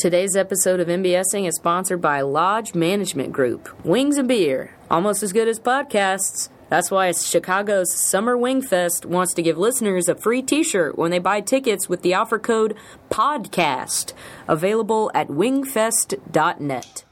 Today's 0.00 0.34
episode 0.34 0.80
of 0.80 0.88
MBSing 0.88 1.46
is 1.46 1.56
sponsored 1.56 2.00
by 2.00 2.22
Lodge 2.22 2.74
Management 2.74 3.34
Group. 3.34 3.68
Wings 3.84 4.16
and 4.16 4.26
beer, 4.26 4.74
almost 4.90 5.22
as 5.22 5.34
good 5.34 5.46
as 5.46 5.60
podcasts. 5.60 6.48
That's 6.70 6.90
why 6.90 7.12
Chicago's 7.12 7.94
Summer 7.94 8.34
Wing 8.34 8.62
Fest 8.62 9.04
wants 9.04 9.34
to 9.34 9.42
give 9.42 9.58
listeners 9.58 10.08
a 10.08 10.14
free 10.14 10.40
t 10.40 10.64
shirt 10.64 10.96
when 10.96 11.10
they 11.10 11.18
buy 11.18 11.42
tickets 11.42 11.90
with 11.90 12.00
the 12.00 12.14
offer 12.14 12.38
code 12.38 12.78
PODCAST, 13.10 14.14
available 14.48 15.10
at 15.14 15.28
wingfest.net. 15.28 17.04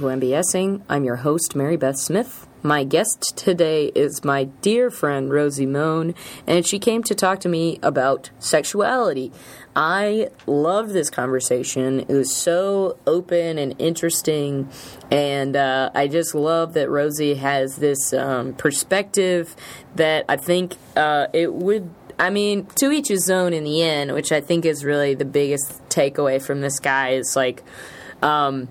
welcome 0.00 0.20
to 0.20 0.26
MBSing. 0.26 0.82
I'm 0.88 1.04
your 1.04 1.16
host, 1.16 1.54
Mary 1.54 1.76
Beth 1.76 1.98
Smith. 1.98 2.48
My 2.64 2.82
guest 2.82 3.34
today 3.36 3.92
is 3.94 4.24
my 4.24 4.44
dear 4.44 4.90
friend 4.90 5.30
Rosie 5.30 5.66
Moan, 5.66 6.14
and 6.48 6.66
she 6.66 6.80
came 6.80 7.04
to 7.04 7.14
talk 7.14 7.38
to 7.40 7.48
me 7.48 7.78
about 7.80 8.30
sexuality. 8.40 9.30
I 9.76 10.30
love 10.46 10.88
this 10.88 11.10
conversation. 11.10 12.00
It 12.00 12.08
was 12.08 12.34
so 12.34 12.98
open 13.06 13.56
and 13.58 13.76
interesting, 13.78 14.68
and 15.12 15.54
uh, 15.54 15.90
I 15.94 16.08
just 16.08 16.34
love 16.34 16.72
that 16.74 16.90
Rosie 16.90 17.34
has 17.34 17.76
this 17.76 18.12
um, 18.12 18.54
perspective 18.54 19.54
that 19.94 20.24
I 20.28 20.36
think 20.38 20.76
uh, 20.96 21.28
it 21.32 21.52
would. 21.52 21.88
I 22.18 22.30
mean, 22.30 22.66
to 22.76 22.90
each 22.90 23.08
his 23.08 23.30
own 23.30 23.52
in 23.52 23.62
the 23.62 23.82
end, 23.82 24.12
which 24.12 24.32
I 24.32 24.40
think 24.40 24.64
is 24.64 24.84
really 24.84 25.14
the 25.14 25.24
biggest 25.24 25.88
takeaway 25.88 26.42
from 26.42 26.62
this 26.62 26.80
guy 26.80 27.10
is 27.10 27.36
like. 27.36 27.62
Um, 28.22 28.68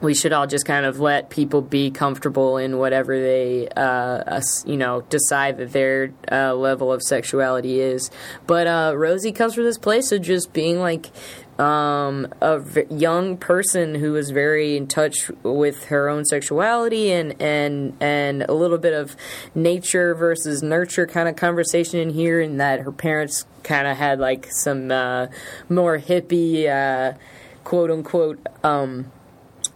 we 0.00 0.14
should 0.14 0.32
all 0.32 0.46
just 0.46 0.66
kind 0.66 0.86
of 0.86 1.00
let 1.00 1.30
people 1.30 1.62
be 1.62 1.90
comfortable 1.90 2.56
in 2.56 2.78
whatever 2.78 3.18
they, 3.18 3.68
uh, 3.68 4.40
you 4.66 4.76
know, 4.76 5.02
decide 5.02 5.56
that 5.58 5.72
their 5.72 6.12
uh, 6.30 6.54
level 6.54 6.92
of 6.92 7.02
sexuality 7.02 7.80
is. 7.80 8.10
But 8.46 8.66
uh, 8.66 8.94
Rosie 8.96 9.32
comes 9.32 9.54
from 9.54 9.64
this 9.64 9.78
place 9.78 10.12
of 10.12 10.22
just 10.22 10.52
being 10.52 10.80
like 10.80 11.10
um, 11.58 12.26
a 12.40 12.58
v- 12.58 12.84
young 12.90 13.36
person 13.36 13.94
who 13.94 14.16
is 14.16 14.30
very 14.30 14.76
in 14.76 14.88
touch 14.88 15.30
with 15.42 15.84
her 15.84 16.08
own 16.08 16.24
sexuality 16.24 17.12
and 17.12 17.40
and 17.40 17.96
and 18.00 18.42
a 18.42 18.52
little 18.52 18.78
bit 18.78 18.92
of 18.92 19.16
nature 19.54 20.14
versus 20.14 20.62
nurture 20.62 21.06
kind 21.06 21.28
of 21.28 21.36
conversation 21.36 22.00
in 22.00 22.10
here, 22.10 22.40
and 22.40 22.60
that 22.60 22.80
her 22.80 22.92
parents 22.92 23.46
kind 23.62 23.86
of 23.86 23.96
had 23.96 24.18
like 24.18 24.48
some 24.50 24.90
uh, 24.90 25.28
more 25.68 25.98
hippie. 25.98 26.68
Uh, 26.68 27.16
quote 27.64 27.90
unquote 27.90 28.38
um, 28.62 29.10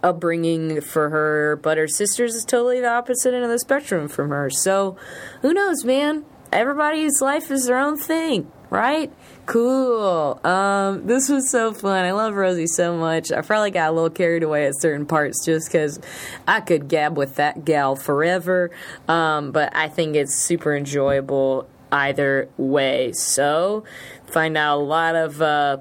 upbringing 0.03 0.81
for 0.81 1.09
her, 1.09 1.55
but 1.61 1.77
her 1.77 1.87
sister's 1.87 2.35
is 2.35 2.45
totally 2.45 2.79
the 2.79 2.89
opposite 2.89 3.33
end 3.33 3.43
of 3.43 3.49
the 3.49 3.59
spectrum 3.59 4.07
from 4.07 4.29
her. 4.29 4.49
So, 4.49 4.97
who 5.41 5.53
knows, 5.53 5.83
man? 5.83 6.25
Everybody's 6.51 7.21
life 7.21 7.51
is 7.51 7.67
their 7.67 7.77
own 7.77 7.97
thing, 7.97 8.51
right? 8.69 9.11
Cool. 9.45 10.39
Um, 10.43 11.05
this 11.05 11.29
was 11.29 11.49
so 11.49 11.73
fun. 11.73 12.05
I 12.05 12.11
love 12.11 12.33
Rosie 12.35 12.67
so 12.67 12.97
much. 12.97 13.31
I 13.31 13.41
probably 13.41 13.71
got 13.71 13.89
a 13.89 13.91
little 13.91 14.09
carried 14.09 14.43
away 14.43 14.65
at 14.65 14.79
certain 14.79 15.05
parts 15.05 15.45
just 15.45 15.67
because 15.67 15.99
I 16.47 16.61
could 16.61 16.87
gab 16.87 17.17
with 17.17 17.35
that 17.35 17.65
gal 17.65 17.95
forever. 17.95 18.71
Um, 19.07 19.51
but 19.51 19.75
I 19.75 19.89
think 19.89 20.15
it's 20.15 20.35
super 20.35 20.75
enjoyable 20.75 21.67
either 21.91 22.49
way. 22.57 23.11
So, 23.11 23.83
find 24.25 24.57
out 24.57 24.79
a 24.79 24.83
lot 24.83 25.15
of. 25.15 25.41
Uh, 25.41 25.77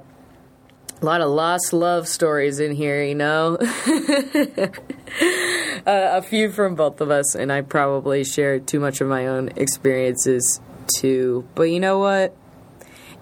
a 1.00 1.04
lot 1.04 1.20
of 1.20 1.30
lost 1.30 1.72
love 1.72 2.08
stories 2.08 2.58
in 2.60 2.72
here, 2.72 3.02
you 3.04 3.14
know. 3.14 3.56
uh, 3.60 4.70
a 5.86 6.22
few 6.22 6.50
from 6.50 6.74
both 6.74 7.00
of 7.00 7.10
us, 7.10 7.34
and 7.34 7.52
I 7.52 7.62
probably 7.62 8.24
share 8.24 8.58
too 8.58 8.80
much 8.80 9.00
of 9.00 9.08
my 9.08 9.26
own 9.26 9.50
experiences 9.56 10.60
too. 10.96 11.46
But 11.54 11.64
you 11.64 11.80
know 11.80 11.98
what? 11.98 12.34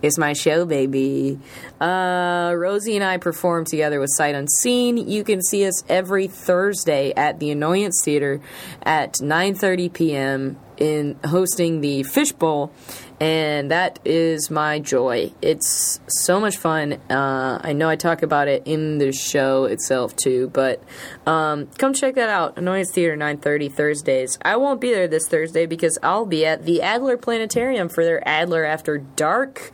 It's 0.03 0.19
my 0.19 0.34
show, 0.34 0.66
baby. 0.66 1.38
Uh, 1.81 2.53
Rosie 2.54 2.97
and 2.97 3.04
I 3.04 3.16
perform 3.16 3.65
together 3.65 3.98
with 3.98 4.10
Sight 4.15 4.34
Unseen. 4.34 4.98
You 4.98 5.25
can 5.25 5.42
see 5.42 5.66
us 5.66 5.82
every 5.88 6.26
Thursday 6.28 7.15
at 7.16 7.41
the 7.41 7.50
Annoyance 7.50 8.03
Theater 8.04 8.41
at 8.82 9.15
9:30 9.15 9.92
p.m. 9.92 10.59
in 10.76 11.19
hosting 11.25 11.81
the 11.81 12.03
Fishbowl, 12.03 12.72
and 13.21 13.71
that 13.71 13.99
is 14.04 14.50
my 14.50 14.78
joy. 14.78 15.32
It's 15.41 16.00
so 16.06 16.38
much 16.38 16.56
fun. 16.56 16.94
Uh, 17.09 17.59
I 17.62 17.72
know 17.72 17.88
I 17.88 17.97
talk 17.97 18.22
about 18.22 18.49
it 18.49 18.62
in 18.66 18.99
the 18.99 19.12
show 19.12 19.65
itself 19.65 20.15
too, 20.16 20.49
but 20.53 20.82
um, 21.27 21.69
come 21.78 21.94
check 21.94 22.16
that 22.16 22.28
out. 22.28 22.59
Annoyance 22.59 22.93
Theater 22.93 23.16
9:30 23.16 23.72
Thursdays. 23.72 24.38
I 24.43 24.56
won't 24.56 24.81
be 24.81 24.93
there 24.93 25.09
this 25.09 25.28
Thursday 25.28 25.66
because 25.66 25.99
I'll 26.03 26.27
be 26.27 26.44
at 26.44 26.65
the 26.65 26.82
Adler 26.82 27.16
Planetarium 27.16 27.88
for 27.88 28.04
their 28.04 28.27
Adler 28.28 28.65
After 28.65 28.99
Dark 28.99 29.72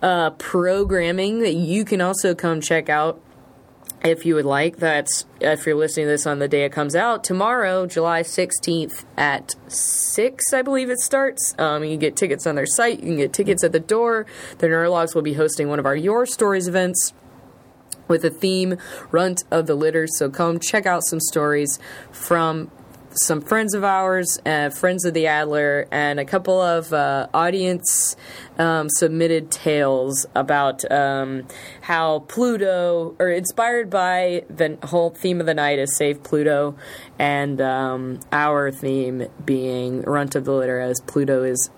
uh, 0.00 0.30
programming 0.30 1.40
that 1.40 1.54
you 1.54 1.84
can 1.84 2.00
also 2.00 2.34
come 2.34 2.60
check 2.60 2.88
out 2.88 3.20
if 4.04 4.26
you 4.26 4.34
would 4.34 4.44
like. 4.44 4.76
That's 4.76 5.26
if 5.40 5.66
you're 5.66 5.76
listening 5.76 6.06
to 6.06 6.10
this 6.10 6.26
on 6.26 6.38
the 6.38 6.48
day 6.48 6.64
it 6.64 6.72
comes 6.72 6.94
out 6.94 7.24
tomorrow, 7.24 7.86
July 7.86 8.22
16th 8.22 9.04
at 9.16 9.54
six, 9.68 10.52
I 10.52 10.62
believe 10.62 10.90
it 10.90 10.98
starts. 10.98 11.54
Um, 11.58 11.84
you 11.84 11.90
can 11.90 11.98
get 11.98 12.16
tickets 12.16 12.46
on 12.46 12.54
their 12.54 12.66
site. 12.66 13.00
You 13.00 13.06
can 13.06 13.16
get 13.16 13.32
tickets 13.32 13.64
at 13.64 13.72
the 13.72 13.80
door. 13.80 14.26
The 14.58 14.66
Neurologs 14.66 15.14
will 15.14 15.22
be 15.22 15.34
hosting 15.34 15.68
one 15.68 15.78
of 15.78 15.86
our 15.86 15.96
Your 15.96 16.26
Stories 16.26 16.68
events 16.68 17.12
with 18.08 18.22
the 18.22 18.30
theme 18.30 18.76
Runt 19.10 19.44
of 19.50 19.66
the 19.66 19.74
Litter. 19.74 20.06
So 20.06 20.28
come 20.28 20.58
check 20.58 20.86
out 20.86 21.04
some 21.04 21.20
stories 21.20 21.78
from 22.10 22.70
some 23.14 23.40
friends 23.40 23.74
of 23.74 23.84
ours, 23.84 24.38
uh, 24.46 24.70
friends 24.70 25.04
of 25.04 25.14
the 25.14 25.26
Adler, 25.26 25.86
and 25.90 26.18
a 26.18 26.24
couple 26.24 26.60
of 26.60 26.92
uh, 26.92 27.28
audience 27.34 28.16
um, 28.58 28.88
submitted 28.88 29.50
tales 29.50 30.26
about 30.34 30.90
um, 30.90 31.46
how 31.82 32.20
Pluto, 32.20 33.16
or 33.18 33.30
inspired 33.30 33.90
by 33.90 34.44
the 34.48 34.78
whole 34.84 35.10
theme 35.10 35.40
of 35.40 35.46
the 35.46 35.54
night 35.54 35.78
is 35.78 35.96
Save 35.96 36.22
Pluto, 36.22 36.76
and 37.18 37.60
um, 37.60 38.20
our 38.30 38.70
theme 38.70 39.26
being 39.44 40.02
Runt 40.02 40.34
of 40.34 40.44
the 40.44 40.52
Litter, 40.52 40.80
as 40.80 41.00
Pluto 41.00 41.42
is 41.42 41.70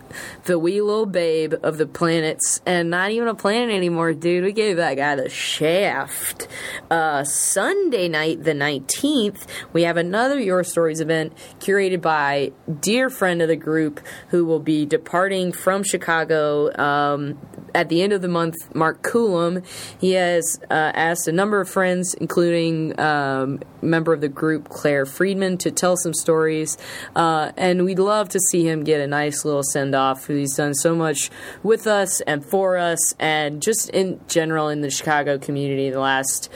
the 0.44 0.58
wee 0.58 0.80
little 0.80 1.06
babe 1.06 1.54
of 1.62 1.78
the 1.78 1.86
planets, 1.86 2.60
and 2.66 2.90
not 2.90 3.10
even 3.10 3.28
a 3.28 3.34
planet 3.34 3.74
anymore, 3.74 4.12
dude. 4.12 4.44
We 4.44 4.52
gave 4.52 4.76
that 4.76 4.94
guy 4.94 5.16
the 5.16 5.28
shaft. 5.28 6.46
Uh, 6.90 7.24
Sunday 7.24 8.08
night, 8.08 8.44
the 8.44 8.52
19th, 8.52 9.46
we 9.72 9.82
have 9.82 9.96
another 9.96 10.38
Your 10.38 10.64
Stories 10.64 11.00
event 11.00 11.32
curated 11.60 12.00
by 12.00 12.52
dear 12.80 13.10
friend 13.10 13.42
of 13.42 13.48
the 13.48 13.56
group 13.56 14.00
who 14.28 14.44
will 14.44 14.60
be 14.60 14.86
departing 14.86 15.52
from 15.52 15.82
Chicago 15.82 16.70
um, 16.78 17.38
at 17.74 17.88
the 17.88 18.02
end 18.02 18.12
of 18.12 18.22
the 18.22 18.28
month, 18.28 18.54
Mark 18.74 19.02
Coulomb. 19.02 19.62
He 19.98 20.12
has 20.12 20.60
uh, 20.70 20.92
asked 20.94 21.28
a 21.28 21.32
number 21.32 21.60
of 21.60 21.68
friends, 21.68 22.14
including 22.14 22.98
um, 23.00 23.60
member 23.82 24.12
of 24.12 24.20
the 24.20 24.28
group 24.28 24.68
Claire 24.68 25.06
Friedman, 25.06 25.58
to 25.58 25.70
tell 25.70 25.96
some 25.96 26.14
stories, 26.14 26.78
uh, 27.16 27.52
and 27.56 27.84
we'd 27.84 27.98
love 27.98 28.28
to 28.30 28.40
see 28.40 28.66
him 28.68 28.84
get 28.84 29.00
a 29.00 29.06
nice 29.06 29.44
little 29.44 29.62
send 29.62 29.94
off. 29.94 30.26
He's 30.26 30.56
done 30.56 30.74
so 30.74 30.94
much 30.94 31.30
with 31.62 31.86
us 31.86 32.20
and 32.22 32.44
for 32.44 32.76
us, 32.78 33.14
and 33.18 33.62
just 33.62 33.90
in 33.90 34.20
general 34.28 34.68
in 34.68 34.80
the 34.80 34.90
Chicago 34.90 35.38
community 35.38 35.90
the 35.90 36.00
last 36.00 36.50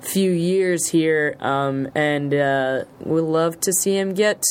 few 0.00 0.30
years 0.30 0.88
here, 0.88 1.36
um, 1.40 1.88
and 1.94 2.32
uh, 2.32 2.84
we'd 3.00 3.20
love 3.20 3.60
to 3.60 3.72
see 3.72 3.96
him 3.96 4.14
get 4.14 4.42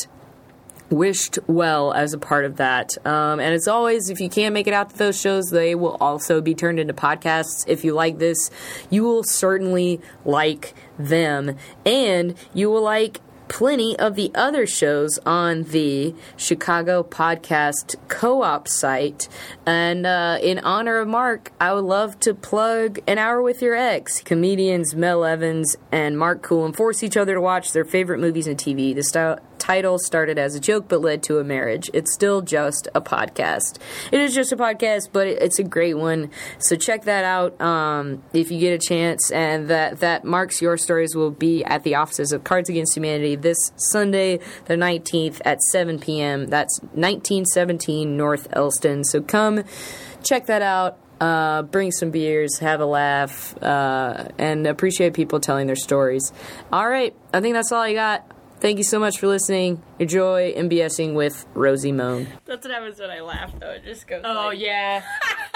wished 0.90 1.38
well 1.46 1.92
as 1.92 2.12
a 2.12 2.18
part 2.18 2.44
of 2.44 2.56
that. 2.56 2.90
Um, 3.06 3.40
and 3.40 3.54
as 3.54 3.68
always, 3.68 4.10
if 4.10 4.20
you 4.20 4.28
can't 4.28 4.52
make 4.52 4.66
it 4.66 4.74
out 4.74 4.90
to 4.90 4.98
those 4.98 5.20
shows, 5.20 5.50
they 5.50 5.74
will 5.74 5.96
also 6.00 6.40
be 6.40 6.54
turned 6.54 6.78
into 6.80 6.92
podcasts. 6.92 7.64
If 7.66 7.84
you 7.84 7.94
like 7.94 8.18
this, 8.18 8.50
you 8.90 9.04
will 9.04 9.22
certainly 9.22 10.00
like 10.24 10.74
them, 10.98 11.56
and 11.86 12.34
you 12.52 12.70
will 12.70 12.82
like 12.82 13.20
plenty 13.50 13.98
of 13.98 14.14
the 14.14 14.30
other 14.34 14.64
shows 14.64 15.18
on 15.26 15.64
the 15.64 16.14
Chicago 16.36 17.02
Podcast 17.02 17.96
Co 18.08 18.42
op 18.42 18.68
site. 18.68 19.28
And 19.66 20.06
uh, 20.06 20.38
in 20.40 20.60
honor 20.60 21.00
of 21.00 21.08
Mark, 21.08 21.52
I 21.60 21.74
would 21.74 21.84
love 21.84 22.18
to 22.20 22.32
plug 22.32 23.00
An 23.06 23.18
Hour 23.18 23.42
with 23.42 23.60
Your 23.60 23.74
Ex. 23.74 24.22
Comedians 24.22 24.94
Mel 24.94 25.24
Evans 25.24 25.76
and 25.92 26.16
Mark 26.16 26.42
Coulomb 26.42 26.72
force 26.72 27.02
each 27.02 27.16
other 27.16 27.34
to 27.34 27.40
watch 27.40 27.72
their 27.72 27.84
favorite 27.84 28.20
movies 28.20 28.46
and 28.46 28.56
TV. 28.56 28.94
The 28.94 29.02
style 29.02 29.40
title 29.60 29.98
started 29.98 30.38
as 30.38 30.54
a 30.54 30.60
joke 30.60 30.88
but 30.88 31.00
led 31.00 31.22
to 31.22 31.38
a 31.38 31.44
marriage. 31.44 31.90
It's 31.92 32.12
still 32.12 32.40
just 32.40 32.88
a 32.94 33.00
podcast. 33.00 33.78
It 34.10 34.20
is 34.20 34.34
just 34.34 34.50
a 34.52 34.56
podcast, 34.56 35.10
but 35.12 35.28
it's 35.28 35.58
a 35.58 35.62
great 35.62 35.94
one. 35.94 36.30
So 36.58 36.74
check 36.76 37.04
that 37.04 37.24
out 37.24 37.60
um, 37.60 38.22
if 38.32 38.50
you 38.50 38.58
get 38.58 38.72
a 38.72 38.78
chance. 38.78 39.30
And 39.30 39.68
that 39.68 40.00
that 40.00 40.24
marks 40.24 40.60
your 40.60 40.76
stories 40.76 41.14
will 41.14 41.30
be 41.30 41.62
at 41.64 41.84
the 41.84 41.94
offices 41.94 42.32
of 42.32 42.42
Cards 42.42 42.68
Against 42.68 42.96
Humanity 42.96 43.36
this 43.42 43.72
Sunday, 43.76 44.40
the 44.66 44.74
19th 44.74 45.40
at 45.44 45.60
7 45.62 45.98
p.m. 45.98 46.46
That's 46.46 46.80
1917 46.80 48.16
North 48.16 48.48
Elston. 48.52 49.04
So 49.04 49.20
come 49.20 49.64
check 50.22 50.46
that 50.46 50.62
out. 50.62 50.98
Uh, 51.20 51.62
bring 51.62 51.92
some 51.92 52.10
beers, 52.10 52.58
have 52.60 52.80
a 52.80 52.86
laugh, 52.86 53.54
uh, 53.62 54.28
and 54.38 54.66
appreciate 54.66 55.12
people 55.12 55.38
telling 55.38 55.66
their 55.66 55.76
stories. 55.76 56.32
All 56.72 56.88
right, 56.88 57.14
I 57.34 57.42
think 57.42 57.54
that's 57.54 57.72
all 57.72 57.82
I 57.82 57.92
got. 57.92 58.26
Thank 58.60 58.76
you 58.76 58.84
so 58.84 58.98
much 58.98 59.18
for 59.18 59.26
listening. 59.26 59.82
Enjoy 59.98 60.52
MBSing 60.52 61.14
with 61.14 61.46
Rosie 61.54 61.92
Moan. 61.92 62.28
That's 62.44 62.66
what 62.66 62.74
happens 62.74 63.00
when 63.00 63.10
I 63.10 63.20
laugh, 63.20 63.58
though. 63.58 63.70
It 63.70 63.84
just 63.84 64.06
goes. 64.06 64.20
Oh 64.22 64.48
like, 64.48 64.58
yeah, 64.58 65.02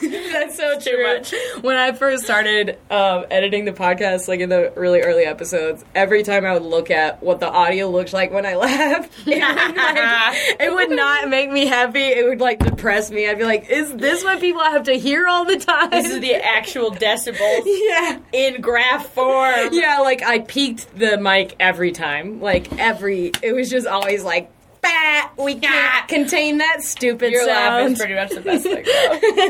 that's 0.02 0.56
so 0.56 0.78
Too 0.78 0.90
true. 0.90 1.02
much. 1.02 1.34
When 1.60 1.76
I 1.76 1.92
first 1.92 2.24
started 2.24 2.78
um, 2.90 3.26
editing 3.30 3.66
the 3.66 3.72
podcast, 3.72 4.26
like 4.28 4.40
in 4.40 4.48
the 4.48 4.72
really 4.76 5.00
early 5.00 5.24
episodes, 5.24 5.84
every 5.94 6.22
time 6.22 6.44
I 6.44 6.54
would 6.54 6.62
look 6.62 6.90
at 6.90 7.22
what 7.22 7.38
the 7.38 7.48
audio 7.48 7.88
looked 7.88 8.12
like 8.12 8.32
when 8.32 8.46
I 8.46 8.56
laughed, 8.56 9.12
it 9.26 9.34
would, 9.36 9.76
like, 9.76 10.60
it 10.60 10.74
would 10.74 10.90
not 10.90 11.28
make 11.28 11.50
me 11.52 11.66
happy. 11.66 12.02
It 12.02 12.26
would 12.26 12.40
like 12.40 12.58
depress 12.58 13.10
me. 13.10 13.28
I'd 13.28 13.38
be 13.38 13.44
like, 13.44 13.70
"Is 13.70 13.94
this 13.94 14.24
what 14.24 14.40
people 14.40 14.62
have 14.62 14.84
to 14.84 14.98
hear 14.98 15.28
all 15.28 15.44
the 15.44 15.58
time?" 15.58 15.90
This 15.90 16.10
is 16.10 16.20
the 16.20 16.34
actual 16.34 16.90
decibels 16.90 17.62
yeah. 17.64 18.18
in 18.32 18.60
graph 18.60 19.06
form. 19.06 19.68
Yeah, 19.72 19.98
like 19.98 20.22
I 20.22 20.40
peaked 20.40 20.98
the 20.98 21.16
mic 21.18 21.54
every 21.60 21.92
time. 21.92 22.39
Like 22.40 22.72
every, 22.78 23.32
it 23.42 23.54
was 23.54 23.68
just 23.70 23.86
always 23.86 24.24
like, 24.24 24.50
bah, 24.82 25.28
we 25.38 25.56
can't 25.56 26.08
contain 26.08 26.56
that 26.58 26.82
stupid 26.82 27.32
Your 27.32 27.46
laugh 27.46 27.80
sound. 27.82 27.92
is 27.92 27.98
pretty 27.98 28.14
much 28.14 28.30
the 28.30 28.40
best 28.40 28.62
thing, 28.64 28.82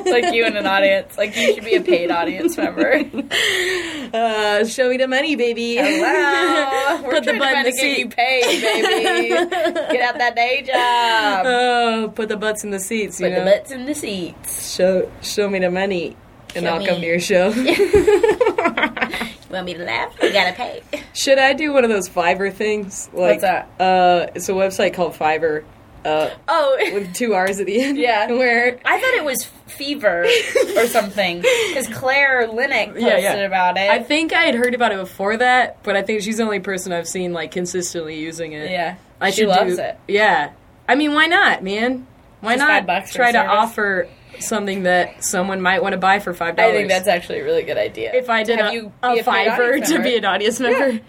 though. 0.05 0.11
like 0.11 0.35
you 0.35 0.45
in 0.45 0.57
an 0.57 0.67
audience. 0.67 1.17
Like 1.17 1.37
you 1.37 1.55
should 1.55 1.65
be 1.65 1.77
a 1.77 1.81
paid 1.81 2.11
audience 2.11 2.57
member. 2.57 2.95
uh, 4.13 4.65
show 4.67 4.89
me 4.91 4.97
the 4.97 5.07
money, 5.07 5.37
baby. 5.37 5.77
Hello. 5.77 7.03
We're 7.05 7.11
Put 7.13 7.25
the 7.27 7.33
trying 7.35 7.39
butt 7.39 7.53
in 7.59 7.65
to 7.65 7.71
the 7.71 7.77
get 7.77 7.81
seat. 7.81 7.99
you 7.99 8.09
paid, 8.09 8.61
baby. 8.61 9.29
Get 9.93 10.03
out 10.03 10.19
that 10.19 10.35
day 10.35 10.63
job. 10.63 11.47
Oh, 11.47 12.13
put 12.15 12.29
the 12.29 12.37
butts 12.37 12.65
in 12.65 12.71
the 12.71 12.81
seats. 12.81 13.21
You 13.21 13.29
Put 13.29 13.37
the 13.37 13.45
butts 13.45 13.71
in 13.71 13.87
the 13.87 13.95
seats. 13.95 14.75
show 14.75 15.11
show 15.23 15.49
me 15.49 15.61
the 15.61 15.71
money, 15.71 16.17
and 16.57 16.65
Show 16.65 16.75
I'll 16.75 16.85
come 16.87 17.01
to 17.01 17.07
your 17.07 17.21
show. 17.21 17.53
You 19.51 19.55
want 19.55 19.67
me 19.67 19.75
to 19.75 19.85
laugh? 19.85 20.15
You 20.23 20.33
gotta 20.33 20.53
pay. 20.53 20.81
Should 21.13 21.39
I 21.39 21.55
do 21.55 21.73
one 21.73 21.83
of 21.83 21.91
those 21.91 22.09
Fiverr 22.09 22.53
things? 22.53 23.09
Like, 23.13 23.41
What's 23.41 23.43
that? 23.43 23.69
Uh, 23.81 24.27
it's 24.37 24.49
a 24.49 24.53
website 24.53 24.95
called 24.95 25.15
Fiverr, 25.15 25.65
uh, 26.05 26.31
Oh, 26.47 26.77
with 26.95 27.13
two 27.15 27.35
R's 27.35 27.59
at 27.59 27.67
the 27.67 27.83
end. 27.83 27.99
Yeah. 27.99 28.27
where 28.31 28.79
I 28.85 29.01
thought 29.01 29.15
it 29.15 29.25
was 29.25 29.45
fever 29.67 30.25
or 30.77 30.87
something 30.87 31.39
because 31.41 31.89
Claire 31.89 32.47
Linick 32.47 32.87
posted 32.93 33.03
Yeah, 33.03 33.19
yeah. 33.19 33.35
about 33.39 33.77
it. 33.77 33.91
I 33.91 34.01
think 34.05 34.33
I 34.33 34.43
had 34.43 34.55
heard 34.55 34.75
about 34.75 34.93
it 34.93 34.99
before 34.99 35.37
that, 35.39 35.83
but 35.83 35.97
I 35.97 36.03
think 36.03 36.23
she's 36.23 36.37
the 36.37 36.45
only 36.45 36.61
person 36.61 36.93
I've 36.93 37.09
seen 37.09 37.33
like 37.33 37.51
consistently 37.51 38.21
using 38.21 38.53
it. 38.53 38.71
yeah, 38.71 38.97
I 39.21 39.31
she 39.31 39.39
should 39.43 39.49
loves 39.49 39.77
do, 39.77 39.83
it. 39.83 39.99
Yeah, 40.07 40.53
I 40.89 40.95
mean, 40.95 41.13
why 41.13 41.27
not, 41.27 41.65
man? 41.65 42.07
Why 42.41 42.53
Just 42.55 42.61
not 42.61 42.69
five 42.69 42.87
bucks 42.87 43.13
try 43.13 43.33
to 43.33 43.39
service. 43.39 43.51
offer 43.53 44.09
something 44.39 44.85
that 44.85 45.25
someone 45.25 45.61
might 45.61 45.83
want 45.83 45.93
to 45.93 45.99
buy 45.99 46.19
for 46.19 46.33
five 46.33 46.57
dollars. 46.57 46.73
I 46.73 46.77
think 46.77 46.89
that's 46.89 47.09
actually 47.09 47.41
a 47.41 47.45
really 47.45 47.63
good 47.63 47.77
idea. 47.77 48.15
if 48.15 48.31
I 48.31 48.43
did 48.43 48.59
Have 48.59 48.73
a, 48.73 48.75
you 48.75 48.93
a 49.03 49.15
be 49.15 49.21
a 49.21 49.25
paid 49.25 49.49
Fiverr 49.49 49.87
to 49.87 50.03
be 50.03 50.17
an 50.17 50.25
audience 50.25 50.61
member. 50.61 51.01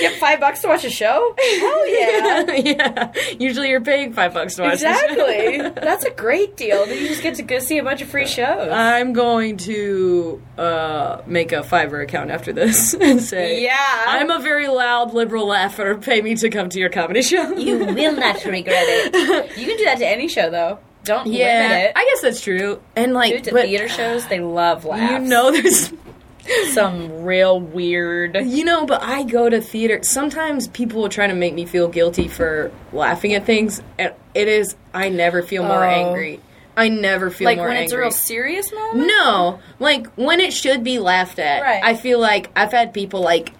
get 0.00 0.18
five 0.18 0.40
bucks 0.40 0.60
to 0.62 0.68
watch 0.68 0.84
a 0.84 0.90
show. 0.90 1.34
Hell 1.38 1.88
yeah. 1.88 2.52
yeah. 2.52 3.12
Usually 3.38 3.68
you're 3.70 3.80
paying 3.80 4.12
five 4.12 4.34
bucks 4.34 4.54
to 4.56 4.62
watch. 4.62 4.74
Exactly. 4.74 5.58
That's 5.82 6.04
a 6.04 6.10
great 6.10 6.56
deal. 6.56 6.86
Then 6.86 6.98
you 6.98 7.08
just 7.08 7.22
get 7.22 7.34
to 7.36 7.42
go 7.42 7.58
see 7.58 7.78
a 7.78 7.82
bunch 7.84 8.02
of 8.02 8.08
free 8.08 8.26
shows. 8.26 8.70
I'm 8.72 9.12
going 9.12 9.56
to 9.58 10.42
uh, 10.58 11.22
make 11.26 11.52
a 11.52 11.62
Fiverr 11.62 12.02
account 12.02 12.30
after 12.30 12.52
this 12.52 12.94
and 13.00 13.20
say, 13.20 13.62
yeah. 13.62 14.04
I'm 14.06 14.30
a 14.30 14.38
very 14.38 14.68
loud 14.68 15.14
liberal 15.14 15.46
laugher. 15.46 15.96
Pay 15.96 16.22
me 16.22 16.34
to 16.36 16.50
come 16.50 16.68
to 16.70 16.78
your 16.78 16.90
comedy 16.90 17.22
show. 17.22 17.52
you 17.56 17.78
will 17.78 18.16
not 18.16 18.44
regret 18.44 18.84
it. 18.86 19.58
You 19.58 19.66
can 19.66 19.76
do 19.76 19.84
that 19.84 19.98
to 19.98 20.06
any 20.06 20.28
show 20.28 20.50
though. 20.50 20.78
Don't 21.04 21.26
limit 21.26 21.40
yeah, 21.40 21.78
it. 21.78 21.92
I 21.96 22.04
guess 22.04 22.22
that's 22.22 22.40
true. 22.42 22.80
And 22.96 23.12
like, 23.12 23.30
do 23.32 23.36
it 23.38 23.44
to 23.44 23.52
but 23.52 23.64
theater 23.66 23.88
shows. 23.88 24.26
They 24.26 24.40
love 24.40 24.84
laughs. 24.84 25.12
you 25.12 25.18
know, 25.28 25.50
there's 25.50 25.92
some 26.74 27.22
real 27.24 27.60
weird. 27.60 28.36
You 28.36 28.64
know, 28.64 28.86
but 28.86 29.02
I 29.02 29.24
go 29.24 29.48
to 29.48 29.60
theater. 29.60 30.00
Sometimes 30.02 30.68
people 30.68 31.02
will 31.02 31.08
try 31.08 31.26
to 31.26 31.34
make 31.34 31.54
me 31.54 31.64
feel 31.66 31.88
guilty 31.88 32.28
for 32.28 32.70
laughing 32.92 33.34
at 33.34 33.44
things, 33.46 33.82
and 33.98 34.12
it 34.34 34.48
is. 34.48 34.76
I 34.94 35.08
never 35.08 35.42
feel 35.42 35.64
more 35.64 35.84
Oh. 35.84 35.88
angry. 35.88 36.40
I 36.76 36.88
never 36.88 37.30
feel 37.30 37.46
Like 37.46 37.58
more 37.58 37.66
when 37.68 37.76
angry. 37.76 37.84
it's 37.84 37.92
a 37.92 37.98
real 37.98 38.10
serious 38.10 38.72
moment. 38.72 39.06
no, 39.06 39.60
like 39.78 40.06
when 40.14 40.40
it 40.40 40.52
should 40.54 40.82
be 40.82 40.98
laughed 40.98 41.38
at. 41.38 41.60
Right. 41.62 41.82
I 41.84 41.94
feel 41.94 42.18
like 42.18 42.50
I've 42.56 42.72
had 42.72 42.94
people 42.94 43.20
like 43.20 43.52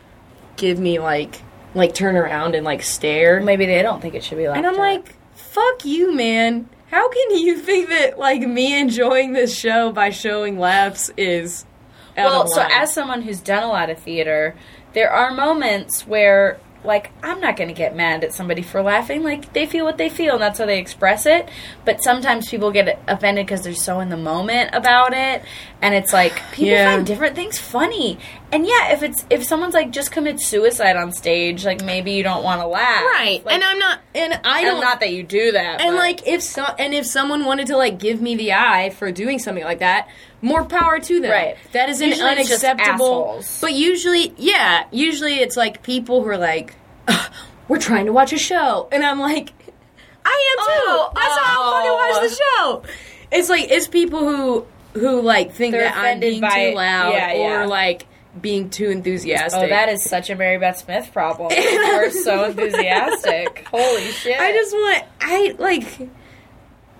give 0.56 0.78
me 0.78 0.98
like 0.98 1.42
like 1.74 1.94
turn 1.94 2.16
around 2.16 2.54
and 2.54 2.64
like 2.64 2.82
stare, 2.82 3.40
Maybe 3.40 3.66
they 3.66 3.82
don't 3.82 4.00
think 4.00 4.14
it 4.14 4.24
should 4.24 4.38
be 4.38 4.46
laughed 4.46 4.58
and 4.58 4.66
I'm 4.66 4.74
at. 4.74 4.78
like, 4.78 5.14
"Fuck 5.34 5.84
you, 5.84 6.12
man." 6.14 6.68
How 6.92 7.08
can 7.08 7.38
you 7.38 7.56
think 7.56 7.88
that 7.88 8.18
like 8.18 8.42
me 8.42 8.78
enjoying 8.78 9.32
this 9.32 9.58
show 9.58 9.92
by 9.92 10.10
showing 10.10 10.58
laughs 10.58 11.10
is 11.16 11.64
well, 12.14 12.46
so 12.46 12.66
as 12.70 12.92
someone 12.92 13.22
who's 13.22 13.40
done 13.40 13.62
a 13.62 13.68
lot 13.68 13.88
of 13.88 13.98
theater, 13.98 14.54
there 14.92 15.10
are 15.10 15.32
moments 15.32 16.06
where 16.06 16.60
like 16.84 17.10
I'm 17.22 17.40
not 17.40 17.56
going 17.56 17.68
to 17.68 17.74
get 17.74 17.94
mad 17.94 18.24
at 18.24 18.32
somebody 18.32 18.62
for 18.62 18.82
laughing. 18.82 19.22
Like 19.22 19.52
they 19.52 19.66
feel 19.66 19.84
what 19.84 19.98
they 19.98 20.08
feel, 20.08 20.34
and 20.34 20.42
that's 20.42 20.58
how 20.58 20.66
they 20.66 20.78
express 20.78 21.26
it. 21.26 21.48
But 21.84 22.02
sometimes 22.02 22.48
people 22.48 22.70
get 22.70 23.00
offended 23.08 23.46
because 23.46 23.62
they're 23.62 23.74
so 23.74 24.00
in 24.00 24.08
the 24.08 24.16
moment 24.16 24.70
about 24.72 25.12
it, 25.12 25.42
and 25.80 25.94
it's 25.94 26.12
like 26.12 26.32
people 26.52 26.70
Yeah. 26.72 26.94
find 26.94 27.06
different 27.06 27.34
things 27.36 27.58
funny. 27.58 28.18
And 28.50 28.66
yeah, 28.66 28.92
if 28.92 29.02
it's 29.02 29.24
if 29.30 29.44
someone's 29.44 29.74
like 29.74 29.90
just 29.92 30.10
commit 30.12 30.40
suicide 30.40 30.96
on 30.96 31.12
stage, 31.12 31.64
like 31.64 31.82
maybe 31.84 32.12
you 32.12 32.22
don't 32.22 32.42
want 32.44 32.60
to 32.60 32.66
laugh, 32.66 33.02
right, 33.02 33.42
Like, 33.44 33.54
and 33.54 33.64
I'm 33.64 33.78
not, 33.78 34.00
and 34.14 34.40
I 34.44 34.62
don't 34.62 34.80
not 34.80 35.00
that 35.00 35.12
you 35.12 35.22
do 35.22 35.52
that, 35.52 35.80
And 35.80 35.92
but- 35.92 35.98
like 35.98 36.26
if 36.28 36.42
so, 36.42 36.64
and 36.78 36.92
if 36.92 37.06
someone 37.06 37.44
wanted 37.44 37.68
to 37.68 37.76
like 37.76 37.98
give 37.98 38.20
me 38.20 38.34
the 38.36 38.52
eye 38.52 38.90
for 38.90 39.10
doing 39.10 39.38
something 39.38 39.64
like 39.64 39.78
that, 39.78 40.08
more 40.42 40.64
power 40.64 40.98
to 40.98 41.20
them. 41.20 41.30
Right. 41.30 41.56
That 41.72 41.88
is 41.88 42.00
an 42.00 42.08
Usually 42.08 42.34
just 42.44 42.64
unacceptable. 42.64 43.42
But 43.60 43.72
usually, 43.72 44.34
yeah, 44.36 44.84
usually 44.90 45.34
it's 45.36 45.56
like 45.56 45.82
people 45.82 46.22
who 46.22 46.28
are 46.28 46.36
like, 46.36 46.74
"We're 47.68 47.80
trying 47.80 48.06
to 48.06 48.12
watch 48.12 48.32
a 48.32 48.38
show," 48.38 48.88
and 48.92 49.04
I'm 49.04 49.20
like, 49.20 49.52
"I 50.24 50.56
am 50.58 50.64
too. 50.66 50.82
Oh, 50.84 51.12
That's 51.14 51.38
how 51.38 51.42
I 51.42 51.56
oh. 51.58 51.72
fucking 51.72 52.22
watch 52.22 52.30
the 52.30 52.36
show." 52.36 52.82
It's 53.30 53.48
like 53.48 53.70
it's 53.70 53.88
people 53.88 54.20
who 54.20 54.66
who 54.94 55.22
like 55.22 55.52
think 55.52 55.72
They're 55.72 55.82
that 55.82 55.96
I'm 55.96 56.20
being 56.20 56.40
too 56.40 56.74
loud 56.74 57.12
yeah, 57.12 57.32
or 57.32 57.60
yeah. 57.60 57.66
like 57.66 58.06
being 58.40 58.70
too 58.70 58.90
enthusiastic. 58.90 59.62
Oh, 59.62 59.68
that 59.68 59.88
is 59.88 60.04
such 60.04 60.28
a 60.30 60.34
Mary 60.34 60.58
Beth 60.58 60.78
Smith 60.78 61.10
problem. 61.12 61.52
You're 61.56 62.10
so 62.10 62.44
enthusiastic. 62.44 63.66
Holy 63.70 64.10
shit! 64.10 64.38
I 64.38 64.52
just 64.52 64.72
want 64.72 65.04
I 65.20 65.54
like. 65.58 66.08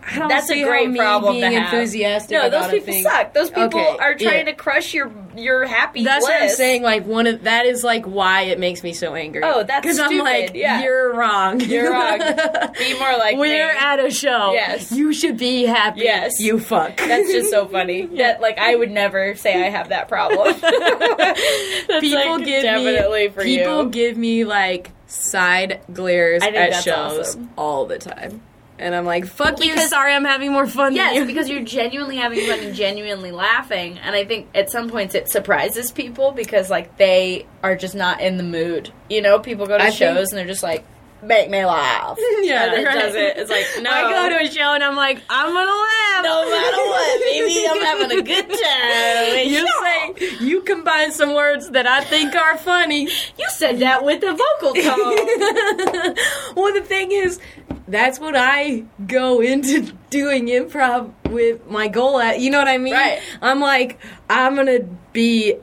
I 0.04 0.19
don't 0.19 0.28
That's 0.28 0.49
see 0.49 0.62
a 0.62 0.64
how 0.64 0.71
great 0.71 0.90
me 0.90 0.99
problem 0.99 1.35
being 1.35 1.52
to 1.52 1.61
have. 1.61 1.73
enthusiastic. 1.73 2.32
No, 2.37 2.50
those 2.50 2.71
people 2.71 2.92
thing- 2.92 3.02
suck. 3.04 3.32
Those 3.35 3.50
people 3.50 3.64
Okay, 3.80 3.97
are 4.00 4.14
trying 4.14 4.38
yeah. 4.38 4.44
to 4.44 4.52
crush 4.54 4.92
your 4.94 5.12
your 5.37 5.64
happy. 5.64 6.02
That's 6.04 6.25
what 6.25 6.42
I'm 6.42 6.49
saying. 6.50 6.82
Like 6.82 7.06
one 7.06 7.26
of 7.26 7.44
that 7.44 7.66
is 7.66 7.85
like 7.85 8.04
why 8.04 8.42
it 8.42 8.59
makes 8.59 8.82
me 8.82 8.92
so 8.94 9.14
angry. 9.14 9.42
Oh, 9.44 9.62
that's 9.62 9.80
because 9.82 9.99
I'm 10.00 10.18
like, 10.18 10.52
yeah. 10.54 10.82
you're 10.82 11.14
wrong. 11.14 11.61
You're 11.61 11.90
wrong. 11.92 12.18
Be 12.18 12.99
more 12.99 13.16
like 13.16 13.37
We're 13.38 13.68
me. 13.73 13.78
at 13.78 14.04
a 14.04 14.11
show. 14.11 14.52
Yes. 14.52 14.90
you 14.92 15.12
should 15.14 15.38
be 15.38 15.64
happy. 15.64 16.00
Yes. 16.00 16.40
you 16.40 16.59
fuck. 16.59 16.97
That's 16.97 17.30
just 17.32 17.50
so 17.50 17.66
funny. 17.68 18.06
That 18.23 18.40
like 18.40 18.59
I 18.59 18.75
would 18.75 18.90
never 18.90 19.35
say 19.37 19.64
I 19.64 19.71
have 19.71 19.88
that 19.90 20.09
problem. 20.09 20.54
That's 20.61 22.00
people 22.00 22.37
like, 22.37 22.44
give 22.44 22.62
definitely 22.62 23.28
me 23.28 23.56
people 23.56 23.85
you. 23.85 23.88
give 23.90 24.16
me 24.16 24.44
like 24.44 24.90
side 25.06 25.80
glares 25.92 26.42
at 26.42 26.82
shows 26.82 27.28
awesome. 27.28 27.50
all 27.56 27.87
the 27.87 27.99
time, 27.99 28.42
and 28.82 28.94
I'm 28.94 29.04
like, 29.04 29.26
fuck 29.26 29.58
you. 29.64 29.72
Because- 29.72 29.90
Sorry, 29.90 30.12
I'm 30.14 30.24
having 30.24 30.52
more 30.52 30.66
fun. 30.66 30.94
than 30.94 30.96
Yes, 30.96 31.16
you. 31.16 31.24
because 31.26 31.48
you're 31.48 31.62
genuinely 31.62 32.16
having 32.16 32.46
fun 32.46 32.60
and 32.60 32.74
genuinely 32.74 33.30
laughing, 33.30 33.98
and 33.98 34.14
I 34.14 34.24
think 34.24 34.48
at 34.54 34.70
some 34.70 34.88
points 34.90 35.14
it 35.14 35.30
surprises 35.30 35.90
people 35.92 36.32
because 36.32 36.68
like 36.70 36.96
they 36.96 37.46
are 37.62 37.76
just 37.76 37.94
not 37.94 38.20
in 38.20 38.36
the 38.36 38.42
mood. 38.42 38.90
You 39.08 39.22
know, 39.22 39.38
people 39.38 39.66
go 39.66 39.78
to 39.78 39.84
I 39.84 39.90
shows 39.90 40.16
think- 40.16 40.30
and 40.30 40.38
they're 40.38 40.46
just 40.46 40.62
like, 40.62 40.84
"Make 41.22 41.48
me 41.50 41.64
laugh." 41.64 42.16
yeah, 42.42 42.64
and 42.72 42.82
it 42.82 42.86
right. 42.86 42.94
does 42.94 43.14
it. 43.14 43.36
It's 43.36 43.50
like 43.50 43.66
no, 43.82 43.90
I 43.92 44.10
go 44.10 44.28
to 44.38 44.44
a 44.44 44.50
show 44.50 44.74
and 44.74 44.82
I'm 44.82 44.96
like, 44.96 45.18
I'm 45.30 45.46
gonna 45.52 45.70
laugh. 45.70 46.24
no 46.24 46.50
matter 46.50 46.76
what, 46.88 47.20
baby, 47.20 47.66
I'm 47.70 47.80
having 48.00 48.18
a 48.18 48.22
good 48.22 48.48
time. 48.48 49.48
You 49.48 49.66
say 49.82 50.44
you 50.44 50.62
combine 50.62 51.12
some 51.12 51.34
words 51.34 51.70
that 51.70 51.86
I 51.86 52.02
think 52.04 52.34
are 52.34 52.56
funny. 52.58 53.02
You 53.04 53.46
said 53.50 53.78
that 53.80 54.04
with 54.04 54.22
a 54.22 54.32
vocal 54.32 54.74
tone. 54.74 56.14
well, 56.56 56.72
the 56.74 56.82
thing 56.84 57.12
is, 57.12 57.38
that's 57.88 58.18
what 58.20 58.34
I 58.36 58.84
go 59.06 59.40
into 59.40 59.92
doing 60.10 60.46
improv 60.46 61.12
with 61.28 61.66
my 61.68 61.88
goal 61.88 62.18
at. 62.20 62.40
You 62.40 62.50
know 62.50 62.58
what 62.58 62.68
I 62.68 62.78
mean? 62.78 62.94
Right. 62.94 63.20
I'm 63.40 63.60
like, 63.60 63.98
I'm 64.30 64.54
gonna 64.56 64.80
be 65.12 65.56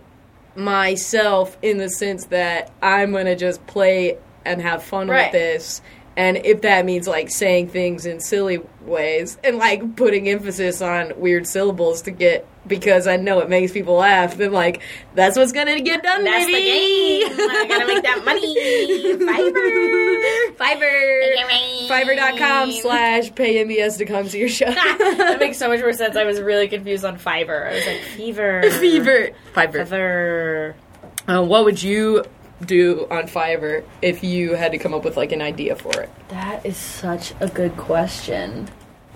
myself 0.55 1.57
in 1.61 1.77
the 1.77 1.89
sense 1.89 2.25
that 2.27 2.71
I'm 2.81 3.11
gonna 3.13 3.35
just 3.35 3.65
play 3.67 4.17
and 4.45 4.61
have 4.61 4.83
fun 4.83 5.07
Right. 5.07 5.25
with 5.25 5.31
this. 5.31 5.81
And 6.17 6.37
if 6.45 6.61
that 6.61 6.85
means 6.85 7.07
like 7.07 7.29
saying 7.29 7.69
things 7.69 8.05
in 8.05 8.19
silly 8.19 8.59
ways 8.81 9.37
and 9.43 9.57
like 9.57 9.95
putting 9.95 10.27
emphasis 10.27 10.81
on 10.81 11.13
weird 11.17 11.47
syllables 11.47 12.01
to 12.03 12.11
get 12.11 12.45
because 12.69 13.05
I 13.07 13.17
know 13.17 13.39
it 13.41 13.49
makes 13.49 13.73
people 13.73 13.95
laugh, 13.95 14.37
then 14.37 14.53
like 14.53 14.81
that's 15.15 15.37
what's 15.37 15.51
gonna 15.51 15.81
get 15.81 16.01
done. 16.03 16.23
That's 16.23 16.45
the 16.45 16.51
game. 16.53 17.27
I 17.27 17.65
gotta 17.67 17.87
make 17.87 18.03
that 18.03 18.23
money. 18.25 18.55
Fiverr. 20.55 20.55
Fiverr. 20.55 21.87
Fiverr.com 21.89 22.71
slash 22.73 23.33
pay 23.35 23.63
MBS 23.65 23.97
to 23.97 24.05
come 24.05 24.27
to 24.27 24.37
your 24.37 24.49
show. 24.49 24.65
that 24.71 25.37
makes 25.39 25.57
so 25.57 25.67
much 25.67 25.81
more 25.81 25.93
sense. 25.93 26.15
I 26.15 26.23
was 26.23 26.39
really 26.39 26.67
confused 26.67 27.03
on 27.05 27.17
Fiverr. 27.17 27.67
I 27.69 27.73
was 27.75 27.85
like, 27.85 27.97
Fever. 28.15 28.61
Fever. 28.79 29.29
Fiverr. 29.53 29.85
Fiverr. 29.87 30.73
Uh, 31.27 31.43
what 31.43 31.65
would 31.65 31.81
you 31.81 32.23
do 32.65 33.07
on 33.09 33.23
Fiverr 33.23 33.83
if 34.01 34.23
you 34.23 34.53
had 34.53 34.71
to 34.73 34.77
come 34.77 34.93
up 34.93 35.03
with 35.03 35.17
like 35.17 35.31
an 35.31 35.41
idea 35.41 35.75
for 35.75 35.99
it? 36.01 36.09
That 36.29 36.65
is 36.65 36.77
such 36.77 37.33
a 37.39 37.47
good 37.47 37.75
question. 37.77 38.67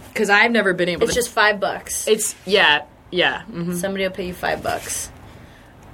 Because 0.10 0.29
I've 0.29 0.51
never 0.51 0.74
been 0.74 0.89
able 0.89 1.01
to 1.01 1.05
It's 1.05 1.13
to. 1.15 1.19
just 1.22 1.29
five 1.31 1.60
bucks. 1.60 2.07
It's 2.07 2.36
yeah, 2.45 2.83
yeah. 3.13 3.43
mhm. 3.51 3.75
Somebody 3.75 4.03
will 4.03 4.12
pay 4.12 4.27
you 4.27 4.34
five 4.34 4.62
bucks. 4.63 5.10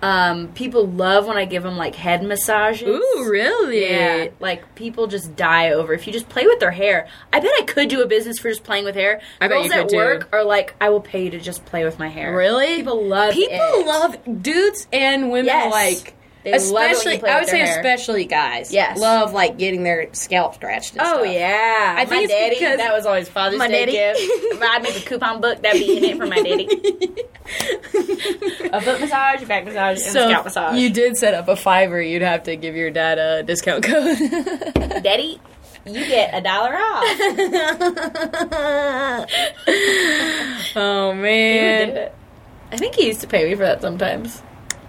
Um, 0.02 0.48
people 0.54 0.88
love 0.88 1.28
when 1.28 1.36
I 1.36 1.44
give 1.44 1.62
them 1.64 1.76
like 1.76 1.94
head 1.94 2.24
massages. 2.24 2.88
Ooh, 2.88 3.28
really? 3.30 3.90
Yeah, 3.90 4.30
like 4.40 4.74
people 4.76 5.08
just 5.08 5.36
die 5.36 5.72
over 5.72 5.92
if 5.94 6.08
you 6.08 6.14
just 6.14 6.30
play 6.30 6.46
with 6.48 6.62
their 6.62 6.72
hair. 6.72 7.10
I 7.34 7.42
bet 7.42 7.52
I 7.60 7.64
could 7.66 7.90
do 7.90 8.02
a 8.02 8.08
business 8.08 8.40
for 8.40 8.48
just 8.50 8.64
playing 8.64 8.86
with 8.86 8.96
hair. 8.96 9.20
I 9.42 9.50
bet 9.50 9.58
Girls 9.58 9.66
you 9.66 9.72
could 9.74 9.80
at 9.80 9.92
work 9.92 10.30
are 10.32 10.46
like, 10.46 10.74
I 10.80 10.88
will 10.90 11.02
pay 11.02 11.26
you 11.26 11.32
to 11.32 11.40
just 11.40 11.66
play 11.66 11.84
with 11.84 12.00
my 12.00 12.08
hair. 12.08 12.34
Really? 12.34 12.78
People 12.78 13.06
love 13.06 13.34
People 13.34 13.58
it. 13.60 13.86
love 13.86 14.42
dudes 14.42 14.88
and 14.94 15.32
women 15.32 15.48
Yes. 15.48 15.70
like. 15.74 16.16
They 16.44 16.52
love 16.54 16.62
it 16.62 16.74
when 16.74 16.86
you 16.86 16.92
especially, 16.94 17.30
I 17.30 17.40
would 17.40 17.50
say, 17.50 17.60
hair. 17.60 17.80
especially 17.80 18.26
guys. 18.26 18.72
Yes. 18.74 18.98
love 18.98 19.34
like 19.34 19.58
getting 19.58 19.84
their 19.84 20.08
scalp 20.14 20.56
scratched. 20.56 20.94
And 20.94 21.02
Oh 21.02 21.24
stuff. 21.24 21.34
yeah, 21.34 21.96
I 21.98 22.06
my 22.06 22.10
think 22.10 22.30
daddy. 22.30 22.56
because- 22.56 22.78
that 22.78 22.94
was 22.94 23.06
always 23.06 23.28
Father's 23.28 23.60
My 23.60 23.68
Day 23.68 23.86
daddy. 23.86 23.92
gift. 23.92 24.20
If 24.22 24.62
I 24.64 24.80
make 24.80 24.96
a 24.98 25.02
coupon 25.02 25.42
book, 25.42 25.62
that'd 25.62 25.80
be 25.82 25.98
in 25.98 26.04
it 26.06 26.18
for 26.18 26.26
my 26.26 26.42
daddy. 26.42 26.66
a 28.72 28.80
foot 28.82 29.02
massage, 29.02 29.44
a 29.44 29.46
back 29.48 29.66
massage, 29.66 29.98
and 29.98 30.08
a 30.08 30.12
So 30.12 30.30
scalp 30.30 30.46
massage. 30.46 30.80
you 30.80 30.90
did 30.90 31.18
set 31.18 31.34
up 31.34 31.48
a 31.50 31.56
Fiverr. 31.56 32.08
You'd 32.10 32.22
have 32.22 32.44
to 32.44 32.56
give 32.56 32.76
your 32.76 32.92
dad 32.92 33.18
a 33.20 33.44
discount 33.44 33.84
code. 33.84 34.18
daddy, 35.04 35.42
you 35.86 36.06
get 36.08 36.34
a 36.34 36.40
dollar 36.42 36.74
off. 36.76 37.04
oh 40.76 41.14
man. 41.14 42.10
I 42.72 42.78
think 42.78 42.96
he 42.96 43.08
used 43.08 43.22
to 43.22 43.28
pay 43.28 43.46
me 43.46 43.56
for 43.56 43.64
that 43.64 43.82
sometimes. 43.82 44.42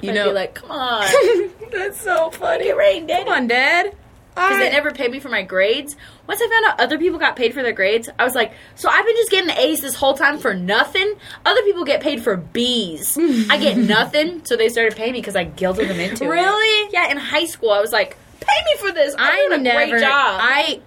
You 0.02 0.10
I'd 0.10 0.14
know 0.14 0.28
be 0.28 0.34
like, 0.34 0.54
come 0.54 0.70
on, 0.70 1.04
that's 1.72 2.00
so 2.00 2.30
funny. 2.30 2.64
get 2.64 2.76
rain, 2.76 3.06
daddy. 3.06 3.24
Come 3.24 3.32
on, 3.32 3.46
Dad. 3.46 3.94
Because 4.34 4.58
they 4.58 4.70
never 4.70 4.92
paid 4.92 5.10
me 5.10 5.18
for 5.20 5.28
my 5.28 5.42
grades. 5.42 5.96
Once 6.26 6.40
I 6.40 6.48
found 6.48 6.64
out 6.66 6.80
other 6.80 6.98
people 6.98 7.18
got 7.18 7.34
paid 7.36 7.52
for 7.52 7.62
their 7.62 7.72
grades, 7.72 8.08
I 8.18 8.24
was 8.24 8.34
like, 8.34 8.52
so 8.76 8.88
I've 8.88 9.04
been 9.04 9.16
just 9.16 9.30
getting 9.30 9.50
A's 9.50 9.80
this 9.80 9.94
whole 9.96 10.14
time 10.14 10.38
for 10.38 10.54
nothing? 10.54 11.14
Other 11.44 11.60
people 11.62 11.84
get 11.84 12.00
paid 12.00 12.22
for 12.22 12.36
B's. 12.36 13.18
I 13.18 13.58
get 13.58 13.76
nothing, 13.76 14.44
so 14.46 14.56
they 14.56 14.68
started 14.68 14.96
paying 14.96 15.12
me 15.12 15.18
because 15.20 15.36
I 15.36 15.44
guilted 15.46 15.88
them 15.88 15.98
into 16.00 16.24
it. 16.24 16.28
Really? 16.28 16.90
Yeah, 16.92 17.10
in 17.10 17.16
high 17.18 17.44
school, 17.44 17.70
I 17.70 17.80
was 17.80 17.90
like, 17.92 18.16
pay 18.40 18.64
me 18.66 18.76
for 18.78 18.92
this. 18.92 19.14
I'm 19.18 19.30
I 19.30 19.36
doing 19.48 19.60
a 19.60 19.62
never. 19.62 19.90
great 19.90 20.00
job. 20.00 20.40
I. 20.42 20.80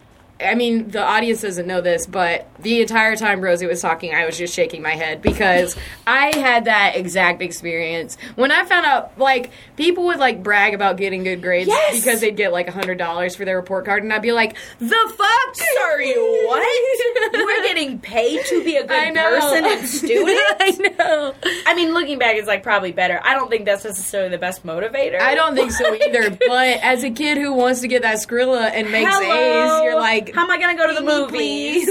I 0.44 0.56
mean, 0.56 0.90
the 0.90 1.04
audience 1.04 1.42
doesn't 1.42 1.66
know 1.68 1.82
this, 1.82 2.06
but 2.06 2.48
the 2.60 2.82
entire 2.82 3.16
time 3.16 3.42
Rosie 3.42 3.66
was 3.66 3.82
talking, 3.82 4.14
I 4.14 4.26
was 4.26 4.38
just 4.38 4.54
shaking 4.54 4.82
my 4.82 4.92
head 4.96 5.22
because 5.22 5.76
I 6.08 6.36
had 6.38 6.66
that 6.66 6.96
exact 6.96 7.42
experience. 7.42 8.18
When 8.36 8.52
I 8.52 8.66
found 8.66 8.86
out, 8.86 9.18
like, 9.18 9.52
people 9.76 10.06
would, 10.06 10.20
like, 10.20 10.44
brag 10.44 10.74
about 10.74 10.98
getting 10.98 11.24
good 11.24 11.42
grades 11.42 11.68
Yes! 11.68 11.96
because 12.04 12.22
they'd 12.22 12.36
get, 12.36 12.52
like, 12.52 12.68
$100 12.68 13.36
for 13.38 13.46
their 13.46 13.58
report 13.58 13.86
card, 13.86 14.04
and 14.04 14.12
I'd 14.14 14.22
be 14.22 14.32
like, 14.32 14.56
the 14.80 15.14
fuck? 15.18 15.56
Sorry, 15.56 16.14
what? 16.46 17.34
you 17.34 17.48
are 17.50 17.64
getting 17.64 18.00
paid 18.00 18.46
to 18.46 18.64
be 18.64 18.76
a 18.76 18.82
good 18.88 19.14
person 19.16 19.66
and 19.66 19.88
student? 19.88 20.40
I 20.60 20.94
know. 20.98 21.34
I 21.66 21.76
mean, 21.76 21.94
looking 21.94 22.20
back, 22.20 22.36
it's 22.36 22.48
like 22.48 22.64
probably 22.64 22.92
better. 22.92 23.20
I 23.24 23.34
don't 23.34 23.50
think 23.50 23.66
that's 23.66 23.84
necessarily 23.84 24.30
the 24.30 24.38
best 24.38 24.66
motivator. 24.66 25.20
I 25.20 25.36
don't 25.36 25.56
think 25.56 25.72
so 25.72 25.94
either, 25.94 26.30
but 26.32 26.80
as 26.82 27.04
a 27.04 27.10
kid 27.12 27.38
who 27.38 27.54
wants 27.54 27.82
to 27.82 27.88
get 27.88 28.02
that 28.04 28.18
Skrilla 28.18 28.72
and 28.74 28.92
makes 28.92 29.12
Hello. 29.14 29.34
A's, 29.34 29.84
you're 29.84 30.00
like, 30.00 30.33
how 30.34 30.44
am 30.44 30.52
I 30.52 30.60
gonna 30.60 30.76
go 30.78 30.88
to 30.88 30.94
the 30.94 31.02
movies? 31.02 31.88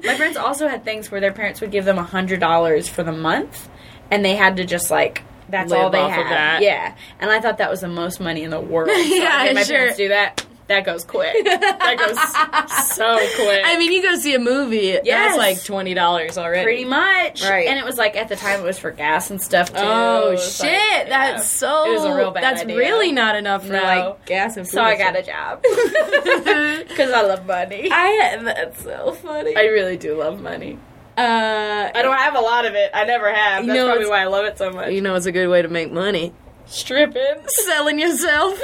My 0.06 0.16
friends 0.16 0.36
also 0.36 0.68
had 0.68 0.84
things 0.84 1.10
where 1.10 1.20
their 1.20 1.32
parents 1.32 1.60
would 1.60 1.70
give 1.70 1.84
them 1.84 1.98
a 1.98 2.02
hundred 2.02 2.40
dollars 2.40 2.88
for 2.88 3.02
the 3.02 3.12
month, 3.12 3.68
and 4.10 4.24
they 4.24 4.36
had 4.36 4.56
to 4.56 4.64
just 4.64 4.90
like 4.90 5.22
that's 5.48 5.70
Live 5.70 5.80
all 5.82 5.90
they 5.90 5.98
had. 6.08 6.26
that. 6.30 6.62
Yeah, 6.62 6.94
and 7.18 7.30
I 7.30 7.40
thought 7.40 7.58
that 7.58 7.70
was 7.70 7.80
the 7.80 7.88
most 7.88 8.20
money 8.20 8.42
in 8.44 8.50
the 8.50 8.60
world. 8.60 8.90
So 8.94 9.02
Yeah, 9.02 9.30
I 9.32 9.52
my 9.52 9.62
sure. 9.64 9.76
parents 9.76 9.96
do 9.96 10.08
that. 10.08 10.46
That 10.70 10.86
goes 10.86 11.04
quick. 11.04 11.44
that 11.44 11.96
goes 11.98 12.86
so 12.96 13.16
quick. 13.36 13.62
I 13.64 13.76
mean, 13.76 13.92
you 13.92 14.02
go 14.02 14.14
see 14.16 14.34
a 14.34 14.38
movie, 14.38 14.98
Yes. 15.02 15.36
that's 15.36 15.36
like 15.36 15.56
$20 15.58 16.38
already. 16.38 16.62
Pretty 16.64 16.84
much, 16.84 17.42
Right. 17.42 17.66
And 17.66 17.76
it 17.78 17.84
was 17.84 17.98
like 17.98 18.14
at 18.16 18.28
the 18.28 18.36
time 18.36 18.60
it 18.60 18.62
was 18.62 18.78
for 18.78 18.90
gas 18.92 19.30
and 19.30 19.42
stuff 19.42 19.70
too. 19.70 19.80
Oh 19.80 20.36
shit! 20.36 20.62
like, 20.68 20.72
yeah. 20.72 21.08
That's 21.08 21.46
so. 21.48 21.90
It 21.90 21.94
was 21.94 22.04
a 22.04 22.14
real 22.14 22.30
bad 22.30 22.44
That's 22.44 22.62
idea. 22.62 22.76
really 22.76 23.10
not 23.12 23.34
enough 23.36 23.66
for 23.66 23.72
No. 23.72 23.82
like 23.82 24.24
gas 24.26 24.56
and 24.56 24.64
food. 24.66 24.74
So 24.74 24.82
I 24.82 24.96
got 24.96 25.16
a 25.16 25.22
job 25.22 25.60
because 25.62 27.10
I 27.10 27.22
love 27.22 27.46
money. 27.46 27.88
I 27.90 28.38
that's 28.42 28.82
so 28.82 29.12
funny. 29.12 29.56
I 29.56 29.62
really 29.66 29.96
do 29.96 30.16
love 30.16 30.40
money. 30.40 30.78
uh, 31.18 31.90
I 31.94 32.00
don't 32.02 32.16
have 32.16 32.36
a 32.36 32.40
lot 32.40 32.64
of 32.64 32.74
it. 32.74 32.90
I 32.94 33.04
never 33.04 33.32
have. 33.32 33.64
You 33.64 33.68
That's 33.72 33.76
know, 33.78 33.86
probably 33.88 34.08
why 34.08 34.20
I 34.22 34.26
love 34.26 34.44
it 34.46 34.56
so 34.56 34.70
much. 34.70 34.92
you 34.92 35.00
know, 35.00 35.14
it's 35.16 35.26
a 35.26 35.32
good 35.32 35.48
way 35.48 35.62
to 35.62 35.68
make 35.68 35.90
money. 35.92 36.32
Stripping. 36.70 37.42
Selling 37.48 37.98
yourself 37.98 38.56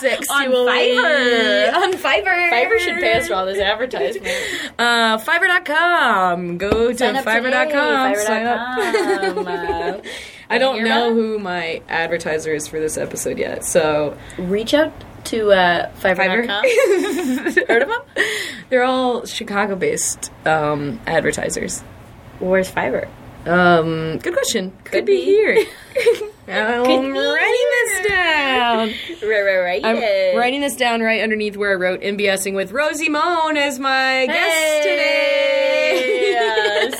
sexually 0.00 0.18
On 0.30 0.52
Fiverr. 0.68 1.74
On 1.74 1.92
Fiverr. 1.92 2.50
Fiverr 2.50 2.78
should 2.78 2.94
pay 3.00 3.18
us 3.18 3.26
for 3.26 3.34
all 3.34 3.46
this 3.46 3.58
advertisement. 3.58 4.28
Uh, 4.78 5.18
Fiverr.com. 5.18 6.56
Go 6.56 6.92
to 6.92 6.96
Sign 6.96 7.16
up 7.16 7.24
Fiverr.com. 7.24 8.14
Sign 8.16 8.46
up. 8.46 9.98
Uh, 9.98 10.00
I 10.50 10.58
don't 10.58 10.82
know 10.84 11.12
who 11.12 11.38
my 11.38 11.82
advertiser 11.88 12.54
is 12.54 12.66
for 12.68 12.80
this 12.80 12.96
episode 12.96 13.38
yet, 13.38 13.64
so 13.64 14.16
Reach 14.38 14.72
out 14.72 14.92
to 15.26 15.50
uh, 15.52 15.90
Fiverr.com. 15.96 16.64
Fiverr. 16.64 17.68
Heard 17.68 17.82
of 17.82 17.88
them? 17.88 18.00
They're 18.70 18.84
all 18.84 19.26
Chicago-based 19.26 20.30
um, 20.46 21.00
advertisers. 21.06 21.80
Where's 22.38 22.70
Fiverr? 22.70 23.08
Um, 23.46 24.18
good 24.18 24.32
question. 24.32 24.72
Could, 24.84 25.04
be, 25.04 25.16
be. 25.16 25.24
here. 25.24 25.66
I'm 26.48 27.12
writing 27.12 27.70
this 27.70 28.08
down. 28.08 28.94
Right, 29.28 29.42
right, 29.42 29.58
right. 29.58 29.84
I'm 29.84 30.38
writing 30.38 30.60
this 30.60 30.76
down 30.76 31.00
right 31.02 31.20
underneath 31.22 31.56
where 31.56 31.72
I 31.72 31.74
wrote 31.74 32.00
MBSing 32.00 32.54
with 32.54 32.72
Rosie 32.72 33.08
Moan 33.08 33.56
as 33.56 33.78
my 33.78 34.26
guest 34.26 34.82
today. 34.84 36.04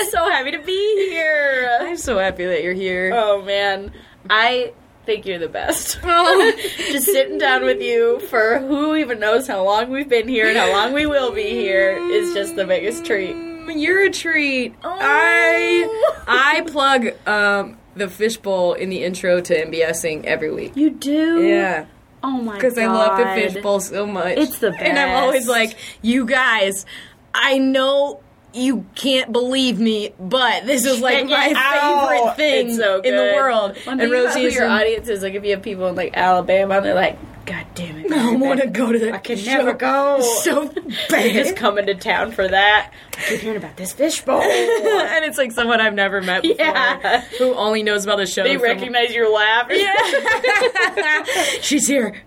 So 0.11 0.29
happy 0.29 0.51
to 0.51 0.59
be 0.59 1.09
here. 1.11 1.79
I'm 1.81 1.97
so 1.97 2.19
happy 2.19 2.45
that 2.45 2.63
you're 2.63 2.75
here. 2.75 3.13
Oh 3.15 3.43
man, 3.43 3.93
I 4.29 4.73
think 5.07 5.25
you're 5.27 5.39
the 5.39 5.49
best. 5.49 5.99
Oh. 6.05 6.53
Just 6.91 7.07
sitting 7.07 7.39
down 7.39 7.65
with 7.65 7.81
you 7.81 8.19
for 8.29 8.59
who 8.59 8.97
even 8.97 9.21
knows 9.21 9.47
how 9.47 9.65
long 9.65 9.91
we've 9.91 10.09
been 10.09 10.29
here 10.29 10.49
and 10.49 10.59
how 10.59 10.71
long 10.73 10.93
we 10.93 11.07
will 11.07 11.33
be 11.33 11.51
here 11.51 11.97
is 12.11 12.35
just 12.35 12.57
the 12.57 12.67
biggest 12.67 13.05
treat. 13.07 13.37
You're 13.69 14.05
a 14.05 14.11
treat. 14.11 14.75
I 14.83 16.13
I 16.27 16.63
plug 16.71 17.09
um, 17.29 17.79
the 17.99 18.09
fishbowl 18.09 18.75
in 18.75 18.89
the 18.89 19.05
intro 19.05 19.41
to 19.41 19.67
MBSing 19.67 20.25
every 20.25 20.53
week. 20.53 20.77
You 20.77 20.91
do? 20.91 21.43
Yeah. 21.43 21.87
Oh 22.23 22.31
my 22.31 22.53
god. 22.53 22.55
Because 22.55 22.79
I 22.79 22.87
love 22.87 23.19
the 23.19 23.25
fishbowl 23.41 23.81
so 23.81 24.07
much. 24.07 24.39
It's 24.39 24.59
the 24.59 24.71
best. 24.71 24.83
And 24.83 24.99
I'm 24.99 25.23
always 25.23 25.49
like, 25.49 25.77
you 26.03 26.27
guys, 26.27 26.87
I 27.35 27.59
know 27.59 28.21
you 28.55 28.87
can't 28.95 29.33
believe 29.33 29.79
me, 29.79 30.15
but 30.19 30.67
this 30.67 30.85
is 30.85 31.01
like 31.01 31.27
my 31.27 31.49
favorite 31.49 32.37
thing 32.37 32.75
so 32.75 33.01
in 33.01 33.15
the 33.15 33.33
world. 33.37 33.77
One 33.85 34.01
and 34.01 34.11
Rosie 34.11 34.43
your 34.43 34.69
audience 34.69 35.09
is 35.09 35.23
like 35.23 35.35
if 35.35 35.45
you 35.45 35.51
have 35.53 35.63
people 35.63 35.87
in 35.87 35.95
like 35.95 36.17
Alabama 36.17 36.77
and 36.77 36.87
they're 36.87 36.95
like, 36.95 37.19
God 37.49 37.67
damn 37.75 37.97
it. 37.99 38.07
I 38.13 38.17
don't 38.17 38.41
want 38.41 38.61
to 38.61 38.67
go 38.67 38.93
to 38.93 38.99
that. 38.99 39.15
I 39.15 39.19
can 39.19 39.39
show 39.39 39.51
never 39.53 39.73
go. 39.73 40.21
So 40.43 40.69
bad. 41.09 41.33
Just 41.33 41.57
coming 41.57 41.87
to 41.87 41.95
town 41.95 42.33
for 42.33 42.47
that. 42.47 42.93
I 43.17 43.21
keep 43.23 43.41
hearing 43.41 43.57
about 43.57 43.77
this 43.77 43.93
fishbowl. 43.93 44.43
and 44.43 45.25
it's 45.25 45.39
like 45.39 45.53
someone 45.53 45.81
I've 45.81 45.95
never 45.95 46.21
met 46.21 46.43
before 46.43 46.65
Yeah. 46.67 47.21
who 47.39 47.55
only 47.55 47.83
knows 47.83 48.05
about 48.05 48.19
the 48.19 48.27
show. 48.27 48.43
they 48.45 48.57
recognize 48.57 49.15
your 49.15 49.33
laugh. 49.33 49.67
Yeah. 49.71 51.25
She's 51.63 51.87
here. 51.89 52.07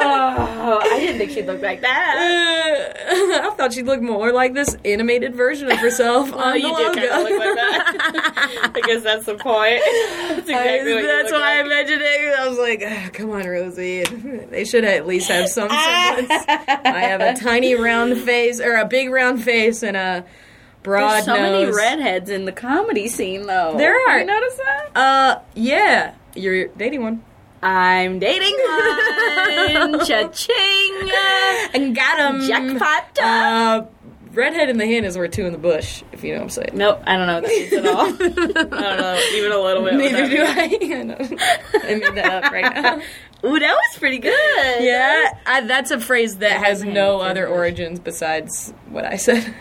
oh, 0.00 0.80
I 0.82 0.98
didn't 0.98 1.18
think 1.18 1.30
she'd 1.32 1.46
look 1.46 1.60
like 1.62 1.82
that. 1.82 2.94
Uh, 3.42 3.48
I 3.48 3.54
thought 3.54 3.72
she'd 3.72 3.86
look 3.86 4.00
more 4.00 4.32
like 4.32 4.54
this 4.54 4.76
animated 4.84 5.34
version 5.34 5.70
of 5.70 5.78
herself 5.78 6.30
Oh, 6.32 6.38
on 6.38 6.52
the 6.54 6.60
you 6.60 6.72
logo. 6.72 6.92
do 6.94 7.08
kind 7.08 7.10
of 7.10 7.30
look 7.30 7.38
like 7.38 7.54
that. 7.54 8.72
I 8.74 8.80
guess 8.80 9.02
that's 9.02 9.26
the 9.26 9.34
point. 9.34 9.80
That's 10.28 10.48
exactly 10.48 10.92
I- 10.92 10.96
what 10.96 11.02
that's 11.02 11.32
why 11.32 11.58
I 11.58 11.62
like. 11.62 11.68
mentioned 11.68 12.02
it. 12.02 12.38
I 12.38 12.48
was 12.48 12.58
like, 12.58 12.82
"Ah, 12.86 13.08
"Come 13.12 13.30
on, 13.30 13.46
Rosie." 13.46 14.04
They 14.10 14.64
should 14.64 14.84
at 14.84 15.06
least 15.06 15.28
have 15.30 15.48
some 15.48 15.68
semblance. 15.68 16.44
I 16.48 17.00
have 17.08 17.20
a 17.20 17.34
tiny 17.38 17.74
round 17.74 18.16
face, 18.18 18.60
or 18.60 18.76
a 18.76 18.84
big 18.86 19.10
round 19.10 19.42
face, 19.42 19.82
and 19.82 19.96
a 19.96 20.24
broad 20.82 21.12
There's 21.14 21.24
so 21.24 21.34
many 21.34 21.64
nose. 21.64 21.76
redheads 21.76 22.30
in 22.30 22.44
the 22.44 22.52
comedy 22.52 23.08
scene, 23.08 23.46
though. 23.46 23.74
There 23.76 23.98
Have 24.08 24.16
are. 24.16 24.18
you 24.20 24.26
notice 24.26 24.56
that? 24.56 24.90
Uh, 24.96 25.40
yeah, 25.54 26.14
you're 26.34 26.68
dating 26.68 27.02
one. 27.02 27.24
I'm 27.62 28.18
dating 28.20 28.54
one. 28.68 30.06
Cha-ching. 30.06 31.10
And 31.74 31.96
got 31.96 32.34
him. 32.34 32.46
Jackpot. 32.46 33.18
Uh, 33.18 33.86
redhead 34.32 34.68
in 34.68 34.76
the 34.76 34.84
hand 34.86 35.06
is 35.06 35.16
worth 35.18 35.30
two 35.32 35.46
in 35.46 35.52
the 35.52 35.58
bush, 35.58 36.02
if 36.12 36.22
you 36.22 36.32
know 36.34 36.40
what 36.40 36.44
I'm 36.44 36.50
saying. 36.50 36.70
Nope, 36.74 37.02
I 37.06 37.16
don't 37.16 37.26
know 37.26 37.34
what 37.40 37.44
that 37.44 37.48
means 37.48 37.72
at 37.72 37.86
all. 37.86 38.06
I 38.78 38.82
don't 38.82 39.00
know 39.00 39.20
even 39.34 39.52
a 39.52 39.58
little 39.58 39.82
bit. 39.82 39.94
Neither 39.94 40.28
do. 40.28 40.42
I. 40.42 40.46
I. 40.46 41.88
I 41.90 41.94
made 41.94 42.14
that 42.14 42.44
up 42.44 42.52
right 42.52 42.74
now. 42.74 43.00
Ooh, 43.44 43.58
that 43.58 43.72
was 43.72 43.98
pretty 43.98 44.18
good. 44.18 44.82
Yeah, 44.82 45.38
I, 45.46 45.60
that's 45.62 45.90
a 45.90 46.00
phrase 46.00 46.38
that 46.38 46.64
has 46.64 46.82
no 46.82 47.20
other 47.20 47.46
origins 47.46 48.00
besides 48.00 48.72
what 48.88 49.04
I 49.04 49.16
said. 49.16 49.54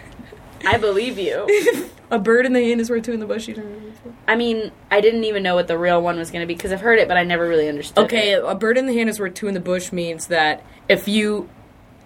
I 0.65 0.77
believe 0.77 1.20
you. 1.20 1.89
a 2.12 2.17
bird 2.17 2.46
in 2.46 2.53
the 2.53 2.63
hand 2.63 2.82
is 2.82 2.89
worth 2.89 3.03
two 3.03 3.12
in 3.12 3.20
the 3.20 3.25
bush. 3.25 3.48
You 3.48 3.55
don't 3.55 3.86
I 4.27 4.36
mean, 4.36 4.72
I 4.89 5.01
didn't 5.01 5.24
even 5.25 5.44
know 5.44 5.55
what 5.55 5.67
the 5.67 5.77
real 5.77 6.01
one 6.01 6.17
was 6.17 6.32
going 6.32 6.41
to 6.41 6.48
be 6.48 6.55
because 6.55 6.72
I've 6.72 6.82
heard 6.82 6.98
it, 7.00 7.08
but 7.08 7.17
I 7.17 7.24
never 7.24 7.48
really 7.48 7.70
understood. 7.70 8.05
Okay, 8.05 8.32
it. 8.32 8.44
a 8.44 8.55
bird 8.55 8.77
in 8.77 8.88
the 8.88 8.94
hand 8.94 9.10
is 9.10 9.20
worth 9.20 9.36
two 9.36 9.48
in 9.48 9.53
the 9.53 9.60
bush 9.60 9.91
means 9.91 10.27
that 10.27 10.63
if 10.89 11.08
you 11.08 11.50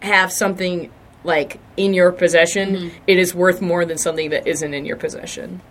have 0.02 0.32
something 0.32 0.92
like 1.24 1.60
in 1.78 1.94
your 1.94 2.12
possession, 2.12 2.76
Mm-hmm. 2.76 2.98
it 3.08 3.18
is 3.18 3.34
worth 3.34 3.62
more 3.62 3.86
than 3.86 3.98
something 3.98 4.30
that 4.32 4.48
isn't 4.48 4.74
in 4.74 4.86
your 4.86 4.98
possession. 4.98 5.62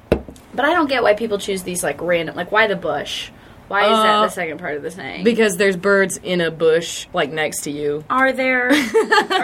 But 0.55 0.65
I 0.65 0.73
don't 0.73 0.89
get 0.89 1.03
why 1.03 1.15
people 1.15 1.39
choose 1.39 1.63
these 1.63 1.83
like 1.83 2.01
random. 2.01 2.35
Like, 2.35 2.51
why 2.51 2.67
the 2.67 2.77
bush? 2.77 3.31
Why 3.69 3.83
is 3.85 3.91
that 4.03 4.15
Uh, 4.17 4.23
the 4.23 4.29
second 4.31 4.59
part 4.59 4.77
of 4.77 4.83
the 4.83 4.91
saying? 4.91 5.25
Because 5.25 5.57
there's 5.59 5.77
birds 5.77 6.19
in 6.23 6.41
a 6.41 6.51
bush 6.51 7.07
like 7.13 7.31
next 7.33 7.61
to 7.63 7.71
you. 7.71 8.03
Are 8.11 8.33
there? 8.33 8.69
Are 8.71 8.73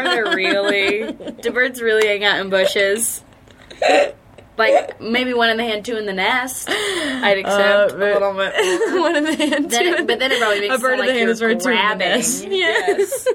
there 0.05 0.35
really? 0.35 1.13
Do 1.43 1.51
birds 1.53 1.81
really 1.83 2.07
hang 2.09 2.25
out 2.25 2.41
in 2.41 2.49
bushes? 2.51 3.23
Like 4.57 5.01
maybe 5.01 5.35
one 5.35 5.51
in 5.51 5.57
the 5.57 5.65
hand, 5.65 5.85
two 5.85 5.97
in 5.97 6.07
the 6.07 6.13
nest. 6.13 6.69
I'd 6.71 7.39
accept 7.39 7.93
Uh, 7.93 7.97
a 7.97 7.99
little 7.99 8.33
bit. 8.35 8.55
One 9.01 9.17
in 9.17 9.25
the 9.25 9.35
hand, 9.35 9.69
Then 9.69 9.83
two 9.83 9.89
it, 9.91 10.01
in- 10.01 10.07
but 10.07 10.21
then 10.21 10.31
it 10.31 10.39
probably 10.39 10.61
makes 10.61 10.77
a 10.77 10.79
bird 10.79 10.91
it 10.91 10.93
in 10.93 10.99
the 11.01 11.07
like 11.07 11.09
hand 11.17 11.21
you're 11.23 11.31
is 11.31 11.43
worth 11.43 11.51
two 11.51 11.55
in 11.55 11.59
the 11.59 11.65
grabbing 11.65 11.99
nest. 11.99 12.47
Yes. 12.51 13.29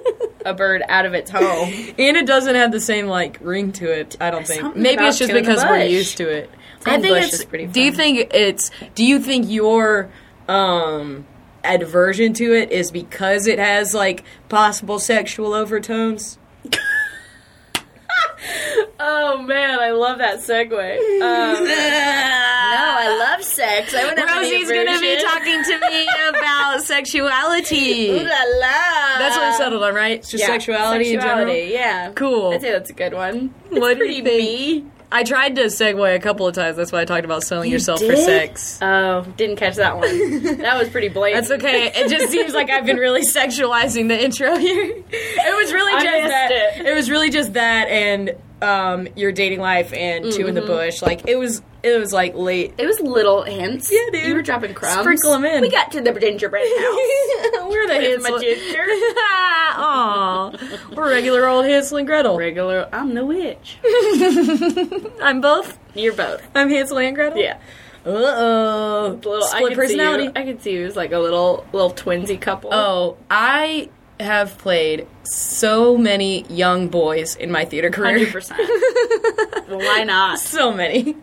a 0.45 0.53
bird 0.53 0.81
out 0.87 1.05
of 1.05 1.13
its 1.13 1.29
home. 1.29 1.67
and 1.73 2.15
it 2.17 2.25
doesn't 2.25 2.55
have 2.55 2.71
the 2.71 2.79
same 2.79 3.07
like 3.07 3.37
ring 3.41 3.73
to 3.73 3.91
it. 3.91 4.15
I 4.21 4.31
don't 4.31 4.47
think. 4.47 4.61
Something 4.61 4.81
Maybe 4.81 4.95
about 4.95 5.09
it's 5.09 5.17
just 5.19 5.29
two 5.31 5.35
in 5.37 5.43
the 5.43 5.49
because 5.49 5.63
we're 5.65 5.79
bush. 5.79 5.91
used 5.91 6.17
to 6.17 6.29
it. 6.29 6.49
Two 6.85 6.91
I 6.91 7.01
think 7.01 7.07
bush 7.17 7.25
it's 7.25 7.33
is 7.39 7.45
pretty 7.45 7.65
Do 7.67 7.81
you 7.81 7.91
fun. 7.91 7.97
think 7.97 8.33
it's? 8.33 8.71
Do 8.95 9.03
you 9.03 9.19
think 9.19 9.49
your 9.49 10.09
um 10.49 11.25
aversion 11.63 12.33
to 12.33 12.53
it 12.53 12.71
is 12.71 12.91
because 12.91 13.47
it 13.47 13.59
has 13.59 13.93
like 13.93 14.23
possible 14.49 14.99
sexual 14.99 15.53
overtones? 15.53 16.37
Oh 19.01 19.41
man, 19.41 19.79
I 19.79 19.91
love 19.91 20.17
that 20.17 20.39
segue. 20.39 20.71
Um, 20.71 20.73
no, 21.63 21.71
I 21.71 23.17
love 23.17 23.43
sex. 23.43 23.93
I 23.93 24.03
wouldn't 24.03 24.19
have 24.27 24.37
Rosie's 24.37 24.69
gonna 24.69 24.99
be 24.99 25.21
talking 25.21 25.63
to 25.63 25.79
me 25.89 26.07
about 26.29 26.81
sexuality. 26.81 28.09
Ooh 28.09 28.17
la 28.17 28.23
la. 28.23 29.19
That's 29.19 29.35
what 29.37 29.45
I 29.45 29.57
settled 29.57 29.83
on, 29.83 29.93
right? 29.93 30.19
It's 30.19 30.31
just 30.31 30.41
Yeah, 30.41 30.47
sexuality, 30.47 31.13
in 31.13 31.21
general. 31.21 31.53
Yeah. 31.53 32.11
Cool. 32.13 32.51
I'd 32.53 32.61
say 32.61 32.71
that's 32.71 32.89
a 32.89 32.93
good 32.93 33.13
one. 33.13 33.53
What 33.69 33.91
it's 33.91 33.99
do 33.99 34.05
you 34.07 34.23
think? 34.23 34.25
me. 34.25 34.85
I 35.11 35.23
tried 35.23 35.55
to 35.55 35.65
segue 35.65 36.15
a 36.15 36.19
couple 36.19 36.47
of 36.47 36.53
times. 36.53 36.77
That's 36.77 36.91
why 36.91 37.01
I 37.01 37.05
talked 37.05 37.25
about 37.25 37.43
selling 37.43 37.71
yourself 37.71 37.99
for 37.99 38.07
did? 38.07 38.25
sex. 38.25 38.77
Oh, 38.81 39.25
didn't 39.37 39.55
catch 39.55 39.75
that 39.77 39.97
one. 39.97 40.43
that 40.57 40.77
was 40.77 40.89
pretty 40.89 41.09
blatant. 41.09 41.47
That's 41.47 41.63
okay. 41.63 41.91
It 41.95 42.09
just 42.09 42.31
seems 42.31 42.53
like 42.53 42.69
I've 42.69 42.85
been 42.85 42.97
really 42.97 43.21
sexualizing 43.21 44.07
the 44.07 44.23
intro 44.23 44.55
here. 44.57 45.03
It 45.09 45.63
was 45.63 45.73
really 45.73 45.93
I 45.93 46.03
just 46.03 46.23
missed 46.23 46.29
that. 46.29 46.51
it. 46.51 46.85
It. 46.85 46.93
was 46.93 47.09
really 47.09 47.31
just 47.31 47.53
that 47.53 47.87
and 47.87 48.35
um, 48.61 49.07
your 49.15 49.31
dating 49.31 49.61
life 49.61 49.93
and 49.93 50.31
two 50.31 50.47
in 50.47 50.53
the 50.53 50.61
bush. 50.61 51.01
Like 51.01 51.27
it 51.27 51.37
was. 51.37 51.61
It 51.81 51.97
was 51.97 52.11
like 52.11 52.35
late. 52.35 52.73
It 52.77 52.85
was 52.85 52.99
little 52.99 53.43
hints. 53.43 53.89
Yeah, 53.91 53.99
dude. 54.11 54.27
You 54.27 54.33
were 54.35 54.41
dropping 54.41 54.73
crumbs. 54.73 54.99
Sprinkle 54.99 55.33
'em 55.33 55.45
in. 55.45 55.61
We 55.61 55.69
got 55.71 55.91
to 55.93 56.01
the 56.01 56.11
gingerbread 56.11 56.63
house. 56.77 57.67
we're 57.69 57.87
the 57.87 57.93
Hansel. 57.95 58.39
ginger. 58.39 58.83
Aw, 59.81 60.51
we're 60.95 61.09
regular 61.09 61.47
old 61.47 61.65
Hansel 61.65 61.97
and 61.99 62.07
Gretel. 62.07 62.37
Regular. 62.37 62.89
I'm 62.91 63.13
the 63.13 63.25
witch. 63.25 63.77
I'm 65.21 65.41
both. 65.41 65.77
You're 65.95 66.13
both. 66.13 66.41
I'm 66.55 66.69
Hansel 66.69 66.97
and 66.99 67.15
Gretel. 67.15 67.37
Yeah. 67.39 67.57
Uh 68.05 68.09
oh. 68.11 69.19
Little, 69.23 69.43
I 69.43 69.47
Split 69.47 69.61
could 69.63 69.71
see 69.71 69.75
personality. 69.97 70.23
you- 70.25 70.31
I 70.35 70.43
could 70.45 70.61
see 70.61 70.71
you 70.73 70.85
as 70.85 70.95
like 70.95 71.11
a 71.11 71.19
little 71.19 71.65
little 71.73 71.91
twinsy 71.91 72.39
couple. 72.39 72.73
Oh, 72.73 73.17
I 73.29 73.89
have 74.19 74.57
played 74.57 75.07
so 75.23 75.97
many 75.97 76.43
young 76.47 76.89
boys 76.89 77.35
in 77.35 77.51
my 77.51 77.63
theater 77.65 77.89
career. 77.89 78.17
Hundred 78.17 78.31
percent. 78.33 78.59
Well, 79.69 79.79
why 79.79 80.03
not? 80.03 80.39
So 80.49 80.73
many. 80.73 81.15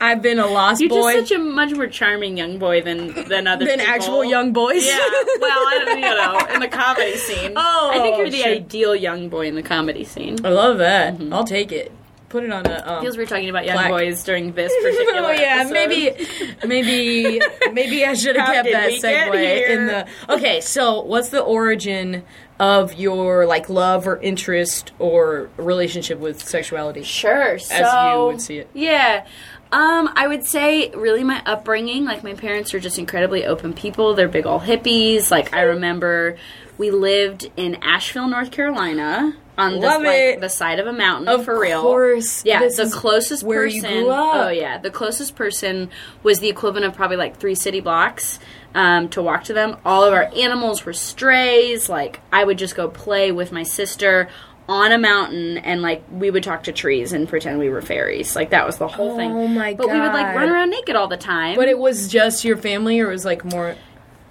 I've 0.00 0.22
been 0.22 0.38
a 0.38 0.46
lost 0.46 0.80
boy. 0.88 1.10
You're 1.10 1.20
just 1.20 1.28
such 1.28 1.38
a 1.38 1.42
much 1.42 1.72
more 1.72 1.86
charming 1.86 2.36
young 2.36 2.58
boy 2.58 2.80
than 2.80 3.28
than 3.28 3.46
other 3.46 3.64
than 3.66 3.78
people. 3.78 3.94
actual 3.94 4.24
young 4.24 4.52
boys. 4.52 4.86
Yeah. 4.86 4.98
Well, 5.40 5.50
I 5.50 5.82
don't, 5.84 5.98
you 5.98 6.02
know, 6.02 6.54
in 6.54 6.60
the 6.60 6.68
comedy 6.68 7.16
scene. 7.16 7.52
Oh, 7.56 7.90
I 7.92 7.98
think 7.98 8.16
you're 8.16 8.26
oh, 8.26 8.30
the 8.30 8.36
shit. 8.38 8.62
ideal 8.62 8.94
young 8.94 9.28
boy 9.28 9.46
in 9.48 9.54
the 9.56 9.62
comedy 9.62 10.04
scene. 10.04 10.36
I 10.44 10.50
love 10.50 10.78
that. 10.78 11.14
Mm-hmm. 11.14 11.32
I'll 11.32 11.44
take 11.44 11.72
it. 11.72 11.90
Put 12.32 12.44
it 12.44 12.50
on 12.50 12.64
a. 12.64 12.82
Um, 12.86 13.02
Feels 13.02 13.18
we're 13.18 13.26
talking 13.26 13.50
about 13.50 13.66
young 13.66 13.76
Plaque. 13.76 13.90
boys 13.90 14.24
during 14.24 14.52
this 14.54 14.72
particular. 14.82 15.28
oh 15.28 15.30
yeah, 15.32 15.66
episode. 15.66 15.74
maybe, 15.74 16.26
maybe, 16.66 17.40
maybe 17.74 18.06
I 18.06 18.14
should 18.14 18.36
have 18.36 18.54
kept 18.54 18.70
that 18.72 18.90
segue 18.92 19.68
in 19.68 19.86
the. 19.86 20.08
Okay, 20.30 20.62
so 20.62 21.02
what's 21.02 21.28
the 21.28 21.42
origin 21.42 22.24
of 22.58 22.94
your 22.94 23.44
like 23.44 23.68
love 23.68 24.08
or 24.08 24.18
interest 24.18 24.92
or 24.98 25.50
relationship 25.58 26.18
with 26.20 26.42
sexuality? 26.42 27.02
Sure. 27.02 27.58
So, 27.58 27.76
you 27.76 28.26
would 28.32 28.40
see 28.40 28.56
it. 28.60 28.70
Yeah. 28.72 29.26
Um, 29.70 30.08
I 30.16 30.26
would 30.26 30.46
say 30.46 30.88
really 30.90 31.24
my 31.24 31.42
upbringing, 31.44 32.06
like 32.06 32.24
my 32.24 32.32
parents 32.32 32.72
are 32.72 32.80
just 32.80 32.98
incredibly 32.98 33.44
open 33.44 33.74
people. 33.74 34.14
They're 34.14 34.26
big 34.26 34.46
old 34.46 34.62
hippies. 34.62 35.30
Like 35.30 35.52
I 35.52 35.62
remember 35.62 36.38
we 36.78 36.90
lived 36.90 37.50
in 37.58 37.74
Asheville, 37.82 38.28
North 38.28 38.50
Carolina 38.50 39.36
on 39.58 39.72
the 39.74 39.78
Love 39.80 40.02
like 40.02 40.16
it. 40.16 40.40
the 40.40 40.48
side 40.48 40.78
of 40.78 40.86
a 40.86 40.92
mountain 40.92 41.28
Of 41.28 41.44
for 41.44 41.58
real. 41.60 41.78
Of 41.78 41.82
course. 41.82 42.44
Yeah, 42.44 42.60
This 42.60 42.76
the 42.76 42.82
is 42.84 42.94
closest 42.94 43.42
where 43.42 43.66
you 43.66 43.82
person 43.82 44.02
grew 44.04 44.10
up. 44.10 44.34
Oh 44.34 44.48
yeah, 44.48 44.78
the 44.78 44.90
closest 44.90 45.36
person 45.36 45.90
was 46.22 46.38
the 46.40 46.48
equivalent 46.48 46.86
of 46.86 46.94
probably 46.94 47.16
like 47.18 47.36
3 47.38 47.54
city 47.54 47.80
blocks. 47.80 48.38
Um, 48.74 49.10
to 49.10 49.20
walk 49.22 49.44
to 49.44 49.52
them. 49.52 49.76
All 49.84 50.02
of 50.02 50.14
our 50.14 50.30
animals 50.34 50.86
were 50.86 50.94
strays. 50.94 51.90
Like 51.90 52.20
I 52.32 52.42
would 52.42 52.56
just 52.56 52.74
go 52.74 52.88
play 52.88 53.30
with 53.30 53.52
my 53.52 53.64
sister 53.64 54.28
on 54.66 54.92
a 54.92 54.96
mountain 54.98 55.58
and 55.58 55.82
like 55.82 56.02
we 56.10 56.30
would 56.30 56.42
talk 56.42 56.62
to 56.62 56.72
trees 56.72 57.12
and 57.12 57.28
pretend 57.28 57.58
we 57.58 57.68
were 57.68 57.82
fairies. 57.82 58.34
Like 58.34 58.48
that 58.50 58.64
was 58.64 58.78
the 58.78 58.88
whole 58.88 59.14
thing. 59.16 59.30
Oh, 59.30 59.46
my 59.46 59.74
But 59.74 59.88
we 59.88 60.00
would 60.00 60.12
like 60.14 60.32
God. 60.32 60.36
run 60.36 60.48
around 60.48 60.70
naked 60.70 60.96
all 60.96 61.08
the 61.08 61.18
time. 61.18 61.56
But 61.56 61.68
it 61.68 61.78
was 61.78 62.08
just 62.08 62.44
your 62.46 62.56
family, 62.56 62.98
or 63.00 63.08
it 63.10 63.12
was 63.12 63.26
like 63.26 63.44
more. 63.44 63.76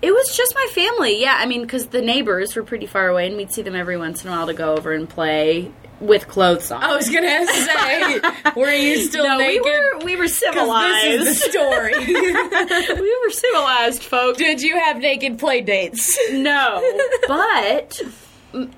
It 0.02 0.12
was 0.12 0.36
just 0.36 0.56
my 0.56 0.68
family. 0.74 1.22
Yeah, 1.22 1.36
I 1.38 1.46
mean, 1.46 1.62
because 1.62 1.88
the 1.88 2.02
neighbors 2.02 2.56
were 2.56 2.64
pretty 2.64 2.88
far 2.88 3.08
away, 3.08 3.28
and 3.28 3.38
we'd 3.38 3.52
see 3.52 3.62
them 3.62 3.76
every 3.76 3.98
once 3.98 4.24
in 4.24 4.30
a 4.30 4.32
while 4.32 4.48
to 4.48 4.54
go 4.54 4.76
over 4.76 4.92
and 4.94 5.08
play 5.08 5.72
with 6.00 6.28
clothes 6.28 6.72
on. 6.72 6.82
I 6.84 6.96
was 6.96 7.10
gonna 7.10 7.46
say, 7.48 8.20
were 8.56 8.72
you 8.72 8.98
still 8.98 9.38
naked? 9.38 9.62
no, 9.64 9.72
we 9.72 10.00
were 10.00 10.06
we 10.06 10.16
were 10.16 10.28
civilized. 10.28 11.06
This 11.22 11.38
is 11.38 11.44
the 11.44 11.52
story. 11.52 11.94
we 13.00 13.20
were 13.24 13.30
civilized, 13.30 14.04
folks. 14.04 14.40
Did 14.40 14.62
you 14.62 14.80
have 14.80 14.98
naked 14.98 15.38
play 15.38 15.62
dates? 15.62 16.18
No, 16.32 16.82
but 17.28 18.02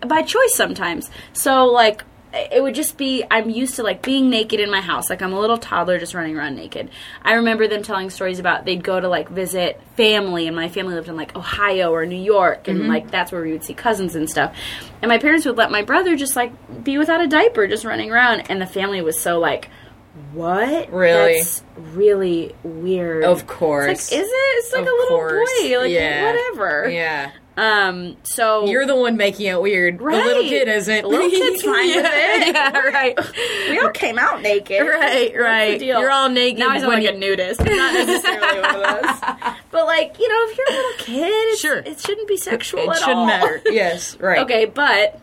by 0.05 0.21
choice 0.21 0.53
sometimes. 0.53 1.09
So 1.31 1.65
like 1.65 2.03
it 2.33 2.63
would 2.63 2.73
just 2.73 2.97
be 2.97 3.23
I'm 3.29 3.49
used 3.49 3.75
to 3.75 3.83
like 3.83 4.01
being 4.01 4.29
naked 4.29 4.59
in 4.59 4.71
my 4.71 4.81
house. 4.81 5.09
Like 5.09 5.21
I'm 5.21 5.33
a 5.33 5.39
little 5.39 5.57
toddler 5.57 5.99
just 5.99 6.13
running 6.13 6.35
around 6.35 6.55
naked. 6.55 6.89
I 7.21 7.33
remember 7.33 7.67
them 7.67 7.83
telling 7.83 8.09
stories 8.09 8.39
about 8.39 8.65
they'd 8.65 8.83
go 8.83 8.99
to 8.99 9.07
like 9.07 9.29
visit 9.29 9.79
family 9.95 10.47
and 10.47 10.55
my 10.55 10.67
family 10.67 10.95
lived 10.95 11.09
in 11.09 11.15
like 11.15 11.35
Ohio 11.35 11.91
or 11.91 12.05
New 12.05 12.21
York 12.21 12.67
and 12.67 12.79
mm-hmm. 12.79 12.89
like 12.89 13.11
that's 13.11 13.31
where 13.31 13.43
we 13.43 13.51
would 13.51 13.63
see 13.63 13.75
cousins 13.75 14.15
and 14.15 14.29
stuff. 14.29 14.55
And 15.01 15.09
my 15.09 15.19
parents 15.19 15.45
would 15.45 15.57
let 15.57 15.69
my 15.71 15.83
brother 15.83 16.15
just 16.15 16.35
like 16.35 16.83
be 16.83 16.97
without 16.97 17.21
a 17.21 17.27
diaper 17.27 17.67
just 17.67 17.85
running 17.85 18.11
around 18.11 18.49
and 18.49 18.59
the 18.59 18.67
family 18.67 19.01
was 19.01 19.19
so 19.19 19.39
like 19.39 19.69
what? 20.31 20.91
Really? 20.91 21.37
That's 21.37 21.63
really 21.75 22.55
weird. 22.63 23.23
Of 23.23 23.47
course. 23.47 23.91
It's 23.91 24.11
like, 24.11 24.21
is 24.21 24.27
it? 24.27 24.31
It's 24.31 24.73
like 24.73 24.81
Of 24.83 24.87
a 24.87 24.91
little 24.91 25.17
course. 25.17 25.49
boy. 25.61 25.79
Like, 25.79 25.91
Yeah. 25.91 26.25
whatever. 26.25 26.89
Yeah. 26.89 27.31
Um, 27.55 28.17
so 28.23 28.65
You're 28.65 28.87
the 28.87 28.95
one 28.95 29.15
making 29.15 29.45
it 29.45 29.61
weird. 29.61 30.01
Right. 30.01 30.17
The 30.17 30.23
little 30.25 30.43
kid 30.43 30.67
isn't. 30.67 31.01
The 31.03 31.07
little 31.07 31.29
kid's 31.29 31.61
fine 31.63 31.87
yeah, 31.89 31.95
with 31.97 32.05
it. 32.47 32.55
Yeah, 32.55 32.77
right. 32.79 33.19
we 33.69 33.79
all 33.79 33.91
came 33.91 34.17
out 34.17 34.41
naked. 34.41 34.81
Right, 34.81 35.33
right. 35.37 35.79
deal? 35.79 35.99
You're 35.99 36.09
all 36.09 36.29
naked 36.29 36.57
Now 36.59 36.69
I 36.69 36.77
sound 36.79 36.87
when 36.87 37.03
like 37.03 37.11
you- 37.11 37.15
a 37.15 37.19
nudist. 37.19 37.59
Not 37.59 37.93
necessarily 37.93 38.59
one 38.61 38.75
of 38.75 39.01
those. 39.01 39.53
But 39.71 39.85
like, 39.87 40.19
you 40.19 40.29
know, 40.29 40.51
if 40.51 40.57
you're 40.57 40.67
a 40.67 40.71
little 40.71 40.97
kid, 40.99 41.27
it's, 41.51 41.59
Sure. 41.61 41.77
it 41.77 41.99
shouldn't 41.99 42.27
be 42.27 42.37
sexual 42.37 42.81
It 42.81 42.89
at 42.89 42.97
shouldn't 42.97 43.17
all. 43.17 43.25
matter. 43.25 43.59
Yes, 43.65 44.15
right. 44.19 44.39
Okay, 44.39 44.65
but 44.65 45.19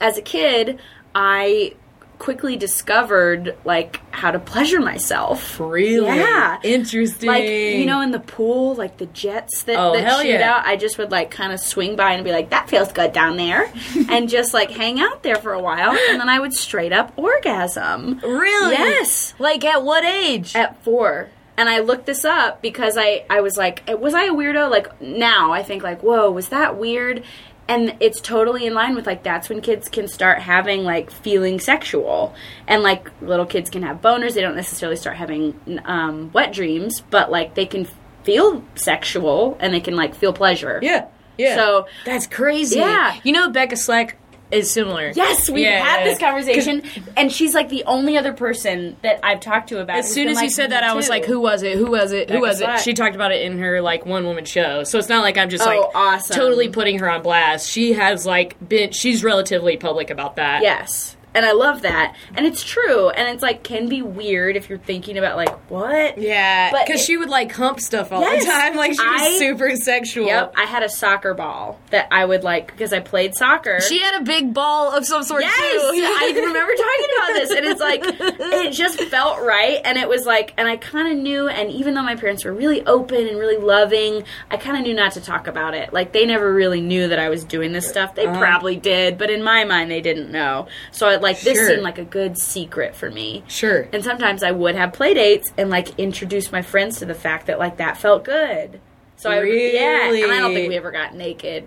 as 0.00 0.18
a 0.18 0.22
kid, 0.22 0.80
I 1.14 1.74
quickly 2.20 2.56
discovered 2.56 3.56
like 3.64 4.00
how 4.12 4.30
to 4.30 4.38
pleasure 4.38 4.78
myself. 4.80 5.58
Really? 5.58 6.06
Yeah. 6.06 6.58
Interesting. 6.62 7.26
Like 7.28 7.42
you 7.44 7.84
know, 7.86 8.00
in 8.02 8.12
the 8.12 8.20
pool, 8.20 8.76
like 8.76 8.98
the 8.98 9.06
jets 9.06 9.64
that, 9.64 9.76
Oh, 9.76 9.94
that 9.94 10.20
shoot 10.22 10.28
yeah. 10.28 10.52
out, 10.58 10.66
I 10.66 10.76
just 10.76 10.98
would 10.98 11.10
like 11.10 11.32
kind 11.32 11.52
of 11.52 11.58
swing 11.58 11.96
by 11.96 12.12
and 12.12 12.22
be 12.22 12.30
like, 12.30 12.50
"That 12.50 12.68
feels 12.70 12.92
good 12.92 13.12
down 13.12 13.36
there," 13.36 13.72
and 14.08 14.28
just 14.28 14.54
like 14.54 14.70
hang 14.70 15.00
out 15.00 15.24
there 15.24 15.36
for 15.36 15.52
a 15.52 15.60
while, 15.60 15.90
and 16.10 16.20
then 16.20 16.28
I 16.28 16.38
would 16.38 16.52
straight 16.52 16.92
up 16.92 17.12
orgasm. 17.16 18.20
Really? 18.22 18.74
Yes. 18.74 19.34
Like 19.40 19.64
at 19.64 19.82
what 19.82 20.04
age? 20.04 20.54
At 20.54 20.82
four. 20.84 21.28
and 21.56 21.68
I 21.68 21.80
looked 21.80 22.06
this 22.06 22.24
up 22.24 22.62
because 22.62 22.96
I 22.96 23.24
I 23.28 23.40
was 23.40 23.56
like, 23.56 23.82
was 23.88 24.14
I 24.14 24.24
a 24.26 24.32
weirdo? 24.32 24.70
Like 24.70 25.00
now 25.02 25.52
I 25.52 25.62
think 25.62 25.82
like, 25.82 26.02
whoa, 26.02 26.30
was 26.30 26.48
that 26.50 26.76
weird? 26.76 27.22
And 27.70 27.96
it's 28.00 28.20
totally 28.20 28.66
in 28.66 28.74
line 28.74 28.96
with 28.96 29.06
like 29.06 29.22
that's 29.22 29.48
when 29.48 29.60
kids 29.60 29.88
can 29.88 30.08
start 30.08 30.40
having 30.40 30.82
like 30.82 31.10
feeling 31.10 31.60
sexual, 31.60 32.34
and 32.66 32.82
like 32.82 33.10
little 33.22 33.46
kids 33.46 33.70
can 33.70 33.84
have 33.84 34.00
boners. 34.00 34.34
They 34.34 34.40
don't 34.40 34.56
necessarily 34.56 34.96
start 34.96 35.16
having 35.16 35.54
um, 35.84 36.32
wet 36.32 36.52
dreams, 36.52 37.00
but 37.10 37.30
like 37.30 37.54
they 37.54 37.66
can 37.66 37.86
feel 38.24 38.64
sexual 38.74 39.56
and 39.60 39.72
they 39.72 39.80
can 39.80 39.94
like 39.94 40.16
feel 40.16 40.32
pleasure. 40.32 40.80
Yeah. 40.82 41.06
Yeah. 41.38 41.54
So 41.54 41.86
that's 42.04 42.26
crazy. 42.26 42.80
Yeah. 42.80 43.18
You 43.22 43.32
know, 43.32 43.50
Becca 43.50 43.76
Slack 43.76 44.18
is 44.50 44.70
similar. 44.70 45.12
Yes, 45.14 45.48
we've 45.48 45.64
Yeah, 45.64 45.84
had 45.84 46.00
yeah, 46.00 46.04
this 46.04 46.18
conversation, 46.18 46.82
and 47.16 47.30
she's 47.32 47.54
like 47.54 47.68
the 47.68 47.84
only 47.84 48.16
other 48.16 48.32
person 48.32 48.96
that 49.02 49.20
I've 49.22 49.40
talked 49.40 49.68
to 49.70 49.80
about. 49.80 49.96
it 49.96 50.00
As 50.00 50.12
soon 50.12 50.28
as 50.28 50.40
you 50.42 50.50
said 50.50 50.70
that, 50.72 50.82
"Me 50.82 50.88
I 50.90 50.94
was 50.94 51.06
too." 51.06 51.10
like, 51.10 51.24
"Who 51.24 51.40
was 51.40 51.62
it? 51.62 51.76
Who 51.78 51.90
was 51.90 52.12
it? 52.12 52.28
Who 52.30 52.36
Becca 52.36 52.40
was 52.40 52.60
it?" 52.60 52.80
She 52.80 52.94
talked 52.94 53.14
about 53.14 53.32
it 53.32 53.42
in 53.42 53.58
her 53.58 53.80
like 53.80 54.06
one 54.06 54.24
woman 54.24 54.44
show, 54.44 54.84
so 54.84 54.98
it's 54.98 55.08
not 55.08 55.22
like 55.22 55.38
I'm 55.38 55.48
just 55.50 55.62
Oh, 55.64 55.66
like 55.66 55.80
awesome. 55.94 56.36
totally 56.36 56.68
putting 56.68 56.98
her 56.98 57.10
on 57.10 57.22
blast. 57.22 57.68
She 57.68 57.92
has 57.92 58.26
like 58.26 58.56
been, 58.68 58.90
she's 58.92 59.22
relatively 59.24 59.76
public 59.76 60.10
about 60.10 60.36
that. 60.36 60.62
Yes. 60.62 61.16
And 61.34 61.46
I 61.46 61.52
love 61.52 61.82
that. 61.82 62.16
And 62.34 62.46
it's 62.46 62.62
true. 62.62 63.10
And 63.10 63.28
it's 63.28 63.42
like 63.42 63.62
can 63.62 63.88
be 63.88 64.02
weird 64.02 64.56
if 64.56 64.68
you're 64.68 64.78
thinking 64.78 65.18
about 65.18 65.36
like 65.36 65.50
what? 65.70 66.18
yeah, 66.18 66.70
But 66.70 66.86
because 66.86 67.04
she 67.04 67.16
would 67.16 67.28
like 67.28 67.52
hump 67.52 67.80
stuff 67.80 68.12
all 68.12 68.20
Yes, 68.20 68.44
the 68.44 68.50
time. 68.50 68.76
Like 68.76 68.92
she 68.92 69.06
was 69.06 69.22
I- 69.22 69.38
super 69.38 69.76
sexual. 69.76 70.26
Yep. 70.26 70.54
I 70.56 70.64
had 70.64 70.82
a 70.82 70.88
soccer 70.88 71.34
ball 71.34 71.78
that 71.90 72.08
I 72.10 72.24
would 72.24 72.42
like 72.42 72.66
because 72.68 72.92
I 72.92 73.00
played 73.00 73.34
soccer. 73.34 73.80
She 73.80 74.00
had 74.00 74.20
a 74.20 74.24
big 74.24 74.52
ball 74.52 74.92
of 74.92 75.06
some 75.06 75.22
sort 75.22 75.42
Yes, 75.42 75.56
too. 75.56 76.00
I 76.02 76.32
remember 76.34 76.72
talking 76.74 77.10
about 77.16 77.32
this, 77.34 77.50
and 77.50 77.66
it's 77.66 77.80
like 77.80 78.02
it 78.04 78.72
just 78.72 79.00
felt 79.04 79.40
right, 79.40 79.80
and 79.84 79.98
it 79.98 80.08
was 80.08 80.26
like, 80.26 80.54
and 80.56 80.68
I 80.68 80.76
kind 80.76 81.12
of 81.12 81.18
knew, 81.22 81.48
and 81.48 81.70
even 81.70 81.94
though 81.94 82.02
my 82.02 82.16
parents 82.16 82.44
were 82.44 82.52
really 82.52 82.84
open 82.86 83.26
and 83.26 83.38
really 83.38 83.56
loving, 83.56 84.24
I 84.50 84.56
kind 84.56 84.76
of 84.76 84.82
knew 84.82 84.94
not 84.94 85.12
to 85.12 85.20
talk 85.20 85.46
about 85.46 85.74
it. 85.74 85.92
Like 85.92 86.12
they 86.12 86.26
never 86.26 86.52
really 86.52 86.80
knew 86.80 87.08
that 87.08 87.18
I 87.18 87.28
was 87.28 87.44
doing 87.44 87.72
this 87.72 87.88
stuff. 87.88 88.14
They 88.14 88.26
uh-huh. 88.26 88.38
probably 88.38 88.76
did, 88.76 89.18
but 89.18 89.30
in 89.30 89.42
my 89.42 89.64
mind, 89.64 89.90
they 89.90 90.00
didn't 90.00 90.30
know. 90.30 90.66
So 90.92 91.08
I, 91.08 91.16
like 91.22 91.40
this 91.40 91.56
Sure. 91.58 91.68
seemed 91.68 91.82
like 91.82 91.98
a 91.98 92.04
good 92.04 92.38
secret 92.38 92.94
for 92.94 93.10
me. 93.10 93.42
Sure. 93.48 93.88
And 93.92 94.02
sometimes 94.04 94.42
I 94.42 94.50
would 94.50 94.74
have 94.74 94.92
play 94.92 95.14
dates 95.14 95.50
and 95.56 95.70
like 95.70 95.98
introduce 95.98 96.50
my 96.52 96.62
friends 96.62 96.98
to 96.98 97.06
the 97.06 97.14
fact 97.14 97.46
that 97.46 97.58
like 97.58 97.76
that 97.78 97.96
felt 97.98 98.24
good. 98.24 98.80
So 99.16 99.30
I 99.30 99.42
yeah, 99.42 100.08
and 100.12 100.32
I 100.32 100.38
don't 100.38 100.54
think 100.54 100.68
we 100.68 100.76
ever 100.76 100.90
got 100.90 101.14
naked. 101.14 101.66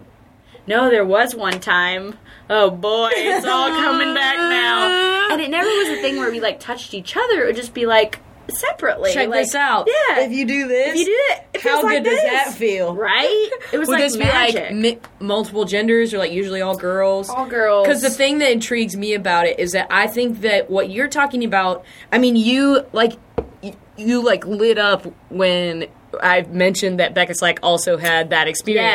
No, 0.65 0.89
there 0.89 1.05
was 1.05 1.35
one 1.35 1.59
time. 1.59 2.17
Oh 2.49 2.69
boy, 2.71 3.09
it's 3.13 3.45
all 3.45 3.69
coming 3.69 4.13
back 4.13 4.37
now. 4.37 5.11
And 5.33 5.41
it 5.41 5.49
never 5.49 5.67
was 5.67 5.89
a 5.89 6.01
thing 6.01 6.17
where 6.17 6.29
we 6.29 6.39
like 6.39 6.59
touched 6.59 6.93
each 6.93 7.17
other. 7.17 7.41
It 7.43 7.47
would 7.47 7.55
just 7.55 7.73
be 7.73 7.87
like 7.87 8.19
separately. 8.49 9.13
Check 9.13 9.29
like, 9.29 9.41
this 9.45 9.56
out. 9.56 9.88
Yeah. 9.88 10.19
If 10.21 10.32
you 10.32 10.45
do 10.45 10.67
this, 10.67 10.89
If 10.93 10.99
you 10.99 11.06
do 11.06 11.12
it, 11.12 11.43
it 11.56 11.62
how 11.62 11.69
feels 11.69 11.84
like 11.84 12.03
good 12.03 12.10
does 12.10 12.21
this. 12.21 12.32
that 12.32 12.53
feel? 12.53 12.95
Right? 12.95 13.49
It 13.73 13.77
was 13.79 13.88
Would 13.88 13.93
like 13.99 14.03
this 14.03 14.17
magic. 14.17 14.69
be 14.69 14.75
like 14.75 14.75
mi- 14.75 14.99
multiple 15.25 15.65
genders 15.65 16.13
or 16.13 16.17
like 16.19 16.32
usually 16.32 16.62
all 16.62 16.77
girls? 16.77 17.29
all 17.29 17.47
girls. 17.47 17.88
Because 17.88 18.01
the 18.01 18.10
thing 18.10 18.38
that 18.39 18.51
intrigues 18.51 18.95
me 18.95 19.13
about 19.13 19.47
it 19.47 19.60
is 19.60 19.71
that 19.71 19.88
I 19.89 20.08
think 20.08 20.41
that 20.41 20.69
what 20.69 20.89
you're 20.89 21.08
talking 21.08 21.43
about, 21.43 21.84
I 22.12 22.17
mean, 22.19 22.36
you 22.36 22.86
like 22.93 23.13
y- 23.63 23.75
you 23.97 24.23
like 24.23 24.45
lit 24.45 24.77
up 24.77 25.06
when 25.29 25.88
I 26.21 26.41
mentioned 26.43 26.99
that 26.99 27.13
Becca 27.15 27.34
Slack 27.36 27.60
also 27.63 27.97
had 27.97 28.29
that 28.32 28.47
experience. 28.47 28.86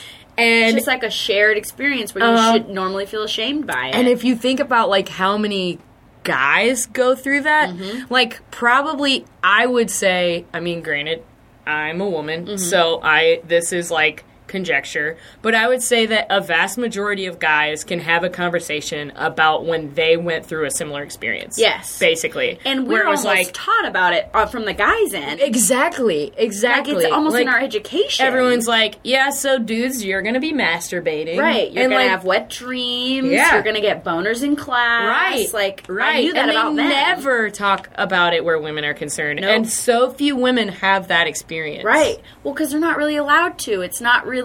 Yes. 0.00 0.02
And 0.36 0.66
it's 0.68 0.74
just 0.76 0.86
like 0.86 1.02
a 1.02 1.10
shared 1.10 1.56
experience 1.56 2.14
where 2.14 2.24
you 2.24 2.30
Uh-huh. 2.30 2.52
should 2.52 2.68
normally 2.68 3.06
feel 3.06 3.24
ashamed 3.24 3.66
by 3.66 3.88
it. 3.88 3.94
and 3.96 4.06
if 4.06 4.22
you 4.22 4.36
think 4.36 4.60
about 4.60 4.88
like 4.88 5.08
how 5.08 5.36
many 5.36 5.80
guys 6.28 6.86
go 6.86 7.14
through 7.14 7.42
that, 7.42 7.70
Mm-hmm. 7.70 8.12
like 8.12 8.32
probably 8.50 9.24
I 9.42 9.66
would 9.66 9.90
say, 9.90 10.44
I 10.52 10.60
mean, 10.60 10.82
granted, 10.82 11.22
I'm 11.66 12.00
a 12.00 12.08
woman, 12.08 12.46
Mm-hmm. 12.46 12.56
so 12.72 13.00
I 13.02 13.40
this 13.46 13.72
is 13.72 13.90
like 13.90 14.24
conjecture, 14.48 15.16
but 15.42 15.54
I 15.54 15.68
would 15.68 15.82
say 15.82 16.06
that 16.06 16.26
a 16.30 16.40
vast 16.40 16.78
majority 16.78 17.26
of 17.26 17.38
guys 17.38 17.84
can 17.84 18.00
have 18.00 18.24
a 18.24 18.30
conversation 18.30 19.12
about 19.16 19.64
when 19.64 19.94
they 19.94 20.16
went 20.16 20.46
through 20.46 20.64
a 20.66 20.70
similar 20.70 21.02
experience. 21.02 21.58
Yes. 21.58 21.98
basically, 21.98 22.58
and 22.64 22.86
where 22.88 23.02
we're 23.02 23.06
almost 23.06 23.24
like 23.24 23.50
taught 23.52 23.86
about 23.86 24.14
it 24.14 24.28
uh, 24.34 24.46
from 24.46 24.64
the 24.64 24.72
guys' 24.74 25.14
end. 25.14 25.40
exactly, 25.40 26.26
like 26.30 26.34
exactly. 26.38 27.04
it's 27.04 27.12
almost 27.12 27.36
in 27.36 27.48
our 27.48 27.60
education. 27.60 28.26
Everyone's 28.26 28.66
like, 28.66 28.96
yeah, 29.04 29.30
so 29.30 29.58
dudes, 29.58 30.04
you're 30.04 30.22
gonna 30.22 30.40
be 30.40 30.52
masturbating, 30.52 31.38
Right, 31.38 31.70
you're 31.70 31.84
And, 31.84 31.92
gonna 31.92 32.02
like, 32.02 32.10
have 32.10 32.24
wet 32.24 32.48
dreams. 32.50 33.30
Yeah. 33.30 33.54
You're 33.54 33.62
gonna 33.62 33.80
get 33.80 34.04
boners 34.04 34.42
in 34.42 34.56
class. 34.56 35.06
Right, 35.08 35.52
like 35.52 35.84
right. 35.88 36.16
I 36.16 36.20
knew 36.20 36.32
that 36.32 36.42
and 36.42 36.50
about 36.50 36.76
they 36.76 36.88
never 36.88 37.50
talk 37.50 37.90
about 37.94 38.32
it 38.34 38.44
where 38.44 38.58
women 38.58 38.84
are 38.84 38.94
concerned, 38.94 39.40
Nope. 39.40 39.50
and 39.50 39.68
so 39.68 40.10
few 40.10 40.36
women 40.36 40.68
have 40.68 41.08
that 41.08 41.26
experience. 41.26 41.84
Right. 41.84 42.20
Well, 42.42 42.54
because 42.54 42.70
they're 42.70 42.80
not 42.80 42.96
really 42.96 43.16
allowed 43.16 43.58
to. 43.60 43.82
It's 43.82 44.00
not 44.00 44.26
really 44.26 44.37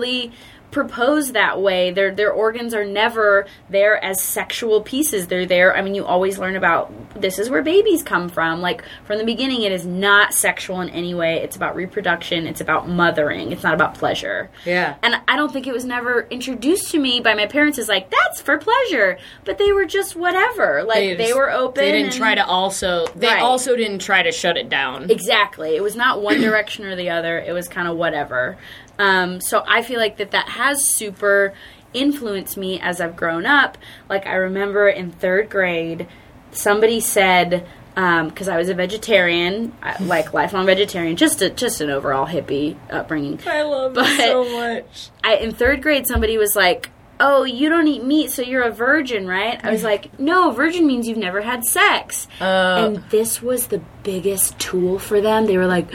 proposed 0.72 1.34
that 1.34 1.62
way. 1.62 1.92
Their 1.92 2.14
their 2.16 2.32
organs 2.32 2.74
are 2.74 2.84
never 2.84 3.46
there 3.70 4.04
as 4.04 4.20
sexual 4.24 4.82
pieces. 4.82 5.28
They're 5.28 5.46
there. 5.46 5.78
I 5.78 5.84
mean, 5.84 5.94
you 5.94 6.04
always 6.04 6.40
learn 6.40 6.56
about 6.56 6.92
this 7.22 7.38
is 7.38 7.48
where 7.48 7.62
babies 7.62 8.02
come 8.02 8.28
from. 8.28 8.60
Like 8.60 8.84
from 9.06 9.20
the 9.20 9.24
beginning, 9.24 9.62
it 9.62 9.72
is 9.72 9.86
not 9.86 10.34
sexual 10.34 10.82
in 10.82 10.90
any 10.90 11.14
way. 11.14 11.36
It's 11.44 11.56
about 11.56 11.76
reproduction. 11.76 12.48
It's 12.48 12.60
about 12.60 12.90
mothering. 12.90 13.52
It's 13.52 13.62
not 13.62 13.76
about 13.76 13.94
pleasure. 13.94 14.50
Yeah. 14.66 14.96
And 15.04 15.22
I 15.28 15.36
don't 15.36 15.54
think 15.54 15.68
it 15.68 15.74
was 15.74 15.86
never 15.86 16.22
introduced 16.32 16.90
to 16.94 16.98
me 17.00 17.20
by 17.20 17.36
my 17.36 17.46
parents 17.46 17.78
as 17.78 17.88
like 17.88 18.10
that's 18.10 18.42
for 18.42 18.58
pleasure. 18.58 19.20
But 19.46 19.60
they 19.60 19.72
were 19.74 19.86
just 19.86 20.16
whatever. 20.16 20.84
Like 20.84 21.18
they, 21.20 21.28
just- 21.28 21.36
were 21.36 21.52
open. 21.52 21.84
They 21.84 21.92
didn't 21.92 22.08
and- 22.08 22.16
try 22.16 22.34
to 22.34 22.44
also. 22.48 23.06
They 23.16 23.28
Right. 23.28 23.44
also 23.44 23.76
didn't 23.76 24.00
try 24.00 24.24
to 24.24 24.32
shut 24.32 24.58
it 24.58 24.70
down. 24.70 25.12
Exactly. 25.12 25.76
It 25.76 25.84
was 25.84 25.96
not 25.96 26.20
one 26.24 26.42
direction 26.42 26.86
or 26.86 26.96
the 26.96 27.12
other. 27.12 27.38
It 27.38 27.54
was 27.54 27.68
kind 27.68 27.88
of 27.88 27.96
whatever. 27.96 28.58
Um, 29.00 29.42
so 29.42 29.64
I 29.68 29.82
feel 29.82 30.00
like 30.00 30.18
that 30.18 30.32
that 30.32 30.50
has 30.50 30.84
super 30.86 31.54
influenced 31.94 32.58
me 32.58 32.80
as 32.80 33.00
I've 33.02 33.16
grown 33.16 33.46
up. 33.46 33.78
Like 34.10 34.26
I 34.28 34.34
remember 34.36 34.88
in 34.88 35.12
third 35.12 35.50
grade, 35.50 36.08
somebody 36.52 37.00
said 37.00 37.66
because 37.96 38.48
I 38.48 38.58
was 38.58 38.70
a 38.70 38.74
vegetarian, 38.74 39.72
like 40.02 40.34
lifelong 40.34 40.66
vegetarian, 40.66 41.16
just 41.16 41.42
a, 41.44 41.50
just 41.52 41.80
an 41.82 41.90
overall 41.92 42.26
hippie 42.26 42.76
upbringing. 42.90 43.40
I 43.46 43.62
love 43.64 43.94
But- 43.94 44.08
it 44.10 44.20
so 44.20 44.44
much. 44.52 45.10
I, 45.24 45.36
in 45.36 45.52
third 45.54 45.82
grade, 45.84 46.08
somebody 46.08 46.38
was 46.40 46.56
like, 46.56 46.90
"Oh, 47.20 47.44
you 47.44 47.70
don't 47.70 47.88
eat 47.88 48.04
meat, 48.04 48.32
so 48.32 48.42
you're 48.42 48.64
a 48.64 48.72
virgin, 48.72 49.28
right?" 49.28 49.64
I 49.64 49.72
was 49.72 49.84
like, 49.92 50.20
"No, 50.20 50.50
virgin 50.52 50.88
means 50.88 51.08
you've 51.08 51.18
never 51.20 51.42
had 51.42 51.64
sex." 51.66 52.28
Uh, 52.42 52.44
and 52.96 53.04
this 53.12 53.42
was 53.44 53.68
the 53.68 53.82
biggest 54.02 54.58
tool 54.58 54.98
for 54.98 55.22
them. 55.22 55.46
They 55.46 55.58
were 55.58 55.68
like, 55.68 55.88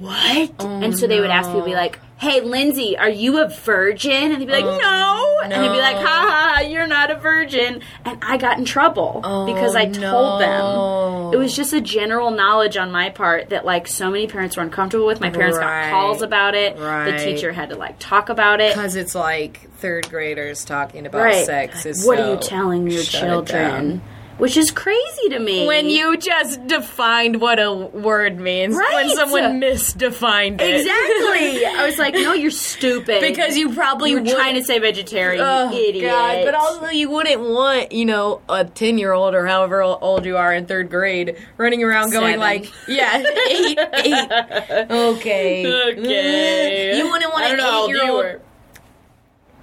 "What?" 0.00 0.50
and 0.58 0.98
so 0.98 1.04
oh, 1.04 1.08
they 1.08 1.20
would 1.20 1.30
ask 1.30 1.48
people, 1.48 1.62
be 1.62 1.74
like, 1.74 1.98
"Hey, 2.18 2.40
Lindsay, 2.40 2.96
are 2.96 3.08
you 3.08 3.38
a 3.42 3.48
virgin?" 3.48 4.32
And 4.32 4.40
they'd 4.40 4.46
be 4.46 4.52
like, 4.52 4.64
oh, 4.64 4.78
"No," 4.78 5.40
and 5.44 5.52
they'd 5.52 5.72
be 5.72 5.80
like, 5.80 5.96
"Ha 5.96 6.02
ha, 6.02 6.52
ha, 6.56 6.60
you're 6.62 6.86
not 6.86 7.10
a 7.10 7.14
virgin." 7.16 7.82
And 8.04 8.18
I 8.22 8.36
got 8.36 8.58
in 8.58 8.64
trouble 8.64 9.20
oh, 9.22 9.46
because 9.46 9.76
I 9.76 9.84
told 9.86 10.40
no. 10.40 11.30
them. 11.30 11.34
It 11.34 11.42
was 11.42 11.54
just 11.54 11.72
a 11.72 11.80
general 11.80 12.30
knowledge 12.30 12.76
on 12.76 12.90
my 12.90 13.10
part 13.10 13.50
that 13.50 13.64
like 13.64 13.86
so 13.86 14.10
many 14.10 14.26
parents 14.26 14.56
were 14.56 14.62
uncomfortable 14.62 15.06
with. 15.06 15.20
My 15.20 15.30
parents 15.30 15.58
Right. 15.58 15.90
got 15.90 15.90
calls 15.90 16.22
about 16.22 16.54
it. 16.54 16.78
Right. 16.78 17.10
The 17.12 17.24
teacher 17.24 17.52
had 17.52 17.68
to 17.70 17.76
like 17.76 17.96
talk 17.98 18.28
about 18.28 18.60
it. 18.60 18.74
Because 18.74 18.96
it's 18.96 19.14
like 19.14 19.70
third 19.78 20.08
graders 20.10 20.64
talking 20.64 21.06
about 21.06 21.22
Right. 21.22 21.46
sex. 21.46 21.86
Is 21.86 22.04
what 22.06 22.18
so- 22.18 22.24
are 22.24 22.34
you 22.34 22.40
telling 22.40 22.90
your 22.90 23.02
children? 23.02 24.02
Which 24.40 24.56
is 24.56 24.70
crazy 24.70 25.28
to 25.30 25.38
me. 25.38 25.66
When 25.66 25.88
you 25.88 26.16
just 26.16 26.66
defined 26.66 27.40
what 27.40 27.60
a 27.60 27.72
word 27.72 28.40
means, 28.40 28.74
when 28.74 29.10
someone 29.10 29.60
misdefined 29.60 30.60
it. 30.60 30.80
Exactly. 30.80 31.66
I 31.80 31.86
was 31.86 31.98
like, 31.98 32.14
no, 32.14 32.32
you're 32.32 32.50
stupid. 32.50 33.20
because 33.20 33.56
you 33.56 33.74
probably 33.74 34.14
were 34.14 34.24
trying 34.24 34.54
to 34.54 34.64
say 34.64 34.78
vegetarian, 34.78 35.44
Oh, 35.46 35.70
idiot. 35.72 36.10
God. 36.10 36.44
But 36.44 36.54
also, 36.54 36.86
you 36.86 37.10
wouldn't 37.10 37.40
want, 37.40 37.92
you 37.92 38.06
know, 38.06 38.40
a 38.48 38.64
10 38.64 38.98
year 38.98 39.12
old 39.12 39.34
or 39.34 39.46
however 39.46 39.82
old 39.82 40.24
you 40.24 40.36
are 40.36 40.52
in 40.54 40.66
third 40.66 40.90
grade 40.90 41.36
running 41.56 41.84
around 41.84 42.10
going 42.10 42.38
like, 42.38 42.70
yeah, 42.88 43.18
eight, 43.50 43.78
eight. 43.94 44.90
Okay. 44.90 45.66
Okay. 45.92 46.96
You 46.98 47.10
wouldn't 47.10 47.32
want 47.32 47.44
an 47.44 47.60
eight 47.60 47.88
year 47.88 48.10
old. 48.10 48.40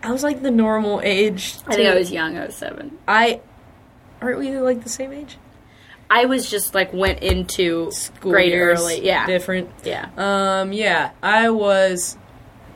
I 0.03 0.11
was 0.11 0.23
like 0.23 0.41
the 0.41 0.51
normal 0.51 1.01
age. 1.03 1.55
I 1.67 1.75
think 1.75 1.89
I 1.89 1.95
was 1.95 2.11
young. 2.11 2.37
I 2.37 2.45
was 2.45 2.55
seven. 2.55 2.97
I. 3.07 3.41
Aren't 4.21 4.39
we 4.39 4.58
like 4.58 4.84
the 4.84 4.89
same 4.89 5.12
age? 5.13 5.38
I 6.10 6.25
was 6.25 6.49
just 6.49 6.73
like 6.73 6.93
went 6.93 7.19
into 7.19 7.91
School 7.91 8.32
grade 8.32 8.51
years, 8.51 8.80
early. 8.80 9.06
Yeah. 9.06 9.25
Different. 9.25 9.69
Yeah. 9.84 10.10
Um, 10.17 10.71
yeah, 10.71 11.12
I 11.21 11.49
was. 11.49 12.17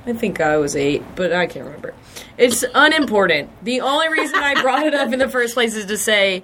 I 0.06 0.13
think 0.13 0.41
I 0.41 0.58
was 0.58 0.75
eight, 0.75 1.04
but 1.15 1.32
I 1.32 1.45
can't 1.45 1.65
remember. 1.65 1.93
It's 2.38 2.65
unimportant. 2.73 3.49
The 3.63 3.82
only 3.82 4.10
reason 4.10 4.39
I 4.39 4.60
brought 4.62 4.86
it 4.86 4.95
up 4.95 5.13
in 5.13 5.19
the 5.19 5.30
first 5.30 5.54
place 5.54 5.75
is 5.75 5.86
to 5.86 5.97
say, 5.97 6.43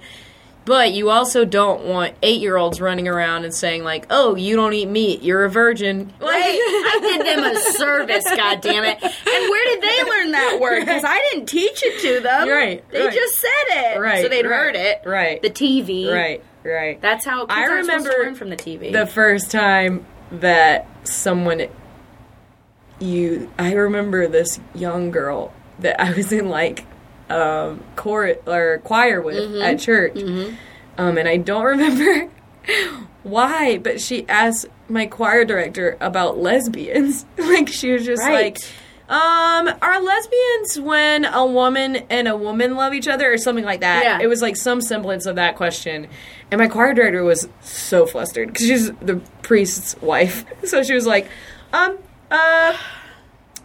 but 0.68 0.92
you 0.92 1.08
also 1.08 1.46
don't 1.46 1.84
want 1.86 2.14
eight 2.22 2.42
year 2.42 2.58
olds 2.58 2.78
running 2.78 3.08
around 3.08 3.44
and 3.44 3.54
saying, 3.54 3.84
like, 3.84 4.06
oh, 4.10 4.34
you 4.36 4.54
don't 4.54 4.74
eat 4.74 4.86
meat, 4.86 5.22
you're 5.22 5.44
a 5.46 5.50
virgin. 5.50 6.12
Like, 6.20 6.34
I 6.44 6.98
did 7.00 7.26
them 7.26 7.42
a 7.44 7.56
service, 7.72 8.24
God 8.24 8.60
damn 8.60 8.84
it! 8.84 9.02
And 9.02 9.12
where 9.24 9.64
did 9.64 9.82
they 9.82 10.02
learn 10.10 10.32
that 10.32 10.58
word? 10.60 10.80
Because 10.80 11.04
I 11.04 11.16
didn't 11.32 11.46
teach 11.46 11.82
it 11.82 12.00
to 12.02 12.20
them. 12.20 12.48
Right, 12.50 12.84
They 12.90 13.06
right. 13.06 13.14
just 13.14 13.36
said 13.40 13.48
it. 13.68 13.98
Right, 13.98 14.22
So 14.22 14.28
they'd 14.28 14.44
right, 14.44 14.54
heard 14.54 14.76
it. 14.76 15.02
right. 15.06 15.40
The 15.40 15.48
TV. 15.50 16.12
right, 16.12 16.44
right. 16.64 17.00
That's 17.00 17.24
how 17.24 17.46
I 17.46 17.64
remember 17.64 18.10
learn 18.10 18.34
from 18.34 18.50
the 18.50 18.56
TV. 18.56 18.92
the 18.92 19.06
first 19.06 19.50
time 19.50 20.04
that 20.32 20.86
someone 21.04 21.66
you 23.00 23.50
I 23.58 23.72
remember 23.72 24.26
this 24.28 24.60
young 24.74 25.10
girl 25.10 25.52
that 25.78 26.00
I 26.00 26.12
was 26.12 26.32
in 26.32 26.48
like 26.48 26.84
um 27.30 27.82
choir 27.96 28.36
or 28.46 28.80
choir 28.84 29.20
with 29.20 29.56
at 29.60 29.78
church. 29.78 30.18
Um 30.98 31.18
and 31.18 31.28
I 31.28 31.36
don't 31.36 31.64
remember 31.76 32.30
why, 33.22 33.78
but 33.78 34.00
she 34.00 34.26
asked 34.28 34.66
my 34.88 35.06
choir 35.06 35.44
director 35.44 35.96
about 36.00 36.38
lesbians. 36.38 37.24
like 37.38 37.68
she 37.68 37.92
was 37.92 38.04
just 38.04 38.22
Right. 38.22 38.32
like 38.54 38.58
um, 39.10 39.70
are 39.80 40.02
lesbians 40.02 40.80
when 40.80 41.24
a 41.24 41.46
woman 41.46 41.96
and 42.10 42.28
a 42.28 42.36
woman 42.36 42.76
love 42.76 42.92
each 42.92 43.08
other 43.08 43.32
or 43.32 43.38
something 43.38 43.64
like 43.64 43.80
that? 43.80 44.04
Yeah. 44.04 44.18
It 44.20 44.26
was 44.26 44.42
like 44.42 44.54
some 44.54 44.82
semblance 44.82 45.24
of 45.24 45.36
that 45.36 45.56
question. 45.56 46.08
And 46.50 46.58
my 46.58 46.68
choir 46.68 46.92
director 46.92 47.24
was 47.24 47.48
so 47.62 48.04
flustered 48.04 48.48
because 48.48 48.66
she's 48.66 48.90
the 48.96 49.22
priest's 49.40 49.96
wife. 50.02 50.44
So 50.64 50.82
she 50.82 50.92
was 50.92 51.06
like, 51.06 51.26
um, 51.72 51.96
uh, 52.30 52.76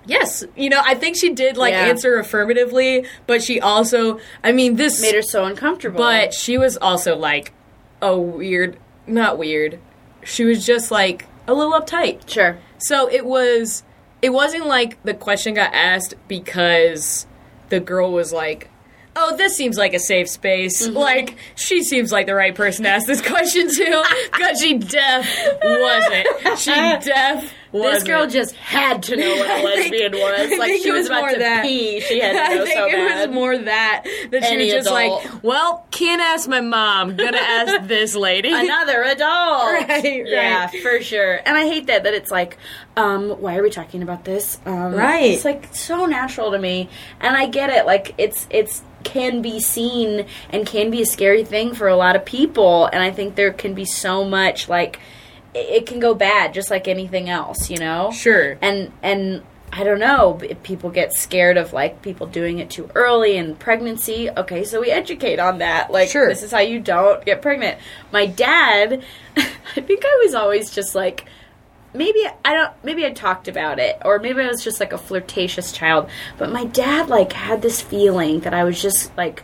yes. 0.06 0.44
You 0.56 0.70
know, 0.70 0.82
I 0.84 0.96
think 0.96 1.16
she 1.18 1.34
did 1.34 1.58
like 1.58 1.74
Yeah. 1.74 1.86
answer 1.86 2.18
affirmatively, 2.18 3.06
but 3.28 3.42
she 3.42 3.60
also, 3.62 4.20
I 4.44 4.52
mean, 4.52 4.76
this 4.76 5.02
Made 5.02 5.16
her 5.16 5.22
so 5.22 5.46
uncomfortable. 5.46 5.98
but 5.98 6.34
she 6.34 6.58
was 6.58 6.78
also 6.78 7.16
like 7.16 7.54
a 8.02 8.18
weird, 8.18 8.78
not 9.08 9.38
weird. 9.38 9.80
She 10.24 10.44
was 10.44 10.66
just 10.66 10.92
like 10.92 11.26
a 11.48 11.54
little 11.54 11.74
uptight. 11.74 12.30
sure. 12.30 12.58
So 12.78 13.10
it 13.10 13.26
was 13.26 13.84
it 14.22 14.32
wasn't 14.32 14.66
like 14.68 15.02
the 15.04 15.14
question 15.14 15.54
got 15.54 15.74
asked 15.74 16.16
because 16.30 17.28
the 17.70 17.80
girl 17.82 18.12
was 18.12 18.32
like, 18.32 18.70
"Oh, 19.18 19.36
this 19.36 19.56
seems 19.56 19.78
like 19.78 19.94
a 19.94 20.00
safe 20.00 20.30
space." 20.30 20.88
Mm-hmm. 20.88 20.96
Like 20.98 21.36
she 21.56 21.84
seems 21.84 22.12
like 22.12 22.26
the 22.28 22.36
right 22.36 22.56
person 22.56 22.84
to 22.84 22.90
ask 22.90 23.06
this 23.08 23.22
question 23.34 23.68
to 23.70 24.04
because 24.32 24.60
she 24.62 24.78
def 24.78 25.28
wasn't. 25.64 26.28
She 26.60 26.72
def 27.04 27.04
wasn't. 27.06 27.52
This 27.74 28.04
girl 28.04 28.28
just 28.28 28.56
had 28.56 29.04
to 29.04 29.16
know 29.18 29.36
what 29.36 29.50
a 29.50 29.54
I 29.54 29.62
think- 29.62 29.92
lesbian 29.92 30.12
was. 30.14 30.60
Like 30.60 30.82
she 30.82 30.92
was, 30.92 31.00
was 31.02 31.08
about 31.08 31.22
more 31.22 31.30
to 31.32 31.40
that. 31.40 31.64
pee. 31.64 32.00
She 32.02 32.20
had 32.20 32.32
to 32.50 32.56
know 32.56 32.62
I 32.62 32.66
think 32.66 32.78
so 32.78 32.86
it 32.86 32.92
bad. 32.92 33.28
was 33.30 33.36
more 33.36 33.58
that 33.58 34.04
that 34.32 34.44
she 34.46 34.54
Any 34.54 34.66
was 34.66 34.74
just 34.74 34.92
like, 34.92 35.44
"Well, 35.44 35.86
can't 35.92 36.22
ask 36.22 36.48
my 36.48 36.62
mom. 36.62 37.16
Gonna 37.18 37.38
ask 37.38 37.88
this 37.88 38.16
lady." 38.16 38.54
Another 38.54 39.04
adult. 39.04 39.64
Right, 39.90 40.24
Yeah, 40.28 40.66
right. 40.66 40.82
for 40.82 41.02
sure. 41.02 41.40
And 41.46 41.58
I 41.58 41.68
hate 41.68 41.88
that 41.88 42.04
that 42.04 42.14
it's 42.14 42.32
like, 42.32 42.58
um, 42.96 43.30
why 43.42 43.58
are 43.58 43.64
we 43.64 43.70
talking 43.70 44.04
about 44.04 44.24
this? 44.26 44.60
Um, 44.66 44.94
Right. 44.94 45.32
It's 45.32 45.46
like 45.46 45.74
so 45.74 46.06
natural 46.06 46.52
to 46.52 46.60
me. 46.60 46.90
And 47.20 47.36
I 47.36 47.48
get 47.48 47.70
it. 47.70 47.86
Like 47.86 48.14
it's 48.18 48.48
it's 48.50 48.82
can 49.04 49.42
be 49.42 49.60
seen 49.60 50.26
and 50.50 50.66
can 50.66 50.90
be 50.90 51.02
a 51.02 51.06
scary 51.06 51.44
thing 51.44 51.74
for 51.74 51.88
a 51.90 51.96
lot 51.96 52.16
of 52.16 52.24
people. 52.24 52.86
And 52.94 53.04
I 53.04 53.12
think 53.12 53.36
there 53.36 53.52
can 53.52 53.74
be 53.74 53.84
so 53.86 54.24
much 54.24 54.70
like 54.70 55.00
it, 55.54 55.86
can 55.86 56.00
go 56.00 56.14
bad 56.14 56.54
just 56.54 56.70
like 56.72 56.88
anything 56.88 57.30
else, 57.30 57.70
you 57.70 57.78
know? 57.78 58.12
Sure. 58.12 58.58
and 58.62 58.92
and 59.02 59.44
I 59.76 59.84
don't 59.84 60.00
know. 60.00 60.40
People 60.62 60.92
get 60.92 61.14
scared 61.14 61.58
of 61.58 61.74
like 61.74 62.04
people 62.04 62.28
doing 62.28 62.60
it 62.60 62.70
too 62.70 62.90
early 62.94 63.38
in 63.38 63.56
pregnancy. 63.56 64.30
Okay, 64.30 64.64
so 64.66 64.80
we 64.80 64.92
educate 64.92 65.40
on 65.40 65.58
that. 65.60 65.90
Like, 65.92 66.10
Sure. 66.10 66.28
this 66.28 66.44
is 66.44 66.52
how 66.52 66.60
you 66.60 66.80
don't 66.80 67.26
get 67.26 67.42
pregnant. 67.42 67.80
My 68.12 68.28
dad, 68.28 69.04
I 69.38 69.82
think 69.82 70.04
I 70.06 70.22
was 70.24 70.36
always 70.36 70.70
just 70.70 70.94
like, 70.94 71.26
maybe 71.92 72.20
I 72.46 72.54
don't. 72.54 72.72
Maybe 72.84 73.04
I 73.04 73.12
talked 73.14 73.48
about 73.48 73.80
it, 73.80 73.98
or 74.06 74.20
maybe 74.20 74.42
I 74.42 74.48
was 74.48 74.64
just 74.64 74.80
like 74.80 74.94
a 74.94 74.98
flirtatious 75.00 75.72
child. 75.72 76.08
But 76.38 76.52
my 76.52 76.66
dad 76.66 77.10
like 77.10 77.34
had 77.34 77.64
this 77.64 77.82
feeling 77.82 78.42
that 78.42 78.54
I 78.54 78.64
was 78.64 78.80
just 78.80 79.16
like. 79.18 79.44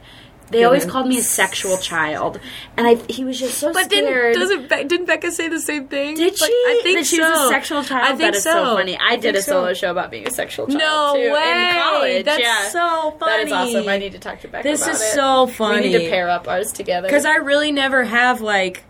They 0.51 0.63
always 0.63 0.85
called 0.85 1.07
me 1.07 1.17
a 1.19 1.21
sexual 1.21 1.77
child, 1.77 2.39
and 2.75 2.87
I 2.87 2.95
he 3.07 3.23
was 3.23 3.39
just 3.39 3.57
so 3.59 3.71
But 3.71 3.85
scared. 3.85 4.33
didn't 4.33 4.39
doesn't 4.39 4.69
Be- 4.69 4.83
didn't 4.85 5.05
Becca 5.05 5.31
say 5.31 5.47
the 5.47 5.59
same 5.59 5.87
thing? 5.87 6.15
Did 6.15 6.39
Like, 6.41 6.49
she? 6.49 6.53
I 6.53 6.79
think 6.83 6.97
that 6.99 7.05
she 7.05 7.17
so. 7.17 7.29
was 7.29 7.41
a 7.41 7.47
sexual 7.49 7.83
child. 7.83 8.03
I 8.03 8.07
think 8.09 8.19
that 8.21 8.35
is 8.35 8.43
so, 8.43 8.51
so. 8.53 8.75
funny. 8.77 8.97
I, 8.99 9.15
did 9.17 9.35
a 9.35 9.41
solo 9.41 9.67
so. 9.69 9.73
show 9.75 9.91
about 9.91 10.09
being 10.11 10.27
a 10.27 10.31
sexual 10.31 10.65
child. 10.67 10.79
No 10.79 11.13
too, 11.15 11.31
way! 11.33 11.69
In 11.69 11.75
college, 11.75 12.25
That's 12.25 12.39
yeah. 12.41 12.67
so 12.69 13.15
funny. 13.19 13.31
That 13.31 13.47
is 13.47 13.51
awesome. 13.75 13.89
I 13.89 13.97
need 13.99 14.11
to 14.13 14.19
talk 14.19 14.41
to 14.41 14.47
Becca 14.47 14.67
This 14.67 14.81
about 14.81 14.95
is 14.95 15.01
it. 15.01 15.13
so 15.13 15.47
funny. 15.47 15.81
We 15.89 15.93
need 15.97 16.03
to 16.05 16.09
pair 16.09 16.29
up 16.29 16.47
ours 16.47 16.71
together. 16.71 17.07
because 17.07 17.25
I 17.25 17.35
really 17.35 17.71
never 17.71 18.03
have 18.05 18.41
like 18.41 18.83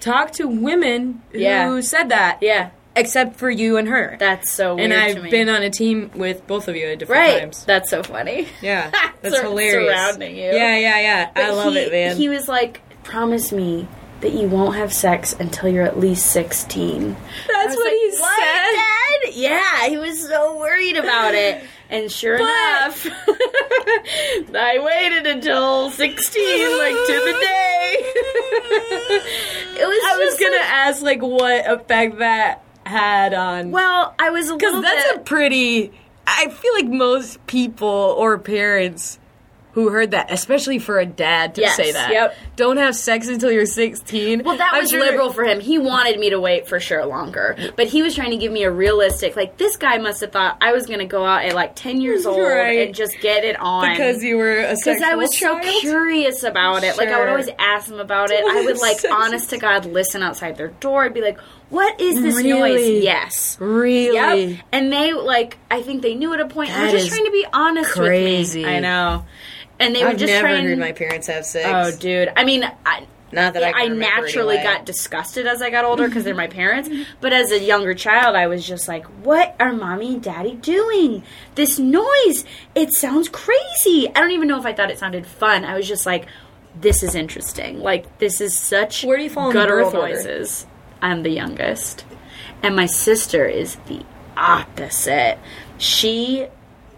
talked 0.00 0.34
to 0.34 0.46
women 0.46 1.22
who 1.32 1.38
Yeah. 1.40 1.80
said 1.80 2.10
that. 2.10 2.38
yeah, 2.40 2.70
Except 2.98 3.36
for 3.36 3.50
you 3.50 3.76
and 3.76 3.88
her. 3.88 4.16
that's 4.18 4.50
so 4.52 4.74
weird 4.76 4.90
and 4.92 5.00
I've 5.00 5.30
been 5.30 5.48
on 5.48 5.62
a 5.62 5.70
team 5.70 6.10
with 6.14 6.46
both 6.46 6.68
of 6.68 6.76
you 6.76 6.86
at 6.86 6.98
different 6.98 7.20
right. 7.20 7.40
times. 7.40 7.64
That's 7.64 7.90
so 7.90 8.02
funny. 8.02 8.48
Yeah, 8.62 8.90
that's 9.22 9.36
Sur- 9.36 9.42
hilarious. 9.42 9.90
surrounding 9.94 10.36
you. 10.36 10.44
Yeah, 10.44 10.76
yeah, 10.78 11.00
yeah. 11.00 11.30
I 11.34 11.50
love 11.50 11.72
he, 11.72 11.78
it, 11.80 11.92
man. 11.92 12.16
He 12.16 12.28
was 12.28 12.48
like, 12.48 12.80
"Promise 13.04 13.52
me." 13.52 13.88
That 14.20 14.32
you 14.32 14.48
won't 14.48 14.74
have 14.74 14.92
sex 14.92 15.32
until 15.32 15.68
you're 15.68 15.84
at 15.84 15.96
least 16.00 16.26
16. 16.32 17.16
that's 17.48 17.76
what 17.76 17.92
he 17.92 18.10
said. 18.10 19.34
Yeah, 19.34 19.86
he 19.86 19.96
was 19.96 20.26
so 20.26 20.58
worried 20.58 20.96
about 20.96 21.36
it. 21.36 21.62
And 21.90 22.12
sure 22.12 22.36
But- 22.36 22.48
enough, 22.50 23.06
I 24.54 24.78
waited 24.78 25.26
until 25.26 25.90
16, 25.90 26.78
like 26.78 26.92
to 26.92 27.12
the 27.24 27.38
day. 27.40 27.96
it 29.80 29.86
was 29.86 30.02
I 30.04 30.16
was 30.18 30.38
gonna 30.38 30.56
like- 30.56 30.64
ask 30.66 31.02
like 31.02 31.22
what 31.22 31.70
effect 31.70 32.18
that 32.18 32.62
had 32.88 33.34
on 33.34 33.70
well, 33.70 34.14
I 34.18 34.30
was 34.30 34.50
a 34.50 34.56
Because 34.56 34.82
that's 34.82 35.16
a 35.16 35.20
pretty. 35.20 35.92
I 36.26 36.48
feel 36.48 36.74
like 36.74 36.86
most 36.86 37.46
people 37.46 37.88
or 37.88 38.38
parents 38.38 39.18
who 39.72 39.90
heard 39.90 40.10
that, 40.10 40.30
especially 40.32 40.78
for 40.78 40.98
a 40.98 41.06
dad 41.06 41.54
to 41.54 41.60
Yes, 41.60 41.76
say 41.76 41.92
that, 41.92 42.10
yep. 42.10 42.34
Don't 42.58 42.76
have 42.76 42.94
sex 42.94 43.28
until 43.28 43.50
you're 43.50 43.64
16. 43.64 44.42
well, 44.44 44.58
that 44.58 44.72
I'm 44.74 44.82
was 44.82 44.90
sure- 44.90 45.00
liberal 45.00 45.32
for 45.32 45.44
him. 45.44 45.60
He 45.60 45.78
wanted 45.78 46.18
me 46.18 46.28
to 46.30 46.40
wait 46.40 46.66
for 46.68 46.78
sure 46.80 47.06
longer, 47.06 47.56
but 47.76 47.86
he 47.86 48.02
was 48.02 48.14
trying 48.14 48.32
to 48.32 48.36
give 48.36 48.52
me 48.52 48.64
a 48.64 48.70
realistic. 48.70 49.36
Like 49.36 49.56
this 49.56 49.76
guy 49.76 49.96
must 49.98 50.20
have 50.20 50.32
thought 50.32 50.58
I 50.60 50.72
was 50.72 50.84
going 50.86 50.98
to 50.98 51.06
go 51.06 51.24
out 51.24 51.44
at 51.44 51.54
like 51.54 51.74
ten 51.76 52.00
years 52.00 52.26
old 52.26 52.40
Right. 52.42 52.86
and 52.88 52.94
just 52.94 53.18
get 53.20 53.44
it 53.44 53.58
on 53.58 53.88
because 53.90 54.22
you 54.22 54.36
were 54.36 54.58
a 54.58 54.74
because 54.74 55.00
I 55.00 55.14
was 55.14 55.30
child. 55.32 55.62
so 55.64 55.80
curious 55.80 56.42
about 56.42 56.82
it. 56.84 56.98
Like 56.98 57.08
I 57.08 57.20
would 57.20 57.28
always 57.28 57.48
ask 57.58 57.86
them 57.88 58.00
about 58.00 58.30
it. 58.30 58.44
I 58.44 58.62
would 58.64 58.78
like, 58.82 58.98
honest 59.10 59.50
to 59.50 59.58
God, 59.58 59.86
listen 59.86 60.22
outside 60.22 60.56
their 60.56 60.68
door. 60.68 61.04
I'd 61.04 61.14
be 61.14 61.20
like, 61.22 61.38
"What 61.70 62.00
is 62.00 62.20
this 62.20 62.34
Really? 62.34 62.50
noise?" 62.50 63.04
Yes. 63.04 63.56
Really? 63.60 64.14
Yep. 64.46 64.58
And 64.72 64.92
they 64.92 65.12
like, 65.12 65.56
I 65.70 65.82
think 65.82 66.02
they 66.02 66.14
knew 66.16 66.34
at 66.34 66.40
a 66.40 66.48
point. 66.48 66.70
That 66.70 66.90
just 66.90 67.08
trying 67.08 67.24
to 67.24 67.30
be 67.30 67.46
honest 67.52 67.92
crazy. 67.92 68.60
with 68.62 68.68
me. 68.68 68.76
I 68.76 68.80
know. 68.80 69.24
And 69.80 69.94
they 69.94 70.02
were 70.02 70.10
I've 70.10 70.16
just 70.18 70.30
never 70.32 70.48
trying. 70.48 70.64
heard 70.66 70.78
my 70.78 70.92
parents 70.92 71.26
have 71.28 71.46
sex. 71.46 71.68
oh, 71.70 71.98
dude. 71.98 72.32
I 72.36 72.44
mean, 72.44 72.64
I, 72.84 73.06
Not 73.30 73.54
that 73.54 73.62
I, 73.62 73.84
I, 73.84 73.88
naturally 73.88 74.56
anyway. 74.56 74.74
got 74.74 74.86
disgusted 74.86 75.46
as 75.46 75.62
I 75.62 75.70
got 75.70 75.84
older 75.84 76.08
because 76.08 76.24
they're 76.24 76.34
my 76.34 76.46
parents. 76.48 76.88
But 77.20 77.32
as 77.32 77.52
a 77.52 77.60
younger 77.60 77.94
child, 77.94 78.34
I 78.34 78.46
was 78.48 78.66
just 78.66 78.88
like, 78.88 79.04
"What 79.22 79.54
are 79.60 79.72
mommy 79.72 80.14
and 80.14 80.22
daddy 80.22 80.54
doing? 80.54 81.22
This 81.54 81.78
noise! 81.78 82.44
It 82.74 82.92
sounds 82.92 83.28
crazy." 83.28 84.08
I 84.08 84.20
don't 84.20 84.32
even 84.32 84.48
know 84.48 84.58
if 84.58 84.66
I 84.66 84.72
thought 84.72 84.90
it 84.90 84.98
sounded 84.98 85.26
fun. 85.26 85.64
I 85.64 85.76
was 85.76 85.86
just 85.86 86.06
like, 86.06 86.26
"This 86.80 87.02
is 87.02 87.14
interesting. 87.14 87.80
Like 87.80 88.18
this 88.18 88.40
is 88.40 88.58
such 88.58 89.04
Where 89.04 89.16
do 89.18 89.22
you 89.24 89.30
fall 89.30 89.52
guttural 89.52 89.92
noises." 89.92 90.66
I'm 91.00 91.22
the 91.22 91.30
youngest, 91.30 92.04
and 92.62 92.74
my 92.74 92.86
sister 92.86 93.44
is 93.46 93.76
the 93.86 94.02
opposite. 94.36 95.38
She 95.78 96.48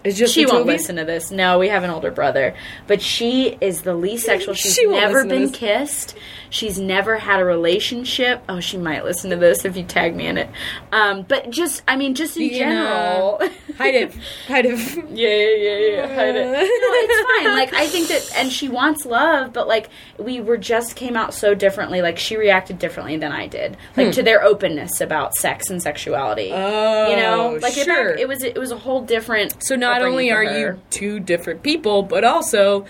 It's 0.03 0.19
just 0.19 0.35
she 0.35 0.47
won't 0.47 0.51
two 0.51 0.61
of 0.61 0.67
you? 0.67 0.73
listen 0.73 0.97
to 0.97 1.05
this. 1.05 1.31
No, 1.31 1.59
we 1.59 1.69
have 1.69 1.85
an 1.85 1.91
older 1.91 2.11
brother, 2.11 2.55
but 2.87 3.03
she 3.03 3.57
is 3.61 3.83
the 3.83 3.95
least 3.95 4.25
sexual. 4.25 4.55
She's 4.55 4.75
She 4.75 4.87
never 4.87 5.25
been 5.25 5.51
kissed. 5.51 6.17
She's 6.49 6.79
never 6.79 7.17
had 7.17 7.39
a 7.39 7.45
relationship. 7.45 8.43
Oh, 8.49 8.61
she 8.61 8.77
might 8.77 9.05
listen 9.05 9.31
to 9.31 9.37
this 9.37 9.65
if 9.65 9.77
you 9.77 9.85
tag 9.85 10.17
me 10.17 10.27
in 10.27 10.37
it. 10.37 10.51
Um, 10.91 11.23
but 11.23 11.51
just, 11.51 11.83
I 11.87 11.97
mean, 11.97 12.15
just 12.15 12.37
in 12.37 12.51
uh, 12.51 12.59
general. 12.59 13.39
Hide 13.79 13.95
it. 13.95 14.15
Hide 14.47 14.67
it. 14.67 14.81
Yeah, 15.11 15.29
yeah, 15.29 15.57
yeah, 15.57 16.07
yeah. 16.07 16.15
Hide 16.15 16.37
it. 16.37 16.47
No, 16.81 16.89
it's 16.93 17.45
fine. 17.45 17.55
Like 17.55 17.75
I 17.75 17.87
think 17.87 18.09
that, 18.09 18.31
and 18.37 18.51
she 18.53 18.69
wants 18.69 19.05
love, 19.05 19.53
but 19.53 19.69
like 19.69 19.91
we 20.19 20.41
were 20.41 20.57
just 20.57 20.97
came 20.97 21.17
out 21.17 21.35
so 21.35 21.55
differently. 21.55 22.01
Like 22.03 22.19
she 22.19 22.37
reacted 22.37 22.79
differently 22.79 23.17
than 23.17 23.33
I 23.33 23.47
did, 23.47 23.77
like 23.97 24.13
to 24.13 24.23
their 24.23 24.43
openness 24.43 25.01
about 25.01 25.35
sex 25.35 25.69
and 25.71 25.83
sexuality. 25.83 26.51
Hmm. 26.51 26.57
Oh, 26.57 27.11
you 27.11 27.17
know, 27.17 27.59
like 27.61 27.77
it, 27.77 27.85
sure. 27.85 28.17
it 28.17 28.29
was 28.29 28.43
it 28.43 28.59
was 28.59 28.71
a 28.71 28.79
whole 28.79 29.03
different. 29.03 29.63
So 29.65 29.77
not 29.93 30.03
only 30.03 30.31
are 30.31 30.45
her. 30.45 30.59
you 30.59 30.81
two 30.91 31.21
different 31.21 31.63
people, 31.63 32.03
but 32.03 32.25
also 32.25 32.87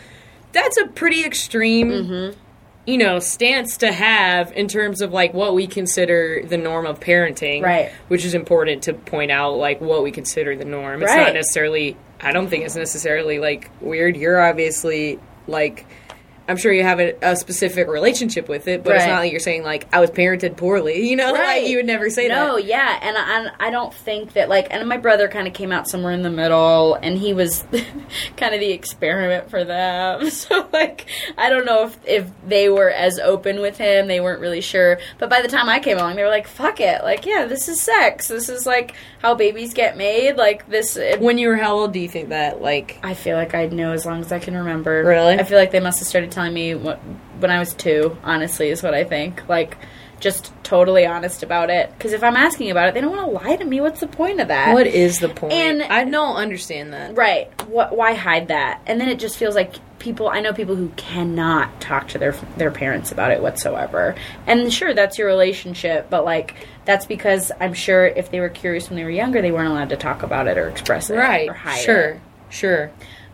that's 0.53 0.77
a 0.79 0.87
pretty 0.87 1.25
extreme, 1.25 1.91
Mm-hmm. 1.91 2.39
you 2.87 2.99
know, 2.99 3.19
stance 3.19 3.77
to 3.79 3.93
have 3.93 4.53
in 4.53 4.67
terms 4.69 5.01
of 5.01 5.13
like 5.13 5.33
what 5.35 5.55
we 5.55 5.67
consider 5.67 6.43
the 6.45 6.57
norm 6.57 6.87
of 6.87 6.99
parenting, 7.01 7.63
Right. 7.63 7.93
Which 8.09 8.25
is 8.25 8.35
important 8.35 8.83
to 8.85 8.95
point 8.95 9.31
out, 9.31 9.57
like 9.59 9.81
what 9.81 10.03
we 10.03 10.11
consider 10.11 10.57
the 10.57 10.65
norm. 10.65 11.03
It's 11.03 11.11
Right. 11.13 11.25
not 11.27 11.35
necessarily. 11.35 11.97
I 12.21 12.33
don't 12.33 12.49
think 12.49 12.65
it's 12.65 12.77
necessarily 12.77 13.39
like 13.39 13.71
weird. 13.81 14.17
You're 14.17 14.41
obviously 14.41 15.19
like. 15.47 15.87
I'm 16.51 16.57
sure 16.57 16.73
you 16.73 16.83
have 16.83 17.01
a, 17.01 17.15
a 17.23 17.37
specific 17.37 17.89
relationship 17.89 18.49
with 18.49 18.69
it, 18.69 18.83
but 18.85 18.97
it's 18.97 19.07
not 19.07 19.21
like 19.21 19.31
you're 19.31 19.41
saying 19.41 19.63
like 19.63 19.87
I 19.95 20.01
was 20.01 20.11
parented 20.11 20.57
poorly. 20.57 21.07
You 21.11 21.17
know, 21.17 21.33
Right. 21.33 21.63
like 21.63 21.69
you 21.71 21.77
would 21.79 21.87
never 21.87 22.11
say 22.11 22.29
no, 22.29 22.35
that. 22.35 22.47
No, 22.49 22.57
yeah, 22.59 22.99
and 23.03 23.17
I, 23.19 23.69
I 23.69 23.71
don't 23.71 23.93
think 23.95 24.35
that 24.35 24.49
like, 24.49 24.69
and 24.71 24.87
my 24.89 24.97
brother 24.97 25.29
kind 25.29 25.47
of 25.49 25.55
came 25.55 25.73
out 25.73 25.89
somewhere 25.89 26.13
in 26.13 26.23
the 26.23 26.31
middle, 26.31 26.95
and 26.95 27.17
he 27.19 27.33
was 27.33 27.65
kind 28.37 28.55
of 28.55 28.61
the 28.61 28.71
experiment 28.73 29.49
for 29.51 29.65
them. 29.65 30.29
So 30.41 30.69
like, 30.73 31.07
I 31.37 31.51
don't 31.51 31.67
know 31.67 31.85
if 31.87 31.99
if 32.07 32.31
they 32.47 32.69
were 32.69 32.91
as 32.91 33.19
open 33.19 33.61
with 33.61 33.77
him, 33.79 34.07
they 34.09 34.21
weren't 34.21 34.41
really 34.41 34.61
sure. 34.61 34.99
But 35.19 35.29
by 35.31 35.43
the 35.43 35.49
time 35.49 35.69
I 35.69 35.79
came 35.81 35.99
along, 35.99 36.17
they 36.17 36.23
were 36.23 36.29
like, 36.31 36.49
"Fuck 36.49 36.81
it, 36.81 37.03
like 37.03 37.27
yeah, 37.27 37.45
this 37.47 37.69
is 37.69 37.81
sex. 37.81 38.29
This 38.29 38.49
is 38.49 38.65
like 38.67 38.95
how 39.21 39.35
babies 39.35 39.75
get 39.75 39.97
made. 39.97 40.37
Like 40.37 40.69
this." 40.69 40.97
It, 40.97 41.21
When 41.21 41.39
you 41.39 41.49
were 41.49 41.57
how 41.57 41.75
old 41.75 41.93
do 41.93 42.01
you 42.01 42.09
think 42.09 42.31
that 42.31 42.61
like? 42.63 42.99
I 43.03 43.15
feel 43.15 43.37
like 43.37 43.55
I'd 43.55 43.73
know 43.73 43.93
as 43.93 44.07
long 44.07 44.21
as 44.21 44.33
I 44.33 44.39
can 44.39 44.57
remember. 44.57 45.05
Really? 45.05 45.35
I 45.39 45.45
feel 45.45 45.59
like 45.59 45.71
they 45.73 45.81
must 45.81 45.99
have 45.99 46.09
started 46.09 46.31
telling 46.33 46.40
me 46.49 46.75
what, 46.75 46.97
when 47.41 47.51
I 47.51 47.59
was 47.59 47.75
two, 47.75 48.17
honestly, 48.23 48.71
is 48.71 48.83
what 48.83 48.95
I 48.95 49.05
think. 49.05 49.47
Like, 49.49 49.77
just 50.21 50.53
totally 50.63 51.07
honest 51.07 51.43
about 51.43 51.71
it. 51.71 51.91
Because 51.97 52.13
if 52.13 52.23
I'm 52.23 52.37
asking 52.37 52.71
about 52.71 52.89
it, 52.89 52.95
they 52.95 53.01
don't 53.01 53.15
want 53.17 53.25
to 53.27 53.49
lie 53.49 53.57
to 53.57 53.65
me. 53.65 53.81
What's 53.81 54.01
the 54.01 54.07
point 54.07 54.39
of 54.41 54.49
that? 54.49 54.75
What 54.75 54.87
is 54.87 55.19
the 55.19 55.29
point? 55.31 55.53
And- 55.55 55.83
I 55.83 56.05
don't 56.05 56.37
understand 56.37 56.93
that. 56.93 57.17
Right. 57.17 57.49
What, 57.69 57.97
why 57.97 58.15
hide 58.15 58.49
that? 58.49 58.81
And 58.87 59.01
then 59.01 59.09
it 59.09 59.19
just 59.19 59.37
feels 59.37 59.55
like 59.55 59.77
people, 59.99 60.29
I 60.29 60.41
know 60.41 60.53
people 60.53 60.77
who 60.77 60.89
cannot 60.97 61.81
talk 61.81 62.09
to 62.09 62.19
their 62.19 62.33
their 62.57 62.71
parents 62.71 63.13
about 63.13 63.33
it 63.33 63.43
whatsoever. 63.43 64.15
And 64.47 64.73
sure, 64.73 64.95
that's 64.95 65.19
your 65.19 65.27
relationship, 65.27 66.09
but 66.11 66.25
like, 66.25 66.55
that's 66.87 67.05
because 67.07 67.53
I'm 67.61 67.75
sure 67.75 68.07
if 68.07 68.31
they 68.31 68.41
were 68.41 68.49
curious 68.49 68.89
when 68.89 68.97
they 68.97 69.05
were 69.05 69.11
younger, 69.11 69.41
they 69.43 69.53
weren't 69.53 69.69
allowed 69.69 69.91
to 69.91 69.97
talk 69.97 70.23
about 70.23 70.47
it 70.49 70.57
or 70.59 70.69
express 70.69 71.09
it 71.11 71.17
Right. 71.17 71.49
or 71.49 71.55
hide 71.55 71.79
it. 71.81 71.85
Sure. 71.85 72.21
Sure. 72.51 72.91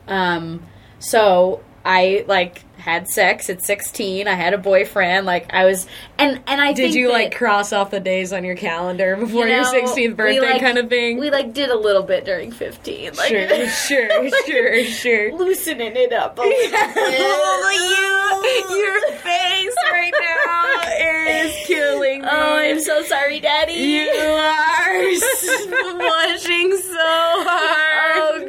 Um, 0.08 0.62
so 0.98 1.62
I 1.84 2.24
like 2.28 2.62
had 2.87 3.09
sex 3.09 3.51
at 3.51 3.61
16. 3.62 4.29
I 4.29 4.35
had 4.35 4.55
a 4.55 4.59
boyfriend. 4.59 5.27
Like 5.27 5.53
I 5.53 5.64
was, 5.64 5.88
and 6.18 6.40
and 6.46 6.61
I 6.61 6.72
Did 6.72 6.94
you 6.94 7.09
that, 7.09 7.12
like 7.12 7.35
cross 7.35 7.72
off 7.72 7.90
the 7.90 7.99
days 7.99 8.33
on 8.33 8.44
your 8.44 8.55
calendar 8.55 9.16
before 9.16 9.46
you 9.49 9.55
your 9.57 9.64
16th 9.64 10.14
birthday 10.16 10.40
like- 10.40 10.61
kind 10.62 10.79
of 10.79 10.88
thing? 10.88 11.18
We 11.18 11.31
like 11.31 11.53
did 11.53 11.70
a 11.70 11.77
little 11.77 12.05
bit 12.05 12.25
during 12.25 12.53
15. 12.53 13.14
Like, 13.14 13.29
sure, 13.29 13.68
sure, 13.68 14.31
sure, 14.46 14.85
sure. 14.85 15.33
loosening 15.37 15.96
it 15.96 16.12
up 16.12 16.38
a 16.38 16.40
little 16.42 16.70
bit. 16.70 16.72
Oh, 17.18 18.70
your 18.70 19.16
face 19.18 19.75
right 19.90 20.12
now 20.20 21.44
is 21.44 21.66
killing 21.66 22.22
me. 22.22 22.29
Oh, 22.31 22.57
I'm 22.57 22.81
so 22.81 23.03
sorry, 23.03 23.40
Daddy. 23.40 23.72
You 23.72 24.09
are 24.11 25.03
blushing 25.99 26.77
so 26.79 26.94
hard. 26.94 28.16
Oh 28.16 28.46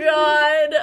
God. 0.69 0.76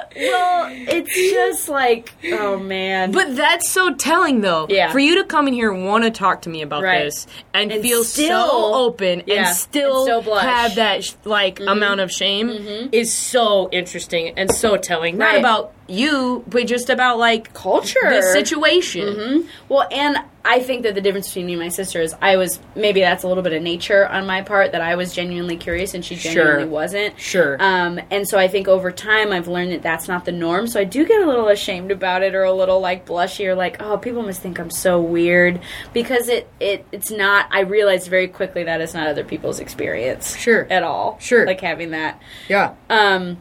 Just 1.15 1.69
like, 1.69 2.13
oh 2.25 2.59
man. 2.59 3.11
But 3.11 3.35
that's 3.35 3.69
so 3.69 3.93
telling, 3.93 4.41
though. 4.41 4.67
Yeah. 4.69 4.91
For 4.91 4.99
you 4.99 5.15
to 5.15 5.23
come 5.23 5.47
in 5.47 5.53
here 5.53 5.71
and 5.71 5.85
want 5.85 6.03
to 6.03 6.11
talk 6.11 6.41
to 6.43 6.49
me 6.49 6.61
about 6.61 6.83
Right. 6.83 7.03
this 7.05 7.25
and, 7.53 7.71
And 7.71 7.81
feel 7.81 8.03
still- 8.03 8.47
so 8.49 8.73
open 8.75 9.23
Yeah. 9.25 9.47
and 9.47 9.55
still 9.55 9.95
And 9.97 10.03
still 10.05 10.21
blush. 10.21 10.43
Mm-hmm. 10.43 10.55
have 10.55 10.75
that 10.75 11.03
sh- 11.03 11.13
like 11.23 11.59
amount 11.59 12.01
of 12.01 12.11
shame 12.11 12.89
is 12.91 13.13
so 13.13 13.69
interesting 13.71 14.33
and 14.37 14.51
so 14.51 14.77
telling. 14.77 15.17
Not 15.17 15.37
about 15.37 15.73
you, 15.87 16.43
but 16.47 16.67
just 16.67 16.89
about 16.89 17.17
like 17.17 17.53
culture. 17.53 17.99
the 18.03 18.21
situation. 18.21 19.47
Well, 19.69 19.87
and 19.91 20.17
I 20.47 20.59
think 20.59 20.83
that 20.83 20.93
the 20.95 21.01
difference 21.01 21.27
between 21.27 21.47
me 21.47 21.53
and 21.53 21.61
my 21.61 21.69
sister 21.69 22.01
is 22.01 22.15
I 22.21 22.37
was 22.37 22.59
maybe 22.75 23.01
that's 23.01 23.23
a 23.23 23.27
little 23.27 23.41
bit 23.43 23.53
of 23.53 23.63
nature 23.63 24.07
on 24.07 24.25
my 24.27 24.43
part 24.43 24.71
that 24.73 24.81
I 24.81 24.95
was 24.95 25.13
genuinely 25.13 25.57
curious 25.57 25.93
and 25.95 26.05
she 26.05 26.15
genuinely 26.15 26.61
Sure. 26.63 26.67
wasn't. 26.67 27.19
Sure. 27.19 27.57
Um, 27.59 27.99
and 28.11 28.27
so 28.27 28.37
I 28.37 28.47
think 28.47 28.67
over 28.67 28.91
time 28.91 29.31
I've 29.31 29.47
learned 29.47 29.71
that 29.71 29.81
that's 29.81 30.07
not 30.07 30.23
the 30.25 30.31
norm. 30.31 30.67
So 30.67 30.79
I 30.79 30.83
do 30.83 31.05
get 31.05 31.19
a 31.21 31.25
little 31.25 31.47
ashamed 31.47 31.91
about 31.91 32.21
it 32.21 32.35
or 32.35 32.43
a 32.43 32.53
little 32.53 32.79
like 32.79 33.05
blushy 33.05 33.45
or 33.47 33.55
like 33.55 33.81
oh 33.81 33.97
people 33.97 34.21
must 34.21 34.41
think 34.41 34.59
I'm 34.59 34.69
so 34.69 35.01
weird 35.01 35.59
because 35.93 36.29
it 36.29 36.47
it 36.59 36.85
it's 36.91 37.09
not. 37.09 37.47
I 37.51 37.61
realized 37.61 38.07
very 38.07 38.27
quickly 38.27 38.63
that 38.65 38.81
it's 38.81 38.93
not 38.93 39.07
other 39.07 39.23
people's 39.23 39.59
experience. 39.59 40.35
Sure. 40.37 40.67
At 40.69 40.83
all. 40.83 41.17
Sure. 41.19 41.45
Like 41.45 41.61
having 41.61 41.91
that. 41.91 42.21
Yeah. 42.47 42.75
Um, 42.89 43.37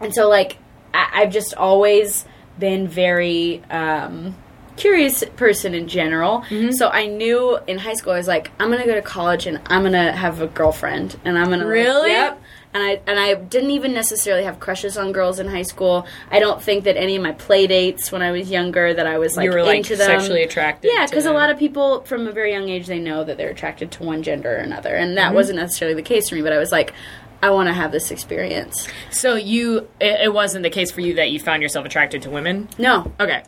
and 0.00 0.12
so 0.12 0.28
like 0.28 0.58
I, 0.92 1.08
I've 1.22 1.30
just 1.32 1.54
always 1.54 2.24
been 2.58 2.88
very 2.88 3.62
um, 3.70 4.34
curious 4.76 5.22
person 5.36 5.74
in 5.74 5.88
general. 5.88 6.40
Mm-hmm. 6.48 6.72
So 6.72 6.88
I 6.88 7.06
knew 7.06 7.58
in 7.66 7.78
high 7.78 7.94
school 7.94 8.12
I 8.12 8.16
was 8.18 8.28
like, 8.28 8.50
I'm 8.58 8.70
gonna 8.70 8.86
go 8.86 8.94
to 8.94 9.02
college 9.02 9.46
and 9.46 9.60
I'm 9.66 9.82
gonna 9.82 10.12
have 10.12 10.40
a 10.40 10.46
girlfriend 10.46 11.18
and 11.24 11.38
I'm 11.38 11.46
gonna 11.50 11.64
like, 11.64 11.72
Really? 11.72 12.10
yep. 12.10 12.40
And 12.74 12.82
I 12.82 13.00
and 13.06 13.20
I 13.20 13.34
didn't 13.34 13.72
even 13.72 13.92
necessarily 13.92 14.44
have 14.44 14.58
crushes 14.58 14.96
on 14.96 15.12
girls 15.12 15.38
in 15.38 15.46
high 15.46 15.60
school. 15.62 16.06
I 16.30 16.38
don't 16.40 16.62
think 16.62 16.84
that 16.84 16.96
any 16.96 17.16
of 17.16 17.22
my 17.22 17.32
play 17.32 17.66
dates 17.66 18.10
when 18.10 18.22
I 18.22 18.30
was 18.30 18.50
younger 18.50 18.94
that 18.94 19.06
I 19.06 19.18
was 19.18 19.36
like 19.36 19.44
you 19.44 19.50
were 19.52 19.62
like 19.62 19.76
into 19.78 19.94
them. 19.96 20.06
sexually 20.06 20.42
attracted. 20.42 20.90
Yeah, 20.94 21.04
because 21.06 21.26
a 21.26 21.32
lot 21.34 21.50
of 21.50 21.58
people 21.58 22.00
from 22.04 22.26
a 22.26 22.32
very 22.32 22.50
young 22.50 22.70
age 22.70 22.86
they 22.86 22.98
know 22.98 23.24
that 23.24 23.36
they're 23.36 23.50
attracted 23.50 23.90
to 23.92 24.02
one 24.04 24.22
gender 24.22 24.50
or 24.50 24.60
another, 24.60 24.94
and 24.96 25.08
Mm-hmm. 25.08 25.16
that 25.16 25.34
wasn't 25.34 25.58
necessarily 25.58 25.94
the 25.94 26.02
case 26.02 26.30
for 26.30 26.34
me. 26.36 26.40
But 26.42 26.54
I 26.54 26.58
was 26.58 26.72
like, 26.72 26.94
I 27.42 27.50
want 27.50 27.68
to 27.68 27.74
have 27.74 27.92
this 27.92 28.10
experience. 28.10 28.88
So 29.10 29.34
you, 29.34 29.88
it, 30.00 30.20
it 30.26 30.32
wasn't 30.32 30.62
the 30.62 30.70
case 30.70 30.90
for 30.92 31.00
you 31.02 31.14
that 31.16 31.30
you 31.30 31.40
found 31.40 31.60
yourself 31.60 31.84
attracted 31.84 32.22
to 32.22 32.30
women. 32.30 32.68
No, 32.78 33.12
Okay, 33.20 33.42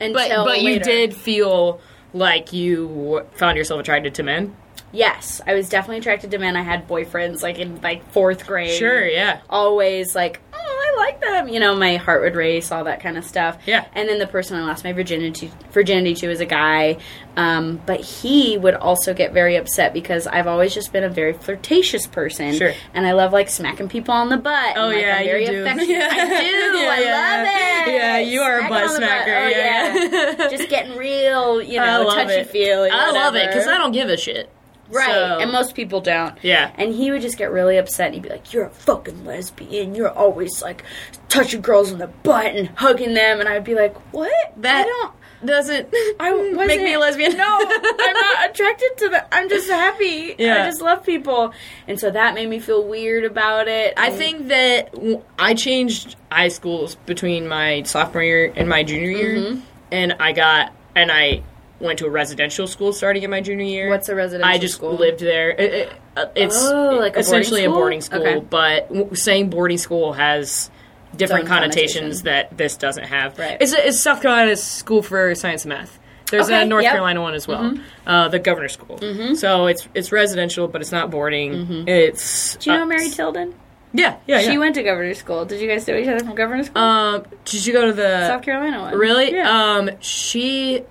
until 0.00 0.44
but 0.44 0.44
but 0.44 0.62
you 0.62 0.74
later. 0.74 0.84
did 0.84 1.14
feel 1.14 1.80
like 2.12 2.52
you 2.52 3.26
found 3.32 3.56
yourself 3.56 3.80
attracted 3.80 4.14
to 4.16 4.22
men. 4.22 4.56
Yes, 4.92 5.40
I 5.46 5.54
was 5.54 5.68
definitely 5.68 5.98
attracted 5.98 6.32
to 6.32 6.38
men. 6.38 6.56
I 6.56 6.62
had 6.62 6.88
boyfriends 6.88 7.42
like 7.42 7.58
in 7.58 7.80
like 7.80 8.10
fourth 8.10 8.46
grade. 8.46 8.76
Sure, 8.76 9.06
yeah. 9.06 9.40
Always 9.48 10.14
like, 10.16 10.40
oh, 10.70 10.94
I 10.98 11.04
like 11.04 11.20
them. 11.20 11.48
You 11.48 11.60
know, 11.60 11.74
my 11.74 11.96
heart 11.96 12.22
would 12.22 12.34
race, 12.36 12.70
all 12.72 12.84
that 12.84 13.00
kind 13.00 13.16
of 13.18 13.24
stuff. 13.24 13.58
Yeah. 13.66 13.84
And 13.94 14.08
then 14.08 14.18
the 14.18 14.26
person 14.26 14.56
I 14.56 14.62
lost 14.64 14.84
my 14.84 14.92
virginity 14.92 15.50
virginity 15.70 16.14
to 16.14 16.28
was 16.28 16.40
a 16.40 16.46
guy, 16.46 16.98
um, 17.36 17.80
but 17.86 18.00
he 18.00 18.56
would 18.58 18.74
also 18.74 19.14
get 19.14 19.32
very 19.32 19.56
upset 19.56 19.92
because 19.92 20.26
I've 20.26 20.46
always 20.46 20.74
just 20.74 20.92
been 20.92 21.04
a 21.04 21.08
very 21.08 21.32
flirtatious 21.32 22.06
person. 22.06 22.54
Sure. 22.54 22.72
And 22.94 23.06
I 23.06 23.12
love 23.12 23.32
like 23.32 23.48
smacking 23.48 23.88
people 23.88 24.14
on 24.14 24.28
the 24.28 24.36
butt. 24.36 24.74
Oh, 24.76 24.86
and, 24.90 24.94
like, 24.96 25.02
yeah, 25.04 25.16
I'm 25.16 25.24
very 25.24 25.44
you 25.44 25.50
do. 25.50 25.60
affectionate. 25.62 26.02
I 26.10 26.40
do. 26.42 26.56
Yeah, 26.80 26.90
I 26.90 27.00
yeah. 27.00 27.12
love 27.12 27.88
it. 27.88 27.92
Yeah, 27.94 28.18
you 28.18 28.40
are 28.40 28.60
a 28.60 28.68
butt 28.68 28.90
smacker. 28.90 29.44
Oh, 29.44 29.48
Yeah, 29.48 30.08
yeah. 30.38 30.48
just 30.50 30.68
getting 30.68 30.96
real, 30.96 31.60
you 31.62 31.78
know, 31.78 32.04
touchy 32.04 32.44
feely. 32.44 32.90
I 32.90 33.10
love 33.10 33.34
it 33.36 33.48
because 33.48 33.66
I 33.66 33.76
don't 33.76 33.92
give 33.92 34.08
a 34.08 34.16
shit. 34.16 34.48
Right. 34.90 35.06
So- 35.06 35.38
And 35.40 35.52
most 35.52 35.74
people 35.74 36.00
don't. 36.00 36.36
Yeah. 36.42 36.70
And 36.76 36.92
he 36.94 37.10
would 37.10 37.22
just 37.22 37.36
get 37.38 37.50
really 37.50 37.76
upset 37.76 38.06
and 38.06 38.14
he'd 38.14 38.22
be 38.24 38.28
like, 38.28 38.52
You're 38.52 38.66
a 38.66 38.70
fucking 38.70 39.24
lesbian. 39.24 39.94
You're 39.94 40.10
always 40.10 40.62
like 40.62 40.84
touching 41.28 41.60
girls 41.60 41.92
on 41.92 41.98
the 41.98 42.08
butt 42.08 42.46
and 42.54 42.68
hugging 42.76 43.14
them. 43.14 43.40
And 43.40 43.48
I'd 43.48 43.64
be 43.64 43.74
like, 43.74 43.96
What? 44.12 44.32
That 44.58 44.84
I 44.86 44.88
don't. 44.88 45.12
doesn't 45.46 45.88
I 46.20 46.32
make 46.66 46.80
me 46.82 46.94
a 46.94 46.98
lesbian. 46.98 47.36
No, 47.36 47.58
I'm 47.60 48.12
not 48.14 48.50
attracted 48.50 48.90
to 48.98 49.08
that. 49.10 49.28
I'm 49.32 49.48
just 49.48 49.68
happy. 49.70 50.34
Yeah. 50.38 50.62
I 50.64 50.66
just 50.66 50.80
love 50.82 51.04
people. 51.04 51.52
And 51.86 51.98
so 52.00 52.10
that 52.10 52.34
made 52.34 52.48
me 52.48 52.58
feel 52.58 52.84
weird 52.86 53.24
about 53.24 53.68
it. 53.68 53.94
I 53.96 54.10
think 54.10 54.48
that 54.48 54.94
I 55.38 55.54
changed 55.54 56.16
high 56.30 56.48
schools 56.48 56.96
between 57.06 57.46
my 57.48 57.82
sophomore 57.84 58.22
year 58.22 58.52
and 58.56 58.68
my 58.68 58.82
junior 58.82 59.10
year, 59.10 59.36
Mm-hmm. 59.36 59.60
and 59.92 60.12
I 60.20 60.32
got 60.32 60.72
and 60.94 61.10
I 61.12 61.42
went 61.80 61.98
to 62.00 62.06
a 62.06 62.10
residential 62.10 62.66
school 62.66 62.92
starting 62.92 63.22
in 63.22 63.30
my 63.30 63.40
junior 63.40 63.64
year. 63.64 63.88
What's 63.90 64.08
a 64.08 64.14
residential? 64.14 64.48
I 64.54 64.58
just 64.58 64.74
school? 64.74 64.94
lived 64.94 65.20
there. 65.20 65.50
It- 65.50 65.72
it- 65.74 65.92
uh, 66.16 66.26
it's 66.34 66.66
Oh, 66.68 66.96
like 67.00 67.16
a 67.16 67.20
essentially 67.20 67.64
a 67.64 67.70
boarding 67.70 68.00
school? 68.00 68.20
Okay. 68.20 68.40
but 68.50 68.88
w- 68.88 69.14
saying 69.14 69.48
boarding 69.50 69.78
school 69.78 70.12
has 70.12 70.70
different 71.16 71.46
connotations 71.46 72.22
connotation. 72.22 72.24
that 72.24 72.56
this 72.56 72.76
doesn't 72.76 73.04
have. 73.04 73.38
Right. 73.38 73.56
It's, 73.60 73.72
it's 73.72 74.00
South 74.00 74.20
Carolina's 74.22 74.62
school 74.62 75.02
for 75.02 75.34
science 75.34 75.64
and 75.64 75.70
math. 75.70 75.98
There's 76.30 76.46
Okay, 76.46 76.62
a 76.62 76.64
North 76.64 76.84
yep. 76.84 76.92
Carolina 76.92 77.20
one 77.22 77.34
as 77.34 77.48
well, 77.48 77.74
uh, 78.06 78.28
the 78.28 78.38
Governor 78.38 78.68
School. 78.68 78.98
So 79.34 79.66
it's 79.66 79.88
it's 79.94 80.12
residential, 80.12 80.68
but 80.68 80.80
it's 80.80 80.92
not 80.92 81.10
boarding. 81.10 81.88
It's 81.88 82.54
Do 82.56 82.70
you 82.70 82.76
know 82.76 82.82
uh, 82.84 82.86
Mary 82.86 83.08
Tilden? 83.10 83.54
Yeah, 83.92 84.14
yeah, 84.28 84.38
yeah. 84.38 84.50
She 84.52 84.56
went 84.56 84.76
to 84.76 84.84
governor's 84.84 85.18
school. 85.18 85.44
Did 85.44 85.60
you 85.60 85.66
guys 85.66 85.88
know 85.88 85.96
each 85.96 86.06
other 86.06 86.24
from 86.24 86.36
governor's 86.36 86.66
school? 86.66 86.80
Um, 86.80 87.24
did 87.44 87.66
you 87.66 87.72
go 87.72 87.86
to 87.86 87.92
the 87.92 88.28
South 88.28 88.42
Carolina 88.42 88.80
one. 88.80 88.94
Really? 88.96 89.32
Yeah. 89.32 89.50
Um, 89.50 89.90
she. 89.98 90.84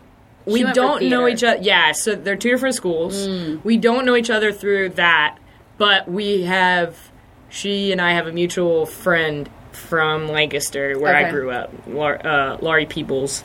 We 0.51 0.63
don't 0.73 1.03
know 1.09 1.27
each 1.27 1.43
other. 1.43 1.61
Yeah, 1.61 1.91
so 1.93 2.15
they're 2.15 2.35
two 2.35 2.51
different 2.51 2.75
schools. 2.75 3.27
We 3.63 3.77
don't 3.77 4.05
know 4.05 4.15
each 4.15 4.29
other 4.29 4.51
through 4.51 4.89
that, 4.89 5.37
but 5.77 6.09
we 6.09 6.43
have. 6.43 7.11
She 7.51 7.91
and 7.91 7.99
I 7.99 8.11
have 8.13 8.27
a 8.27 8.31
mutual 8.31 8.85
friend 8.85 9.49
from 9.79 10.27
Lancaster, 10.27 10.97
where 10.99 11.15
I 11.15 11.31
grew 11.31 11.49
up, 11.51 11.71
Lar- 11.87 12.25
uh, 12.25 12.57
Laurie 12.61 12.85
Peebles. 12.85 13.43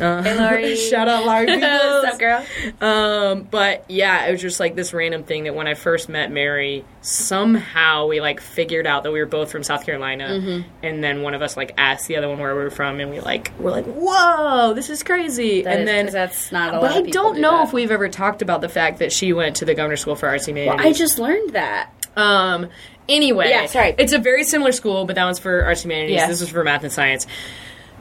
Uh, 0.00 0.22
Hey, 0.22 0.38
Laurie. 0.38 0.76
shout 0.90 1.08
out 1.08 1.24
Laurie 1.26 1.46
Peebles. 1.46 1.62
What's 2.02 2.14
up, 2.14 2.18
girl? 2.20 2.44
Um, 2.80 3.42
but 3.50 3.84
yeah, 3.88 4.26
it 4.26 4.32
was 4.32 4.40
just 4.40 4.60
like 4.60 4.74
this 4.74 4.92
random 4.94 5.24
thing 5.24 5.44
that 5.44 5.54
when 5.54 5.66
I 5.66 5.74
first 5.74 6.08
met 6.08 6.30
Mary, 6.30 6.84
somehow 7.02 8.06
we 8.06 8.20
like 8.20 8.40
figured 8.40 8.86
out 8.86 9.02
that 9.04 9.12
we 9.12 9.18
were 9.20 9.26
both 9.26 9.50
from 9.50 9.62
South 9.62 9.84
Carolina, 9.86 10.28
Mm-hmm. 10.28 10.68
and 10.84 11.02
then 11.02 11.22
one 11.22 11.34
of 11.34 11.42
us 11.42 11.56
like 11.56 11.72
asked 11.78 12.06
the 12.08 12.16
other 12.16 12.28
one 12.28 12.38
where 12.38 12.54
we 12.54 12.62
were 12.62 12.70
from, 12.70 13.00
and 13.00 13.10
we 13.10 13.20
like 13.20 13.52
we're 13.58 13.70
like, 13.70 13.86
whoa, 13.86 14.72
this 14.74 14.90
is 14.90 15.02
crazy, 15.02 15.62
That 15.62 15.72
and 15.72 15.80
is- 15.82 15.86
then 15.86 16.04
'cause 16.06 16.12
that's 16.12 16.52
not 16.52 16.74
a 16.74 16.80
But 16.80 16.90
of 16.90 16.96
I 16.98 17.02
people 17.02 17.22
don't 17.22 17.34
do 17.36 17.40
know 17.40 17.58
that. 17.58 17.68
if 17.68 17.72
we've 17.72 17.90
ever 17.90 18.08
talked 18.08 18.42
about 18.42 18.60
the 18.60 18.68
fact 18.68 18.98
that 18.98 19.12
she 19.12 19.32
went 19.32 19.56
to 19.56 19.64
the 19.64 19.74
Governor 19.74 19.96
School 19.96 20.14
for 20.16 20.28
Arts 20.28 20.48
and 20.48 20.56
Humanities. 20.58 20.86
I 20.86 20.92
just 20.98 21.18
learned 21.18 21.50
that. 21.54 21.90
Um. 22.16 22.68
Anyway, 23.10 23.50
Yeah, 23.50 23.66
sorry. 23.66 23.94
It's 23.98 24.12
a 24.12 24.18
very 24.18 24.44
similar 24.44 24.72
school, 24.72 25.04
but 25.04 25.16
that 25.16 25.24
one's 25.24 25.38
for 25.38 25.64
arts 25.64 25.82
and 25.82 25.92
humanities. 25.92 26.16
Yeah. 26.16 26.28
This 26.28 26.40
is 26.40 26.48
for 26.48 26.64
math 26.64 26.84
and 26.84 26.92
science. 26.92 27.26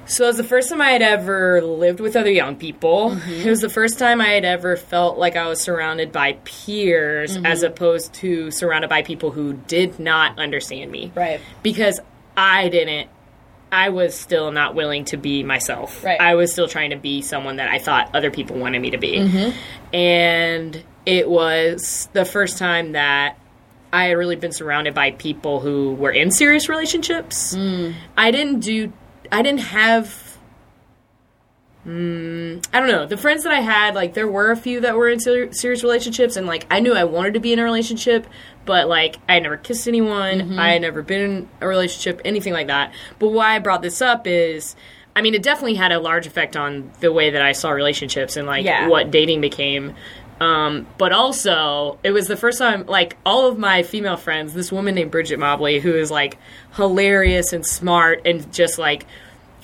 So 0.05 0.23
it 0.23 0.27
was 0.27 0.37
the 0.37 0.43
first 0.43 0.69
time 0.69 0.81
I 0.81 0.89
had 0.89 1.03
ever 1.03 1.61
lived 1.61 1.99
with 1.99 2.15
other 2.15 2.31
young 2.31 2.55
people. 2.55 3.11
Mm-hmm. 3.11 3.31
It 3.31 3.49
was 3.49 3.61
the 3.61 3.69
first 3.69 3.99
time 3.99 4.21
I 4.21 4.29
had 4.29 4.43
ever 4.43 4.75
felt 4.75 5.19
like 5.19 5.35
I 5.35 5.47
was 5.47 5.61
surrounded 5.61 6.11
by 6.11 6.33
peers 6.45 7.35
Mm-hmm. 7.35 7.45
as 7.45 7.61
opposed 7.63 8.13
to 8.15 8.49
surrounded 8.49 8.89
by 8.89 9.03
people 9.03 9.29
who 9.31 9.53
did 9.53 9.99
not 9.99 10.39
understand 10.39 10.91
me. 10.91 11.11
Right. 11.15 11.39
Because 11.61 11.99
I 12.35 12.69
didn't 12.69 13.09
I 13.71 13.89
was 13.89 14.15
still 14.15 14.51
not 14.51 14.73
willing 14.73 15.05
to 15.05 15.17
be 15.17 15.43
myself. 15.43 16.03
Right. 16.03 16.19
I 16.19 16.33
was 16.33 16.51
still 16.51 16.67
trying 16.67 16.89
to 16.89 16.95
be 16.95 17.21
someone 17.21 17.57
that 17.57 17.69
I 17.69 17.77
thought 17.77 18.15
other 18.15 18.31
people 18.31 18.57
wanted 18.57 18.81
me 18.81 18.89
to 18.91 18.97
be. 18.97 19.17
Mm-hmm. 19.17 19.95
And 19.95 20.83
it 21.05 21.29
was 21.29 22.09
the 22.13 22.25
first 22.25 22.57
time 22.57 22.93
that 22.93 23.37
I 23.91 24.05
had 24.05 24.13
really 24.17 24.35
been 24.35 24.51
surrounded 24.51 24.93
by 24.93 25.11
people 25.11 25.59
who 25.59 25.93
were 25.95 26.11
in 26.11 26.31
serious 26.31 26.69
relationships. 26.69 27.55
Mm. 27.55 27.95
I 28.17 28.31
didn't 28.31 28.59
do 28.61 28.93
I 29.31 29.41
didn't 29.41 29.61
have 29.61 30.37
mm, 31.87 32.63
I 32.73 32.79
don't 32.79 32.89
know. 32.89 33.05
The 33.05 33.17
friends 33.17 33.43
that 33.43 33.53
I 33.53 33.61
had, 33.61 33.95
like, 33.95 34.13
there 34.13 34.27
were 34.27 34.51
a 34.51 34.55
few 34.57 34.81
that 34.81 34.95
were 34.95 35.09
in 35.09 35.19
ser- 35.19 35.51
serious 35.53 35.83
relationships, 35.83 36.35
and 36.35 36.45
like, 36.45 36.65
I 36.69 36.79
knew 36.81 36.93
I 36.93 37.05
wanted 37.05 37.33
to 37.35 37.39
be 37.39 37.53
in 37.53 37.59
a 37.59 37.63
relationship, 37.63 38.27
but 38.65 38.87
like, 38.87 39.17
I 39.27 39.35
had 39.35 39.43
never 39.43 39.57
kissed 39.57 39.87
anyone. 39.87 40.39
Mm-hmm. 40.39 40.59
I 40.59 40.71
had 40.73 40.81
never 40.81 41.01
been 41.01 41.21
in 41.21 41.49
a 41.61 41.67
relationship, 41.67 42.21
anything 42.25 42.53
like 42.53 42.67
that. 42.67 42.93
But 43.17 43.29
why 43.29 43.55
I 43.55 43.59
brought 43.59 43.81
this 43.81 44.01
up 44.01 44.27
is, 44.27 44.75
I 45.15 45.21
mean, 45.21 45.33
it 45.33 45.41
definitely 45.43 45.75
had 45.75 45.91
a 45.91 45.99
large 45.99 46.27
effect 46.27 46.55
on 46.55 46.91
the 46.99 47.11
way 47.11 47.31
that 47.31 47.41
I 47.41 47.53
saw 47.53 47.71
relationships 47.71 48.37
and 48.37 48.45
like 48.47 48.65
Yeah. 48.65 48.87
what 48.87 49.09
dating 49.11 49.41
became. 49.41 49.95
Um, 50.39 50.87
but 50.97 51.11
also, 51.11 51.99
it 52.03 52.11
was 52.11 52.27
the 52.27 52.37
first 52.37 52.59
time, 52.59 52.85
like, 52.85 53.17
all 53.25 53.47
of 53.47 53.57
my 53.57 53.83
female 53.83 54.17
friends, 54.17 54.53
this 54.53 54.71
woman 54.71 54.95
named 54.95 55.11
Bridget 55.11 55.37
Mobley, 55.37 55.79
who 55.79 55.95
is 55.95 56.09
like 56.09 56.37
hilarious 56.75 57.51
and 57.51 57.65
smart 57.65 58.21
and 58.25 58.51
just 58.53 58.79
like 58.79 59.05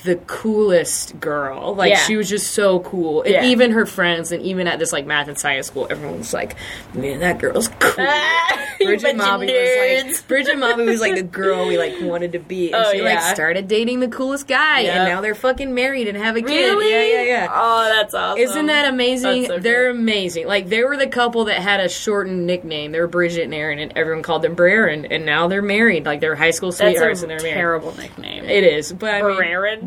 the 0.04 0.16
coolest 0.26 1.18
girl. 1.18 1.74
Like, 1.74 1.90
Yeah. 1.90 1.98
she 1.98 2.16
was 2.16 2.28
just 2.28 2.52
so 2.52 2.80
cool. 2.80 3.22
And 3.22 3.32
Yeah. 3.32 3.44
even 3.46 3.72
her 3.72 3.86
friends, 3.86 4.30
and 4.30 4.42
even 4.42 4.66
at 4.68 4.78
this 4.78 4.92
like 4.92 5.06
math 5.06 5.26
and 5.28 5.38
science 5.38 5.66
school, 5.66 5.86
everyone 5.90 6.18
was 6.18 6.32
like, 6.32 6.54
man, 6.94 7.20
that 7.20 7.38
girl's 7.38 7.68
cool. 7.80 8.04
Ah, 8.06 8.60
you 8.80 8.86
Bridget 8.86 9.10
of 9.12 9.16
was 9.16 9.26
like 9.48 10.28
Bridget 10.28 10.58
Mobley 10.58 10.86
was 10.86 11.00
like 11.00 11.14
the 11.14 11.22
girl 11.22 11.66
we 11.66 11.78
like 11.78 11.94
wanted 12.02 12.32
to 12.32 12.38
be, 12.38 12.72
and 12.72 12.84
Oh, 12.86 12.92
she 12.92 13.00
like 13.02 13.20
started 13.20 13.68
dating 13.68 14.00
the 14.00 14.08
coolest 14.08 14.46
guy, 14.46 14.80
Yep. 14.80 14.94
and 14.94 15.08
now 15.08 15.20
they're 15.22 15.34
fucking 15.34 15.74
married 15.74 16.08
and 16.08 16.16
have 16.16 16.36
a 16.36 16.42
kid. 16.42 16.48
Really? 16.48 16.90
Yeah, 16.90 17.22
yeah, 17.22 17.28
yeah. 17.44 17.48
Oh, 17.52 17.84
that's 17.92 18.14
awesome. 18.14 18.38
Isn't 18.40 18.66
that 18.66 18.88
amazing? 18.88 19.46
So 19.46 19.58
They're 19.58 19.90
cool. 19.92 20.00
amazing. 20.00 20.46
Like 20.46 20.68
they 20.68 20.84
were 20.84 20.96
the 20.96 21.06
couple 21.08 21.46
that 21.46 21.60
had 21.60 21.80
a 21.80 21.88
shortened 21.88 22.46
nickname. 22.46 22.92
They 22.92 23.00
were 23.00 23.06
Bridget 23.08 23.42
and 23.44 23.54
Aaron, 23.54 23.78
and 23.78 23.92
everyone 23.96 24.22
called 24.22 24.42
them 24.42 24.54
Braren. 24.54 25.06
And 25.10 25.24
now 25.26 25.48
they're 25.48 25.62
married. 25.62 26.04
Like 26.06 26.20
they're 26.20 26.36
high 26.36 26.50
school 26.50 26.70
That's 26.70 26.80
sweethearts, 26.80 27.22
a 27.22 27.24
and 27.24 27.30
they're 27.30 27.40
married. 27.40 27.54
terrible 27.54 27.96
nickname. 27.96 28.44
It 28.44 28.62
is, 28.64 28.92
but 28.92 29.10
I 29.14 29.22
mean, 29.22 29.36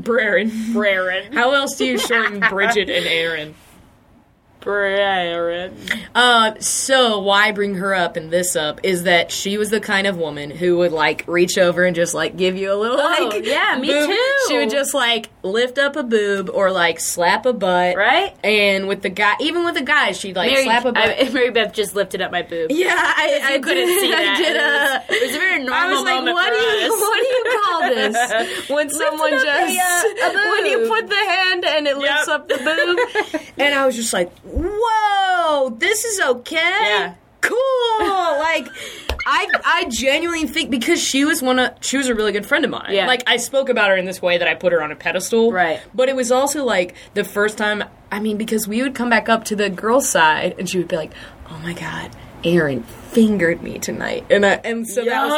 Braren? 0.01 0.49
Braren. 0.73 1.33
How 1.33 1.51
else 1.53 1.75
do 1.75 1.85
you 1.85 1.97
shorten 1.97 2.39
Bridget 2.49 2.89
and 2.89 3.05
Aaron? 3.05 3.55
Uh, 6.15 6.53
so 6.59 7.19
why 7.19 7.47
I 7.47 7.51
bring 7.51 7.75
her 7.75 7.93
up 7.95 8.17
and 8.17 8.29
this 8.31 8.55
up 8.55 8.81
is 8.83 9.03
that 9.03 9.31
she 9.31 9.57
was 9.57 9.69
the 9.69 9.79
kind 9.79 10.05
of 10.07 10.17
woman 10.17 10.51
who 10.51 10.77
would 10.79 10.91
like 10.91 11.23
reach 11.27 11.57
over 11.57 11.85
and 11.85 11.95
just 11.95 12.13
like 12.13 12.35
give 12.35 12.57
you 12.57 12.71
a 12.71 12.75
little 12.75 12.97
Oh, 12.99 13.29
like 13.31 13.45
yeah, 13.45 13.77
me 13.79 13.87
boob. 13.87 14.09
too. 14.09 14.35
She 14.47 14.57
would 14.57 14.69
just 14.69 14.93
like 14.93 15.29
lift 15.43 15.77
up 15.77 15.95
a 15.95 16.03
boob 16.03 16.49
or 16.53 16.71
like 16.71 16.99
slap 16.99 17.45
a 17.45 17.53
butt, 17.53 17.95
Right? 17.95 18.35
And 18.43 18.87
with 18.87 19.01
the 19.01 19.09
guy, 19.09 19.35
even 19.39 19.63
with 19.65 19.75
the 19.75 19.81
guys, 19.81 20.19
she'd 20.19 20.35
like 20.35 20.51
Mary, 20.51 20.63
slap 20.65 20.85
a 20.85 20.91
butt. 20.91 21.03
I, 21.19 21.29
Mary 21.29 21.51
Beth 21.51 21.73
just 21.73 21.95
lifted 21.95 22.21
up 22.21 22.31
my 22.31 22.41
boob. 22.41 22.71
yeah, 22.71 22.89
I, 22.95 23.39
I 23.55 23.59
couldn't 23.59 23.87
did, 23.87 23.99
see 24.01 24.11
that. 24.11 24.35
I 24.35 24.41
did 24.41 24.55
a. 24.55 25.13
It 25.15 25.27
was 25.27 25.35
a 25.35 25.39
very 25.39 25.63
normal 25.63 25.75
I 25.75 25.87
was 25.89 26.03
like, 26.03 26.23
what 26.33 26.53
do 26.53 26.59
you 26.59 26.93
us. 26.93 27.01
what 27.01 27.19
do 27.19 27.25
you 27.27 27.61
call 27.63 27.79
this 27.95 28.69
when 28.69 28.89
someone 28.89 29.31
just 29.31 29.45
a, 29.45 30.25
uh, 30.25 30.51
when 30.51 30.65
you 30.65 30.87
put 30.89 31.07
the 31.07 31.15
hand 31.15 31.65
and 31.65 31.87
it 31.87 31.97
lifts 31.97 32.27
Yep. 32.27 32.29
up 32.29 32.47
the 32.47 32.57
boob? 32.57 33.41
and 33.57 33.73
I 33.75 33.85
was 33.85 33.95
just 33.95 34.13
like, 34.13 34.31
whoa, 34.51 35.69
this 35.77 36.05
is 36.05 36.19
okay. 36.21 36.55
Yeah. 36.57 37.15
cool. 37.41 37.57
like. 37.99 38.67
I, 39.31 39.47
I 39.63 39.85
genuinely 39.89 40.47
think 40.47 40.71
because 40.71 40.99
she 40.99 41.23
was 41.23 41.41
one 41.41 41.59
of 41.59 41.73
she 41.81 41.97
was 41.97 42.07
a 42.07 42.15
really 42.15 42.31
good 42.31 42.47
friend 42.47 42.65
of 42.65 42.71
mine. 42.71 42.93
Yeah. 42.93 43.05
Like 43.05 43.21
I 43.27 43.37
spoke 43.37 43.69
about 43.69 43.89
her 43.89 43.97
in 43.97 44.05
this 44.05 44.21
way 44.23 44.39
that 44.39 44.47
I 44.47 44.55
put 44.55 44.71
her 44.71 44.81
on 44.81 44.91
a 44.91 44.95
pedestal. 44.95 45.51
Right. 45.51 45.81
But 45.93 46.09
it 46.09 46.15
was 46.15 46.31
also 46.31 46.63
like 46.63 46.95
the 47.13 47.23
first 47.23 47.57
time 47.57 47.83
I 48.11 48.21
mean, 48.21 48.37
because 48.37 48.67
we 48.67 48.81
would 48.81 48.95
come 48.95 49.09
back 49.09 49.29
up 49.29 49.43
to 49.45 49.55
the 49.55 49.69
girl's 49.69 50.09
side 50.09 50.55
and 50.57 50.67
she 50.67 50.79
would 50.79 50.87
be 50.87 50.95
like, 50.95 51.11
Oh 51.49 51.59
my 51.59 51.73
god, 51.73 52.09
Aaron 52.43 52.83
fingered 53.11 53.61
me 53.61 53.79
tonight. 53.79 54.25
And 54.29 54.45
I, 54.45 54.53
and 54.63 54.87
so 54.87 55.03
that 55.03 55.25
was 55.25 55.31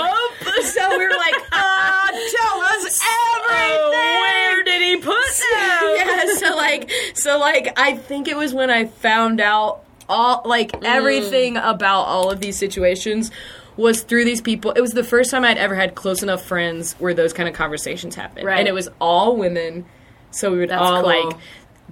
like, 0.45 0.63
so 0.65 0.89
we 0.97 1.03
were 1.05 1.09
like, 1.17 1.35
uh, 1.51 2.07
tell 2.07 2.61
us 2.61 2.99
everything. 3.49 3.91
where 3.91 4.63
did 4.63 4.81
he 4.81 4.95
put 4.97 5.05
them? 5.15 5.95
yeah, 5.97 6.25
so 6.35 6.55
like 6.55 6.91
so 7.15 7.39
like 7.39 7.73
I 7.77 7.95
think 7.95 8.27
it 8.27 8.37
was 8.37 8.53
when 8.53 8.69
I 8.69 8.85
found 8.85 9.39
out 9.41 9.83
all 10.09 10.41
like 10.45 10.71
Mm. 10.73 10.83
everything 10.83 11.57
about 11.57 12.03
all 12.03 12.29
of 12.31 12.39
these 12.41 12.57
situations 12.57 13.31
was 13.77 14.01
through 14.01 14.25
these 14.25 14.41
people. 14.41 14.71
It 14.71 14.81
was 14.81 14.91
the 14.91 15.03
first 15.03 15.31
time 15.31 15.43
I'd 15.45 15.57
ever 15.57 15.75
had 15.75 15.95
close 15.95 16.21
enough 16.21 16.43
friends 16.43 16.93
where 16.99 17.13
those 17.13 17.31
kind 17.33 17.47
of 17.47 17.55
conversations 17.55 18.15
happened. 18.15 18.45
Right. 18.45 18.59
And 18.59 18.67
it 18.67 18.73
was 18.73 18.89
all 18.99 19.37
women. 19.37 19.85
So 20.31 20.51
we 20.51 20.59
would 20.59 20.69
That's 20.69 20.81
all 20.81 21.01
cool. 21.03 21.27
like 21.29 21.37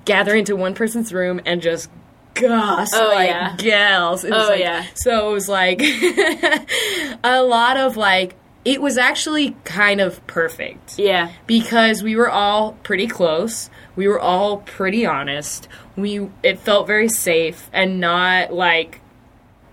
gather 0.05 0.35
into 0.35 0.55
one 0.55 0.73
person's 0.75 1.13
room 1.13 1.39
and 1.45 1.61
just 1.61 1.89
goss 2.33 2.93
Oh, 2.93 3.09
like 3.13 3.29
yeah. 3.29 3.55
gals. 3.57 4.23
It 4.23 4.31
was 4.31 4.45
Oh, 4.45 4.49
like- 4.49 4.59
yeah. 4.59 4.85
So 4.95 5.29
it 5.29 5.33
was 5.33 5.49
like 5.49 5.81
a 7.23 7.41
lot 7.43 7.77
of 7.77 7.97
like 7.97 8.35
it 8.65 8.81
was 8.81 8.97
actually 8.97 9.55
kind 9.63 10.01
of 10.01 10.25
perfect 10.27 10.99
Yeah. 10.99 11.31
because 11.47 12.03
we 12.03 12.15
were 12.15 12.29
all 12.29 12.73
pretty 12.83 13.07
close. 13.07 13.69
We 13.95 14.07
were 14.07 14.19
all 14.19 14.57
pretty 14.57 15.05
honest. 15.05 15.67
We 15.95 16.29
it 16.43 16.59
felt 16.59 16.87
very 16.87 17.09
safe 17.09 17.69
and 17.73 17.99
not 17.99 18.53
like 18.53 19.01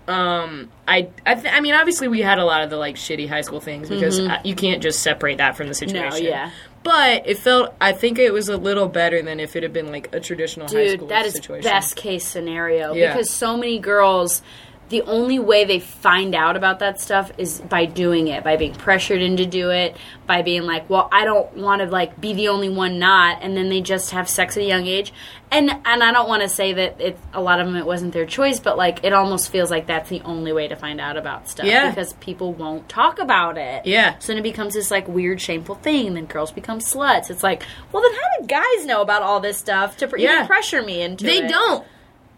um 0.07 0.69
I 0.87 1.09
I, 1.25 1.35
th- 1.35 1.53
I 1.53 1.59
mean 1.59 1.73
obviously 1.73 2.07
we 2.07 2.21
had 2.21 2.39
a 2.39 2.45
lot 2.45 2.63
of 2.63 2.69
the 2.69 2.77
like 2.77 2.95
shitty 2.95 3.27
high 3.27 3.41
school 3.41 3.59
things 3.59 3.89
because 3.89 4.19
uh, 4.19 4.39
you 4.43 4.55
can't 4.55 4.81
just 4.81 5.01
separate 5.01 5.37
that 5.39 5.57
from 5.57 5.67
the 5.67 5.73
situation. 5.73 6.23
No, 6.23 6.29
yeah. 6.29 6.51
But 6.87 7.27
it 7.27 7.37
felt 7.37 7.73
I 7.81 7.91
think 7.91 8.17
it 8.17 8.31
was 8.31 8.49
a 8.49 8.57
little 8.57 8.87
better 8.87 9.21
than 9.21 9.39
if 9.39 9.55
it 9.55 9.63
had 9.63 9.73
been 9.73 9.91
like 9.91 10.13
a 10.15 10.19
traditional 10.19 10.67
high 10.67 10.87
school 10.87 11.07
Dude, 11.07 11.09
that 11.09 11.25
is 11.25 11.33
situation. 11.33 11.63
best 11.69 11.95
case 11.95 12.25
scenario 12.25 12.93
Yeah. 12.93 13.13
because 13.13 13.29
so 13.29 13.57
many 13.57 13.77
girls 13.79 14.41
the 14.89 15.01
only 15.01 15.37
way 15.37 15.65
they 15.65 15.79
find 15.79 16.33
out 16.33 16.55
about 16.55 16.79
that 16.79 17.01
stuff 17.01 17.31
is 17.37 17.59
by 17.59 17.85
doing 17.85 18.27
it, 18.29 18.43
by 18.43 18.55
being 18.55 18.73
pressured 18.73 19.21
into 19.21 19.45
do 19.45 19.69
it, 19.69 19.97
by 20.25 20.41
being 20.41 20.63
like, 20.63 20.89
"Well, 20.89 21.09
I 21.11 21.25
don't 21.25 21.53
want 21.57 21.81
to 21.81 21.87
like 21.89 22.19
be 22.21 22.33
the 22.33 22.47
only 22.47 22.69
one 22.69 22.97
not," 22.99 23.39
and 23.41 23.57
then 23.57 23.67
they 23.69 23.81
just 23.81 24.11
have 24.11 24.29
sex 24.29 24.55
at 24.55 24.63
a 24.63 24.65
young 24.65 24.87
age. 24.87 25.11
And 25.51 25.69
and 25.69 26.03
I 26.03 26.11
don't 26.11 26.27
want 26.29 26.43
to 26.43 26.49
say 26.49 26.73
that 26.73 27.01
it 27.01 27.17
a 27.33 27.41
lot 27.41 27.59
of 27.59 27.67
them 27.67 27.75
it 27.75 27.85
wasn't 27.85 28.13
their 28.13 28.25
choice, 28.25 28.59
but 28.59 28.77
like 28.77 29.03
it 29.03 29.11
almost 29.13 29.49
feels 29.49 29.69
like 29.71 29.87
that's 29.87 30.09
the 30.09 30.21
only 30.21 30.51
way 30.53 30.67
to 30.69 30.75
find 30.75 30.99
out 31.01 31.17
about 31.17 31.47
stuff 31.49 31.65
Yeah. 31.65 31.89
because 31.89 32.13
people 32.13 32.53
won't 32.53 32.87
talk 32.89 33.19
about 33.19 33.57
it. 33.57 33.85
Yeah. 33.85 34.17
So 34.19 34.27
then 34.27 34.37
it 34.37 34.43
becomes 34.43 34.73
this 34.73 34.89
like 34.91 35.07
weird, 35.07 35.39
shameful 35.41 35.75
thing. 35.75 36.07
And 36.07 36.15
then 36.17 36.25
girls 36.25 36.51
become 36.51 36.79
sluts. 36.79 37.29
It's 37.29 37.43
like, 37.43 37.63
well, 37.91 38.03
then 38.03 38.11
how 38.13 38.39
did 38.39 38.49
guys 38.49 38.85
know 38.85 39.01
about 39.01 39.21
all 39.21 39.39
this 39.39 39.57
stuff 39.57 39.97
to 39.97 40.07
pr- 40.07 40.17
Yeah. 40.17 40.33
even 40.35 40.47
pressure 40.47 40.81
me 40.81 41.01
into 41.01 41.25
They 41.25 41.37
it? 41.39 41.41
They 41.43 41.47
don't. 41.49 41.85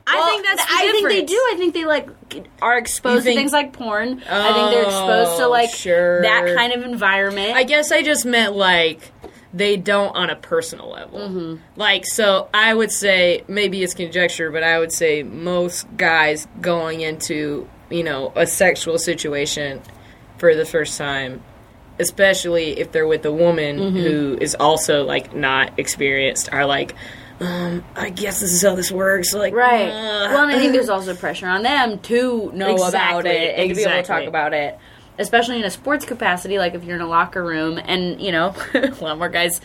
I 0.10 0.30
think 0.30 0.45
that's 0.45 0.66
the 0.66 0.72
I 0.74 0.91
think 0.91 1.07
they 1.10 1.22
do. 1.24 1.36
I 1.51 1.55
think 1.57 1.74
they 1.74 1.86
like 1.86 2.10
are 2.62 2.78
exposed 2.78 3.24
think- 3.24 3.36
to 3.36 3.39
things 3.41 3.51
like 3.53 3.74
porn. 3.74 4.22
I 4.30 4.53
think 4.53 4.72
they're 4.72 4.84
exposed 4.84 5.38
to 5.38 5.45
Oh, 5.45 5.49
like 5.49 5.70
sure. 5.72 6.22
that 6.22 6.55
kind 6.55 6.74
of 6.74 6.84
environment. 6.84 7.53
I 7.55 7.64
guess 7.64 7.91
I 7.91 8.01
just 8.03 8.26
meant 8.26 8.55
like 8.55 9.12
they 9.53 9.78
don't 9.78 10.16
on 10.16 10.30
a 10.30 10.36
personal 10.36 10.89
level. 10.91 11.20
Mm-hmm. 11.20 11.55
Like, 11.76 12.05
so 12.05 12.49
I 12.53 12.72
would 12.74 12.91
say 12.91 13.43
maybe 13.47 13.82
it's 13.82 13.93
conjecture, 13.95 14.51
but 14.51 14.64
I 14.64 14.78
would 14.78 14.91
say 14.91 15.24
most 15.24 15.88
guys 15.97 16.47
going 16.62 17.01
into 17.01 17.68
you 17.89 18.03
know 18.03 18.32
a 18.36 18.45
sexual 18.45 18.97
situation 18.99 19.82
for 20.38 20.53
the 20.55 20.66
first 20.66 20.97
time, 20.97 21.41
especially 21.99 22.80
if 22.80 22.91
they're 22.91 23.07
with 23.07 23.26
a 23.26 23.32
woman 23.32 23.78
Mm-hmm. 23.80 23.97
who 23.97 24.38
is 24.39 24.55
also 24.55 25.03
like 25.03 25.34
not 25.36 25.78
experienced, 25.80 26.49
are 26.51 26.66
like. 26.66 26.95
Um, 27.40 27.86
I 27.96 28.10
guess 28.10 28.42
this 28.42 28.52
is 28.52 28.62
how 28.62 28.76
this 28.76 28.92
works. 28.92 29.34
Like, 29.34 29.54
right. 29.54 29.90
uh, 29.90 30.30
well, 30.30 30.44
and 30.44 30.52
I 30.52 30.60
think 30.60 30.74
there's 30.74 30.90
also 30.90 31.16
pressure 31.16 31.48
on 31.48 31.64
them 31.64 32.00
to 32.00 32.52
know 32.54 32.76
about 32.76 33.26
it 33.26 33.58
and 33.58 33.70
to 33.70 33.76
be 33.76 33.82
able 33.82 33.92
to 33.92 34.04
talk 34.04 34.24
about 34.24 34.54
it, 34.54 34.78
especially 35.18 35.60
in 35.60 35.64
a 35.64 35.70
sports 35.70 36.06
capacity. 36.06 36.58
Like 36.58 36.74
if 36.74 36.84
you're 36.84 36.96
in 36.96 37.02
a 37.02 37.08
locker 37.08 37.44
room, 37.44 37.80
and 37.84 38.22
you 38.22 38.32
know, 38.32 38.54
a 38.74 38.94
lot 39.02 39.18
more 39.18 39.30
guys 39.30 39.62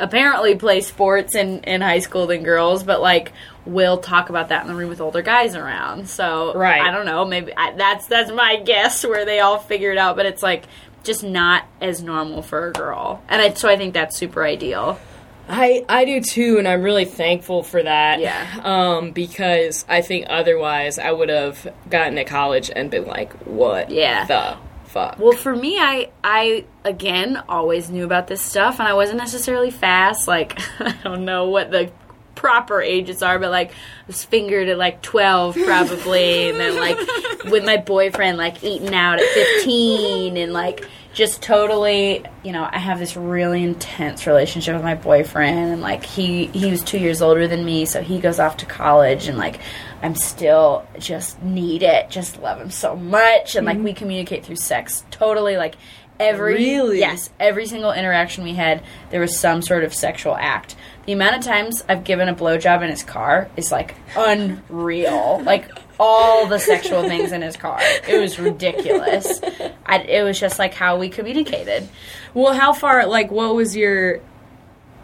apparently 0.00 0.54
play 0.54 0.80
sports 0.80 1.34
in 1.34 1.60
in 1.64 1.80
high 1.80 1.98
school 1.98 2.26
than 2.26 2.42
girls, 2.42 2.84
but 2.84 3.00
like 3.00 3.32
will 3.66 3.98
talk 3.98 4.30
about 4.30 4.48
that 4.48 4.62
in 4.62 4.68
the 4.68 4.74
room 4.74 4.88
with 4.88 5.00
older 5.00 5.22
guys 5.22 5.54
around. 5.54 6.08
So 6.08 6.54
Right. 6.54 6.80
I 6.80 6.90
don't 6.90 7.04
know. 7.04 7.24
Maybe 7.24 7.52
I, 7.56 7.72
that's 7.72 8.06
that's 8.06 8.30
my 8.30 8.56
guess 8.64 9.04
where 9.04 9.24
they 9.24 9.40
all 9.40 9.58
figure 9.58 9.90
it 9.90 9.98
out, 9.98 10.16
but 10.16 10.26
it's 10.26 10.42
like 10.42 10.64
just 11.02 11.24
not 11.24 11.64
as 11.80 12.02
normal 12.02 12.42
for 12.42 12.68
a 12.68 12.72
girl, 12.72 13.22
and 13.28 13.40
I, 13.40 13.54
so 13.54 13.68
I 13.68 13.76
think 13.76 13.94
that's 13.94 14.16
super 14.16 14.44
ideal. 14.44 15.00
I 15.48 15.84
I 15.88 16.04
do 16.04 16.20
too, 16.20 16.58
and 16.58 16.68
I'm 16.68 16.82
really 16.82 17.04
thankful 17.04 17.62
for 17.62 17.82
that. 17.82 18.20
Yeah. 18.20 18.60
Um, 18.62 19.12
because 19.12 19.84
I 19.88 20.02
think 20.02 20.26
otherwise 20.28 20.98
I 20.98 21.10
would 21.10 21.28
have 21.30 21.66
gotten 21.88 22.16
to 22.16 22.24
college 22.24 22.70
and 22.74 22.90
been 22.90 23.06
like, 23.06 23.32
"What? 23.44 23.90
Yeah. 23.90 24.26
The 24.26 24.56
fuck. 24.88 25.18
Well, 25.18 25.32
for 25.32 25.54
me, 25.54 25.78
I 25.78 26.10
I 26.22 26.64
again 26.84 27.42
always 27.48 27.90
knew 27.90 28.04
about 28.04 28.26
this 28.26 28.42
stuff, 28.42 28.78
and 28.80 28.88
I 28.88 28.94
wasn't 28.94 29.18
necessarily 29.18 29.70
fast. 29.70 30.28
Like 30.28 30.60
I 30.80 30.94
don't 31.04 31.24
know 31.24 31.48
what 31.48 31.70
the 31.70 31.90
proper 32.34 32.80
ages 32.80 33.22
are, 33.22 33.38
but 33.38 33.50
like 33.50 33.70
I 33.70 34.06
was 34.06 34.24
fingered 34.24 34.68
at 34.68 34.78
like 34.78 35.02
twelve 35.02 35.56
probably, 35.56 36.50
and 36.50 36.58
then 36.58 36.76
like 36.76 36.98
with 37.44 37.64
my 37.64 37.76
boyfriend 37.76 38.38
like 38.38 38.62
eating 38.64 38.94
out 38.94 39.18
at 39.18 39.26
fifteen, 39.26 40.36
and 40.36 40.52
like 40.52 40.86
just 41.18 41.42
totally, 41.42 42.24
you 42.44 42.52
know, 42.52 42.68
I 42.70 42.78
have 42.78 43.00
this 43.00 43.16
really 43.16 43.64
intense 43.64 44.24
relationship 44.24 44.76
with 44.76 44.84
my 44.84 44.94
boyfriend, 44.94 45.72
and 45.72 45.80
like 45.80 46.04
he 46.04 46.46
he 46.46 46.70
was 46.70 46.80
two 46.80 47.00
years 47.00 47.20
older 47.20 47.48
than 47.48 47.64
me, 47.64 47.86
so 47.86 48.00
he 48.00 48.20
goes 48.20 48.38
off 48.38 48.58
to 48.58 48.66
college, 48.66 49.26
and 49.26 49.36
like 49.36 49.58
I'm 50.00 50.14
still 50.14 50.86
just 51.00 51.42
need 51.42 51.82
it, 51.82 52.08
just 52.08 52.40
love 52.40 52.60
him 52.60 52.70
so 52.70 52.94
much, 52.94 53.56
and 53.56 53.66
like 53.66 53.78
we 53.78 53.90
mm-hmm. 53.90 53.98
communicate 53.98 54.46
through 54.46 54.56
sex 54.56 55.04
totally, 55.10 55.56
like 55.56 55.74
every 56.20 56.54
Really? 56.54 57.00
yes, 57.00 57.30
every 57.40 57.66
single 57.66 57.90
interaction 57.90 58.44
we 58.44 58.54
had, 58.54 58.84
there 59.10 59.20
was 59.20 59.36
some 59.36 59.60
sort 59.60 59.82
of 59.82 59.92
sexual 59.92 60.36
act. 60.36 60.76
The 61.06 61.14
amount 61.14 61.34
of 61.34 61.42
times 61.42 61.82
I've 61.88 62.04
given 62.04 62.28
a 62.28 62.34
blowjob 62.34 62.80
in 62.84 62.90
his 62.90 63.02
car 63.02 63.50
is 63.56 63.72
like 63.72 63.96
unreal. 64.16 65.42
like 65.42 65.68
all 65.98 66.46
the 66.46 66.58
sexual 66.58 67.02
things 67.02 67.32
in 67.32 67.42
his 67.42 67.56
car. 67.56 67.78
It 68.08 68.20
was 68.20 68.38
ridiculous. 68.38 69.40
I, 69.86 69.98
it 69.98 70.22
was 70.22 70.38
just 70.38 70.58
like 70.58 70.74
how 70.74 70.98
we 70.98 71.08
communicated. 71.08 71.88
Well, 72.34 72.54
how 72.54 72.72
far? 72.72 73.06
Like, 73.06 73.30
what 73.30 73.54
was 73.54 73.76
your, 73.76 74.20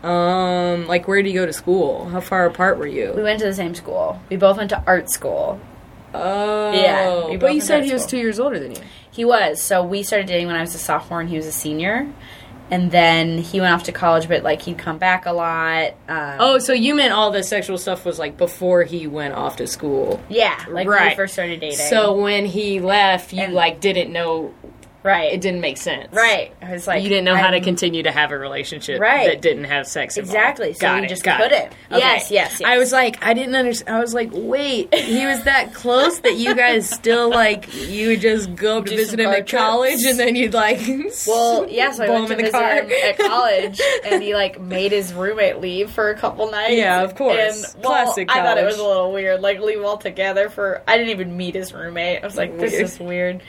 um, 0.02 0.86
like, 0.86 1.08
where 1.08 1.22
did 1.22 1.30
you 1.30 1.40
go 1.40 1.46
to 1.46 1.52
school? 1.52 2.08
How 2.08 2.20
far 2.20 2.46
apart 2.46 2.78
were 2.78 2.86
you? 2.86 3.12
We 3.16 3.22
went 3.22 3.40
to 3.40 3.46
the 3.46 3.54
same 3.54 3.74
school. 3.74 4.20
We 4.30 4.36
both 4.36 4.56
went 4.56 4.70
to 4.70 4.82
art 4.86 5.10
school. 5.10 5.60
Oh, 6.12 6.72
Yeah, 6.72 7.36
But 7.38 7.54
you 7.54 7.60
said 7.60 7.84
he 7.84 7.92
was 7.92 8.06
two 8.06 8.18
years 8.18 8.38
older 8.38 8.60
than 8.60 8.72
you. 8.72 8.82
He 9.10 9.24
was. 9.24 9.60
So 9.62 9.82
we 9.84 10.02
started 10.02 10.28
dating 10.28 10.46
when 10.46 10.56
I 10.56 10.60
was 10.60 10.74
a 10.74 10.78
sophomore 10.78 11.20
and 11.20 11.28
he 11.28 11.36
was 11.36 11.46
a 11.46 11.52
senior. 11.52 12.06
And 12.70 12.90
then 12.90 13.38
he 13.38 13.60
went 13.60 13.74
off 13.74 13.82
to 13.84 13.92
college, 13.92 14.26
but 14.26 14.42
like 14.42 14.62
he'd 14.62 14.78
come 14.78 14.98
back 14.98 15.26
a 15.26 15.32
lot. 15.32 15.92
Um, 16.08 16.36
Oh, 16.40 16.58
so 16.58 16.72
you 16.72 16.94
meant 16.94 17.12
all 17.12 17.30
the 17.30 17.42
sexual 17.42 17.76
stuff 17.78 18.04
was 18.04 18.18
like 18.18 18.36
before 18.38 18.84
he 18.84 19.06
went 19.06 19.34
off 19.34 19.56
to 19.56 19.66
school. 19.66 20.20
yeah, 20.28 20.56
like 20.68 20.86
when 20.86 20.88
we 20.88 20.94
Right. 20.94 21.16
first 21.16 21.34
started 21.34 21.60
dating. 21.60 21.76
So 21.78 22.14
when 22.16 22.46
he 22.46 22.80
left, 22.80 23.32
you 23.32 23.42
And- 23.42 23.54
like 23.54 23.80
didn't 23.80 24.12
know. 24.12 24.52
Right, 25.04 25.32
It 25.32 25.40
didn't 25.40 25.60
make 25.60 25.76
sense. 25.76 26.12
right. 26.12 26.52
I 26.60 26.72
was 26.72 26.86
like, 26.88 27.02
You 27.04 27.08
didn't 27.08 27.24
know 27.26 27.36
how 27.36 27.50
to 27.50 27.60
continue 27.60 28.02
to 28.02 28.10
have 28.10 28.32
a 28.32 28.38
relationship 28.38 29.00
Right. 29.00 29.28
that 29.28 29.40
didn't 29.42 29.64
have 29.64 29.86
sex 29.86 30.16
involved. 30.16 30.34
Exactly. 30.36 30.72
So 30.72 30.80
got 30.80 30.98
you 30.98 31.04
it, 31.04 31.08
just 31.08 31.22
got 31.22 31.40
it. 31.40 31.50
couldn't. 31.50 31.72
Yes, 31.90 32.30
yes, 32.32 32.58
yes. 32.60 32.62
I 32.68 32.78
was 32.78 32.90
like, 32.90 33.24
I 33.24 33.34
didn't 33.34 33.54
understand. 33.54 33.96
I 33.96 34.00
was 34.00 34.14
like, 34.14 34.30
wait, 34.32 34.92
he 34.92 35.24
was 35.26 35.44
that 35.44 35.72
close 35.74 36.18
that 36.20 36.36
you 36.36 36.54
guys 36.56 36.90
still 36.90 37.30
like 37.30 37.72
you 37.88 38.08
would 38.08 38.20
just 38.20 38.54
go 38.56 38.78
up 38.78 38.86
to 38.86 38.96
visit 38.96 39.20
him 39.20 39.28
at 39.30 39.48
college 39.48 40.00
trips. 40.00 40.06
and 40.06 40.18
then 40.18 40.34
you'd 40.36 40.54
like 40.54 40.80
Well, 41.26 41.68
yeah, 41.68 41.92
so 41.92 42.04
I 42.04 42.08
went 42.10 42.22
him 42.24 42.28
to 42.30 42.34
the 42.36 42.42
visit 42.42 42.52
car 42.52 42.72
him 42.82 42.90
at 42.90 43.18
college, 43.18 43.80
and 44.06 44.22
he 44.22 44.34
like 44.34 44.60
made 44.60 44.92
his 44.92 45.12
roommate 45.12 45.60
leave 45.60 45.90
for 45.90 46.10
a 46.10 46.14
couple 46.16 46.50
nights. 46.50 46.72
Yeah, 46.72 47.02
of 47.02 47.14
course. 47.14 47.36
And 47.74 47.82
well, 47.84 47.92
Classic 48.04 48.30
I 48.30 48.42
thought 48.42 48.58
it 48.58 48.64
was 48.64 48.78
a 48.78 48.84
little 48.86 49.12
weird, 49.12 49.40
like 49.42 49.60
leave 49.60 49.82
all 49.82 49.98
together 49.98 50.48
for. 50.48 50.82
I 50.88 50.96
didn't 50.96 51.10
even 51.10 51.36
meet 51.36 51.54
his 51.54 51.72
roommate. 51.74 52.22
I 52.22 52.26
was 52.26 52.36
like, 52.36 52.58
this 52.58 52.72
is 52.72 52.98
weird. 52.98 53.42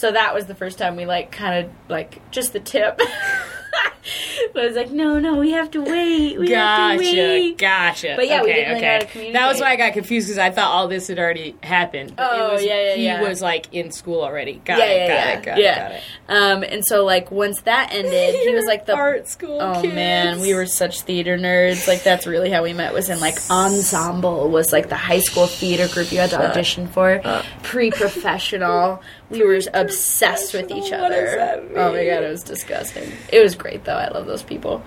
So 0.00 0.10
that 0.12 0.34
was 0.34 0.46
the 0.46 0.54
first 0.54 0.78
time 0.78 0.96
we 0.96 1.04
like 1.04 1.30
kind 1.30 1.66
of 1.66 1.70
like 1.90 2.22
just 2.30 2.54
the 2.54 2.60
tip. 2.60 2.96
but 2.96 3.06
I 4.62 4.66
was 4.66 4.74
like, 4.74 4.90
no, 4.90 5.18
no, 5.18 5.36
we 5.36 5.50
have 5.50 5.70
to 5.72 5.82
wait. 5.82 6.40
We 6.40 6.52
have 6.52 6.98
to 6.98 7.04
wait. 7.06 7.58
gotcha. 7.58 8.14
But 8.16 8.26
yeah, 8.26 8.42
we 8.42 8.48
okay, 8.50 8.60
didn't 8.64 8.76
okay. 8.78 8.80
know 8.80 8.92
how 8.92 9.26
to 9.26 9.32
That 9.34 9.48
was 9.52 9.60
why 9.60 9.72
I 9.72 9.76
got 9.76 9.92
confused 9.92 10.28
because 10.28 10.38
I 10.38 10.52
thought 10.52 10.68
all 10.70 10.88
this 10.88 11.08
had 11.08 11.18
already 11.18 11.54
happened. 11.62 12.16
But 12.16 12.30
Oh, 12.32 12.48
it 12.48 12.52
was, 12.54 12.64
yeah, 12.64 12.82
yeah, 12.82 12.94
He 12.94 13.04
yeah. 13.04 13.20
was 13.20 13.42
like 13.42 13.66
in 13.74 13.92
school 13.92 14.22
already. 14.22 14.54
Got 14.64 14.78
yeah, 14.78 14.84
it, 14.86 14.96
yeah, 14.96 15.06
got 15.06 15.14
yeah, 15.14 15.32
it, 15.38 15.44
got 15.44 15.58
yeah. 15.58 15.74
it, 15.74 15.90
got 15.90 15.92
it. 15.92 16.02
Um, 16.42 16.62
and 16.62 16.86
so 16.86 17.04
like 17.04 17.30
once 17.30 17.60
that 17.62 17.90
ended, 17.92 18.36
he 18.36 18.54
was 18.54 18.64
like 18.64 18.86
the 18.86 18.96
art 18.96 19.28
school. 19.28 19.58
Oh 19.60 19.82
kids. 19.82 19.94
man, 19.94 20.40
we 20.40 20.54
were 20.54 20.64
such 20.64 21.02
theater 21.02 21.36
nerds. 21.36 21.86
Like 21.86 22.02
that's 22.04 22.26
really 22.26 22.50
how 22.50 22.62
we 22.62 22.72
met. 22.72 22.94
Was 22.94 23.10
in 23.10 23.20
like 23.20 23.36
ensemble 23.50 24.48
was 24.48 24.72
like 24.72 24.88
the 24.88 24.96
high 24.96 25.20
school 25.20 25.46
theater 25.46 25.92
group 25.92 26.10
you 26.10 26.20
had 26.20 26.30
to 26.30 26.42
audition 26.42 26.86
for. 26.86 27.20
Pre-professional. 27.64 29.02
We 29.30 29.42
were 29.44 29.58
obsessed 29.72 30.52
with 30.54 30.70
each 30.70 30.90
What 30.90 30.90
does 30.90 31.00
other. 31.00 31.36
that 31.36 31.58
Oh 31.76 31.92
my 31.92 32.04
god, 32.04 32.24
it 32.24 32.30
was 32.30 32.42
disgusting. 32.42 33.10
It 33.32 33.40
was 33.42 33.54
great 33.54 33.84
though. 33.84 33.94
I 33.94 34.08
love 34.08 34.26
those 34.26 34.42
people. 34.42 34.82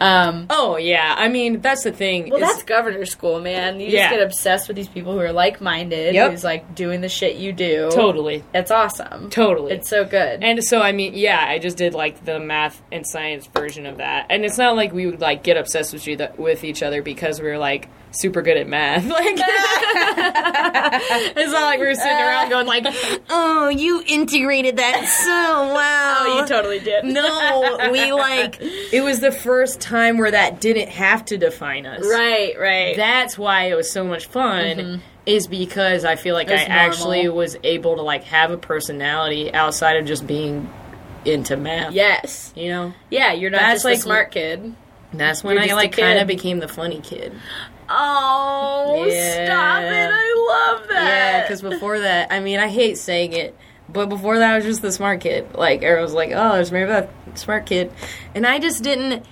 Um, 0.00 0.46
Oh 0.50 0.78
yeah, 0.78 1.14
I 1.16 1.28
mean 1.28 1.60
that's 1.60 1.84
the 1.84 1.92
thing. 1.92 2.30
well, 2.30 2.42
is- 2.42 2.48
that's 2.48 2.62
governor 2.64 3.04
school, 3.04 3.40
man. 3.40 3.78
You 3.78 3.86
Yeah. 3.88 4.08
just 4.08 4.10
get 4.16 4.22
obsessed 4.22 4.66
with 4.68 4.76
these 4.76 4.88
people 4.88 5.12
who 5.12 5.20
are 5.20 5.30
like-minded. 5.32 6.14
Yep. 6.14 6.30
Who's 6.32 6.42
like 6.44 6.74
doing 6.74 7.02
the 7.02 7.08
shit 7.08 7.36
you 7.36 7.52
do. 7.52 7.88
totally, 7.92 8.42
It's 8.52 8.70
awesome. 8.72 9.30
totally. 9.30 9.74
It's 9.74 9.88
so 9.88 10.04
good. 10.04 10.42
And 10.42 10.64
so, 10.64 10.80
I 10.80 10.90
mean, 10.92 11.12
yeah, 11.14 11.44
I 11.46 11.58
just 11.58 11.76
did 11.76 11.94
like 11.94 12.24
the 12.24 12.40
math 12.40 12.82
and 12.90 13.06
science 13.06 13.46
version 13.46 13.86
of 13.86 13.98
that. 13.98 14.26
And 14.30 14.44
it's 14.44 14.58
not 14.58 14.74
like 14.74 14.92
we 14.92 15.06
would 15.06 15.20
like 15.20 15.44
get 15.44 15.56
obsessed 15.56 15.92
with, 15.92 16.06
you 16.08 16.16
with 16.36 16.64
each 16.64 16.82
other 16.82 17.02
because 17.02 17.40
we 17.40 17.46
were 17.48 17.58
like 17.58 17.88
super 18.12 18.42
good 18.42 18.56
at 18.56 18.68
math. 18.68 19.04
Like, 19.12 19.36
it's 21.36 21.52
not 21.52 21.62
like 21.62 21.80
we 21.80 21.86
were 21.86 21.94
sitting 21.94 22.12
around 22.12 22.48
going 22.50 22.66
like, 22.66 22.86
"Oh, 23.30 23.68
you 23.68 24.02
integrated 24.06 24.76
that 24.76 25.06
so 25.06 25.74
well." 25.74 26.16
oh, 26.20 26.40
you 26.40 26.46
totally 26.46 26.80
did. 26.80 27.04
no, 27.06 27.88
we 27.90 28.12
like 28.12 28.58
it 28.60 29.02
was 29.02 29.20
the 29.20 29.32
first 29.32 29.80
time 29.80 30.18
where 30.18 30.30
that 30.30 30.60
didn't 30.60 30.88
have 30.88 31.24
to 31.26 31.38
define 31.38 31.86
us. 31.86 32.04
Right, 32.06 32.54
right. 32.58 32.96
That's 32.96 33.36
why 33.38 33.64
it 33.64 33.74
was 33.74 33.90
so 33.90 34.04
much 34.04 34.26
fun. 34.26 34.76
Mm-hmm. 34.76 35.00
Is 35.24 35.46
because 35.46 36.04
I 36.04 36.16
feel 36.16 36.34
like 36.34 36.48
I 36.48 36.56
normal. 36.56 36.72
actually 36.72 37.28
was 37.28 37.56
able 37.62 37.94
to 37.96 38.02
like 38.02 38.24
have 38.24 38.50
a 38.50 38.58
personality 38.58 39.54
outside 39.54 39.96
of 39.98 40.04
just 40.06 40.26
being 40.26 40.68
into 41.24 41.56
math. 41.56 41.92
yes. 41.92 42.52
You 42.56 42.68
know? 42.70 42.94
Yeah, 43.08 43.32
you're 43.32 43.50
not 43.50 43.60
That's 43.60 43.74
just 43.76 43.84
like- 43.84 43.98
a 43.98 44.00
smart 44.00 44.30
kid. 44.32 44.74
That's 45.14 45.44
when 45.44 45.56
You're 45.56 45.64
I 45.64 45.74
like 45.74 45.94
kind 45.94 46.18
of 46.18 46.26
became 46.26 46.58
the 46.58 46.66
funny 46.68 46.98
kid. 47.00 47.34
Oh, 47.94 49.04
Yeah. 49.06 49.44
stop 49.46 49.82
it. 49.82 50.10
I 50.12 50.74
love 50.78 50.88
that. 50.88 51.04
Yeah, 51.04 51.42
because 51.42 51.62
before 51.62 52.00
that, 52.00 52.32
I 52.32 52.40
mean, 52.40 52.58
I 52.58 52.68
hate 52.68 52.98
saying 52.98 53.32
it, 53.32 53.56
but 53.88 54.08
before 54.08 54.38
that, 54.38 54.52
I 54.52 54.56
was 54.56 54.64
just 54.64 54.82
the 54.82 54.92
smart 54.92 55.20
kid. 55.20 55.54
Like, 55.54 55.82
everyone 55.82 56.04
was 56.04 56.14
like, 56.14 56.30
oh, 56.34 56.54
there's 56.54 56.72
maybe 56.72 56.88
that 56.88 57.10
smart 57.34 57.66
kid. 57.66 57.92
And 58.34 58.46
I 58.46 58.58
just 58.58 58.82
didn't. 58.82 59.24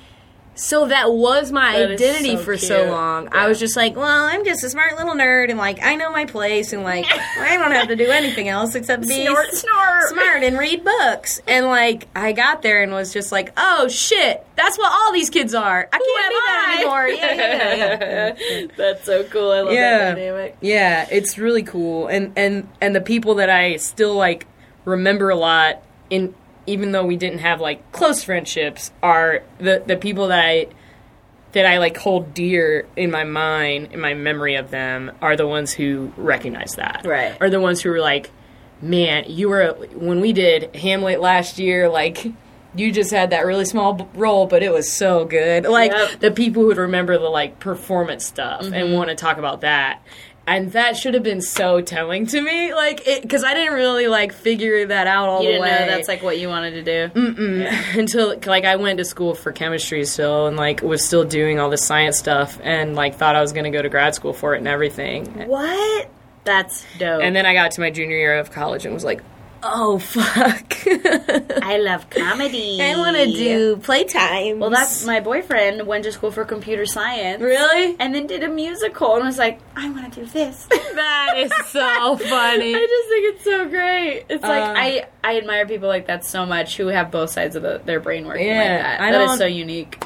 So 0.60 0.88
that 0.88 1.10
was 1.12 1.50
my 1.52 1.78
That 1.78 1.92
identity 1.92 2.36
so 2.36 2.42
for 2.42 2.56
so 2.58 2.90
long. 2.90 3.24
Yeah. 3.24 3.30
I 3.32 3.48
was 3.48 3.58
just 3.58 3.76
like, 3.76 3.96
well, 3.96 4.24
I'm 4.26 4.44
just 4.44 4.62
a 4.62 4.68
smart 4.68 4.96
little 4.98 5.14
nerd, 5.14 5.48
and 5.48 5.58
like, 5.58 5.82
I 5.82 5.94
know 5.96 6.10
my 6.12 6.26
place, 6.26 6.74
and 6.74 6.82
like, 6.82 7.06
I 7.38 7.56
don't 7.56 7.72
have 7.72 7.88
to 7.88 7.96
do 7.96 8.10
anything 8.10 8.48
else 8.48 8.74
except 8.74 9.08
be 9.08 9.24
Snort, 9.24 9.52
snort. 9.54 10.02
smart 10.08 10.42
and 10.42 10.58
read 10.58 10.84
books. 10.84 11.40
And 11.46 11.64
like, 11.66 12.08
I 12.14 12.32
got 12.32 12.60
there 12.60 12.82
and 12.82 12.92
was 12.92 13.10
just 13.12 13.32
like, 13.32 13.52
oh 13.56 13.88
shit, 13.88 14.46
that's 14.56 14.76
what 14.76 14.92
all 14.92 15.12
these 15.14 15.30
kids 15.30 15.54
are. 15.54 15.88
I 15.90 15.98
can't 15.98 16.28
be 16.28 16.34
that 16.46 16.74
anymore. 16.76 17.08
Yeah, 17.08 17.34
yeah, 17.34 18.34
yeah. 18.60 18.66
That's 18.76 19.04
so 19.06 19.24
cool. 19.24 19.50
I 19.52 19.60
love 19.62 19.72
Yeah. 19.72 19.98
that 19.98 20.14
dynamic. 20.16 20.56
Yeah, 20.60 21.06
it's 21.10 21.38
really 21.38 21.62
cool, 21.62 22.06
and 22.08 22.32
and 22.36 22.68
and 22.82 22.94
the 22.94 23.00
people 23.00 23.36
that 23.36 23.48
I 23.48 23.76
still 23.76 24.14
like 24.14 24.46
remember 24.84 25.30
a 25.30 25.36
lot, 25.36 25.82
in 26.10 26.34
even 26.70 26.92
though 26.92 27.04
we 27.04 27.16
didn't 27.16 27.40
have 27.40 27.60
like 27.60 27.90
close 27.92 28.22
friendships, 28.24 28.90
are 29.02 29.42
the 29.58 29.82
the 29.86 29.96
people 29.96 30.28
that 30.28 30.40
I 30.44 30.68
that 31.52 31.66
I 31.66 31.78
like 31.78 31.96
hold 31.96 32.32
dear 32.32 32.86
in 32.96 33.10
my 33.10 33.24
mind, 33.24 33.88
in 33.92 34.00
my 34.00 34.14
memory 34.14 34.54
of 34.54 34.70
them, 34.70 35.10
are 35.20 35.36
the 35.36 35.46
ones 35.48 35.72
who 35.72 36.12
recognize 36.16 36.72
that, 36.76 37.02
Right. 37.04 37.36
Are 37.40 37.50
the 37.50 37.60
ones 37.60 37.80
who 37.82 37.90
were 37.90 37.98
like, 38.00 38.30
man, 38.80 39.24
you 39.26 39.48
were 39.48 39.72
when 39.94 40.20
we 40.20 40.32
did 40.32 40.74
Hamlet 40.76 41.20
last 41.20 41.58
year, 41.58 41.88
like. 41.88 42.26
You 42.72 42.92
just 42.92 43.10
had 43.10 43.30
that 43.30 43.46
really 43.46 43.64
small 43.64 43.94
b- 43.94 44.04
role, 44.14 44.46
but 44.46 44.62
it 44.62 44.70
was 44.72 44.88
so 44.92 45.24
good. 45.24 45.64
Like 45.66 45.90
Yep. 45.90 46.20
the 46.20 46.30
people 46.30 46.62
who 46.62 46.68
would 46.68 46.76
remember 46.76 47.18
the 47.18 47.28
like 47.28 47.58
performance 47.58 48.24
stuff 48.24 48.62
Mm-hmm. 48.62 48.74
and 48.74 48.94
want 48.94 49.08
to 49.10 49.16
talk 49.16 49.38
about 49.38 49.62
that. 49.62 50.00
And 50.50 50.72
that 50.72 50.96
should 50.96 51.14
have 51.14 51.22
been 51.22 51.40
so 51.40 51.80
telling 51.80 52.26
to 52.26 52.42
me, 52.42 52.74
like, 52.74 53.04
because 53.04 53.44
I 53.44 53.54
didn't 53.54 53.74
really 53.74 54.08
like 54.08 54.32
figure 54.32 54.84
that 54.86 55.06
out 55.06 55.28
all 55.28 55.44
You 55.44 55.54
the 55.54 55.60
way 55.60 55.70
know 55.70 55.86
that's 55.86 56.08
like 56.08 56.24
what 56.24 56.40
you 56.40 56.48
wanted 56.48 56.84
to 56.84 57.10
do. 57.12 57.70
until 58.00 58.36
like 58.46 58.64
I 58.64 58.74
went 58.74 58.98
to 58.98 59.04
school 59.04 59.34
for 59.34 59.52
chemistry 59.52 60.04
still, 60.04 60.48
and 60.48 60.56
like 60.56 60.82
was 60.82 61.04
still 61.04 61.22
doing 61.22 61.60
all 61.60 61.70
the 61.70 61.78
science 61.78 62.18
stuff, 62.18 62.58
and 62.64 62.96
like 62.96 63.14
thought 63.14 63.36
I 63.36 63.40
was 63.40 63.52
gonna 63.52 63.70
go 63.70 63.80
to 63.80 63.88
grad 63.88 64.16
school 64.16 64.32
for 64.32 64.56
it 64.56 64.58
and 64.58 64.66
everything. 64.66 65.48
What? 65.48 66.10
That's 66.42 66.84
dope. 66.98 67.22
And 67.22 67.36
then 67.36 67.46
I 67.46 67.52
got 67.54 67.70
to 67.72 67.80
my 67.80 67.90
junior 67.90 68.16
year 68.16 68.38
of 68.38 68.50
college 68.50 68.84
and 68.84 68.92
was 68.92 69.04
like, 69.04 69.22
oh 69.62 69.98
fuck, 69.98 70.74
I 71.62 71.78
love 71.78 72.08
comedy. 72.10 72.80
I 72.80 72.96
want 72.96 73.16
to 73.16 73.26
do 73.26 73.76
playtime. 73.78 74.58
Well, 74.58 74.70
that's 74.70 75.04
my 75.04 75.20
boyfriend 75.20 75.86
went 75.86 76.04
to 76.04 76.12
school 76.12 76.30
for 76.30 76.44
computer 76.44 76.86
science. 76.86 77.42
really. 77.42 77.96
And 77.98 78.14
then 78.14 78.26
did 78.26 78.42
a 78.42 78.48
musical 78.48 79.16
and 79.16 79.24
was 79.24 79.38
like, 79.38 79.60
I 79.76 79.88
want 79.90 80.12
to 80.12 80.20
do 80.20 80.26
this. 80.26 80.66
That 80.90 81.34
is 81.38 81.52
so 81.68 82.16
funny. 82.16 82.74
I 82.74 82.86
just 82.86 83.08
think 83.08 83.34
it's 83.34 83.44
so 83.44 83.68
great. 83.68 84.24
It's 84.28 84.42
like 84.42 84.62
Um, 84.62 84.76
I 84.76 85.06
I 85.22 85.36
admire 85.38 85.66
people 85.66 85.88
like 85.88 86.08
that 86.08 86.24
so 86.24 86.44
much 86.44 86.76
who 86.76 86.88
have 86.88 87.10
both 87.10 87.30
sides 87.30 87.56
of 87.56 87.62
the, 87.62 87.80
their 87.84 88.00
brain 88.00 88.26
working 88.26 88.48
like 88.48 88.56
Yeah, 88.56 88.82
that. 88.82 89.00
I 89.00 89.12
That 89.12 89.30
is 89.30 89.38
so 89.38 89.46
unique. 89.46 90.02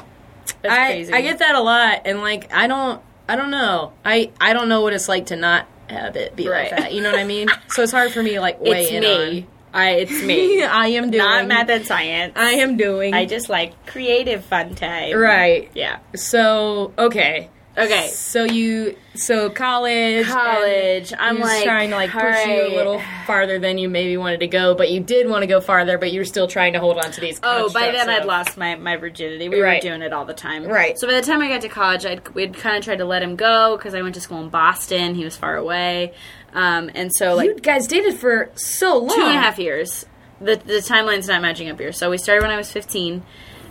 That's 0.61 0.73
I, 0.73 0.85
crazy. 0.91 1.13
I 1.13 1.21
get 1.21 1.39
that 1.39 1.55
a 1.55 1.61
lot, 1.61 2.03
and 2.05 2.21
like 2.21 2.53
I 2.53 2.67
don't 2.67 3.01
I 3.27 3.35
don't 3.35 3.49
know 3.51 3.93
I 4.05 4.31
I 4.39 4.53
don't 4.53 4.69
know 4.69 4.81
what 4.81 4.93
it's 4.93 5.09
like 5.09 5.25
to 5.27 5.35
not 5.35 5.67
have 5.89 6.15
it 6.15 6.35
be 6.35 6.47
Right. 6.47 6.71
like 6.71 6.79
that. 6.79 6.93
You 6.93 7.01
know 7.01 7.11
what 7.11 7.19
I 7.19 7.23
mean? 7.25 7.47
so 7.69 7.83
it's 7.83 7.91
hard 7.91 8.11
for 8.11 8.21
me 8.23 8.39
like 8.39 8.59
weigh 8.61 8.83
It's 8.83 8.91
in 8.91 9.01
me. 9.01 9.39
on. 9.41 9.47
I 9.73 9.89
it's 9.91 10.23
me. 10.23 10.63
I 10.83 10.87
am 10.87 11.11
doing. 11.11 11.17
Not 11.23 11.47
math 11.47 11.69
and 11.69 11.85
science. 11.85 12.33
I 12.37 12.51
am 12.53 12.77
doing. 12.77 13.13
I 13.13 13.25
just 13.25 13.49
like 13.49 13.85
creative 13.85 14.43
fun 14.45 14.73
time. 14.75 15.17
right. 15.17 15.69
Yeah. 15.73 15.99
So 16.15 16.93
okay. 16.97 17.49
Okay. 17.77 18.07
So 18.07 18.43
you 18.45 18.95
so 19.15 19.49
college. 19.49 20.25
College. 20.27 21.13
I'm 21.17 21.39
like 21.39 21.63
trying 21.63 21.89
to 21.89 21.95
like 21.95 22.09
push 22.11 22.21
all 22.23 22.45
you 22.47 22.67
a 22.67 22.75
little 22.75 23.01
farther 23.25 23.59
than 23.59 23.77
you 23.77 23.89
maybe 23.89 24.15
wanted 24.17 24.39
to 24.41 24.47
go, 24.47 24.75
but 24.75 24.89
you 24.91 25.01
did 25.01 25.27
want 25.29 25.43
to 25.43 25.47
go 25.47 25.59
farther, 25.59 25.97
but 25.97 26.11
you 26.13 26.19
were 26.21 26.25
still 26.25 26.47
trying 26.47 26.73
to 26.73 26.79
hold 26.79 26.97
on 26.97 27.11
to 27.11 27.21
these. 27.21 27.39
Oh, 27.43 27.69
by 27.73 27.91
then 27.91 28.09
I'd 28.09 28.25
lost 28.25 28.57
my, 28.57 28.75
my 28.75 28.95
virginity. 28.95 29.49
We 29.49 29.59
Right. 29.61 29.83
were 29.83 29.89
doing 29.89 30.01
it 30.01 30.13
all 30.13 30.23
the 30.25 30.33
time. 30.33 30.65
Right. 30.65 30.97
So 30.97 31.07
by 31.07 31.13
the 31.13 31.21
time 31.21 31.41
I 31.41 31.49
got 31.49 31.61
to 31.61 31.69
college, 31.69 32.05
I'd, 32.05 32.27
we'd 32.29 32.53
kind 32.53 32.77
of 32.77 32.83
tried 32.83 32.97
to 32.99 33.05
let 33.05 33.21
him 33.21 33.35
go 33.35 33.75
because 33.77 33.93
I 33.93 34.01
went 34.01 34.15
to 34.15 34.21
school 34.21 34.41
in 34.41 34.49
Boston. 34.49 35.15
He 35.15 35.23
was 35.25 35.35
far 35.35 35.55
away. 35.57 36.13
Um, 36.53 36.89
and 36.95 37.11
so, 37.13 37.35
like, 37.35 37.47
You 37.47 37.55
guys 37.55 37.87
dated 37.87 38.15
for 38.15 38.49
so 38.55 38.97
long. 38.99 39.15
two 39.15 39.21
and 39.21 39.31
a 39.37 39.41
half 39.41 39.59
years. 39.59 40.05
The, 40.39 40.55
the 40.55 40.75
timeline's 40.81 41.27
not 41.27 41.41
matching 41.41 41.69
up 41.69 41.79
here. 41.79 41.91
So 41.91 42.09
we 42.09 42.17
started 42.17 42.41
when 42.41 42.51
I 42.51 42.57
was 42.57 42.71
15, 42.71 43.23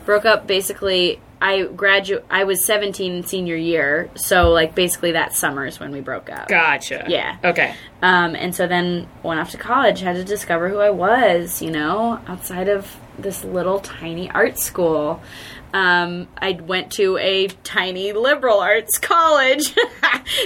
broke 0.05 0.25
up 0.27 0.47
basically. 0.47 1.21
I 1.45 1.65
gradu- 1.65 2.23
I 2.31 2.45
was 2.45 2.65
17 2.65 3.25
senior 3.25 3.55
year. 3.55 4.09
So, 4.15 4.51
like, 4.51 4.75
basically 4.75 5.13
that 5.13 5.35
summer 5.35 5.67
is 5.67 5.79
when 5.79 5.93
we 5.93 6.01
broke 6.01 6.31
up. 6.31 6.49
Gotcha. 6.49 7.05
Yeah. 7.07 7.37
Okay. 7.45 7.75
Um, 8.01 8.35
and 8.35 8.55
so 8.55 8.67
then 8.67 9.07
went 9.23 9.41
off 9.41 9.51
to 9.51 9.59
college, 9.59 10.01
had 10.01 10.17
to 10.17 10.25
discover 10.25 10.71
who 10.71 10.79
I 10.79 10.89
was, 10.89 11.61
you 11.61 11.71
know, 11.71 12.19
outside 12.27 12.69
of 12.69 12.97
this 13.19 13.45
little 13.45 13.79
tiny 13.79 14.31
art 14.31 14.59
school. 14.59 15.23
Um, 15.75 16.29
I 16.39 16.53
went 16.53 16.93
to 16.93 17.19
a 17.19 17.49
tiny 17.65 18.13
liberal 18.13 18.61
arts 18.61 18.97
college 18.99 19.75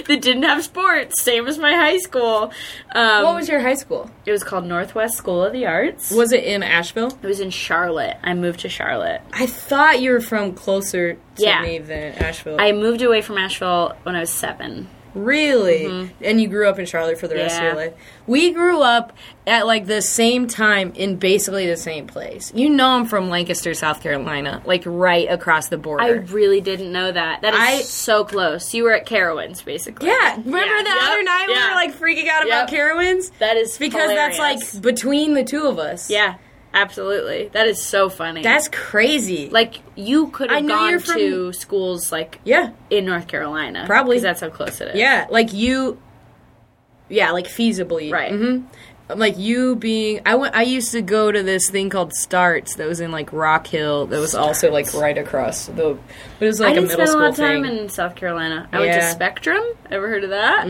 that 0.09 0.19
didn't 0.21 0.41
have 0.41 0.63
sports, 0.63 1.21
same 1.21 1.47
as 1.47 1.59
my 1.59 1.73
high 1.75 1.99
school. 1.99 2.51
Um, 2.95 3.23
What 3.25 3.35
was 3.35 3.47
your 3.47 3.59
high 3.59 3.75
school? 3.75 4.09
it 4.25 4.31
was 4.31 4.43
called 4.43 4.65
Northwest 4.65 5.15
School 5.17 5.43
of 5.43 5.53
the 5.53 5.67
Arts. 5.67 6.09
Was 6.09 6.31
it 6.31 6.43
in 6.43 6.63
Asheville? 6.63 7.15
It 7.21 7.27
was 7.27 7.39
in 7.39 7.51
Charlotte. 7.51 8.17
I 8.23 8.33
moved 8.33 8.61
to 8.61 8.69
Charlotte. 8.69 9.21
I 9.31 9.45
thought 9.45 10.01
you 10.01 10.11
were 10.13 10.19
from 10.19 10.53
closer 10.53 11.13
to 11.13 11.19
Yeah. 11.37 11.61
me 11.61 11.77
than 11.77 12.13
Asheville. 12.15 12.57
I 12.59 12.71
moved 12.71 13.03
away 13.03 13.21
from 13.21 13.37
Asheville 13.37 13.95
when 14.03 14.15
I 14.15 14.21
was 14.21 14.31
seven. 14.31 14.87
Really? 15.15 16.11
And 16.21 16.39
you 16.41 16.47
grew 16.47 16.67
up 16.69 16.79
in 16.79 16.85
Charlotte 16.85 17.19
for 17.19 17.27
the 17.27 17.35
rest 17.35 17.57
of 17.57 17.63
your 17.63 17.71
Mm-hmm. 17.71 17.77
Life? 17.79 17.93
We 18.27 18.51
grew 18.51 18.81
up 18.81 19.13
at 19.47 19.65
like 19.65 19.85
the 19.87 20.01
same 20.01 20.47
time 20.47 20.91
in 20.95 21.15
basically 21.17 21.65
the 21.67 21.77
same 21.77 22.05
place. 22.07 22.51
You 22.55 22.69
know 22.69 22.87
I'm 22.89 23.05
from 23.05 23.29
Lancaster, 23.29 23.73
South 23.73 24.01
Carolina, 24.03 24.61
like 24.65 24.83
right 24.85 25.27
across 25.29 25.69
the 25.69 25.77
border. 25.77 26.03
I 26.03 26.09
really 26.09 26.61
didn't 26.61 26.91
know 26.91 27.11
that. 27.11 27.41
That 27.41 27.53
is 27.53 27.59
I- 27.59 27.81
so 27.81 28.23
close. 28.23 28.73
You 28.73 28.83
were 28.83 28.93
at 28.93 29.05
Carowinds, 29.07 29.63
basically. 29.65 30.07
yeah, 30.09 30.35
remember 30.35 30.57
Yeah. 30.57 30.83
the 30.83 30.89
Yep. 30.89 31.01
other 31.01 31.23
night 31.23 31.45
we 31.47 31.53
were 31.53 31.75
like 31.75 31.93
freaking 31.99 32.27
out 32.29 32.45
about 32.45 32.69
Carowinds? 32.69 33.31
That 33.39 33.57
is 33.57 33.77
Because 33.77 34.09
that's 34.09 34.37
like 34.39 34.59
between 34.81 35.33
the 35.33 35.43
two 35.43 35.65
of 35.65 35.79
us. 35.79 36.09
Yeah, 36.09 36.35
absolutely. 36.73 37.49
That 37.53 37.67
is 37.67 37.81
so 37.81 38.09
funny. 38.09 38.41
That's 38.43 38.67
crazy. 38.67 39.49
like 39.49 39.79
you 39.95 40.27
could 40.27 40.51
I 40.51 40.55
have 40.55 40.63
know 40.65 40.75
gone 40.75 40.89
you're 40.91 40.99
from- 40.99 41.15
to 41.17 41.53
schools 41.53 42.11
like 42.11 42.39
yeah. 42.43 42.71
in 42.89 43.05
North 43.05 43.27
Carolina. 43.27 43.83
Probably. 43.87 44.17
'cause 44.17 44.23
that's 44.23 44.41
how 44.41 44.49
close 44.49 44.79
it 44.81 44.89
is. 44.89 44.95
Yeah, 44.95 45.27
like 45.29 45.53
you. 45.53 46.01
Yeah, 47.09 47.31
like 47.31 47.47
feasibly. 47.47 48.11
Right. 48.11 48.31
hmm 48.31 48.59
Like 49.13 49.37
you 49.39 49.75
being, 49.75 50.21
I 50.27 50.35
went. 50.35 50.55
I 50.55 50.61
used 50.61 50.91
to 50.91 51.01
go 51.01 51.31
to 51.31 51.41
this 51.41 51.67
thing 51.71 51.89
called 51.89 52.13
Starts 52.13 52.75
that 52.75 52.87
was 52.87 52.99
in 52.99 53.11
like 53.11 53.33
Rock 53.33 53.65
Hill. 53.65 54.05
That 54.05 54.19
was 54.19 54.35
also 54.35 54.71
like 54.71 54.93
right 54.93 55.17
across 55.17 55.65
the. 55.65 55.97
But 56.37 56.45
It 56.45 56.45
was 56.45 56.59
like 56.59 56.69
I 56.69 56.71
a 56.73 56.75
didn't 56.75 56.89
middle 56.89 57.07
spend 57.07 57.09
a 57.09 57.11
school 57.11 57.21
lot 57.21 57.29
of 57.31 57.35
time 57.35 57.63
thing. 57.63 57.77
in 57.79 57.89
South 57.89 58.15
Carolina. 58.15 58.69
I 58.71 58.79
went 58.79 58.91
to 58.91 58.97
Yeah. 58.99 59.09
Spectrum. 59.09 59.63
Ever 59.89 60.07
heard 60.07 60.23
of 60.23 60.29
that? 60.29 60.67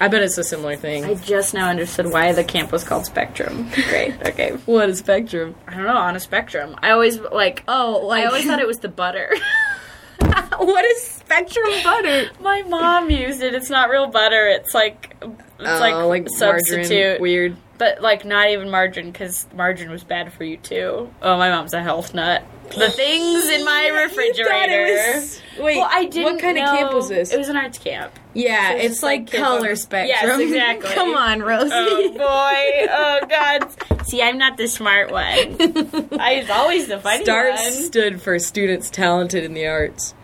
I 0.00 0.08
bet 0.08 0.22
it's 0.22 0.38
a 0.38 0.44
similar 0.44 0.76
thing. 0.76 1.04
I 1.04 1.14
just 1.14 1.52
now 1.52 1.68
understood 1.68 2.10
why 2.10 2.32
the 2.32 2.42
camp 2.42 2.72
was 2.72 2.84
called 2.84 3.04
Spectrum. 3.04 3.68
Great. 3.70 4.14
Okay. 4.30 4.52
what 4.64 4.88
is 4.88 4.98
spectrum! 4.98 5.54
I 5.66 5.74
don't 5.74 5.84
know. 5.84 5.96
On 5.96 6.14
a 6.14 6.20
spectrum. 6.20 6.76
I 6.82 6.90
always 6.90 7.18
like. 7.18 7.64
Oh, 7.66 8.00
like 8.04 8.22
I 8.22 8.26
always 8.26 8.46
thought 8.46 8.60
it 8.60 8.66
was 8.66 8.78
the 8.78 8.88
butter. 8.88 9.28
what 10.56 10.84
is 10.84 11.02
spectrum 11.02 11.68
butter? 11.82 12.30
My 12.40 12.62
mom 12.62 13.10
used 13.10 13.42
it. 13.42 13.54
It's 13.54 13.70
not 13.70 13.90
real 13.90 14.06
butter. 14.06 14.46
It's 14.46 14.72
like 14.72 15.16
it's 15.20 15.34
oh, 15.58 16.08
like, 16.08 16.28
substitute. 16.28 16.90
margarine, 16.90 17.20
weird. 17.20 17.56
But 17.78 18.00
like 18.02 18.24
not 18.24 18.50
even 18.50 18.70
margarine 18.70 19.10
because 19.10 19.46
margarine 19.54 19.90
was 19.90 20.04
bad 20.04 20.32
for 20.32 20.44
you 20.44 20.56
too. 20.58 21.12
Oh, 21.22 21.36
my 21.36 21.50
mom's 21.50 21.74
a 21.74 21.82
health 21.82 22.14
nut. 22.14 22.44
The 22.76 22.88
things 22.90 23.46
in 23.48 23.64
my 23.64 23.88
refrigerator. 24.04 25.14
was- 25.16 25.40
wait, 25.58 25.76
well, 25.78 25.88
I 25.90 26.04
didn't. 26.04 26.22
what 26.34 26.40
kind 26.40 26.58
of 26.58 26.64
camp 26.64 26.92
was 26.94 27.08
this? 27.08 27.32
It 27.32 27.38
was 27.38 27.48
an 27.48 27.56
arts 27.56 27.78
camp. 27.78 28.12
yeah, 28.34 28.72
it's 28.72 28.94
it's, 28.94 29.02
like, 29.02 29.32
like 29.32 29.42
color 29.42 29.70
on- 29.70 29.76
spectrum. 29.76 30.40
Yes, 30.40 30.40
exactly. 30.40 30.90
Come 30.94 31.14
on, 31.14 31.40
Rosie. 31.42 31.70
Oh 31.72 32.10
boy! 32.12 32.88
Oh 32.92 33.20
god! 33.28 34.06
See, 34.06 34.22
I'm 34.22 34.38
not 34.38 34.56
the 34.56 34.68
smart 34.68 35.10
one. 35.10 35.26
I 36.18 36.38
was 36.40 36.50
always 36.50 36.86
the 36.88 36.98
funny 37.00 37.24
Starts 37.24 37.62
one. 37.62 37.72
stood 37.84 38.22
for 38.22 38.38
students 38.38 38.88
talented 38.90 39.44
in 39.44 39.54
the 39.54 39.66
arts. 39.66 40.14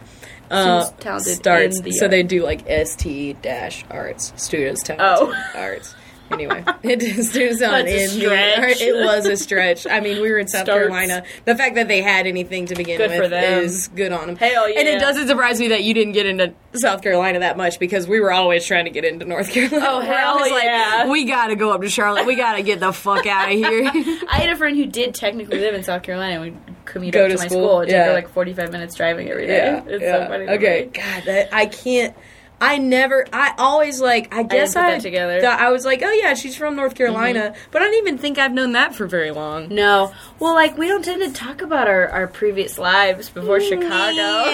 Uh, 0.49 0.89
talented 1.01 1.35
starts, 1.35 1.79
in 1.79 1.85
the 1.85 1.91
so 1.93 2.07
they 2.07 2.23
do 2.23 2.45
like 2.45 2.65
ST 2.87 3.43
dash 3.43 3.85
arts, 3.91 4.33
students 4.37 4.83
talented 4.85 5.35
Oh. 5.35 5.35
arts. 5.61 5.95
Anyway, 6.31 6.65
it 6.83 7.03
is 7.03 7.33
talented 7.33 7.95
That's 7.95 8.15
in 8.15 8.21
the 8.21 8.77
It 8.81 9.05
was 9.05 9.27
a 9.27 9.37
stretch. 9.37 9.87
I 9.87 10.01
mean, 10.01 10.21
we 10.21 10.31
were 10.31 10.39
in 10.39 10.49
South 10.49 10.63
Starts. 10.63 10.89
Carolina. 10.89 11.25
The 11.45 11.55
fact 11.55 11.77
that 11.77 11.89
they 11.89 12.03
had 12.03 12.27
anything 12.27 12.67
to 12.67 12.75
begin 12.75 12.99
Good 12.99 13.21
with 13.21 13.33
is 13.33 13.89
good 13.89 14.13
on 14.13 14.27
them. 14.27 14.37
Hell 14.37 14.69
yeah! 14.69 14.81
And 14.81 14.89
it 14.89 14.99
doesn't 14.99 15.29
surprise 15.29 15.61
me 15.61 15.69
that 15.69 15.85
you 15.85 15.95
didn't 15.95 16.13
get 16.13 16.27
into 16.27 16.53
South 16.75 17.03
Carolina 17.03 17.41
that 17.41 17.57
much 17.57 17.79
because 17.79 18.07
we 18.09 18.21
were 18.21 18.33
always 18.33 18.65
trying 18.67 18.85
to 18.87 18.91
get 18.91 19.05
into 19.05 19.25
North 19.25 19.51
Carolina. 19.51 19.87
Oh, 19.87 20.01
hell 20.01 20.49
yeah. 20.49 21.03
like, 21.03 21.09
we 21.09 21.25
gotta 21.25 21.57
go 21.57 21.73
up 21.73 21.83
to 21.83 21.89
Charlotte. 21.89 22.27
We 22.27 22.35
gotta 22.35 22.63
get 22.63 22.81
the 22.81 22.93
fuck 22.93 23.27
out 23.27 23.51
of 23.51 23.55
here. 23.55 23.85
I 24.29 24.39
had 24.39 24.51
a 24.51 24.57
friend 24.57 24.77
who 24.77 24.87
did 24.87 25.15
technically 25.15 25.61
live 25.61 25.75
in 25.75 25.83
South 25.83 26.03
Carolina. 26.03 26.43
and 26.43 26.55
Would 26.55 26.77
commute 26.87 27.15
Go 27.15 27.25
up 27.25 27.31
to, 27.31 27.37
to 27.37 27.43
my 27.43 27.49
school, 27.49 27.69
school. 27.69 27.81
It 27.81 27.87
took 27.87 27.93
yeah. 27.93 28.07
her 28.07 28.13
like 28.13 28.29
45 28.29 28.73
minutes 28.73 28.95
driving 28.95 29.29
every 29.29 29.47
day. 29.47 29.57
Yeah, 29.57 29.85
it's 29.87 30.03
yeah. 30.03 30.25
so 30.25 30.29
funny. 30.29 30.49
Okay, 30.49 30.85
me. 30.87 30.91
God, 30.93 31.23
that, 31.25 31.55
I 31.55 31.67
can't. 31.67 32.17
I 32.59 32.79
never. 32.79 33.27
I 33.33 33.55
always 33.59 34.01
like. 34.01 34.35
I 34.35 34.43
guess 34.43 34.75
I 34.77 34.93
that 34.93 35.03
together. 35.03 35.41
thought- 35.43 35.61
I 35.61 35.71
was 35.71 35.85
like, 35.85 36.03
oh 36.03 36.11
yeah, 36.13 36.33
she's 36.35 36.57
from 36.57 36.75
North 36.77 36.95
Carolina, 36.95 37.51
mm-hmm. 37.55 37.71
but 37.71 37.83
I 37.83 37.85
don't 37.87 37.95
even 37.97 38.17
think 38.19 38.39
I've 38.39 38.53
known 38.53 38.73
that 38.73 38.95
for 38.95 39.07
very 39.07 39.31
long. 39.31 39.69
No, 39.69 40.13
well, 40.39 40.55
like 40.55 40.79
we 40.79 40.89
don't 40.89 41.05
tend 41.05 41.21
to 41.23 41.39
talk 41.39 41.61
about 41.61 41.87
our, 41.87 42.09
our 42.09 42.27
previous 42.27 42.79
lives 42.79 43.29
before 43.29 43.61
Chicago. 43.61 44.47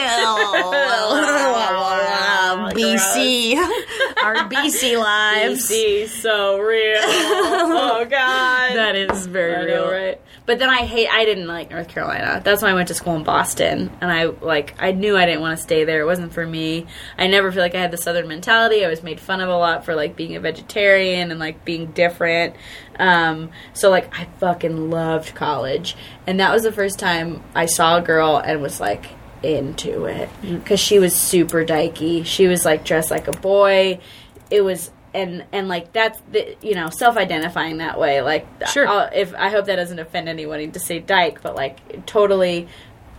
BC, 2.75 3.57
our 4.25 4.37
BC 4.49 4.99
lives. 5.03 5.71
BC, 5.71 6.09
so 6.09 6.59
real. 6.59 6.99
oh 7.05 8.05
God, 8.09 8.75
That 8.77 8.97
is 8.97 9.27
very 9.27 9.55
I 9.55 9.63
real. 9.77 9.91
right? 9.91 10.21
But 10.45 10.59
then 10.59 10.68
I 10.68 10.78
hate. 10.78 11.09
I 11.09 11.24
didn't 11.24 11.47
like 11.47 11.70
North 11.70 11.88
Carolina. 11.88 12.40
That's 12.45 12.62
why 12.62 12.70
I 12.70 12.74
went 12.74 12.88
to 12.88 12.95
school 12.95 13.14
in 13.14 13.22
Boston, 13.22 13.90
and 14.01 14.11
I 14.11 14.24
like. 14.24 14.74
I 14.78 14.90
knew 14.90 15.16
I 15.16 15.24
didn't 15.24 15.40
want 15.40 15.57
to 15.57 15.62
stay 15.62 15.84
there. 15.84 16.01
It 16.01 16.05
wasn't 16.05 16.32
for 16.32 16.45
me. 16.45 16.86
I 17.16 17.28
never 17.28 17.53
feel 17.53 17.62
like 17.62 17.76
I 17.76 17.80
had 17.80 17.93
the 17.93 17.97
Southern 17.97 18.26
mentality. 18.26 18.84
I 18.84 18.88
was 18.88 19.03
made 19.03 19.20
fun 19.20 19.40
of 19.40 19.49
a 19.49 19.57
lot 19.57 19.84
for 19.84 19.95
like 19.95 20.16
being 20.16 20.34
a 20.34 20.40
vegetarian 20.40 21.30
and 21.30 21.38
like 21.38 21.64
being 21.64 21.93
different. 21.93 22.57
Um, 22.99 23.51
so 23.72 23.88
like 23.88 24.12
I 24.18 24.24
fucking 24.40 24.90
loved 24.90 25.34
college, 25.34 25.97
and 26.26 26.40
that 26.40 26.53
was 26.53 26.64
the 26.64 26.72
first 26.72 26.99
time 26.99 27.43
I 27.55 27.66
saw 27.66 27.99
a 27.99 28.03
girl 28.03 28.36
and 28.36 28.61
was 28.61 28.80
like 28.80 29.07
into 29.43 30.05
it 30.05 30.28
because 30.40 30.80
she 30.80 30.99
was 30.99 31.14
super 31.14 31.64
dykey. 31.64 32.24
She 32.24 32.47
was 32.49 32.64
like 32.64 32.84
dressed 32.84 33.11
like 33.11 33.28
a 33.28 33.32
boy. 33.32 34.01
It 34.51 34.62
was 34.62 34.90
and 35.15 35.45
and 35.53 35.69
like 35.69 35.93
that's 35.93 36.21
the, 36.31 36.57
you 36.63 36.75
know 36.75 36.89
self-identifying 36.91 37.79
that 37.79 37.99
way. 37.99 38.23
Like 38.23 38.47
Sure. 38.69 38.87
I'll, 38.87 39.11
if 39.13 39.35
I 39.35 39.51
hope 39.51 39.67
that 39.67 39.77
doesn't 39.77 39.99
offend 39.99 40.29
anyone 40.29 40.73
to 40.73 40.81
say 40.81 40.99
dyke, 40.99 41.43
but 41.43 41.55
like 41.55 42.07
totally 42.07 42.69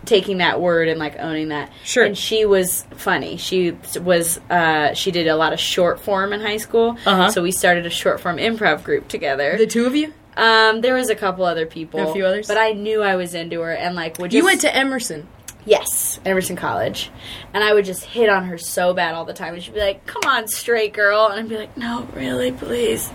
taking 0.04 0.38
that 0.38 0.60
word 0.60 0.88
and 0.88 0.98
like 1.00 1.16
owning 1.18 1.48
that. 1.48 1.72
Sure. 1.82 2.04
And 2.04 2.16
she 2.16 2.44
was 2.44 2.84
funny. 2.96 3.36
She 3.38 3.76
was 4.02 4.38
uh, 4.50 4.92
she 4.94 5.10
did 5.10 5.26
a 5.28 5.36
lot 5.36 5.52
of 5.52 5.60
short 5.60 6.00
form 6.00 6.32
in 6.32 6.40
high 6.40 6.58
school. 6.58 6.98
Uh-huh. 7.06 7.30
So 7.30 7.42
we 7.42 7.52
started 7.52 7.86
a 7.86 7.90
short 7.90 8.20
form 8.20 8.36
improv 8.36 8.84
group 8.84 9.08
together. 9.08 9.56
The 9.56 9.66
two 9.66 9.86
of 9.86 9.94
you? 9.96 10.12
um, 10.36 10.80
there 10.80 10.94
was 10.94 11.10
a 11.10 11.14
couple 11.14 11.44
other 11.44 11.64
people, 11.64 12.10
A 12.10 12.12
few 12.12 12.26
others? 12.26 12.48
but 12.48 12.58
I 12.58 12.72
knew 12.72 13.02
I 13.02 13.14
was 13.16 13.34
into 13.34 13.60
her 13.60 13.72
and 13.72 13.94
like 13.94 14.18
would 14.18 14.32
just, 14.32 14.36
You 14.36 14.44
went 14.44 14.60
to 14.62 14.76
Emerson. 14.76 15.28
Yes, 15.66 16.20
Emerson 16.26 16.56
College. 16.56 17.10
And 17.54 17.64
I 17.64 17.72
would 17.72 17.84
just 17.86 18.04
hit 18.04 18.28
on 18.28 18.44
her 18.44 18.58
so 18.58 18.92
bad 18.92 19.14
all 19.14 19.24
the 19.24 19.32
time. 19.32 19.54
And 19.54 19.62
she'd 19.62 19.72
be 19.74 19.80
like, 19.80 20.04
come 20.06 20.22
on, 20.26 20.46
straight 20.46 20.92
girl. 20.92 21.26
And 21.28 21.40
I'd 21.40 21.48
be 21.48 21.56
like, 21.56 21.76
no, 21.76 22.06
really, 22.14 22.52
please. 22.52 23.10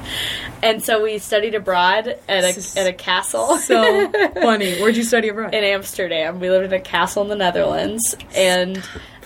And 0.63 0.83
so 0.83 1.03
we 1.03 1.19
studied 1.19 1.53
abroad 1.55 2.07
at 2.27 2.43
a, 2.43 2.79
at 2.79 2.87
a 2.87 2.93
castle. 2.93 3.57
So 3.57 4.11
funny. 4.33 4.79
Where'd 4.81 4.97
you 4.97 5.03
study 5.03 5.29
abroad? 5.29 5.53
in 5.53 5.63
Amsterdam. 5.63 6.39
We 6.39 6.49
lived 6.49 6.65
in 6.65 6.73
a 6.73 6.81
castle 6.81 7.21
in 7.23 7.29
the 7.29 7.35
Netherlands. 7.35 8.15
And 8.35 8.81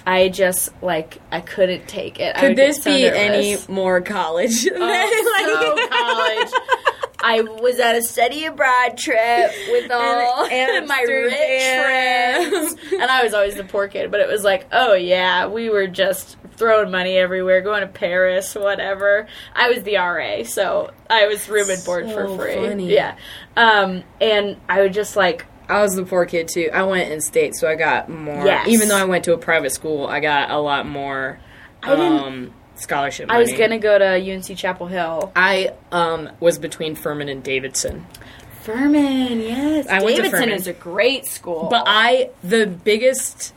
I 0.05 0.28
just, 0.28 0.69
like, 0.84 1.19
I 1.32 1.39
couldn't 1.39 1.88
take 1.88 2.19
it. 2.19 2.36
Could 2.36 2.57
this 2.57 2.84
so 2.84 2.93
be 2.93 3.05
any 3.07 3.55
more 3.69 4.01
college? 4.01 4.63
than, 4.65 4.74
Oh, 4.76 5.76
so 5.78 5.88
college. 6.59 6.93
I 7.24 7.41
was 7.41 7.80
at 7.80 7.95
a 7.95 8.01
study 8.03 8.45
abroad 8.45 8.97
trip 8.97 9.51
with 9.71 9.89
all 9.89 10.45
and, 10.51 10.88
my 10.88 11.01
rich 11.01 11.34
friends, 11.34 12.76
and 12.91 13.03
I 13.09 13.24
was 13.24 13.34
always 13.34 13.55
the 13.55 13.63
poor 13.63 13.88
kid. 13.88 14.11
But 14.11 14.19
it 14.19 14.28
was 14.28 14.43
like, 14.43 14.67
oh 14.71 14.93
yeah, 14.93 15.47
we 15.47 15.69
were 15.69 15.88
just 15.88 16.38
throwing 16.55 16.91
money 16.91 17.17
everywhere, 17.17 17.61
going 17.61 17.82
to 17.82 17.88
Paris, 17.88 18.53
whatever. 18.55 19.28
I 19.55 19.69
was 19.69 19.84
the 19.84 19.95
RA, 19.95 20.43
so 20.43 20.91
I 21.09 21.28
was 21.28 21.47
room 21.47 21.69
and 21.69 21.84
board 21.86 22.11
for 22.11 22.28
free. 22.38 22.55
funny. 22.55 22.93
Yeah, 22.93 23.15
um, 23.55 24.03
and 24.19 24.57
I 24.67 24.82
would 24.82 24.93
just 24.93 25.15
like 25.15 25.45
I 25.69 25.82
was 25.82 25.95
the 25.95 26.03
poor 26.03 26.26
kid 26.26 26.49
too. 26.49 26.69
I 26.74 26.84
went 26.84 27.09
in 27.11 27.21
state, 27.21 27.55
so 27.55 27.69
I 27.69 27.76
got 27.76 28.09
more. 28.09 28.45
Yes. 28.45 28.67
Even 28.67 28.89
though 28.89 28.97
I 28.97 29.05
went 29.05 29.24
to 29.26 29.34
a 29.34 29.38
private 29.38 29.71
school, 29.71 30.07
I 30.07 30.19
got 30.19 30.51
a 30.51 30.57
lot 30.59 30.86
more 30.86 31.39
I 31.82 31.89
didn't- 31.95 32.19
um, 32.19 32.53
scholarship. 32.84 33.31
I 33.31 33.39
was 33.39 33.51
gonna 33.53 33.79
go 33.79 33.97
to 33.97 34.34
UNC 34.34 34.57
Chapel 34.57 34.88
Hill. 34.88 35.31
I 35.36 35.73
um, 35.91 36.29
was 36.39 36.59
between 36.59 36.95
Furman 36.95 37.29
and 37.29 37.43
Davidson. 37.43 38.05
Furman, 38.61 39.41
yes. 39.41 39.88
I 39.89 39.99
Davidson 39.99 40.49
is 40.49 40.67
a 40.67 40.73
great 40.73 41.25
school. 41.25 41.67
But 41.69 41.84
I, 41.86 42.29
the 42.43 42.65
biggest 42.65 43.53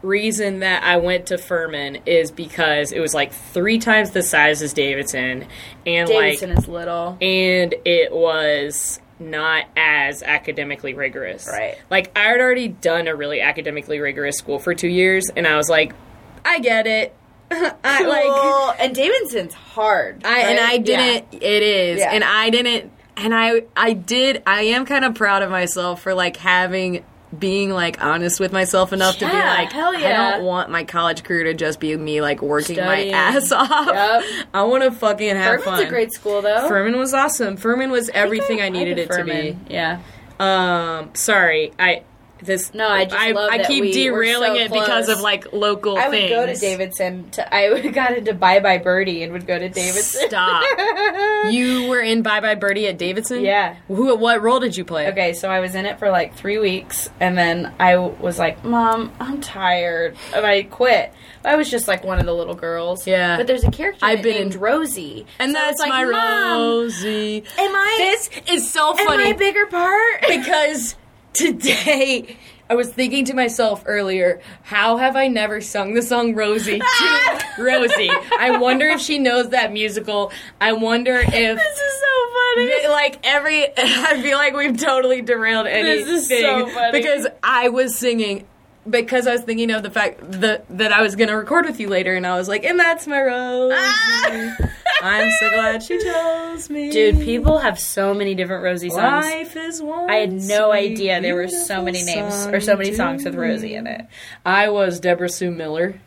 reason 0.00 0.60
that 0.60 0.82
I 0.82 0.96
went 0.96 1.26
to 1.26 1.38
Furman 1.38 1.98
is 2.06 2.30
because 2.30 2.92
it 2.92 3.00
was 3.00 3.12
like 3.12 3.32
three 3.32 3.78
times 3.78 4.12
the 4.12 4.22
size 4.22 4.62
as 4.62 4.72
Davidson, 4.72 5.46
and 5.84 6.08
Davidson 6.08 6.50
like, 6.50 6.58
is 6.58 6.68
little. 6.68 7.18
and 7.20 7.74
it 7.84 8.12
was 8.12 9.00
not 9.18 9.66
as 9.76 10.22
academically 10.22 10.94
rigorous. 10.94 11.46
Right. 11.46 11.76
Like 11.90 12.16
I 12.16 12.28
had 12.28 12.40
already 12.40 12.68
done 12.68 13.08
a 13.08 13.14
really 13.14 13.40
academically 13.40 14.00
rigorous 14.00 14.38
school 14.38 14.58
for 14.58 14.74
two 14.74 14.88
years, 14.88 15.30
and 15.34 15.46
I 15.46 15.56
was 15.56 15.68
like, 15.68 15.92
I 16.44 16.60
get 16.60 16.86
it. 16.86 17.14
I 17.84 18.02
like. 18.04 18.24
Cool. 18.24 18.74
and 18.84 18.94
Davidson's 18.94 19.54
hard. 19.54 20.22
I 20.24 20.38
and? 20.40 20.60
I 20.60 20.78
didn't. 20.78 21.34
It 21.34 21.62
is, 21.62 22.00
Yeah. 22.00 22.10
and 22.12 22.24
I 22.24 22.50
didn't. 22.50 22.92
And 23.16 23.34
I 23.34 23.62
I 23.76 23.92
did. 23.94 24.42
I 24.46 24.62
am 24.62 24.84
kind 24.84 25.04
of 25.04 25.14
proud 25.14 25.42
of 25.42 25.50
myself 25.50 26.02
for 26.02 26.12
like 26.14 26.36
having 26.36 27.04
being 27.36 27.70
like 27.70 28.02
honest 28.02 28.40
with 28.40 28.52
myself 28.52 28.92
enough 28.92 29.18
to 29.18 29.26
be 29.26 29.32
like, 29.32 29.72
hell 29.72 29.92
yeah. 29.98 30.08
I 30.08 30.30
don't 30.36 30.44
want 30.46 30.70
my 30.70 30.84
college 30.84 31.22
career 31.24 31.44
to 31.44 31.54
just 31.54 31.80
be 31.80 31.94
me 31.96 32.20
like 32.20 32.40
working 32.40 32.76
Studying. 32.76 33.12
my 33.12 33.18
ass 33.18 33.50
off. 33.52 33.86
Yep. 33.86 34.46
I 34.54 34.62
want 34.62 34.84
to 34.84 34.90
fucking 34.92 35.26
Yeah. 35.26 35.34
have 35.34 35.62
Furman's 35.62 35.78
fun. 35.80 35.86
a 35.86 35.88
great 35.90 36.12
school 36.12 36.40
though. 36.42 36.68
Furman 36.68 36.96
was 36.98 37.12
awesome. 37.14 37.56
Furman 37.56 37.90
was 37.90 38.08
everything 38.10 38.60
I, 38.60 38.66
I 38.66 38.68
needed 38.70 38.94
did 38.96 39.10
it 39.10 39.16
to 39.16 39.24
be. 39.24 39.58
Yeah. 39.68 40.00
Um, 40.38 41.10
sorry, 41.14 41.72
I 41.78 42.02
this 42.42 42.74
No, 42.74 42.86
I 42.88 43.04
just 43.04 43.16
I, 43.16 43.32
love 43.32 43.50
I 43.50 43.58
that 43.58 43.66
keep 43.66 43.82
we 43.82 43.92
derailing 43.92 44.54
so 44.54 44.60
it 44.60 44.70
because 44.72 45.06
close. 45.06 45.08
of 45.08 45.20
like 45.22 45.52
local 45.52 45.96
I 45.96 46.08
would 46.08 46.12
things. 46.18 46.30
go 46.30 46.46
to 46.46 46.54
Davidson. 46.54 47.30
To, 47.30 47.54
I 47.54 47.88
got 47.92 48.16
into 48.16 48.34
Bye 48.34 48.60
Bye 48.60 48.78
Birdie 48.78 49.22
and 49.22 49.32
would 49.32 49.46
go 49.46 49.58
to 49.58 49.68
Davidson. 49.68 50.28
Stop. 50.28 50.64
you 51.50 51.88
were 51.88 52.00
in 52.00 52.22
Bye 52.22 52.40
Bye 52.40 52.54
Birdie 52.54 52.86
at 52.88 52.98
Davidson. 52.98 53.40
Yeah. 53.42 53.76
Who? 53.88 54.14
What 54.16 54.42
role 54.42 54.60
did 54.60 54.76
you 54.76 54.84
play? 54.84 55.08
Okay, 55.08 55.32
so 55.32 55.48
I 55.50 55.60
was 55.60 55.74
in 55.74 55.86
it 55.86 55.98
for 55.98 56.10
like 56.10 56.34
three 56.34 56.58
weeks, 56.58 57.08
and 57.20 57.36
then 57.38 57.72
i 57.78 57.96
was 57.96 58.38
like, 58.38 58.62
"Mom, 58.64 59.12
I'm 59.20 59.40
tired," 59.40 60.16
and 60.34 60.44
I 60.44 60.62
quit. 60.64 61.12
I 61.44 61.56
was 61.56 61.70
just 61.70 61.86
like 61.88 62.02
one 62.04 62.18
of 62.18 62.26
the 62.26 62.34
little 62.34 62.54
girls. 62.56 63.06
Yeah. 63.06 63.36
but 63.36 63.46
there's 63.46 63.62
a 63.64 63.70
character 63.70 64.04
I've 64.04 64.20
been 64.22 64.34
named 64.34 64.54
in- 64.54 64.60
Rosie, 64.60 65.26
And 65.38 65.52
So 65.52 65.58
that's 65.58 65.78
like, 65.80 65.88
my 65.90 66.02
Rosie. 66.04 67.44
Am 67.58 67.74
I? 67.74 67.94
This 67.98 68.30
is 68.50 68.70
so 68.70 68.90
am 68.90 69.06
funny 69.06 69.24
I 69.24 69.28
a 69.28 69.34
bigger 69.36 69.66
part? 69.66 70.22
because 70.28 70.96
today 71.36 72.36
I 72.68 72.74
was 72.74 72.88
thinking 72.92 73.24
to 73.26 73.34
myself 73.34 73.84
earlier, 73.86 74.40
how 74.62 74.96
have 74.96 75.14
I 75.14 75.28
never 75.28 75.60
sung 75.60 75.94
the 75.94 76.02
song 76.02 76.34
Rosie 76.34 76.80
to 76.80 77.40
Rosie? 77.62 78.10
I 78.40 78.58
wonder 78.58 78.86
if 78.88 79.00
she 79.00 79.20
knows 79.20 79.50
that 79.50 79.72
musical. 79.72 80.32
I 80.60 80.72
wonder 80.72 81.14
if 81.16 81.30
this 81.30 81.78
is 81.78 82.00
so 82.00 82.56
funny. 82.56 82.88
like 82.88 83.20
every 83.24 83.66
I 83.78 84.20
feel 84.20 84.36
like 84.36 84.54
we've 84.54 84.76
totally 84.76 85.22
derailed 85.22 85.68
anything 85.68 86.06
This 86.06 86.28
is 86.30 86.40
so 86.40 86.66
funny. 86.68 86.90
because 86.98 87.26
I 87.42 87.68
was 87.68 87.94
singing 87.96 88.46
because 88.88 89.26
I 89.26 89.32
was 89.32 89.42
thinking 89.42 89.70
of 89.70 89.82
the 89.82 89.90
fact 89.90 90.18
that 90.40 90.64
that 90.76 90.92
I 90.92 91.02
was 91.02 91.16
going 91.16 91.28
to 91.28 91.36
record 91.36 91.66
with 91.66 91.80
you 91.80 91.88
later 91.88 92.14
and 92.14 92.26
I 92.26 92.36
was 92.36 92.48
like, 92.48 92.64
and 92.64 92.78
that's 92.78 93.06
my 93.06 93.20
Rosie. 93.20 93.74
I'm 95.02 95.30
so 95.30 95.50
glad 95.50 95.82
she 95.82 95.98
chose 96.02 96.70
me. 96.70 96.90
Dude, 96.90 97.20
people 97.20 97.58
have 97.58 97.78
so 97.78 98.14
many 98.14 98.34
different 98.34 98.64
Rosie 98.64 98.90
songs. 98.90 99.26
Life 99.26 99.56
is 99.56 99.82
one. 99.82 100.10
I 100.10 100.16
had 100.16 100.32
no 100.32 100.70
sweet, 100.70 100.92
idea 100.92 101.20
there 101.20 101.34
were 101.34 101.48
so 101.48 101.82
many 101.82 102.02
names 102.02 102.46
or 102.46 102.60
so 102.60 102.76
many 102.76 102.94
songs 102.94 103.24
with 103.24 103.34
Rosie 103.34 103.74
in 103.74 103.86
it. 103.86 104.06
I 104.44 104.70
was 104.70 105.00
Deborah 105.00 105.28
Sue 105.28 105.50
Miller. 105.50 106.00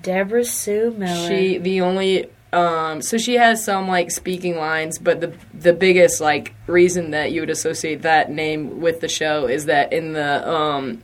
Deborah 0.00 0.44
Sue 0.44 0.94
Miller. 0.96 1.28
She 1.28 1.58
the 1.58 1.80
only 1.80 2.30
um 2.52 3.02
so 3.02 3.18
she 3.18 3.34
has 3.34 3.64
some 3.64 3.88
like 3.88 4.10
speaking 4.10 4.56
lines, 4.56 4.98
but 4.98 5.20
the 5.20 5.34
the 5.52 5.72
biggest 5.72 6.20
like 6.20 6.54
reason 6.66 7.10
that 7.10 7.32
you 7.32 7.40
would 7.40 7.50
associate 7.50 8.02
that 8.02 8.30
name 8.30 8.80
with 8.80 9.00
the 9.00 9.08
show 9.08 9.46
is 9.46 9.66
that 9.66 9.92
in 9.92 10.12
the 10.12 10.48
um 10.48 11.02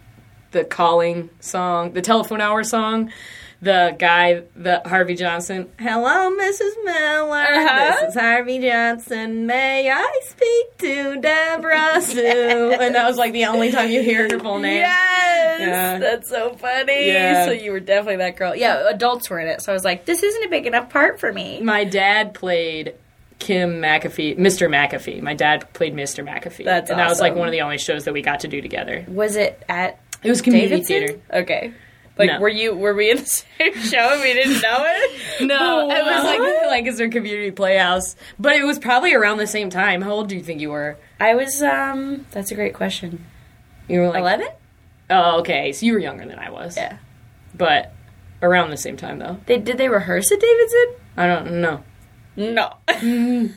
the 0.54 0.64
calling 0.64 1.28
song, 1.40 1.92
the 1.92 2.00
telephone 2.00 2.40
hour 2.40 2.62
song, 2.62 3.10
the 3.60 3.96
guy, 3.98 4.42
the 4.54 4.80
Harvey 4.86 5.14
Johnson. 5.16 5.68
Hello, 5.80 6.30
Mrs. 6.38 6.84
Miller. 6.84 7.38
Uh-huh. 7.38 7.90
This 8.00 8.10
is 8.10 8.20
Harvey 8.20 8.60
Johnson. 8.60 9.46
May 9.46 9.90
I 9.90 10.20
speak 10.22 10.78
to 10.78 11.20
Deborah 11.20 12.00
Sue? 12.00 12.76
and 12.78 12.94
that 12.94 13.06
was 13.06 13.16
like 13.16 13.32
the 13.32 13.46
only 13.46 13.72
time 13.72 13.90
you 13.90 14.02
hear 14.02 14.28
her 14.30 14.38
full 14.38 14.58
name. 14.60 14.78
Yes, 14.82 15.60
Yeah. 15.60 15.98
that's 15.98 16.28
so 16.30 16.54
funny. 16.54 17.08
Yeah. 17.08 17.46
So 17.46 17.50
you 17.52 17.72
were 17.72 17.80
definitely 17.80 18.16
that 18.16 18.36
girl. 18.36 18.54
Yeah, 18.54 18.88
adults 18.88 19.28
were 19.28 19.40
in 19.40 19.48
it. 19.48 19.60
So 19.62 19.72
I 19.72 19.74
was 19.74 19.84
like, 19.84 20.04
this 20.04 20.22
isn't 20.22 20.44
a 20.44 20.48
big 20.48 20.66
enough 20.66 20.88
part 20.90 21.18
for 21.18 21.32
me. 21.32 21.60
My 21.62 21.84
dad 21.84 22.32
played 22.34 22.94
Kim 23.40 23.80
McAfee, 23.82 24.38
Mr. 24.38 24.68
McAfee. 24.68 25.20
My 25.20 25.34
dad 25.34 25.70
played 25.72 25.94
Mr. 25.94 26.24
McAfee. 26.26 26.64
That's 26.64 26.88
and 26.90 26.98
that 26.98 27.08
was 27.08 27.20
like 27.20 27.34
one 27.34 27.48
of 27.48 27.52
the 27.52 27.60
only 27.62 27.78
shows 27.78 28.04
that 28.04 28.12
we 28.14 28.22
got 28.22 28.40
to 28.40 28.48
do 28.48 28.60
together. 28.60 29.04
Was 29.08 29.36
it 29.36 29.62
at 29.68 29.98
It 30.24 30.30
was 30.30 30.42
community 30.42 30.70
Davidson? 30.80 31.06
theater. 31.06 31.20
Okay. 31.32 31.72
Like, 32.16 32.28
No. 32.30 32.40
were 32.40 32.48
you 32.48 32.74
were 32.76 32.94
we 32.94 33.10
in 33.10 33.16
the 33.18 33.24
same 33.26 33.74
show 33.74 33.98
and 33.98 34.20
we 34.22 34.32
didn't 34.32 34.62
know 34.62 34.78
it? 34.86 35.20
No, 35.46 35.90
it 35.90 36.04
was 36.04 36.24
like 36.24 36.38
What? 36.38 36.66
like 36.68 36.86
it's 36.86 36.96
their 36.98 37.08
community 37.10 37.50
playhouse, 37.50 38.14
but 38.38 38.52
it 38.54 38.62
was 38.64 38.78
probably 38.78 39.14
around 39.14 39.38
the 39.38 39.46
same 39.48 39.68
time. 39.68 40.00
How 40.00 40.12
old 40.12 40.28
do 40.28 40.36
you 40.36 40.42
think 40.42 40.60
you 40.60 40.70
were? 40.70 40.96
I 41.20 41.34
was. 41.34 41.60
um 41.62 42.24
That's 42.30 42.50
a 42.52 42.54
great 42.54 42.72
question. 42.74 43.24
You 43.88 44.00
were 44.00 44.08
like 44.08 44.20
Eleven? 44.20 44.48
Oh, 45.10 45.40
okay. 45.40 45.72
So 45.72 45.84
you 45.86 45.92
were 45.92 45.98
younger 45.98 46.24
than 46.24 46.38
I 46.38 46.50
was. 46.50 46.76
Yeah. 46.76 46.98
but 47.54 47.92
around 48.42 48.70
the 48.70 48.76
same 48.76 48.96
time 48.96 49.18
though. 49.18 49.38
They 49.46 49.58
did 49.58 49.76
they 49.78 49.88
rehearse 49.88 50.30
at 50.30 50.38
Davidson? 50.40 50.86
I 51.16 51.26
don't 51.26 51.60
know. 51.60 51.82
No. 52.36 52.74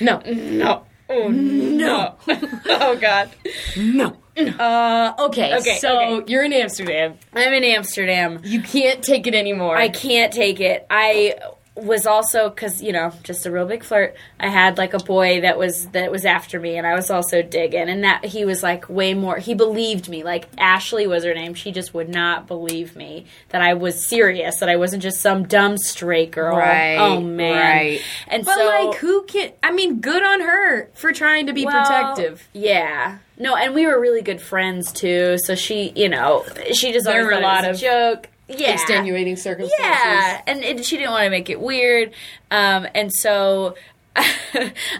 No, 0.00 0.20
no. 0.26 0.84
Oh 1.10 1.28
no. 1.28 2.16
oh 2.28 2.96
god. 3.00 3.30
no. 3.76 4.16
Uh, 4.36 5.14
okay. 5.18 5.56
Okay, 5.56 5.78
So 5.78 6.24
you're 6.26 6.44
in 6.44 6.52
Amsterdam. 6.52 7.18
I'm 7.34 7.52
in 7.52 7.64
Amsterdam. 7.64 8.40
You 8.44 8.62
can't 8.62 9.02
take 9.02 9.26
it 9.26 9.34
anymore. 9.34 9.76
I 9.76 9.88
can't 9.88 10.32
take 10.32 10.60
it. 10.60 10.86
I 10.90 11.36
was 11.82 12.06
also 12.06 12.48
because 12.50 12.82
you 12.82 12.92
know 12.92 13.12
just 13.22 13.46
a 13.46 13.50
real 13.50 13.66
big 13.66 13.84
flirt. 13.84 14.14
I 14.38 14.48
had 14.48 14.78
like 14.78 14.94
a 14.94 14.98
boy 14.98 15.40
that 15.42 15.58
was 15.58 15.86
that 15.88 16.10
was 16.10 16.24
after 16.24 16.58
me, 16.60 16.76
and 16.76 16.86
I 16.86 16.94
was 16.94 17.10
also 17.10 17.42
digging, 17.42 17.88
and 17.88 18.04
that 18.04 18.24
he 18.24 18.44
was 18.44 18.62
like 18.62 18.88
way 18.88 19.14
more. 19.14 19.38
He 19.38 19.54
believed 19.54 20.08
me. 20.08 20.22
Like 20.22 20.48
Ashley 20.58 21.06
was 21.06 21.24
her 21.24 21.34
name. 21.34 21.54
She 21.54 21.72
just 21.72 21.94
would 21.94 22.08
not 22.08 22.46
believe 22.46 22.96
me 22.96 23.26
that 23.50 23.62
I 23.62 23.74
was 23.74 24.06
serious. 24.06 24.56
That 24.56 24.68
I 24.68 24.76
wasn't 24.76 25.02
just 25.02 25.20
some 25.20 25.44
dumb 25.44 25.78
straight 25.78 26.30
girl. 26.30 26.56
Right, 26.56 26.96
Oh 26.96 27.20
man. 27.20 27.56
right. 27.56 28.00
And 28.26 28.44
But 28.44 28.56
so 28.56 28.66
like, 28.66 28.98
who 28.98 29.22
can? 29.24 29.52
I 29.62 29.72
mean, 29.72 30.00
good 30.00 30.22
on 30.22 30.40
her 30.40 30.90
for 30.94 31.12
trying 31.12 31.46
to 31.46 31.52
be 31.52 31.64
well, 31.64 31.80
protective. 31.84 32.48
Yeah. 32.52 33.18
No, 33.40 33.54
and 33.54 33.72
we 33.72 33.86
were 33.86 34.00
really 34.00 34.22
good 34.22 34.40
friends 34.40 34.92
too. 34.92 35.36
So 35.44 35.54
she, 35.54 35.92
you 35.94 36.08
know, 36.08 36.44
she 36.72 36.92
just 36.92 37.06
always 37.06 37.28
a 37.28 37.40
lot 37.40 37.64
of 37.68 37.78
joke. 37.78 38.28
Yeah. 38.48 38.72
Extenuating 38.72 39.36
circumstances. 39.36 39.78
Yeah, 39.78 40.42
and 40.46 40.64
it, 40.64 40.84
she 40.84 40.96
didn't 40.96 41.10
want 41.10 41.24
to 41.24 41.30
make 41.30 41.50
it 41.50 41.60
weird, 41.60 42.12
um, 42.50 42.86
and 42.94 43.12
so 43.12 43.74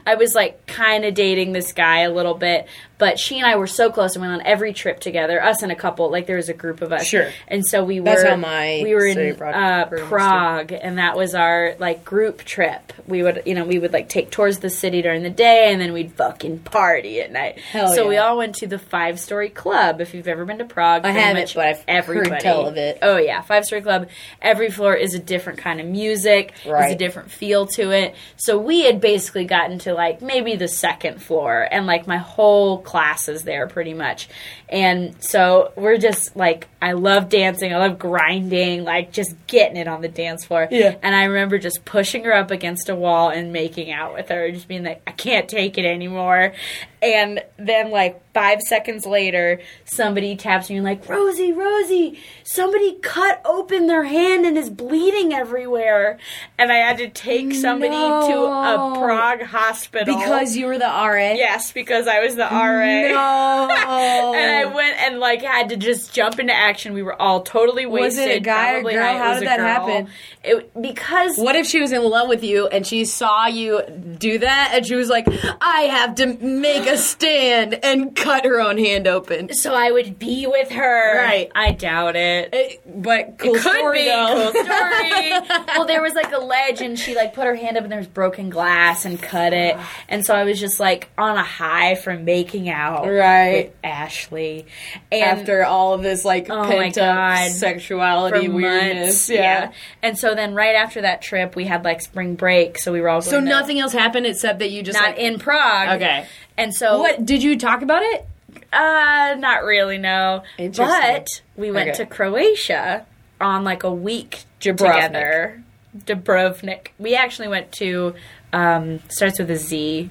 I 0.07 0.15
was 0.17 0.35
like 0.35 0.67
kind 0.67 1.05
of 1.05 1.15
dating 1.15 1.53
this 1.53 1.73
guy 1.73 2.01
a 2.01 2.11
little 2.11 2.35
bit. 2.35 2.67
But 2.99 3.19
she 3.19 3.39
and 3.39 3.47
I 3.47 3.57
were 3.57 3.67
so 3.69 3.91
close 3.91 4.15
and 4.17 4.23
went 4.23 4.35
on 4.41 4.47
every 4.47 4.73
trip 4.73 5.01
together. 5.01 5.43
Us 5.43 5.63
and 5.63 5.71
a 5.71 5.77
couple, 5.77 6.11
like 6.11 6.27
there 6.27 6.37
was 6.37 6.49
a 6.49 6.55
group 6.55 6.83
of 6.83 6.93
us. 6.93 7.07
Sure. 7.07 7.31
and 7.47 7.65
so 7.65 7.85
we 7.85 8.01
were. 8.01 8.07
That's 8.07 8.25
how 8.25 8.37
my 8.37 8.81
we 8.85 8.95
were 8.95 9.07
in 9.07 9.19
uh, 9.19 9.35
program 9.35 9.91
was, 9.91 10.01
too. 10.01 10.07
Prague, 10.07 10.73
and 10.73 10.99
that 10.99 11.17
was 11.17 11.35
our 11.35 11.77
like 11.79 12.05
group 12.05 12.45
trip. 12.45 12.93
We 13.07 13.23
would, 13.23 13.43
you 13.47 13.55
know, 13.55 13.65
we 13.65 13.79
would 13.79 13.93
like 13.93 14.09
take 14.09 14.31
tours 14.31 14.57
of 14.57 14.63
the 14.63 14.71
city 14.71 15.01
during 15.03 15.23
the 15.23 15.31
day, 15.31 15.73
and 15.73 15.81
then 15.81 15.93
we'd 15.93 16.13
fucking 16.13 16.61
party 16.61 17.21
at 17.21 17.31
night. 17.31 17.59
Hell 17.59 17.95
so 17.95 18.09
we 18.09 18.17
all 18.17 18.37
went 18.37 18.57
to 18.57 18.67
the 18.67 18.79
Five 18.79 19.21
Story 19.21 19.49
Club. 19.49 20.01
If 20.01 20.13
you've 20.15 20.29
ever 20.29 20.45
been 20.45 20.59
to 20.59 20.65
Prague, 20.65 21.05
I 21.05 21.11
haven't, 21.13 21.55
but 21.55 21.67
I've 21.67 21.79
heard 21.79 21.85
everybody. 21.89 22.43
tell 22.43 22.67
of 22.67 22.77
it. 22.77 22.99
Oh 23.03 23.17
yeah, 23.17 23.41
Five 23.43 23.65
Story 23.65 23.83
Club. 23.83 24.09
Every 24.43 24.71
floor 24.71 24.95
is 24.95 25.15
a 25.15 25.19
different 25.19 25.61
kind 25.61 25.81
of 25.81 25.87
music. 25.87 26.53
There's 26.65 26.93
a 26.93 26.97
different 26.97 27.31
feel 27.31 27.67
to 27.69 27.93
it. 27.93 28.17
So 28.37 28.59
we 28.59 28.85
had 28.85 29.01
basically 29.01 29.45
gotten 29.45 29.79
to 29.81 29.95
like 29.95 30.21
maybe 30.21 30.57
the 30.57 30.69
second 30.69 31.23
floor, 31.23 31.67
and 31.71 31.87
like 31.87 32.07
my 32.07 32.19
whole 32.19 32.83
classes 32.89 33.43
there 33.43 33.69
pretty 33.69 33.93
much. 33.93 34.31
And 34.71 35.15
so 35.23 35.73
we're 35.77 35.99
just 35.99 36.35
like 36.37 36.69
I 36.81 36.93
love 36.93 37.29
dancing, 37.29 37.75
I 37.75 37.79
love 37.79 37.99
grinding, 37.99 38.85
like 38.85 39.13
just 39.13 39.35
getting 39.47 39.77
it 39.77 39.89
on 39.89 40.01
the 40.01 40.09
dance 40.09 40.45
floor. 40.45 40.69
Yeah. 40.71 40.97
And 41.03 41.15
I 41.15 41.25
remember 41.25 41.59
just 41.59 41.85
pushing 41.85 42.25
her 42.25 42.33
up 42.33 42.51
against 42.51 42.89
a 42.89 42.95
wall 42.95 43.31
and 43.31 43.53
making 43.53 43.91
out 43.91 44.15
with 44.15 44.29
her, 44.29 44.51
just 44.53 44.69
being 44.69 44.85
like, 44.85 45.03
I 45.07 45.11
can't 45.11 45.49
take 45.49 45.77
it 45.77 45.85
anymore. 45.85 46.53
And 47.01 47.43
then 47.57 47.91
like 47.91 48.21
five 48.33 48.61
seconds 48.61 49.07
later, 49.07 49.61
somebody 49.85 50.37
taps 50.37 50.71
me 50.71 50.77
and 50.77 50.85
like, 50.85 51.09
Rosie, 51.09 51.53
Rosie, 51.53 52.19
somebody 52.45 52.99
cut 53.03 53.41
open 53.45 53.87
their 53.87 54.05
hand 54.05 54.47
and 54.47 54.57
is 54.59 54.71
bleeding 54.71 55.33
everywhere. 55.33 56.19
And 56.59 56.73
I 56.73 56.77
had 56.77 56.99
to 56.99 57.09
take 57.09 57.55
somebody 57.55 57.93
to 57.93 58.39
a 58.39 58.97
Prague 58.99 59.43
hospital. 59.43 60.17
Because 60.17 60.57
you 60.57 60.67
were 60.67 60.79
the 60.79 60.87
RA. 60.87 61.33
Yes, 61.33 61.73
because 61.73 62.07
I 62.09 62.21
was 62.21 62.37
the 62.37 62.43
RA. 62.43 63.09
No. 63.09 63.69
And 64.39 64.51
I 64.51 64.65
went 64.67 64.97
and 64.99 65.19
like 65.19 65.43
had 65.43 65.71
to 65.71 65.77
just 65.77 66.13
jump 66.13 66.39
into 66.39 66.53
action. 66.69 66.93
We 66.95 67.03
were 67.03 67.21
all 67.21 67.43
totally 67.43 67.87
wasted. 67.87 68.25
Was 68.25 68.31
it 68.33 68.37
a 68.37 68.41
guy 68.41 68.75
or 68.75 68.83
girl? 68.83 69.19
How 69.19 69.35
did 69.39 69.49
that 69.49 69.59
girl. 69.59 69.67
happen? 69.67 70.09
It 70.45 70.81
because 70.81 71.37
What 71.39 71.57
if 71.57 71.67
she 71.67 71.81
was 71.81 71.93
in 71.93 72.03
love 72.03 72.29
with 72.29 72.45
you 72.45 72.67
and 72.69 72.87
she 72.87 73.05
saw 73.05 73.47
you 73.47 73.83
do 74.19 74.39
that 74.39 74.73
and 74.75 74.87
she 74.87 74.95
was 74.95 75.09
like, 75.09 75.27
I 75.61 75.83
have 75.83 76.15
to 76.17 76.27
make 76.27 76.87
a 76.87 76.97
stand 76.99 77.79
and 77.83 78.15
cut 78.15 78.45
her 78.45 78.61
own 78.61 78.79
hand 78.79 79.07
open? 79.07 79.53
so 79.55 79.75
I 79.75 79.91
would 79.91 80.19
be 80.19 80.47
with 80.47 80.71
her. 80.71 81.17
Right. 81.19 81.51
I 81.55 81.73
doubt 81.73 82.17
it. 82.17 82.49
Eh, 82.53 82.57
it- 82.59 82.83
but 83.03 83.39
cool 83.39 83.53
Could 83.55 83.63
story 83.63 84.03
be 84.03 84.09
though. 84.09 84.51
cool 84.53 84.65
story. 84.65 85.31
well, 85.77 85.87
there 85.87 86.03
was 86.03 86.15
like 86.15 86.33
a 86.33 86.39
ledge, 86.39 86.81
and 86.81 86.99
she 86.99 87.15
like 87.15 87.33
put 87.33 87.47
her 87.47 87.55
hand 87.55 87.77
up, 87.77 87.83
and 87.85 87.93
there 87.93 87.99
was 87.99 88.09
broken 88.09 88.51
glass, 88.51 89.05
and 89.05 89.21
cut 89.23 89.53
it. 89.53 89.77
And 90.09 90.25
so 90.27 90.35
I 90.35 90.45
was 90.45 90.59
just 90.59 90.81
like 90.81 91.09
on 91.17 91.37
a 91.37 91.43
high 91.43 91.95
from 91.95 92.25
making 92.25 92.69
out 92.69 93.07
Right. 93.07 93.67
with 93.69 93.75
Ashley. 93.85 94.67
And 95.13 95.23
After 95.41 95.65
all 95.65 95.95
of 95.95 96.03
this 96.03 96.25
like 96.25 96.51
Oh 96.59 96.65
my 96.65 96.77
pent 96.85 96.99
up 96.99 97.17
God. 97.17 97.51
sexuality 97.53 98.47
for 98.47 98.53
weirdness. 98.53 99.07
months, 99.07 99.31
Yeah. 99.31 99.73
And 100.03 100.19
so 100.19 100.35
then 100.35 100.55
right 100.55 100.75
after 100.77 101.01
that 101.03 101.23
trip, 101.23 101.55
we 101.57 101.65
had 101.65 101.85
like 101.85 102.01
spring 102.01 102.35
break, 102.35 102.79
so 102.79 102.93
we 102.93 103.01
were 103.01 103.09
all 103.09 103.21
going 103.21 103.31
So 103.31 103.41
to- 103.41 103.47
nothing 103.47 103.79
else 103.81 103.93
happened 103.93 104.27
except 104.27 104.59
that 104.61 104.71
you 104.71 104.83
just 104.83 104.99
not 104.99 105.11
like, 105.11 105.19
in 105.19 105.39
Prague. 105.39 105.97
Okay. 106.01 106.27
And 106.57 106.75
so 106.75 106.99
What 106.99 107.25
did 107.25 107.43
you 107.43 107.57
talk 107.59 107.83
about 107.83 108.03
it? 108.03 108.27
Uh, 108.73 109.37
not 109.39 109.65
really, 109.65 109.99
no. 109.99 110.43
Interesting. 110.59 111.01
But 111.01 111.27
we 111.57 111.71
went 111.71 111.91
Okay. 111.91 111.99
to 111.99 112.07
Croatia 112.07 113.07
on 113.41 113.65
like 113.65 113.85
a 113.85 113.93
week 113.93 114.45
Dubrovnik. 114.61 114.77
together. 114.95 115.63
Dubrovnik. 115.97 116.89
We 116.99 117.15
actually 117.15 117.49
went 117.49 117.73
to 117.73 118.15
um 118.53 119.01
starts 119.09 119.39
with 119.39 119.51
a 119.51 119.57
Z. 119.57 120.11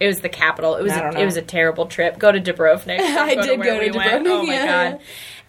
It 0.00 0.06
was 0.06 0.20
the 0.20 0.28
capital. 0.28 0.76
It 0.76 0.82
was 0.84 0.92
a, 0.92 1.20
it 1.20 1.24
was 1.24 1.36
a 1.36 1.42
terrible 1.42 1.86
trip. 1.86 2.18
Go 2.20 2.30
to 2.30 2.40
Dubrovnik. 2.40 3.00
I 3.00 3.34
to 3.34 3.42
did 3.42 3.62
go 3.62 3.78
to 3.80 3.86
we 3.86 3.90
went. 3.90 4.24
Dubrovnik, 4.24 4.30
Oh 4.30 4.46
my 4.46 4.52
yeah. 4.54 4.90
god. 4.92 5.00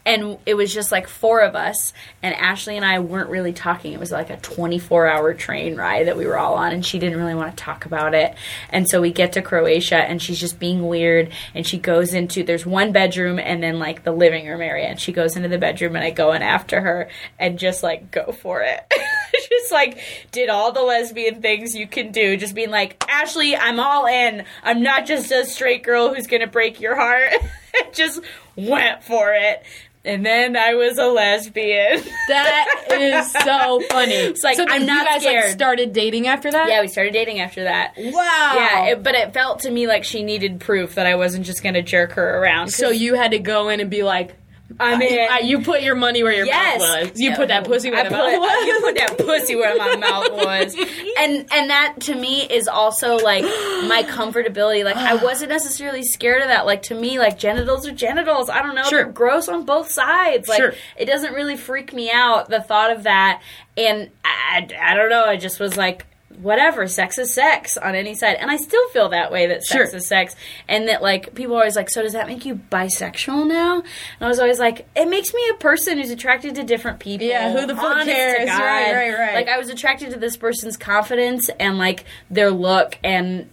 And 0.06 0.38
it 0.46 0.56
was 0.56 0.74
just 0.74 0.92
like 0.92 1.08
four 1.08 1.42
of 1.42 1.56
us, 1.56 1.94
and 2.24 2.34
Ashley 2.36 2.76
and 2.76 2.86
I 2.86 3.00
weren't 3.00 3.30
really 3.30 3.54
talking. 3.54 3.94
It 3.94 4.00
was 4.00 4.12
like 4.12 4.30
a 4.30 4.38
24 4.38 5.08
hour 5.08 5.34
train 5.34 5.76
ride 5.76 6.08
that 6.08 6.18
we 6.18 6.26
were 6.26 6.38
all 6.38 6.56
on, 6.56 6.72
and 6.72 6.86
she 6.86 7.00
didn't 7.00 7.20
really 7.20 7.36
want 7.36 7.56
to 7.56 7.64
talk 7.64 7.86
about 7.86 8.14
it. 8.14 8.36
And 8.70 8.90
so 8.90 9.02
we 9.02 9.12
get 9.12 9.34
to 9.34 9.42
Croatia, 9.42 9.98
and 9.98 10.22
she's 10.22 10.40
just 10.40 10.60
being 10.60 10.88
weird. 10.88 11.32
And 11.54 11.68
she 11.68 11.78
goes 11.78 12.14
into 12.14 12.44
there's 12.44 12.66
one 12.66 12.92
bedroom, 12.92 13.40
and 13.40 13.62
then 13.62 13.80
like 13.80 14.04
the 14.04 14.12
living 14.12 14.48
room 14.48 14.62
area. 14.62 14.88
And 14.88 15.00
she 15.00 15.12
goes 15.12 15.36
into 15.36 15.50
the 15.50 15.58
bedroom, 15.58 15.96
and 15.96 16.04
I 16.04 16.12
go 16.12 16.32
in 16.34 16.42
after 16.42 16.82
her, 16.82 17.10
and 17.38 17.60
just 17.60 17.84
like 17.84 18.12
go 18.12 18.32
for 18.32 18.62
it. 18.62 18.92
just 19.50 19.72
like 19.72 20.00
did 20.32 20.50
all 20.50 20.72
the 20.72 20.82
lesbian 20.82 21.42
things 21.42 21.76
you 21.76 21.88
can 21.88 22.12
do, 22.12 22.38
just 22.38 22.56
being 22.56 22.72
like, 22.72 23.04
Ashley, 23.08 23.56
I'm 23.56 23.80
all 23.80 24.08
in. 24.08 24.46
I'm 24.64 24.82
not 24.82 25.06
just 25.06 25.32
a 25.32 25.46
straight 25.46 25.84
girl 25.84 26.14
who's 26.14 26.28
gonna 26.28 26.48
break 26.48 26.80
your 26.80 26.96
heart. 26.96 27.34
just 27.94 28.22
went 28.56 29.04
for 29.04 29.34
it. 29.34 29.64
And 30.06 30.26
then 30.26 30.56
I 30.56 30.76
was 30.76 30.98
a 30.98 31.08
lesbian. 31.08 32.02
That 32.30 32.88
is 32.92 33.32
so 33.32 33.82
funny. 33.90 34.14
It's 34.30 34.44
like, 34.44 34.56
so 34.56 34.66
I'm 34.68 34.86
not 34.86 35.22
you 35.22 35.30
guys 35.30 35.44
like 35.44 35.52
started 35.52 35.94
dating 35.94 36.28
after 36.28 36.52
that? 36.52 36.70
yeah, 36.70 36.82
we 36.82 36.88
started 36.88 37.12
dating 37.12 37.40
after 37.40 37.64
that. 37.64 37.94
Wow. 37.98 38.54
Yeah, 38.56 38.86
it, 38.92 39.04
but 39.04 39.16
it 39.16 39.34
felt 39.34 39.62
to 39.62 39.72
me 39.72 39.88
like 39.88 40.04
she 40.04 40.22
needed 40.24 40.60
proof 40.60 40.96
that 40.96 41.08
I 41.08 41.16
wasn't 41.16 41.46
just 41.46 41.64
gonna 41.64 41.82
jerk 41.82 42.12
her 42.14 42.40
around. 42.40 42.70
so 42.70 42.90
you 42.92 43.16
had 43.16 43.32
to 43.32 43.40
go 43.40 43.70
in 43.70 43.80
and 43.80 43.90
be 43.90 44.04
like, 44.04 44.36
I'm 44.80 45.02
in. 45.02 45.28
I- 45.32 45.40
you 45.40 45.62
put 45.62 45.82
your 45.82 45.96
money 45.96 46.22
where 46.24 46.34
your 46.34 46.46
Yes. 46.46 46.80
mouth 46.80 47.12
was. 47.12 47.20
You 47.20 47.34
put 47.36 47.48
that 47.48 47.64
pussy 47.66 47.90
where 47.90 48.02
I 48.02 48.04
the 48.04 48.10
put, 48.10 48.18
mouth 48.18 48.40
was. 48.40 48.66
You 48.68 48.80
put 48.82 48.96
that 48.98 49.18
pussy 49.18 49.56
where 49.56 49.76
my 49.78 49.96
mouth 49.96 50.32
was, 50.32 50.76
and 51.18 51.48
and 51.52 51.70
that 51.70 51.96
to 52.02 52.16
me 52.16 52.42
is 52.44 52.68
also 52.68 53.16
like 53.18 53.44
my 53.44 54.04
comfortability. 54.08 54.84
Like 54.84 54.98
I 54.98 55.16
wasn't 55.16 55.50
necessarily 55.50 56.04
scared 56.04 56.42
of 56.42 56.50
that. 56.50 56.66
Like 56.66 56.84
to 56.84 56.96
me, 56.96 57.18
like 57.20 57.40
genitals 57.40 57.88
are 57.88 57.92
genitals. 57.92 58.50
I 58.50 58.62
don't 58.62 58.76
know. 58.76 58.84
Sure. 58.84 59.04
They're 59.04 59.12
gross 59.12 59.48
on 59.50 59.66
both 59.66 59.92
sides. 59.92 60.48
Like 60.48 60.58
Sure. 60.60 60.74
it 60.98 61.06
doesn't 61.06 61.34
really 61.34 61.58
freak 61.58 61.94
me 61.94 62.12
out 62.12 62.50
the 62.50 62.62
thought 62.62 62.92
of 62.96 63.04
that. 63.04 63.42
And 63.78 64.10
I, 64.24 64.68
I 64.80 64.94
don't 64.96 65.10
know. 65.10 65.24
I 65.26 65.38
just 65.38 65.60
was 65.60 65.78
like. 65.78 66.06
Whatever, 66.42 66.88
sex 66.88 67.18
is 67.18 67.34
sex 67.34 67.76
on 67.76 67.96
any 67.96 68.14
side, 68.16 68.38
and 68.40 68.50
I 68.50 68.56
still 68.56 68.88
feel 68.90 69.10
that 69.10 69.30
way 69.32 69.48
that 69.48 69.62
sex 69.64 69.90
Sure. 69.90 69.98
is 69.98 70.08
sex, 70.08 70.36
and 70.70 70.88
that 70.88 71.02
like 71.02 71.36
people 71.36 71.56
are 71.56 71.60
always 71.60 71.76
like, 71.76 71.90
so 71.90 72.02
does 72.02 72.14
that 72.14 72.28
make 72.28 72.46
you 72.46 72.56
bisexual 72.56 73.46
now? 73.48 73.76
And 73.80 73.86
I 74.22 74.28
was 74.28 74.40
always 74.40 74.58
like, 74.58 74.88
it 74.96 75.10
makes 75.10 75.34
me 75.34 75.42
a 75.52 75.56
person 75.56 75.98
who's 75.98 76.12
attracted 76.12 76.56
to 76.56 76.64
different 76.64 77.00
people. 77.00 77.28
Yeah, 77.28 77.52
who 77.52 77.68
the 77.68 77.76
fuck 77.76 78.06
cares? 78.06 78.48
Right, 78.50 78.94
right, 78.94 79.14
right. 79.20 79.34
Like 79.36 79.50
I 79.50 79.58
was 79.58 79.70
attracted 79.70 80.12
to 80.12 80.20
this 80.20 80.38
person's 80.38 80.78
confidence 80.78 81.50
and 81.60 81.78
like 81.78 82.06
their 82.30 82.52
look 82.52 82.98
and 83.04 83.50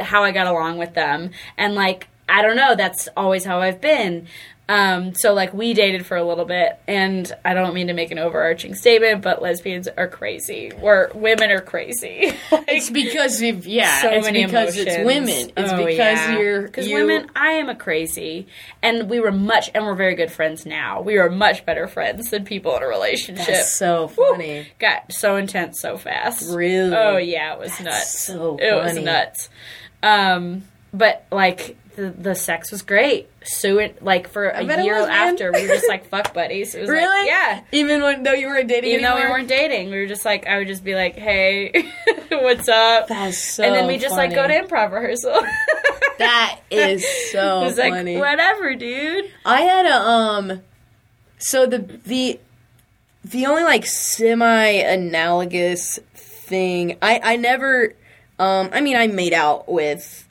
how 0.00 0.22
I 0.22 0.30
got 0.30 0.46
along 0.46 0.78
with 0.78 0.94
them, 0.94 1.30
and 1.56 1.74
like 1.74 2.06
I 2.28 2.42
don't 2.42 2.56
know, 2.56 2.76
that's 2.76 3.08
always 3.16 3.44
how 3.44 3.60
I've 3.60 3.80
been. 3.80 4.26
Um, 4.70 5.14
so 5.14 5.32
like 5.32 5.54
we 5.54 5.72
dated 5.72 6.04
for 6.04 6.16
a 6.18 6.22
little 6.22 6.44
bit, 6.44 6.78
and 6.86 7.32
I 7.42 7.54
don't 7.54 7.72
mean 7.72 7.86
to 7.86 7.94
make 7.94 8.10
an 8.10 8.18
overarching 8.18 8.74
statement, 8.74 9.22
but 9.22 9.40
lesbians 9.40 9.88
are 9.88 10.08
crazy. 10.08 10.70
Or 10.82 11.10
women 11.14 11.50
are 11.50 11.60
crazy. 11.60 12.34
It's 12.70 12.90
because 12.90 13.40
of 13.40 13.66
yeah. 13.66 14.02
so 14.02 14.10
it's 14.10 14.26
many 14.26 14.44
because 14.44 14.76
emotions. 14.76 14.96
it's 14.96 15.06
women. 15.06 15.52
It's 15.56 15.72
Oh, 15.72 15.76
because 15.86 15.96
yeah. 16.18 16.38
you're 16.38 16.62
because 16.62 16.86
you, 16.86 16.96
women. 16.96 17.30
I 17.34 17.52
am 17.52 17.70
a 17.70 17.74
crazy, 17.74 18.46
and 18.82 19.08
we 19.08 19.20
were 19.20 19.32
much, 19.32 19.70
and 19.74 19.86
we're 19.86 19.94
very 19.94 20.14
good 20.14 20.30
friends 20.30 20.66
now. 20.66 21.00
We 21.00 21.16
are 21.16 21.30
much 21.30 21.64
better 21.64 21.88
friends 21.88 22.28
than 22.30 22.44
people 22.44 22.76
in 22.76 22.82
a 22.82 22.86
relationship. 22.86 23.46
That's 23.46 23.72
so 23.72 24.12
Woo! 24.18 24.32
funny. 24.32 24.66
Got 24.78 25.12
so 25.14 25.36
intense 25.36 25.80
so 25.80 25.96
fast. 25.96 26.54
Really? 26.54 26.94
Oh 26.94 27.16
yeah, 27.16 27.54
it 27.54 27.58
was 27.58 27.80
nuts. 27.80 28.18
so 28.20 28.58
it 28.60 28.74
was 28.74 28.98
nuts. 28.98 29.48
Um, 30.02 30.64
but 30.92 31.24
like 31.32 31.76
the 31.98 32.10
the 32.10 32.34
sex 32.34 32.70
was 32.70 32.82
great. 32.82 33.28
So 33.42 33.78
it 33.78 34.02
like 34.02 34.28
for 34.28 34.48
a 34.48 34.62
year 34.62 35.00
was, 35.00 35.08
after, 35.08 35.50
we 35.52 35.62
were 35.62 35.74
just 35.74 35.88
like 35.88 36.06
fuck 36.10 36.32
buddies. 36.32 36.74
It 36.74 36.80
was 36.82 36.88
like, 36.88 36.98
Really? 36.98 37.26
yeah. 37.26 37.62
Even 37.72 38.02
when 38.02 38.22
though 38.22 38.32
you 38.32 38.46
weren't 38.46 38.68
dating 38.68 38.92
Even 38.92 39.02
though 39.02 39.16
we 39.16 39.22
weren't 39.22 39.48
dating, 39.48 39.90
we 39.90 39.98
were 39.98 40.06
just 40.06 40.24
like 40.24 40.46
I 40.46 40.58
would 40.58 40.68
just 40.68 40.84
be 40.84 40.94
like, 40.94 41.16
"Hey, 41.16 41.90
what's 42.30 42.68
up?" 42.68 43.08
That's 43.08 43.36
so 43.36 43.64
and 43.64 43.74
then 43.74 43.86
we 43.88 43.98
just 43.98 44.16
like 44.16 44.32
go 44.34 44.46
to 44.46 44.54
improv 44.54 44.92
rehearsal. 44.92 45.34
That 46.18 46.58
is 46.68 47.06
so 47.30 47.60
it 47.60 47.64
was 47.66 47.78
like 47.78 47.92
funny. 47.92 48.16
whatever, 48.16 48.74
dude. 48.74 49.30
I 49.44 49.60
had 49.60 49.86
a 49.86 49.94
um 49.94 50.62
so 51.38 51.64
the 51.66 51.78
the 51.78 52.40
the 53.24 53.46
only 53.46 53.62
like 53.62 53.86
semi 53.86 54.64
analogous 54.66 56.00
thing 56.14 56.98
I 57.02 57.20
I 57.22 57.36
never 57.36 57.94
um 58.40 58.70
I 58.72 58.80
mean 58.80 58.96
I 58.96 59.06
made 59.06 59.32
out 59.32 59.68
with 59.70 60.27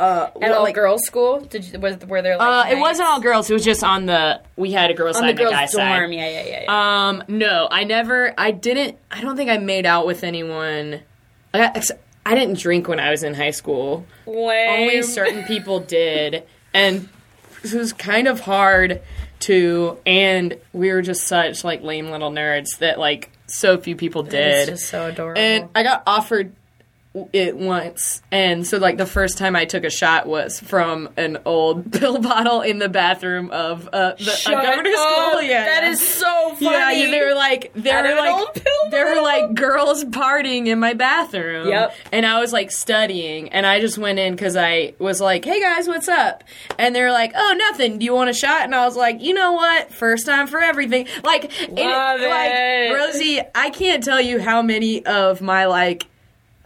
uh 0.00 0.30
At 0.34 0.40
well, 0.40 0.54
all 0.58 0.62
like 0.64 0.74
girls 0.74 1.02
school, 1.04 1.40
did 1.40 1.64
you, 1.64 1.78
was 1.78 1.98
were 1.98 2.22
there 2.22 2.36
like 2.36 2.68
uh 2.68 2.74
it 2.74 2.78
wasn't 2.80 3.08
all 3.08 3.20
girls 3.20 3.48
it 3.50 3.52
was 3.52 3.64
just 3.64 3.84
on 3.84 4.06
the 4.06 4.40
we 4.56 4.72
had 4.72 4.90
a 4.90 4.94
girls 4.94 5.16
on 5.16 5.22
side 5.22 5.26
the 5.26 5.30
and 5.30 5.40
a 5.40 5.42
girls' 5.42 5.52
guy 5.54 5.66
side. 5.66 5.98
dorm? 5.98 6.12
Yeah, 6.12 6.28
yeah, 6.28 6.44
yeah. 6.46 6.62
yeah. 6.64 7.08
Um, 7.08 7.22
no, 7.28 7.68
I 7.70 7.84
never. 7.84 8.32
I 8.38 8.50
didn't. 8.50 8.98
I 9.10 9.20
don't 9.20 9.36
think 9.36 9.50
I 9.50 9.58
made 9.58 9.86
out 9.86 10.06
with 10.06 10.24
anyone. 10.24 11.00
I, 11.52 11.82
I 12.24 12.34
didn't 12.34 12.58
drink 12.58 12.88
when 12.88 12.98
I 13.00 13.10
was 13.10 13.22
in 13.22 13.34
high 13.34 13.50
school. 13.50 14.06
Lame. 14.26 14.82
Only 14.82 15.02
certain 15.02 15.44
people 15.48 15.80
did, 15.80 16.44
and 16.72 17.08
it 17.62 17.74
was 17.74 17.92
kind 17.92 18.26
of 18.28 18.40
hard 18.40 19.02
to. 19.40 19.98
And 20.06 20.58
we 20.72 20.92
were 20.92 21.02
just 21.02 21.26
such 21.26 21.62
like 21.64 21.82
lame 21.82 22.10
little 22.10 22.30
nerds 22.30 22.78
that 22.78 22.98
like 22.98 23.30
so 23.46 23.78
few 23.78 23.96
people 23.96 24.22
It's 24.22 24.30
did. 24.30 24.68
just 24.68 24.88
so 24.88 25.08
adorable. 25.08 25.40
And 25.40 25.68
I 25.74 25.82
got 25.82 26.02
offered 26.06 26.52
it 27.32 27.56
once, 27.56 28.22
and 28.30 28.64
so 28.64 28.78
like 28.78 28.96
the 28.96 29.04
first 29.06 29.36
time 29.36 29.56
I 29.56 29.64
took 29.64 29.82
a 29.82 29.90
shot 29.90 30.28
was 30.28 30.60
from 30.60 31.08
an 31.16 31.38
old 31.44 31.92
pill 31.98 32.18
bottle 32.20 32.60
in 32.60 32.78
the 32.78 32.88
bathroom 32.88 33.50
of 33.50 33.88
uh, 33.92 34.12
the, 34.14 34.30
a 34.30 34.36
Shut 34.36 34.62
governor's 34.62 34.94
up. 34.96 35.30
school. 35.32 35.42
Yeah, 35.42 35.64
that 35.64 35.84
is 35.84 36.00
so 36.06 36.50
funny. 36.54 36.66
yeah, 36.66 36.90
yeah, 36.92 37.10
they 37.10 37.24
were 37.24 37.34
like 37.34 37.72
they 37.74 37.90
Out 37.90 38.04
were 38.04 38.14
like 38.14 38.64
there 38.92 39.14
were 39.14 39.22
like 39.22 39.54
girls 39.54 40.04
partying 40.04 40.66
in 40.68 40.78
my 40.78 40.94
bathroom. 40.94 41.66
Yep. 41.68 41.94
And 42.12 42.24
I 42.24 42.38
was 42.38 42.52
like 42.52 42.70
studying, 42.70 43.48
and 43.48 43.66
I 43.66 43.80
just 43.80 43.98
went 43.98 44.20
in 44.20 44.34
because 44.36 44.54
I 44.56 44.94
was 45.00 45.20
like, 45.20 45.44
"Hey 45.44 45.60
guys, 45.60 45.88
what's 45.88 46.06
up?" 46.08 46.44
And 46.78 46.94
they 46.94 47.02
were 47.02 47.10
like, 47.10 47.32
"Oh, 47.34 47.54
nothing. 47.70 47.98
Do 47.98 48.04
you 48.04 48.14
want 48.14 48.30
a 48.30 48.34
shot?" 48.34 48.62
And 48.62 48.74
I 48.74 48.84
was 48.86 48.94
like, 48.96 49.20
"You 49.20 49.34
know 49.34 49.52
what? 49.54 49.92
First 49.92 50.26
time 50.26 50.46
for 50.46 50.60
everything." 50.60 51.08
Like, 51.24 51.46
it- 51.60 51.70
Love 51.72 52.20
like. 52.20 52.96
Rosie, 52.96 53.40
I 53.54 53.70
can't 53.70 54.04
tell 54.04 54.20
you 54.20 54.40
how 54.40 54.62
many 54.62 55.04
of 55.06 55.40
my 55.40 55.66
like, 55.66 56.06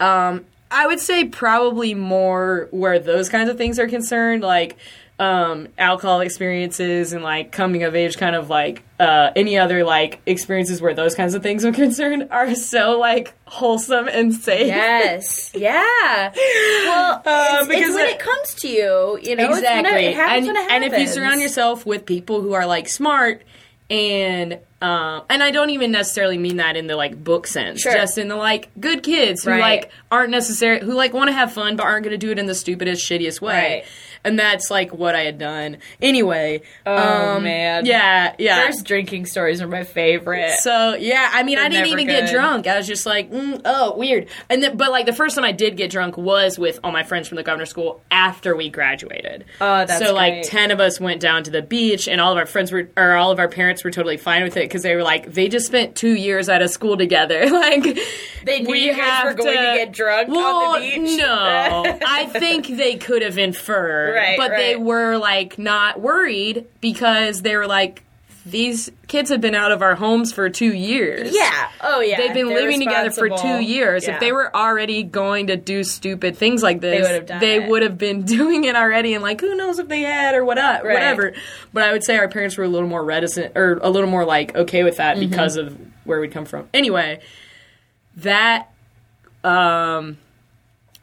um. 0.00 0.44
I 0.70 0.88
would 0.88 0.98
say 0.98 1.24
probably 1.26 1.94
more 1.94 2.66
where 2.72 2.98
those 2.98 3.28
kinds 3.28 3.48
of 3.48 3.56
things 3.56 3.78
are 3.78 3.86
concerned, 3.86 4.42
like 4.42 4.76
um, 5.20 5.68
alcohol 5.78 6.20
experiences 6.20 7.12
and 7.12 7.22
like 7.22 7.52
coming 7.52 7.84
of 7.84 7.94
age, 7.94 8.16
kind 8.16 8.34
of 8.34 8.50
like 8.50 8.82
uh, 8.98 9.30
any 9.36 9.56
other 9.56 9.84
like 9.84 10.20
experiences 10.26 10.82
where 10.82 10.92
those 10.92 11.14
kinds 11.14 11.34
of 11.34 11.44
things 11.44 11.64
are 11.64 11.70
concerned, 11.84 12.26
are 12.32 12.56
so 12.56 12.98
like 12.98 13.34
wholesome 13.44 14.08
and 14.08 14.34
safe. 14.34 14.66
Yes. 14.66 15.52
Yeah. 15.54 16.32
Well, 16.34 17.22
Uh, 17.24 17.64
because 17.66 17.90
it's 17.90 17.94
when 17.94 18.06
it- 18.06 18.10
it 18.14 18.18
comes 18.18 18.54
to 18.54 18.68
you, 18.68 19.18
you 19.22 19.36
know. 19.36 19.44
it's 19.44 19.60
when 19.60 19.64
it- 19.64 19.78
exactly 19.78 20.06
It, 20.06 20.14
happens 20.16 20.48
and, 20.48 20.56
when 20.56 20.64
it 20.66 20.72
and 20.72 20.84
if 20.84 20.98
you 20.98 21.06
surround 21.06 21.40
yourself 21.40 21.86
with 21.86 22.04
people 22.04 22.40
who 22.40 22.52
are 22.54 22.66
like 22.66 22.88
smart 22.88 23.42
and 23.94 24.58
um 24.82 25.22
and 25.30 25.40
i 25.42 25.50
don't 25.52 25.70
even 25.70 25.92
necessarily 25.92 26.36
mean 26.36 26.56
that 26.56 26.76
in 26.76 26.88
the 26.88 26.96
like 26.96 27.22
book 27.22 27.46
sense 27.46 27.80
Sure. 27.80 27.92
just 27.92 28.18
in 28.18 28.26
the 28.28 28.34
like 28.36 28.68
good 28.80 29.02
kids 29.04 29.44
who 29.44 29.50
Right. 29.50 29.60
like 29.60 29.90
aren't 30.10 30.30
necessary 30.30 30.80
who 30.80 30.94
like 30.94 31.12
want 31.12 31.28
to 31.28 31.32
have 31.34 31.52
fun 31.52 31.76
but 31.76 31.84
aren't 31.86 32.02
going 32.04 32.18
to 32.18 32.18
do 32.26 32.32
it 32.32 32.38
in 32.38 32.46
the 32.46 32.54
stupidest 32.56 33.08
shittiest 33.08 33.40
way 33.40 33.52
Right. 33.54 33.84
And 34.24 34.38
that's 34.38 34.70
like 34.70 34.92
what 34.92 35.14
i 35.14 35.22
had 35.22 35.38
done 35.38 35.76
anyway 36.02 36.60
Oh, 36.86 37.36
um, 37.36 37.44
man. 37.44 37.86
yeah 37.86 38.34
yeah 38.38 38.66
First 38.66 38.84
drinking 38.84 39.26
stories 39.26 39.60
are 39.60 39.68
my 39.68 39.84
favorite. 39.84 40.58
so 40.58 40.94
yeah, 40.94 41.30
I 41.32 41.42
mean, 41.42 41.58
I 41.58 41.62
They're 41.62 41.70
didn't 41.84 41.90
never 41.90 42.00
even 42.00 42.06
get 42.06 42.30
drunk. 42.30 42.66
I 42.66 42.76
was 42.76 42.86
just 42.86 43.04
like, 43.06 43.30
mm, 43.30 43.60
oh, 43.64 43.96
weird. 43.96 44.28
And 44.48 44.62
then, 44.62 44.76
but 44.76 44.90
like 44.90 45.06
the 45.06 45.12
first 45.12 45.34
time 45.34 45.44
I 45.44 45.52
did 45.52 45.76
get 45.76 45.90
drunk 45.90 46.16
was 46.16 46.58
with 46.58 46.78
all 46.84 46.92
my 46.92 47.02
friends 47.02 47.28
from 47.28 47.36
the 47.36 47.42
governor 47.42 47.66
school 47.66 48.02
after 48.10 48.56
we 48.56 48.68
graduated. 48.70 49.44
Oh, 49.60 49.84
that's 49.84 49.98
so 49.98 50.14
like 50.14 50.42
ten 50.44 50.70
of 50.70 50.80
us 50.80 51.00
went 51.00 51.20
down 51.20 51.44
to 51.44 51.50
the 51.50 51.62
beach, 51.62 52.08
and 52.08 52.20
all 52.20 52.32
of 52.32 52.38
our 52.38 52.46
friends 52.46 52.72
were, 52.72 52.88
or 52.96 53.12
all 53.16 53.30
of 53.30 53.38
our 53.38 53.48
parents 53.48 53.84
were 53.84 53.90
totally 53.90 54.16
fine 54.16 54.42
with 54.42 54.56
it 54.56 54.64
because 54.68 54.82
they 54.82 54.94
were 54.94 55.02
like, 55.02 55.32
they 55.32 55.48
just 55.48 55.66
spent 55.66 55.94
two 55.96 56.14
years 56.14 56.48
out 56.48 56.62
of 56.62 56.70
school 56.70 56.96
together. 56.96 57.46
like 57.50 57.98
They 58.44 58.60
knew 58.60 58.70
we 58.72 58.86
you 58.86 58.94
guys 58.96 59.24
were 59.24 59.34
going 59.34 59.56
to 59.56 59.62
get 59.62 59.92
drunk 59.92 60.28
on 60.28 60.34
the 60.34 60.38
well, 60.40 60.80
beach? 60.80 61.18
No, 61.18 61.98
I 62.06 62.26
think 62.26 62.66
they 62.68 62.96
could 62.96 63.22
have 63.22 63.38
inferred, 63.38 64.13
Right, 64.14 64.38
but 64.38 64.50
they 64.56 64.76
were 64.76 65.16
like 65.18 65.58
not 65.58 66.00
worried 66.00 66.66
because 66.80 67.42
they 67.42 67.56
were 67.56 67.66
like, 67.66 68.02
these 68.46 68.90
kids 69.08 69.30
have 69.30 69.40
been 69.40 69.54
out 69.54 69.72
of 69.72 69.80
our 69.80 69.94
homes 69.94 70.30
for 70.30 70.50
two 70.50 70.74
years. 70.74 71.34
yeah. 71.34 71.70
Oh, 71.80 72.00
yeah. 72.00 72.18
They've 72.18 72.34
been 72.34 72.48
They're 72.48 72.60
living 72.60 72.78
together 72.80 73.10
for 73.10 73.30
two 73.30 73.58
years. 73.60 74.06
Yeah. 74.06 74.14
If 74.14 74.20
they 74.20 74.32
were 74.32 74.54
already 74.54 75.02
going 75.02 75.46
to 75.46 75.56
do 75.56 75.82
stupid 75.82 76.36
things 76.36 76.62
like 76.62 76.82
this, 76.82 77.00
would 77.06 77.10
have 77.14 77.24
done 77.26 77.40
they 77.40 77.58
would 77.58 77.82
have 77.82 77.96
been 77.96 78.22
doing 78.26 78.64
it 78.64 78.76
already. 78.76 79.14
And 79.14 79.22
like, 79.22 79.40
who 79.40 79.54
knows 79.54 79.78
if 79.78 79.88
they 79.88 80.02
had 80.02 80.34
or 80.34 80.44
what, 80.44 80.58
Right. 80.58 80.84
whatever. 80.84 81.32
But 81.72 81.84
I 81.84 81.92
would 81.92 82.04
say 82.04 82.18
our 82.18 82.28
parents 82.28 82.58
were 82.58 82.64
a 82.64 82.68
little 82.68 82.88
more 82.88 83.02
reticent 83.02 83.56
or 83.56 83.78
a 83.82 83.88
little 83.88 84.10
more 84.10 84.26
like 84.26 84.54
okay 84.54 84.84
with 84.84 84.98
Mm-hmm. 84.98 85.20
that 85.20 85.30
because 85.30 85.56
of 85.56 85.78
where 86.04 86.20
we'd 86.20 86.32
come 86.32 86.44
from. 86.44 86.68
Anyway, 86.74 87.20
that 88.18 88.68
um 89.42 90.18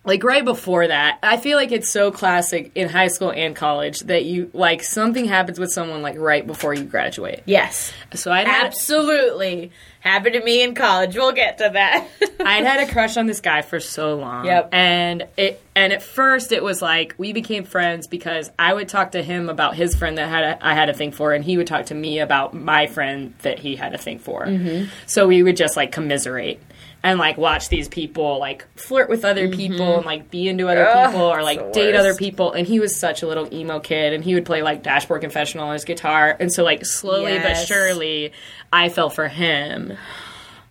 like 0.04 0.24
right 0.24 0.44
before 0.46 0.88
that 0.88 1.20
i 1.22 1.38
feel 1.38 1.58
like 1.58 1.72
it's 1.72 1.90
so 1.92 2.12
classic 2.12 2.72
in 2.76 2.90
high 2.90 3.08
school 3.08 3.32
and 3.32 3.56
college 3.56 4.00
that 4.02 4.26
you 4.26 4.50
like 4.54 4.82
something 4.84 5.26
happens 5.26 5.60
with 5.60 5.72
someone 5.72 6.02
like 6.02 6.18
right 6.18 6.46
before 6.48 6.74
you 6.74 6.84
graduate 6.84 7.42
Yes. 7.46 7.92
so 8.14 8.32
i 8.32 8.44
Absolutely. 8.44 9.72
Happened 10.00 10.34
to 10.34 10.44
me 10.44 10.64
in 10.64 10.74
college. 10.74 11.16
We'll 11.16 11.32
get 11.32 11.60
to 11.60 11.70
that. 11.74 12.08
I'd 12.40 12.66
had 12.66 12.90
a 12.90 12.92
crush 12.92 13.18
on 13.18 13.28
this 13.28 13.40
guy 13.40 13.62
for 13.62 13.80
so 13.80 14.16
long. 14.16 14.46
Yep. 14.48 14.70
And 14.72 15.28
it 15.38 15.62
and 15.76 15.94
at 15.94 16.02
first 16.02 16.52
it 16.52 16.64
was 16.64 16.82
like 16.82 17.14
we 17.20 17.34
became 17.34 17.66
friends 17.66 18.08
because 18.08 18.50
I 18.58 18.74
would 18.74 18.90
talk 18.90 19.12
to 19.12 19.22
him 19.22 19.48
about 19.48 19.76
his 19.76 19.94
friend 19.94 20.18
that 20.18 20.28
had 20.28 20.44
a, 20.44 20.66
I 20.66 20.74
had 20.74 20.90
a 20.90 20.94
thing 20.94 21.12
for, 21.12 21.34
and 21.34 21.46
he 21.46 21.56
would 21.56 21.68
talk 21.68 21.86
to 21.88 21.94
me 21.94 22.18
about 22.18 22.56
my 22.56 22.88
friend 22.88 23.36
that 23.44 23.60
he 23.60 23.76
had 23.76 23.94
a 23.94 24.00
thing 24.00 24.18
for. 24.18 24.48
Mm-hmm. 24.48 24.90
So 25.06 25.28
we 25.28 25.44
would 25.44 25.56
just 25.56 25.78
like 25.78 25.92
commiserate 25.92 26.60
and 27.04 27.18
like 27.18 27.38
watch 27.38 27.70
these 27.70 27.88
people 27.88 28.40
like 28.40 28.66
flirt 28.78 29.10
with 29.10 29.26
other 29.26 29.50
people 29.50 29.98
and 29.98 30.06
like 30.06 30.30
be 30.30 30.48
into 30.48 30.68
other 30.68 30.88
Ugh, 30.88 31.10
people 31.12 31.26
or 31.26 31.42
like 31.44 31.74
date 31.74 31.96
other 31.96 32.14
people. 32.16 32.52
And 32.54 32.68
he 32.68 32.80
was 32.80 32.96
such 33.00 33.24
a 33.24 33.28
little 33.28 33.52
emo 33.54 33.80
kid, 33.80 34.14
and 34.14 34.24
he 34.24 34.36
would 34.36 34.46
play 34.46 34.62
like 34.62 34.84
Dashboard 34.84 35.22
Confessional 35.22 35.68
on 35.68 35.74
his 35.74 35.86
guitar. 35.86 36.36
And 36.40 36.52
so 36.54 36.64
like 36.64 36.86
slowly 36.86 37.40
but 37.40 37.56
surely, 37.56 38.34
I 38.72 38.90
fell 38.90 39.10
for 39.10 39.28
him 39.28 39.98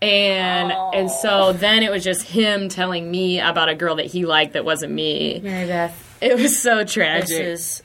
and 0.02 0.72
Oh. 0.72 0.92
and 0.94 1.10
so 1.10 1.52
then 1.52 1.82
it 1.82 1.90
was 1.90 2.02
just 2.02 2.22
him 2.22 2.68
telling 2.70 3.10
me 3.10 3.38
about 3.40 3.68
a 3.68 3.74
girl 3.74 3.96
that 3.96 4.06
he 4.06 4.24
liked 4.24 4.54
that 4.54 4.64
wasn't 4.64 4.92
me. 4.92 5.40
Mary 5.42 5.66
Beth, 5.66 6.18
It 6.22 6.38
was 6.38 6.58
so 6.62 6.78
this 6.78 6.92
tragic. 6.94 7.30
is 7.44 7.82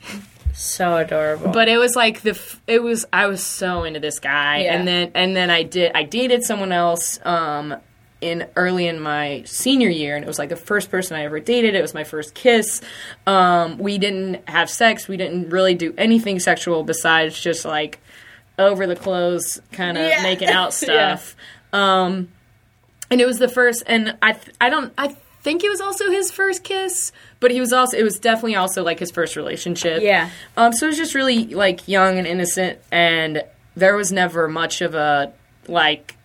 so 0.54 0.96
adorable. 0.96 1.50
but 1.52 1.68
it 1.68 1.76
was 1.76 1.94
like 1.94 2.22
the 2.22 2.30
f- 2.30 2.58
it 2.66 2.82
was 2.82 3.04
I 3.12 3.26
was 3.26 3.42
so 3.44 3.84
into 3.84 4.00
this 4.00 4.18
guy, 4.18 4.60
Yeah. 4.62 4.76
and 4.78 4.88
then 4.88 5.10
and 5.14 5.36
then 5.36 5.50
I 5.50 5.62
did 5.64 5.92
I 5.94 6.04
dated 6.04 6.42
someone 6.44 6.72
else 6.72 7.18
um, 7.26 7.74
in 8.26 8.46
early 8.56 8.86
in 8.86 9.00
my 9.00 9.42
senior 9.46 9.88
year, 9.88 10.16
and 10.16 10.24
it 10.24 10.28
was 10.28 10.38
like 10.38 10.48
the 10.48 10.56
first 10.56 10.90
person 10.90 11.16
I 11.16 11.24
ever 11.24 11.40
dated. 11.40 11.74
It 11.74 11.82
was 11.82 11.94
my 11.94 12.04
first 12.04 12.34
kiss. 12.34 12.80
Um, 13.26 13.78
we 13.78 13.98
didn't 13.98 14.48
have 14.48 14.68
sex. 14.70 15.08
We 15.08 15.16
didn't 15.16 15.50
really 15.50 15.74
do 15.74 15.94
anything 15.96 16.38
sexual 16.40 16.82
besides 16.84 17.40
just 17.40 17.64
like 17.64 18.00
over 18.58 18.86
the 18.86 18.96
clothes, 18.96 19.60
kind 19.72 19.96
of 19.98 20.08
Yeah. 20.08 20.22
making 20.22 20.48
out 20.48 20.66
Yeah. 20.82 21.16
stuff. 21.16 21.36
Um, 21.72 22.28
and 23.10 23.20
it 23.20 23.26
was 23.26 23.38
the 23.38 23.48
first, 23.48 23.82
and 23.86 24.16
I 24.22 24.32
th- 24.32 24.54
I 24.60 24.68
don't 24.70 24.92
I 24.98 25.08
think 25.42 25.62
it 25.62 25.68
was 25.68 25.80
also 25.80 26.10
his 26.10 26.32
first 26.32 26.64
kiss, 26.64 27.12
but 27.38 27.50
he 27.52 27.60
was 27.60 27.72
also 27.72 27.96
it 27.96 28.02
was 28.02 28.18
definitely 28.18 28.56
also 28.56 28.82
like 28.82 28.98
his 28.98 29.10
first 29.12 29.36
relationship. 29.36 30.02
Yeah. 30.02 30.30
Um, 30.56 30.72
so 30.72 30.86
it 30.86 30.88
was 30.90 30.96
just 30.96 31.14
really 31.14 31.46
like 31.54 31.86
young 31.86 32.18
and 32.18 32.26
innocent, 32.26 32.78
and 32.90 33.44
there 33.76 33.94
was 33.96 34.10
never 34.10 34.48
much 34.48 34.80
of 34.80 34.94
a 34.94 35.32
like. 35.68 36.15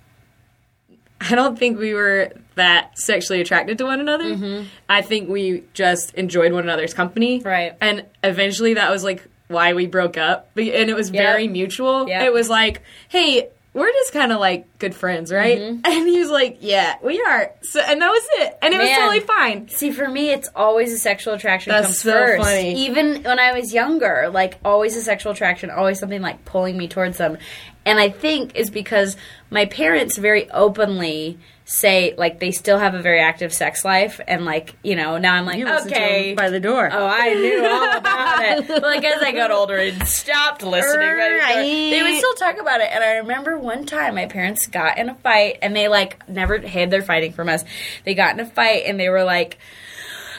I 1.21 1.35
don't 1.35 1.57
think 1.57 1.77
we 1.77 1.93
were 1.93 2.31
that 2.55 2.97
sexually 2.97 3.41
attracted 3.41 3.77
to 3.77 3.85
one 3.85 3.99
another. 3.99 4.65
I 4.89 5.01
think 5.01 5.29
we 5.29 5.63
just 5.73 6.15
enjoyed 6.15 6.51
one 6.51 6.63
another's 6.63 6.93
company. 6.95 7.41
Right. 7.41 7.77
And 7.79 8.05
eventually 8.23 8.73
that 8.73 8.89
was 8.89 9.03
like 9.03 9.27
why 9.47 9.73
we 9.73 9.85
broke 9.85 10.17
up. 10.17 10.49
And 10.57 10.89
it 10.89 10.95
was 10.95 11.09
very 11.11 11.47
mutual. 11.47 12.07
Yep. 12.07 12.23
It 12.23 12.33
was 12.33 12.49
like, 12.49 12.81
hey, 13.07 13.49
we're 13.73 13.91
just 13.91 14.11
kind 14.11 14.31
of 14.33 14.39
like 14.39 14.79
good 14.79 14.93
friends, 14.93 15.31
right? 15.31 15.59
Mm-hmm. 15.59 15.81
And 15.85 16.07
he 16.07 16.19
was 16.19 16.29
like, 16.29 16.57
yeah, 16.59 16.95
we 17.03 17.21
are. 17.21 17.51
So, 17.61 17.79
and 17.79 18.01
that 18.01 18.09
was 18.09 18.23
it. 18.33 18.57
And 18.61 18.73
it 18.73 18.79
was 18.79 18.89
totally 18.89 19.19
fine. 19.21 19.69
See, 19.69 19.91
for 19.91 20.09
me, 20.09 20.31
it's 20.31 20.49
always 20.55 20.91
a 20.91 20.97
sexual 20.97 21.35
attraction 21.35 21.71
That's 21.71 21.87
comes 21.87 21.99
so 21.99 22.11
first. 22.11 22.43
funny. 22.43 22.85
Even 22.85 23.23
when 23.23 23.39
I 23.39 23.53
was 23.53 23.73
younger, 23.73 24.29
like 24.33 24.57
always 24.65 24.95
a 24.97 25.01
sexual 25.01 25.31
attraction, 25.31 25.69
always 25.69 25.99
something 25.99 26.21
like 26.21 26.43
pulling 26.45 26.77
me 26.77 26.87
towards 26.87 27.17
them. 27.17 27.37
And 27.85 27.99
I 27.99 28.09
think 28.09 28.55
is 28.55 28.69
because 28.69 29.15
my 29.51 29.65
parents 29.65 30.17
very 30.17 30.49
openly 30.49 31.37
say 31.65 32.13
like 32.17 32.39
they 32.39 32.51
still 32.51 32.79
have 32.79 32.95
a 32.95 33.01
very 33.01 33.19
active 33.21 33.53
sex 33.53 33.85
life, 33.85 34.19
and 34.27 34.43
like 34.45 34.75
you 34.83 34.95
know 34.95 35.17
now 35.17 35.35
I'm 35.35 35.45
like 35.45 35.57
You 35.59 35.69
okay. 35.69 36.33
by 36.33 36.49
the 36.49 36.59
door. 36.59 36.89
Oh, 36.91 37.05
I 37.05 37.33
knew 37.33 37.65
all 37.65 37.97
about 37.97 38.43
it. 38.43 38.67
But 38.67 38.81
like 38.81 39.03
as 39.05 39.21
I 39.21 39.31
got 39.31 39.51
older 39.51 39.77
and 39.77 40.05
stopped 40.07 40.63
listening, 40.63 40.99
by 41.17 41.29
the 41.29 41.35
Right. 41.35 41.63
they 41.91 42.01
would 42.01 42.17
still 42.17 42.33
talk 42.33 42.59
about 42.59 42.81
it. 42.81 42.89
And 42.91 43.03
I 43.03 43.17
remember 43.17 43.57
one 43.57 43.85
time 43.85 44.15
my 44.15 44.25
parents 44.25 44.67
got 44.67 44.97
in 44.97 45.09
a 45.09 45.15
fight, 45.15 45.59
and 45.61 45.75
they 45.75 45.87
like 45.87 46.27
never 46.27 46.57
hid 46.57 46.89
their 46.91 47.01
fighting 47.03 47.33
from 47.33 47.47
us. 47.47 47.63
They 48.05 48.15
got 48.15 48.33
in 48.33 48.39
a 48.39 48.45
fight, 48.45 48.83
and 48.85 48.99
they 48.99 49.09
were 49.09 49.23
like, 49.23 49.57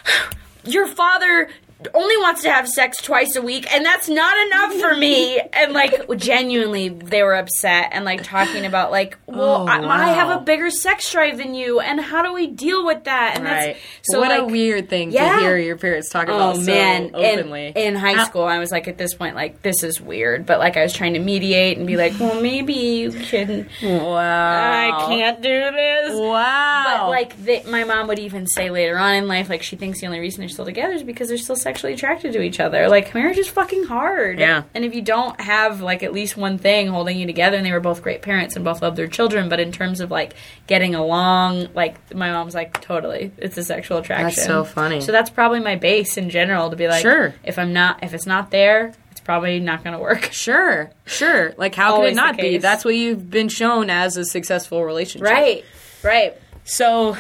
"Your 0.65 0.87
father." 0.87 1.49
Only 1.95 2.17
wants 2.19 2.43
to 2.43 2.51
have 2.51 2.69
sex 2.69 2.99
twice 3.03 3.37
a 3.37 3.43
week, 3.43 3.67
and 3.73 3.85
that's 3.85 4.09
not 4.09 4.35
enough 4.47 4.75
for 4.75 4.97
me. 4.97 5.41
And 5.55 5.73
like, 5.73 6.09
genuinely, 6.17 6.89
they 6.89 7.23
were 7.23 7.35
upset 7.35 7.91
and 7.93 8.05
like 8.05 8.23
talking 8.23 8.65
about 8.67 8.91
like, 8.91 9.17
well, 9.27 9.63
Oh, 9.63 9.67
I, 9.67 10.09
I 10.09 10.09
have 10.15 10.41
a 10.41 10.43
bigger 10.43 10.71
sex 10.71 11.11
drive 11.13 11.39
than 11.39 11.55
you, 11.55 11.79
and 11.81 12.01
how 12.01 12.23
do 12.23 12.33
we 12.33 12.47
deal 12.47 12.85
with 12.87 13.05
that? 13.05 13.35
And 13.37 13.45
Right. 13.45 13.75
that's 13.77 13.79
so 14.13 14.19
what 14.21 14.37
a 14.39 14.45
weird 14.45 14.89
thing 14.89 15.13
Yeah. 15.13 15.35
to 15.37 15.41
hear 15.41 15.57
your 15.59 15.77
parents 15.77 16.09
talk 16.09 16.29
Oh 16.29 16.35
about 16.35 16.57
so 16.57 16.63
man! 16.73 17.11
openly. 17.15 17.69
In, 17.77 17.77
in 17.77 17.95
high 17.97 18.25
school, 18.25 18.45
I 18.45 18.59
was 18.59 18.71
like, 18.73 18.89
at 18.89 18.99
this 18.99 19.15
point, 19.15 19.37
like 19.37 19.63
this 19.63 19.83
is 19.83 20.01
weird. 20.01 20.47
But 20.47 20.59
like, 20.59 20.77
I 20.77 20.83
was 20.83 20.93
trying 20.93 21.15
to 21.15 21.21
mediate 21.21 21.77
and 21.79 21.87
be 21.87 21.97
like, 21.97 22.19
well, 22.19 22.41
maybe 22.41 22.73
you 22.73 23.11
can. 23.13 23.69
Wow. 23.83 24.19
I 24.19 25.07
can't 25.09 25.41
do 25.43 25.49
this. 25.71 26.15
Wow. 26.19 26.85
But 27.05 27.11
like, 27.11 27.45
the, 27.45 27.63
my 27.71 27.85
mom 27.85 28.09
would 28.09 28.19
even 28.19 28.47
say 28.47 28.71
later 28.71 28.97
on 28.99 29.15
in 29.15 29.29
life, 29.29 29.49
like 29.49 29.63
she 29.63 29.77
thinks 29.77 30.01
the 30.01 30.07
only 30.07 30.21
reason 30.21 30.41
they're 30.41 30.49
still 30.49 30.65
together 30.65 30.93
is 30.95 31.03
because 31.03 31.29
they're 31.29 31.39
still 31.39 31.57
sexually 31.73 31.95
attracted 31.95 32.33
to 32.35 32.43
each 32.43 32.61
other. 32.61 32.89
Like 32.89 33.15
marriage 33.15 33.39
is 33.39 33.49
fucking 33.49 33.85
hard. 33.85 34.39
Yeah. 34.39 34.65
And 34.75 34.85
if 34.85 34.95
you 34.95 35.01
don't 35.01 35.41
have 35.41 35.81
like 35.81 36.03
at 36.03 36.13
least 36.13 36.37
one 36.37 36.59
thing 36.59 36.89
holding 36.89 37.19
you 37.19 37.27
together, 37.27 37.57
and 37.57 37.65
they 37.65 37.73
were 37.73 37.81
both 37.81 38.03
great 38.03 38.21
parents 38.21 38.57
and 38.57 38.65
both 38.65 38.83
loved 38.83 38.97
their 38.97 39.07
children, 39.09 39.49
but 39.49 39.59
in 39.59 39.73
terms 39.73 40.01
of 40.01 40.11
like 40.11 40.35
getting 40.67 40.95
along, 40.95 41.69
like 41.75 42.15
my 42.15 42.31
mom's 42.31 42.55
like 42.55 42.79
totally, 42.83 43.33
it's 43.39 43.57
a 43.57 43.65
sexual 43.65 43.99
attraction. 43.99 44.27
That's 44.27 44.45
so 44.45 44.65
funny. 44.65 45.01
So 45.01 45.13
that's 45.13 45.31
probably 45.31 45.61
my 45.61 45.77
base 45.77 46.17
in 46.19 46.29
general 46.29 46.69
to 46.71 46.77
be 46.77 46.89
like, 46.89 47.03
Sure. 47.03 47.35
if 47.43 47.59
I'm 47.59 47.73
not, 47.73 48.05
if 48.05 48.13
it's 48.13 48.27
not 48.27 48.51
there, 48.51 48.93
it's 49.11 49.21
probably 49.21 49.59
not 49.61 49.83
going 49.83 49.97
to 49.97 50.03
work. 50.03 50.31
Sure, 50.43 50.91
sure. 51.07 51.55
Like, 51.57 51.75
how 51.75 51.97
could 51.97 52.09
it 52.09 52.15
not 52.15 52.37
be? 52.37 52.59
That's 52.59 52.85
what 52.85 52.97
you've 52.97 53.31
been 53.31 53.49
shown 53.49 53.91
as 53.91 54.17
a 54.17 54.25
successful 54.25 54.85
relationship. 54.85 55.29
Right. 55.29 55.65
Right. 56.03 56.37
So, 56.65 57.17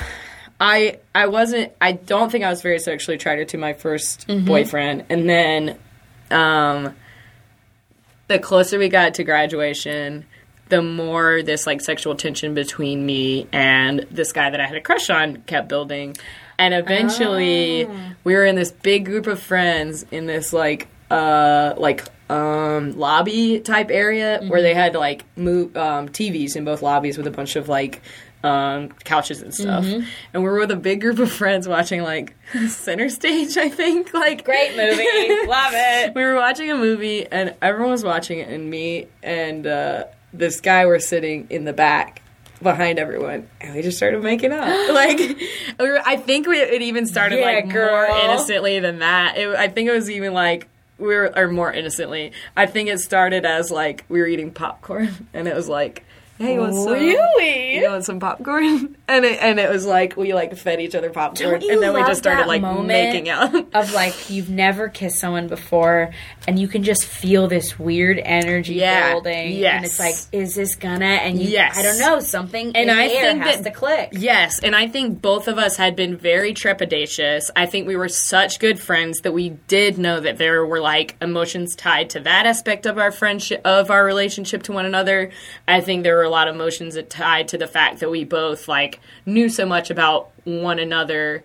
I 0.60 0.98
I 1.14 1.26
wasn't. 1.26 1.72
I 1.80 1.92
don't 1.92 2.30
think 2.30 2.44
I 2.44 2.50
was 2.50 2.62
very 2.62 2.78
sexually 2.78 3.16
attracted 3.16 3.48
to 3.50 3.58
my 3.58 3.72
1st 3.72 4.26
Mm-hmm. 4.26 4.46
boyfriend, 4.46 5.04
and 5.10 5.28
then, 5.28 5.78
um, 6.30 6.94
the 8.28 8.38
closer 8.38 8.78
we 8.78 8.88
got 8.88 9.14
to 9.14 9.24
graduation, 9.24 10.24
the 10.68 10.80
more 10.82 11.42
this 11.42 11.66
like 11.66 11.80
sexual 11.80 12.14
tension 12.14 12.54
between 12.54 13.04
me 13.04 13.46
and 13.52 14.06
this 14.10 14.32
guy 14.32 14.50
that 14.50 14.60
I 14.60 14.66
had 14.66 14.76
a 14.76 14.80
crush 14.80 15.10
on 15.10 15.36
kept 15.46 15.68
building. 15.68 16.16
and 16.58 16.74
eventually 16.74 17.86
Oh. 17.86 17.90
we 18.24 18.34
were 18.34 18.44
in 18.44 18.54
this 18.56 18.70
big 18.70 19.04
group 19.06 19.26
of 19.26 19.40
friends 19.40 20.04
in 20.12 20.26
this 20.26 20.52
like 20.52 20.86
uh 21.10 21.74
like 21.76 22.04
um 22.30 22.96
lobby 22.96 23.58
type 23.60 23.90
area 23.90 24.38
Mm-hmm. 24.38 24.48
where 24.48 24.62
they 24.62 24.74
had 24.74 24.94
like 24.94 25.24
move 25.36 25.76
um 25.76 26.08
TVs 26.08 26.54
in 26.56 26.64
both 26.64 26.80
lobbies 26.82 27.16
with 27.18 27.26
a 27.26 27.30
bunch 27.30 27.56
of 27.56 27.68
like 27.68 28.00
um 28.44 28.88
couches 29.04 29.40
and 29.42 29.54
stuff 29.54 29.84
Mm-hmm. 29.84 30.04
and 30.34 30.42
we 30.42 30.48
were 30.48 30.58
with 30.58 30.70
a 30.72 30.76
big 30.76 31.00
group 31.00 31.18
of 31.20 31.30
friends 31.30 31.68
watching 31.68 32.02
like 32.02 32.34
center 32.68 33.08
stage 33.08 33.56
i 33.56 33.68
think 33.68 34.12
like 34.14 34.44
Great 34.44 34.76
movie. 34.76 35.46
Love 35.46 35.72
it. 35.74 36.12
we 36.16 36.22
were 36.24 36.34
watching 36.34 36.70
a 36.70 36.76
movie 36.76 37.26
and 37.30 37.54
everyone 37.62 37.90
was 37.92 38.02
watching 38.04 38.40
it 38.40 38.48
and 38.48 38.68
me 38.68 39.06
and 39.22 39.66
uh, 39.66 40.04
this 40.32 40.60
guy 40.60 40.86
were 40.86 40.98
sitting 40.98 41.46
in 41.50 41.64
the 41.64 41.72
back 41.72 42.20
behind 42.62 42.98
everyone 42.98 43.48
and 43.60 43.74
we 43.74 43.82
just 43.82 43.96
started 43.96 44.22
making 44.22 44.52
out 44.52 44.66
like 44.94 45.18
we 45.18 45.88
were, 45.88 46.00
i 46.04 46.16
think 46.16 46.46
we, 46.46 46.58
it 46.60 46.82
even 46.82 47.06
started 47.06 47.38
Yeah, 47.40 47.46
like 47.46 47.64
more 47.66 47.72
girl. 47.74 48.20
innocently 48.24 48.78
than 48.80 49.00
that 49.00 49.36
it, 49.36 49.48
i 49.56 49.68
think 49.68 49.88
it 49.88 49.92
was 49.92 50.08
even 50.10 50.32
like 50.32 50.68
we 50.98 51.08
were 51.08 51.32
or 51.36 51.48
more 51.48 51.72
innocently 51.72 52.30
i 52.56 52.66
think 52.66 52.88
it 52.88 52.98
started 53.00 53.44
as 53.44 53.70
like 53.72 54.04
we 54.08 54.20
were 54.20 54.26
eating 54.28 54.52
popcorn 54.52 55.28
and 55.34 55.48
it 55.48 55.54
was 55.56 55.68
like 55.68 56.04
hey 56.42 56.58
what's 56.58 56.76
some 56.76 56.92
Really? 56.92 57.76
you 57.78 57.88
want 57.88 58.04
some 58.04 58.20
popcorn 58.20 58.96
and 59.08 59.24
it, 59.24 59.38
and 59.40 59.58
it 59.60 59.70
was 59.70 59.86
like 59.86 60.16
we 60.16 60.34
like 60.34 60.56
fed 60.56 60.80
each 60.80 60.94
other 60.94 61.10
popcorn 61.10 61.50
Don't 61.52 61.62
you 61.62 61.72
and 61.72 61.82
then 61.82 61.92
we 61.94 62.00
love 62.00 62.08
just 62.08 62.20
started 62.20 62.42
that 62.42 62.48
like 62.48 62.62
moment 62.62 62.88
making 62.88 63.28
out 63.28 63.54
of 63.74 63.92
like 63.92 64.30
you've 64.30 64.50
never 64.50 64.88
kissed 64.88 65.18
someone 65.18 65.48
before 65.48 66.10
and 66.48 66.58
you 66.58 66.68
can 66.68 66.82
just 66.82 67.04
feel 67.04 67.46
this 67.48 67.78
weird 67.78 68.18
energy 68.18 68.74
Yeah, 68.74 69.12
building 69.12 69.34
and 69.52 69.54
yes. 69.54 69.84
it's 69.84 69.98
like 69.98 70.14
is 70.32 70.54
this 70.54 70.74
gonna 70.74 71.04
and 71.04 71.40
you 71.40 71.48
Yes. 71.48 71.76
I 71.78 71.82
don't 71.82 71.98
know 71.98 72.20
something 72.20 72.68
And 72.76 72.90
in 72.90 72.90
I 72.90 73.08
the 73.08 73.14
air 73.14 73.30
think 73.32 73.42
has 73.44 73.56
that- 73.60 73.64
to 73.64 73.76
click 73.76 74.08
Yes, 74.12 74.58
and 74.60 74.74
I 74.74 74.88
think 74.88 75.22
both 75.22 75.48
of 75.48 75.58
us 75.58 75.76
had 75.76 75.94
been 75.96 76.16
very 76.16 76.52
trepidatious. 76.54 77.50
I 77.54 77.66
think 77.66 77.86
we 77.86 77.96
were 77.96 78.08
such 78.08 78.58
good 78.58 78.78
friends 78.80 79.20
that 79.20 79.32
we 79.32 79.50
did 79.68 79.98
know 79.98 80.20
that 80.20 80.38
there 80.38 80.64
were 80.66 80.80
like 80.80 81.16
emotions 81.20 81.74
tied 81.76 82.10
to 82.10 82.20
that 82.20 82.46
aspect 82.46 82.86
of 82.86 82.98
our 82.98 83.10
friendship 83.12 83.60
of 83.64 83.90
our 83.90 84.04
relationship 84.04 84.62
to 84.64 84.72
one 84.72 84.86
another. 84.86 85.30
I 85.68 85.80
think 85.80 86.02
there 86.02 86.16
were 86.16 86.28
lot 86.32 86.48
of 86.48 86.54
emotions 86.56 86.94
that 86.94 87.08
tied 87.10 87.48
to 87.48 87.58
the 87.58 87.66
fact 87.68 88.00
that 88.00 88.10
we 88.10 88.24
both 88.24 88.66
like 88.68 88.98
knew 89.26 89.48
so 89.48 89.64
much 89.66 89.90
about 89.90 90.30
one 90.44 90.78
another. 90.80 91.44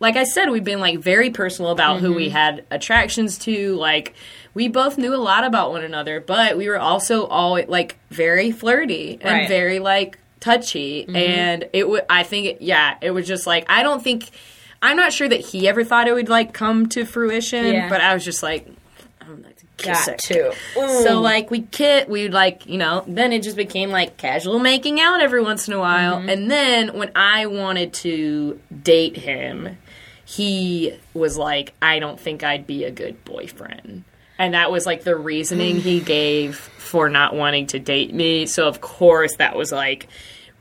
Like 0.00 0.16
I 0.16 0.22
said, 0.24 0.50
we've 0.50 0.62
been 0.62 0.80
like 0.80 1.00
very 1.00 1.30
personal 1.30 1.72
about 1.72 1.98
who 2.00 2.08
Mm-hmm. 2.10 2.16
we 2.16 2.28
had 2.28 2.64
attractions 2.70 3.36
to. 3.38 3.74
Like 3.74 4.14
we 4.54 4.68
both 4.68 4.96
knew 4.98 5.12
a 5.14 5.16
lot 5.18 5.42
about 5.44 5.72
one 5.72 5.82
another, 5.82 6.20
but 6.20 6.56
we 6.56 6.68
were 6.68 6.78
also 6.78 7.26
all 7.26 7.60
like 7.66 7.98
very 8.10 8.52
flirty 8.52 9.18
and 9.20 9.32
Right. 9.40 9.48
very 9.48 9.78
like 9.80 10.18
touchy 10.40 11.04
and 11.16 11.68
it 11.72 11.88
would 11.88 12.04
i 12.08 12.22
think 12.22 12.46
it, 12.46 12.62
yeah 12.62 12.96
it 13.00 13.10
was 13.10 13.26
just 13.26 13.44
like 13.44 13.64
i 13.68 13.82
don't 13.82 14.04
think 14.04 14.30
i'm 14.80 14.96
not 14.96 15.12
sure 15.12 15.28
that 15.28 15.40
he 15.40 15.66
ever 15.66 15.82
thought 15.82 16.06
it 16.06 16.12
would 16.14 16.28
like 16.28 16.52
come 16.54 16.88
to 16.88 17.04
fruition 17.04 17.64
Yeah. 17.74 17.88
but 17.88 18.00
i 18.00 18.14
was 18.14 18.24
just 18.24 18.40
like 18.40 18.64
kiss 19.78 20.06
got 20.06 20.30
it. 20.30 20.54
so 21.04 21.20
like 21.20 21.50
we 21.50 21.62
kit 21.62 22.08
we 22.08 22.28
like 22.28 22.66
you 22.66 22.76
know 22.76 23.04
then 23.06 23.32
it 23.32 23.42
just 23.42 23.56
became 23.56 23.90
like 23.90 24.16
casual 24.16 24.58
making 24.58 25.00
out 25.00 25.20
every 25.20 25.42
once 25.42 25.66
in 25.68 25.74
a 25.74 25.78
while 25.78 26.16
Mm-hmm. 26.18 26.28
and 26.28 26.50
then 26.50 26.96
when 26.98 27.10
i 27.16 27.46
wanted 27.46 27.92
to 27.94 28.60
date 28.82 29.16
him 29.16 29.78
he 30.24 30.94
was 31.14 31.38
like 31.38 31.72
i 31.80 31.98
don't 31.98 32.20
think 32.20 32.42
i'd 32.44 32.66
be 32.66 32.84
a 32.84 32.90
good 32.90 33.24
boyfriend 33.24 34.04
and 34.38 34.54
that 34.54 34.70
was 34.70 34.84
like 34.86 35.02
the 35.04 35.16
reasoning 35.16 35.76
he 35.80 36.00
gave 36.18 36.56
for 36.56 37.08
not 37.08 37.34
wanting 37.34 37.66
to 37.68 37.78
date 37.78 38.12
me 38.12 38.46
so 38.46 38.68
of 38.68 38.80
course 38.80 39.36
that 39.36 39.56
was 39.56 39.72
like 39.72 40.08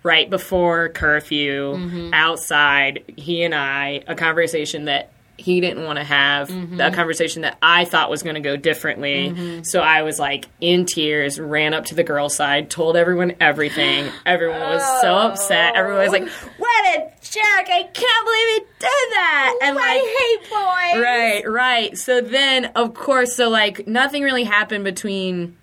right 0.03 0.29
before 0.29 0.89
curfew 0.89 1.73
Mm-hmm. 1.75 2.13
outside 2.13 3.03
he 3.17 3.43
and 3.43 3.53
i 3.55 4.03
a 4.07 4.15
conversation 4.15 4.85
that 4.85 5.11
he 5.37 5.61
didn't 5.61 5.83
want 5.83 5.97
to 5.99 6.03
have 6.03 6.49
Mm-hmm. 6.49 6.79
a 6.81 6.91
conversation 6.91 7.43
that 7.43 7.57
i 7.61 7.85
thought 7.85 8.09
was 8.09 8.23
going 8.23 8.35
to 8.35 8.41
go 8.41 8.55
differently. 8.57 9.61
So 9.63 9.81
i 9.81 10.01
was 10.01 10.17
like 10.19 10.47
in 10.61 10.85
tears 10.85 11.39
ran 11.39 11.73
up 11.73 11.85
to 11.85 11.95
the 11.95 12.03
girl 12.03 12.29
side 12.29 12.69
told 12.69 12.95
everyone 12.97 13.33
everything. 13.39 14.09
Everyone 14.25 14.59
was 14.59 15.01
so 15.01 15.13
upset. 15.13 15.75
Everyone 15.75 16.01
was 16.03 16.11
like 16.11 16.27
what 16.57 16.85
a 16.97 16.99
jerk. 17.21 17.69
I 17.69 17.83
can't 17.93 18.25
believe 18.25 18.47
he 18.49 18.59
did 18.79 19.07
that. 19.13 19.59
And 19.63 19.75
like 19.75 20.01
hate 20.01 20.49
boys 20.49 21.03
Right, 21.03 21.43
right. 21.45 21.97
So 21.97 22.21
then, 22.21 22.65
of 22.75 22.93
course, 22.93 23.35
so 23.35 23.49
like 23.49 23.87
nothing 23.87 24.23
really 24.23 24.43
happened 24.45 24.83
between 24.83 25.57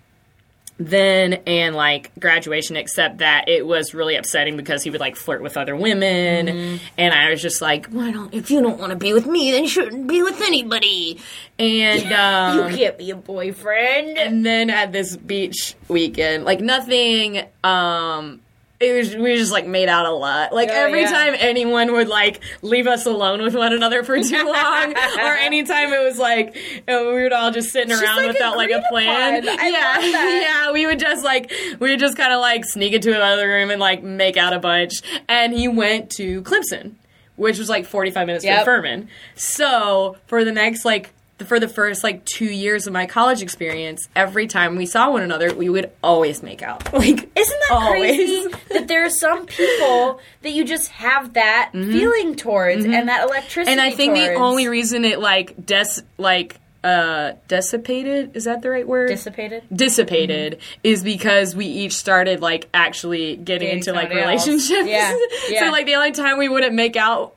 then 0.77 1.33
and 1.47 1.73
like 1.75 2.11
graduation 2.19 2.75
except 2.75 3.19
that 3.19 3.47
it 3.47 3.65
was 3.65 3.93
really 3.93 4.15
upsetting 4.15 4.57
because 4.57 4.83
he 4.83 4.89
would 4.89 4.99
like 4.99 5.15
flirt 5.15 5.41
with 5.41 5.55
other 5.57 5.75
women 5.75 6.47
Mm-hmm. 6.47 6.77
and 6.97 7.13
I 7.13 7.29
was 7.29 7.41
just 7.41 7.61
like, 7.61 7.87
why 7.87 8.11
don't 8.11 8.33
if 8.33 8.51
you 8.51 8.61
don't 8.61 8.77
want 8.79 8.89
to 8.91 8.97
be 8.97 9.13
with 9.13 9.25
me 9.25 9.51
then 9.51 9.63
you 9.63 9.69
shouldn't 9.69 10.07
be 10.07 10.21
with 10.21 10.41
anybody. 10.41 11.19
And 11.57 12.11
um 12.11 12.69
you 12.71 12.77
can't 12.77 12.97
be 12.97 13.11
a 13.11 13.15
boyfriend 13.15 14.17
and 14.17 14.45
then 14.45 14.69
at 14.69 14.91
this 14.91 15.15
beach 15.15 15.75
weekend, 15.87 16.43
like 16.43 16.59
nothing 16.59 17.45
um 17.63 18.41
it 18.79 18.93
was 18.93 19.15
we 19.15 19.35
just 19.37 19.51
like 19.53 19.65
made 19.65 19.87
out 19.87 20.05
a 20.05 20.11
lot. 20.11 20.53
Like 20.53 20.69
Oh, 20.69 20.73
every 20.73 21.01
yeah. 21.01 21.09
time 21.09 21.35
anyone 21.39 21.93
would 21.93 22.07
like 22.09 22.41
leave 22.61 22.87
us 22.87 23.05
alone 23.05 23.41
with 23.41 23.55
one 23.55 23.71
another 23.73 24.03
for 24.03 24.21
too 24.21 24.43
long, 24.45 24.93
or 24.93 25.33
anytime 25.37 25.93
it 25.93 26.03
was 26.03 26.17
like 26.17 26.49
uh, 26.87 27.03
we 27.07 27.23
would 27.23 27.31
all 27.33 27.51
just 27.51 27.69
sitting 27.71 27.91
around 27.91 28.17
like 28.17 28.27
without 28.33 28.57
like 28.57 28.71
a 28.71 28.83
plan. 28.89 29.43
Yeah, 29.45 29.99
yeah, 30.01 30.71
we 30.73 30.85
would 30.85 30.99
just 30.99 31.23
like 31.23 31.51
we 31.79 31.89
would 31.91 31.99
just 31.99 32.17
kind 32.17 32.33
of 32.33 32.41
like 32.41 32.65
sneak 32.65 32.93
into 32.93 33.15
another 33.15 33.47
room 33.47 33.69
and 33.71 33.79
like 33.79 34.03
make 34.03 34.35
out 34.37 34.51
a 34.53 34.59
bunch. 34.59 35.01
And 35.29 35.53
he 35.53 35.67
went 35.69 36.09
to 36.17 36.41
Clemson, 36.41 36.95
which 37.37 37.57
was 37.57 37.69
like 37.69 37.85
forty 37.85 38.11
five 38.11 38.27
minutes 38.27 38.43
Yep. 38.43 38.65
from 38.65 38.65
Furman. 38.65 39.09
So 39.35 40.17
for 40.27 40.43
the 40.43 40.51
next 40.51 40.83
like 40.83 41.11
for 41.45 41.59
the 41.59 41.67
first 41.67 42.03
like 42.03 42.23
two 42.25 42.45
years 42.45 42.87
of 42.87 42.93
my 42.93 43.05
college 43.05 43.41
experience, 43.41 44.07
every 44.15 44.47
time 44.47 44.75
we 44.77 44.85
saw 44.85 45.11
one 45.11 45.21
another, 45.21 45.53
we 45.53 45.67
would 45.67 45.91
always 46.03 46.41
make 46.41 46.61
out. 46.61 46.83
Like, 46.93 47.29
Isn't 47.35 47.59
that 47.69 47.71
always. 47.71 48.15
crazy 48.15 48.47
that 48.69 48.87
there 48.87 49.05
are 49.05 49.09
some 49.09 49.45
people 49.45 50.19
that 50.43 50.51
you 50.51 50.63
just 50.63 50.89
have 50.91 51.33
that 51.33 51.71
feeling 51.73 52.35
towards 52.35 52.85
and 52.85 53.09
that 53.09 53.23
electricity? 53.27 53.71
Mm-hmm. 53.75 53.79
And 53.79 53.81
I 53.81 53.91
think 53.91 54.13
the 54.15 54.35
only 54.35 54.67
reason 54.69 55.03
it 55.03 55.19
like 55.19 55.65
des 55.65 56.01
like 56.17 56.59
uh 56.85 57.33
dissipated 57.47 58.35
is 58.35 58.43
that 58.45 58.61
the 58.61 58.69
right 58.69 58.87
word? 58.87 59.07
dissipated. 59.07 59.63
dissipated 59.73 60.59
is 60.83 61.03
because 61.03 61.55
we 61.55 61.65
each 61.65 61.93
started 61.93 62.41
like 62.41 62.69
actually 62.73 63.35
getting 63.37 63.67
Dating 63.67 63.77
into 63.79 63.93
like 63.93 64.09
relationships. 64.09 64.87
Yeah, 64.87 65.17
yeah. 65.49 65.59
so 65.61 65.71
like 65.71 65.85
the 65.87 65.95
only 65.95 66.11
time 66.11 66.37
we 66.37 66.47
wouldn't 66.47 66.75
make 66.75 66.95
out 66.95 67.34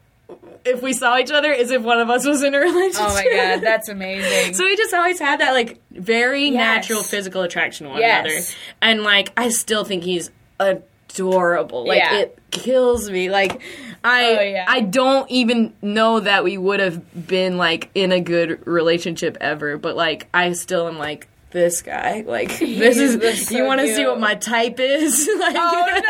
if 0.64 0.83
we 0.83 0.93
saw 0.93 1.16
each 1.18 1.31
other 1.31 1.51
is 1.53 1.70
if 1.70 1.83
one 1.83 1.99
of 2.01 2.11
us 2.11 2.26
was 2.26 2.43
in 2.43 2.55
a 2.55 2.59
relationship. 2.68 3.01
Oh 3.09 3.14
my 3.14 3.24
god, 3.35 3.61
that's 3.62 3.89
amazing. 3.89 4.55
So 4.55 4.64
we 4.64 4.76
just 4.76 4.93
always 4.93 5.18
had 5.18 5.41
that 5.41 5.53
like 5.53 5.81
very 5.91 6.47
Yes. 6.49 6.55
natural 6.55 7.03
physical 7.03 7.43
attraction 7.43 7.87
to 7.87 7.93
one 7.93 8.01
Yes. 8.01 8.24
another. 8.26 8.47
And 8.83 9.03
like 9.03 9.33
I 9.37 9.49
still 9.49 9.85
think 9.85 10.03
he's 10.05 10.31
adorable. 10.61 11.87
Like 11.87 11.99
Yeah. 11.99 12.18
it 12.18 12.39
kills 12.51 13.11
me. 13.11 13.31
Like 13.31 13.62
I 14.05 14.24
Oh, 14.39 14.41
yeah. 14.43 14.64
I 14.68 14.81
don't 14.81 15.31
even 15.31 15.72
know 15.83 16.20
that 16.20 16.45
we 16.45 16.59
would 16.59 16.81
have 16.81 17.26
been 17.26 17.57
like 17.57 17.91
in 17.95 18.12
a 18.12 18.20
good 18.20 18.66
relationship 18.66 19.37
ever, 19.41 19.76
but 19.79 19.97
like 19.97 20.29
I 20.35 20.53
still 20.53 20.87
am 20.89 20.99
like 20.99 21.29
this 21.51 21.83
guy. 21.83 22.23
Like 22.27 22.49
this 22.59 22.97
He's 22.97 22.99
is 22.99 23.17
just 23.17 23.51
you 23.51 23.65
want 23.65 23.81
to 23.81 23.95
see 23.95 24.07
what 24.07 24.21
my 24.21 24.35
type 24.35 24.79
is? 24.81 25.29
like 25.41 25.57
oh 25.59 26.01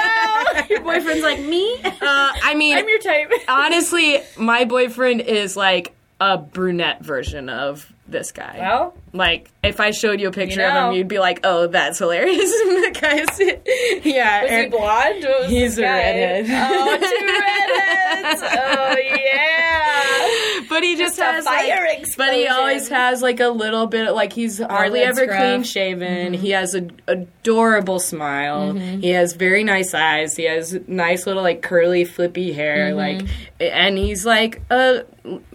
no, 0.56 0.62
your 0.70 0.80
boyfriend's 0.80 1.22
like 1.22 1.40
me. 1.40 1.80
uh, 1.84 1.90
I 2.02 2.54
mean 2.56 2.76
I'm 2.76 2.88
your 2.88 2.98
type. 2.98 3.30
honestly, 3.48 4.20
my 4.36 4.64
boyfriend 4.64 5.20
is 5.22 5.56
like 5.56 5.94
a 6.20 6.36
brunette 6.38 7.02
version 7.02 7.48
of 7.48 7.92
this 8.08 8.32
guy. 8.32 8.56
well, 8.58 8.94
Like, 9.12 9.50
if 9.68 9.80
I 9.80 9.90
showed 9.90 10.20
you 10.20 10.28
a 10.28 10.32
picture 10.32 10.60
You 10.60 10.66
of 10.66 10.88
him, 10.88 10.92
you'd 10.94 11.08
be 11.08 11.18
like, 11.18 11.40
"Oh, 11.44 11.66
that's 11.66 11.98
hilarious." 11.98 12.50
guy's, 13.00 13.40
yeah, 14.04 14.42
was 14.42 14.50
he 14.50 14.66
blonde? 14.66 15.24
Was 15.24 15.50
He's 15.50 15.78
a 15.78 15.82
redhead. 15.82 16.46
Oh, 16.48 16.96
two 16.96 17.26
redheads. 17.26 18.42
Oh 18.68 18.96
yeah. 18.98 20.64
but 20.68 20.82
he 20.82 20.96
just, 20.96 21.16
Just 21.16 21.20
a 21.20 21.24
has 21.24 21.44
fire 21.44 21.86
like, 21.86 22.06
but 22.16 22.34
he 22.34 22.46
always 22.46 22.88
has 22.88 23.22
like 23.22 23.40
a 23.40 23.48
little 23.48 23.86
bit. 23.86 24.10
Like 24.12 24.32
he's 24.32 24.58
hardly 24.58 25.00
ever 25.00 25.26
clean 25.26 25.62
shaven. 25.62 26.32
Mm-hmm. 26.32 26.42
He 26.42 26.50
has 26.50 26.74
an 26.74 27.00
adorable 27.06 28.00
smile. 28.00 28.72
Mm-hmm. 28.72 29.00
He 29.00 29.10
has 29.10 29.34
very 29.34 29.64
nice 29.64 29.94
eyes. 29.94 30.36
He 30.36 30.44
has 30.44 30.78
nice 30.86 31.26
little 31.26 31.42
like 31.42 31.62
curly 31.62 32.04
flippy 32.04 32.52
hair. 32.52 32.90
Mm-hmm. 32.90 32.96
Like, 32.98 33.28
and 33.60 33.96
he's 33.96 34.26
like 34.26 34.62
a 34.70 35.04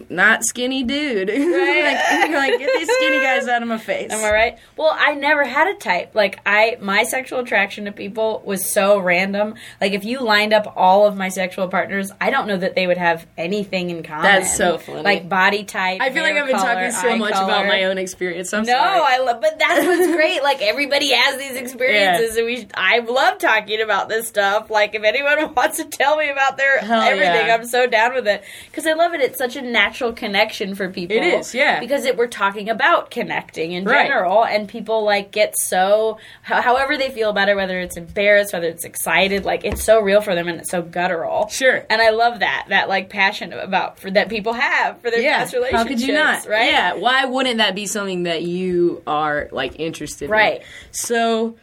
not 0.10 0.44
skinny 0.44 0.84
dude. 0.84 1.30
like, 1.30 2.30
like 2.32 2.60
get 2.60 2.80
these 2.80 2.90
skinny 2.96 3.20
guys 3.20 3.48
out 3.48 3.62
of 3.62 3.68
my 3.68 3.78
face. 3.78 4.03
Am 4.12 4.24
I 4.24 4.32
right? 4.32 4.58
Well, 4.78 4.96
I 4.98 5.14
never 5.16 5.44
had 5.44 5.68
a 5.68 5.76
type. 5.76 6.14
Like 6.16 6.40
I, 6.46 6.78
my 6.82 7.04
sexual 7.04 7.40
attraction 7.40 7.86
to 7.86 7.92
people 7.92 8.42
was 8.46 8.72
so 8.72 9.00
random. 9.00 9.56
Like 9.80 9.94
if 9.94 10.04
you 10.06 10.20
lined 10.22 10.54
up 10.54 10.74
all 10.76 11.06
of 11.08 11.16
my 11.16 11.30
sexual 11.30 11.68
partners, 11.68 12.12
I 12.20 12.30
don't 12.30 12.48
know 12.48 12.58
that 12.58 12.76
they 12.76 12.88
would 12.88 12.98
have 12.98 13.26
anything 13.38 13.90
in 13.90 14.04
common. 14.04 14.24
That's 14.24 14.56
so 14.56 14.78
funny. 14.78 15.02
Like 15.02 15.30
body 15.30 15.64
type. 15.64 16.02
I 16.02 16.12
feel 16.12 16.24
like 16.24 16.36
I've 16.36 16.48
been 16.48 16.56
color, 16.58 16.74
talking 16.74 16.92
so 16.92 17.16
much 17.18 17.34
color. 17.34 17.46
about 17.46 17.68
my 17.68 17.84
own 17.86 17.98
experience. 17.98 18.54
I'm 18.54 18.64
No, 18.64 18.74
sorry. 18.74 19.02
I 19.06 19.18
love, 19.20 19.42
but 19.42 19.58
that's 19.60 19.86
what's 19.86 20.12
great. 20.16 20.44
Like 20.44 20.62
everybody 20.62 21.12
has 21.12 21.38
these 21.38 21.56
experiences, 21.56 22.36
and 22.38 22.46
we. 22.46 22.58
Should, 22.58 22.72
I 22.76 23.00
love 23.00 23.38
talking 23.40 23.82
about 23.82 24.10
this 24.10 24.28
stuff. 24.28 24.70
Like 24.70 24.96
if 24.96 25.04
anyone 25.04 25.54
wants 25.56 25.78
to 25.78 25.86
tell 25.86 26.18
me 26.18 26.30
about 26.30 26.58
their 26.58 26.80
Hell 26.80 27.02
everything, 27.02 27.48
yeah. 27.48 27.54
I'm 27.56 27.66
so 27.66 27.88
down 27.88 28.14
with 28.14 28.28
it 28.28 28.44
because 28.70 28.86
I 28.88 28.94
love 28.94 29.14
it. 29.14 29.22
It's 29.22 29.38
such 29.38 29.56
a 29.56 29.62
natural 29.62 30.14
connection 30.14 30.76
for 30.76 30.90
people. 30.90 31.18
It 31.18 31.24
is, 31.24 31.54
yeah. 31.54 31.80
Because 31.80 32.06
it, 32.06 32.18
we're 32.18 32.28
talking 32.28 32.70
about 32.70 33.12
connecting 33.12 33.72
in 33.84 33.92
Right. 33.92 34.08
general, 34.08 34.44
and 34.46 34.68
people 34.68 35.04
like 35.04 35.32
get 35.32 35.56
so 35.58 36.18
ho- 36.44 36.62
however 36.62 36.98
they 36.98 37.10
feel 37.10 37.30
about 37.30 37.50
it, 37.50 37.56
whether 37.56 37.80
it's 37.80 37.98
embarrassed, 37.98 38.54
whether 38.54 38.68
it's 38.68 38.84
excited, 38.86 39.46
like 39.46 39.64
it's 39.66 39.84
so 39.84 40.00
real 40.00 40.22
for 40.22 40.36
them 40.36 40.48
and 40.48 40.60
it's 40.60 40.70
so 40.70 40.82
guttural. 40.82 41.48
Sure. 41.50 41.86
And 41.90 42.02
I 42.02 42.10
love 42.10 42.40
that 42.40 42.66
that 42.70 42.90
like 42.90 43.10
passion 43.10 43.54
about 43.54 44.00
for 44.00 44.12
that 44.12 44.30
people 44.30 44.54
have 44.54 45.00
for 45.02 45.10
their 45.12 45.22
yeah. 45.22 45.38
past 45.40 45.54
relationships. 45.54 45.84
How 45.84 45.88
could 45.88 46.02
you 46.02 46.14
not? 46.14 46.46
Right? 46.48 46.72
Yeah. 46.72 46.94
Why 46.96 47.26
wouldn't 47.26 47.58
that 47.58 47.76
be 47.76 47.86
something 47.86 48.24
that 48.24 48.44
you 48.44 49.02
are 49.08 49.50
like 49.52 49.80
interested 49.80 50.30
Right. 50.30 50.54
in? 50.56 50.58
Right. 50.60 50.68
So. 50.92 51.56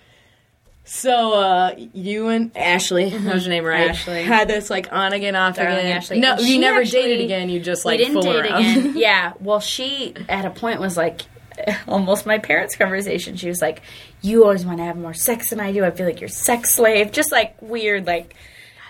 So, 0.85 1.35
uh, 1.35 1.75
you 1.93 2.29
and 2.29 2.51
Ashley, 2.57 3.11
that 3.11 3.35
was 3.35 3.47
your 3.47 3.55
name, 3.55 3.65
right? 3.65 3.91
Ashley. 3.91 4.25
Had 4.25 4.49
this 4.49 4.71
like 4.71 4.93
on 4.93 5.13
again, 5.13 5.37
off 5.37 5.55
Darling 5.55 5.79
again. 5.79 5.97
Ashley. 5.97 6.19
No, 6.19 6.37
you 6.39 6.59
never 6.59 6.81
actually- 6.81 7.03
dated 7.03 7.21
again. 7.25 7.49
You 7.49 7.61
just 7.61 7.85
like 7.85 8.01
we 8.01 8.07
didn't 8.07 8.23
date 8.23 8.37
around. 8.51 8.61
again. 8.61 8.93
yeah. 8.97 9.35
Well, 9.39 9.61
she 9.61 10.15
at 10.29 10.45
a 10.45 10.51
point 10.51 10.81
was 10.81 10.97
like 10.97 11.21
almost 11.89 12.27
my 12.27 12.39
parents' 12.39 12.77
conversation. 12.77 13.37
She 13.37 13.49
was 13.49 13.61
like, 13.61 13.82
"You 14.23 14.45
always 14.45 14.65
want 14.65 14.78
to 14.78 14.85
have 14.85 14.97
more 14.97 15.15
sex 15.15 15.51
than 15.51 15.61
I 15.61 15.73
do. 15.73 15.85
I 15.85 15.91
feel 15.91 16.07
like 16.07 16.20
you're 16.20 16.28
sex 16.28 16.74
slave." 16.74 17.12
Just 17.12 17.32
like 17.32 17.61
weird, 17.61 18.07
like. 18.07 18.35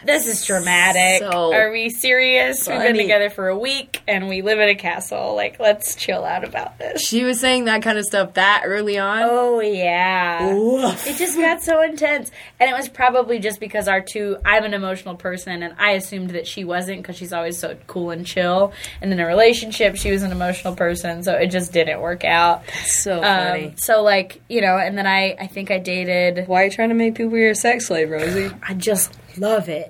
This 0.04 0.26
is 0.26 0.44
dramatic. 0.46 1.20
So 1.20 1.52
Are 1.52 1.70
we 1.70 1.90
serious? 1.90 2.66
We've 2.68 2.78
been 2.78 2.96
together 2.96 3.30
for 3.30 3.48
a 3.48 3.58
week 3.58 4.00
and 4.08 4.28
we 4.28 4.42
live 4.42 4.58
in 4.58 4.68
a 4.68 4.74
castle. 4.74 5.34
Like, 5.34 5.60
let's 5.60 5.94
chill 5.94 6.24
out 6.24 6.44
about 6.44 6.78
this. 6.78 7.02
She 7.02 7.24
was 7.24 7.38
saying 7.40 7.66
that 7.66 7.82
kind 7.82 7.98
of 7.98 8.04
stuff 8.04 8.34
that 8.34 8.62
early 8.64 8.98
on. 8.98 9.22
Oh 9.24 9.60
yeah. 9.60 10.54
Woof. 10.54 11.06
It 11.06 11.16
just 11.16 11.36
got 11.36 11.62
so 11.62 11.82
intense. 11.82 12.30
And 12.58 12.70
it 12.70 12.74
was 12.74 12.88
probably 12.88 13.38
just 13.38 13.60
because 13.60 13.88
our 13.88 14.00
two, 14.00 14.36
I'm 14.44 14.64
an 14.64 14.74
emotional 14.74 15.16
person, 15.16 15.62
and 15.62 15.74
I 15.78 15.92
assumed 15.92 16.30
that 16.30 16.46
she 16.46 16.64
wasn't 16.64 17.02
because 17.02 17.16
she's 17.16 17.32
always 17.32 17.58
so 17.58 17.76
cool 17.86 18.10
and 18.10 18.26
chill. 18.26 18.72
And 19.00 19.12
in 19.12 19.20
a 19.20 19.26
relationship, 19.26 19.96
she 19.96 20.10
was 20.10 20.22
an 20.22 20.32
emotional 20.32 20.74
person, 20.76 21.22
so 21.22 21.34
it 21.34 21.48
just 21.48 21.72
didn't 21.72 22.00
work 22.00 22.24
out. 22.24 22.62
so 22.86 23.20
funny. 23.20 23.66
Um, 23.68 23.76
so, 23.76 24.02
like, 24.02 24.40
you 24.48 24.60
know, 24.60 24.76
and 24.78 24.96
then 24.96 25.06
I, 25.06 25.36
I 25.38 25.46
think 25.46 25.70
I 25.70 25.78
dated, 25.78 26.48
Why 26.48 26.62
are 26.62 26.64
you 26.66 26.70
trying 26.70 26.88
to 26.90 26.94
make 26.94 27.14
people 27.14 27.36
your 27.36 27.54
sex 27.54 27.86
slave, 27.86 28.10
Rosie? 28.10 28.50
I 28.66 28.74
just 28.74 29.12
love 29.38 29.68
it. 29.68 29.88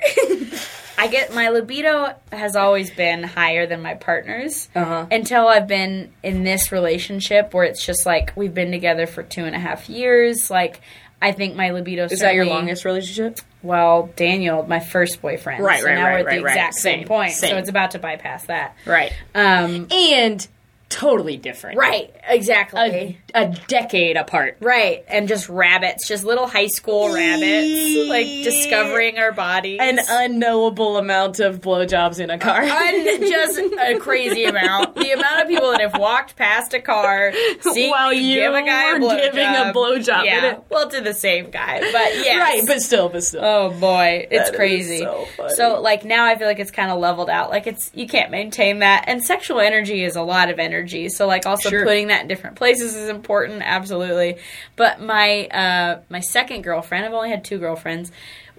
I 0.98 1.06
get 1.08 1.34
my 1.34 1.48
libido 1.48 2.14
has 2.30 2.56
always 2.56 2.90
been 2.90 3.22
higher 3.22 3.66
than 3.66 3.80
my 3.80 3.94
partner's 3.94 4.68
Uh-huh. 4.74 5.06
until 5.10 5.48
I've 5.48 5.66
been 5.66 6.12
in 6.22 6.44
this 6.44 6.72
relationship 6.72 7.54
where 7.54 7.64
it's 7.64 7.84
just 7.86 8.04
like 8.04 8.32
we've 8.36 8.52
been 8.52 8.70
together 8.70 9.06
for 9.06 9.22
two 9.22 9.44
and 9.46 9.56
a 9.56 9.58
half 9.58 9.88
years. 9.88 10.50
Like 10.50 10.80
I 11.22 11.32
think 11.32 11.54
my 11.56 11.70
libido 11.70 12.04
Is 12.04 12.20
that 12.20 12.34
your 12.34 12.44
longest 12.46 12.84
relationship? 12.84 13.38
Well, 13.62 14.10
Daniel, 14.16 14.62
my 14.66 14.80
first 14.80 15.20
boyfriend. 15.22 15.62
Right, 15.64 15.80
so 15.80 15.86
right, 15.86 15.94
now 15.94 16.04
right, 16.06 16.12
we're 16.24 16.30
at 16.30 16.36
the 16.36 16.42
right, 16.42 16.44
right. 16.44 16.52
exact 16.56 16.74
same, 16.74 16.98
Same, 17.00 17.08
point. 17.08 17.32
same. 17.32 17.50
So 17.50 17.56
it's 17.58 17.68
about 17.70 17.90
to 17.92 17.98
bypass 17.98 18.44
that. 18.46 18.74
Right. 18.86 19.12
Um, 19.34 19.86
And 19.90 20.46
totally 20.90 21.36
different. 21.38 21.78
right, 21.78 22.14
exactly. 22.28 23.18
A, 23.34 23.42
a 23.44 23.48
decade 23.68 24.16
apart. 24.18 24.58
Right, 24.60 25.02
and 25.08 25.26
just 25.28 25.48
rabbits, 25.48 26.06
just 26.06 26.24
little 26.24 26.46
high 26.46 26.66
school 26.66 27.14
rabbits, 27.14 28.08
like 28.08 28.26
discovering 28.44 29.18
our 29.18 29.32
bodies. 29.32 29.78
An 29.80 29.98
unknowable 30.08 30.98
amount 30.98 31.40
of 31.40 31.60
blowjobs 31.60 32.20
in 32.20 32.28
a 32.30 32.38
car. 32.38 32.60
Un- 32.62 33.20
just 33.20 33.58
a 33.58 33.98
crazy 34.00 34.44
amount. 34.44 34.94
The 34.96 35.12
amount 35.12 35.42
of 35.42 35.48
people 35.48 35.70
that 35.70 35.80
have 35.80 35.98
walked 35.98 36.36
past 36.36 36.74
a 36.74 36.80
car, 36.80 37.32
seeing 37.60 37.90
While 37.90 38.12
you 38.12 38.34
give 38.34 38.52
a 38.54 38.62
guy 38.62 38.90
a 38.90 38.92
were 38.94 39.00
blowjob. 39.00 39.22
giving 39.32 39.46
a 39.46 39.72
blowjob 39.72 40.20
in 40.20 40.24
Yeah, 40.26 40.58
well, 40.68 40.90
to 40.90 41.00
the 41.00 41.14
same 41.14 41.50
guy, 41.50 41.80
but 41.80 42.24
yeah. 42.26 42.38
Right, 42.38 42.62
but 42.66 42.82
still, 42.82 43.08
but 43.08 43.22
still. 43.24 43.40
Oh 43.44 43.70
boy, 43.78 44.26
it's 44.30 44.50
That 44.50 44.56
crazy. 44.56 44.98
so 44.98 45.26
funny. 45.36 45.82
like 45.82 46.04
now 46.04 46.24
I 46.26 46.36
feel 46.36 46.46
like 46.48 46.58
it's 46.58 46.70
kind 46.70 46.90
of 46.90 46.98
leveled 46.98 47.30
out. 47.30 47.50
Like 47.50 47.66
it's 47.66 47.90
you 47.94 48.06
can't 48.08 48.30
maintain 48.30 48.80
that. 48.80 49.04
And 49.06 49.22
sexual 49.22 49.60
energy 49.60 50.02
is 50.04 50.16
a 50.16 50.22
lot 50.22 50.50
of 50.50 50.58
energy. 50.58 50.79
So 51.08 51.26
like 51.26 51.46
also 51.46 51.70
Sure. 51.70 51.84
putting 51.84 52.08
that 52.08 52.22
in 52.22 52.28
different 52.28 52.56
places 52.56 52.94
is 52.94 53.08
important, 53.08 53.62
absolutely. 53.64 54.36
But 54.76 55.00
my 55.00 55.46
uh 55.46 56.00
my 56.08 56.20
second 56.20 56.62
girlfriend, 56.62 57.04
I've 57.04 57.12
only 57.12 57.30
had 57.30 57.44
two 57.44 57.58
girlfriends, 57.58 58.10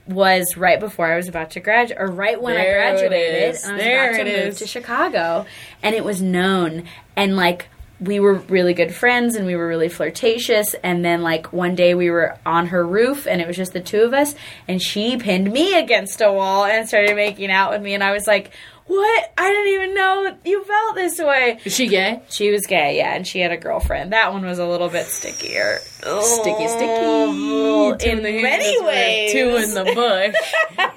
was 0.07 0.57
right 0.57 0.79
before 0.79 1.05
I 1.11 1.15
was 1.15 1.27
about 1.27 1.51
to 1.51 1.59
graduate 1.59 1.99
or 1.99 2.07
right 2.07 2.41
when 2.41 2.55
There 2.55 2.81
I 2.81 2.91
graduated 2.91 3.43
and 3.43 3.45
I 3.45 3.49
was 3.49 3.61
There 3.83 4.09
about 4.11 4.17
to 4.17 4.23
move 4.25 4.47
is. 4.47 4.59
to 4.59 4.67
Chicago 4.67 5.45
and 5.83 5.95
it 5.95 6.03
was 6.03 6.21
known 6.21 6.85
and 7.15 7.35
like 7.35 7.67
we 7.99 8.19
were 8.19 8.33
really 8.33 8.73
good 8.73 8.93
friends 8.95 9.35
and 9.35 9.45
we 9.45 9.55
were 9.55 9.67
really 9.67 9.87
flirtatious 9.87 10.73
and 10.83 11.05
then 11.05 11.21
like 11.21 11.53
one 11.53 11.75
day 11.75 11.93
we 11.93 12.09
were 12.09 12.35
on 12.47 12.65
her 12.67 12.83
roof 12.85 13.27
and 13.27 13.39
it 13.39 13.47
was 13.47 13.55
just 13.55 13.73
the 13.73 13.79
two 13.79 14.01
of 14.01 14.11
us 14.11 14.33
and 14.67 14.81
she 14.81 15.17
pinned 15.17 15.51
me 15.51 15.77
against 15.77 16.19
a 16.19 16.31
wall 16.31 16.65
and 16.65 16.87
started 16.87 17.15
making 17.15 17.51
out 17.51 17.69
with 17.69 17.81
me 17.83 17.93
and 17.93 18.03
I 18.03 18.11
was 18.11 18.25
like 18.25 18.51
what? 18.91 19.33
I 19.37 19.49
didn't 19.49 19.73
even 19.73 19.95
know 19.95 20.37
you 20.43 20.63
felt 20.63 20.95
this 20.95 21.19
way. 21.19 21.59
Is 21.63 21.73
she 21.73 21.87
gay? 21.87 22.21
she 22.29 22.51
was 22.51 22.65
gay 22.65 22.97
yeah 22.97 23.15
and 23.15 23.25
she 23.25 23.39
had 23.39 23.51
a 23.51 23.57
girlfriend. 23.57 24.11
That 24.11 24.33
one 24.33 24.45
was 24.45 24.59
a 24.59 24.65
little 24.67 24.89
bit 24.89 25.05
stickier 25.05 25.79
Sticky, 26.03 26.67
sticky. 26.67 26.87
Oh, 26.89 27.95
Two 27.99 28.09
in 28.09 28.23
the 28.23 28.41
many 28.41 28.81
ways 28.83 29.31
Two 29.31 29.55
in 29.57 29.73
the 29.73 29.83
bush. 29.83 30.35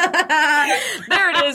there 0.00 1.30
it 1.30 1.44
is. 1.46 1.54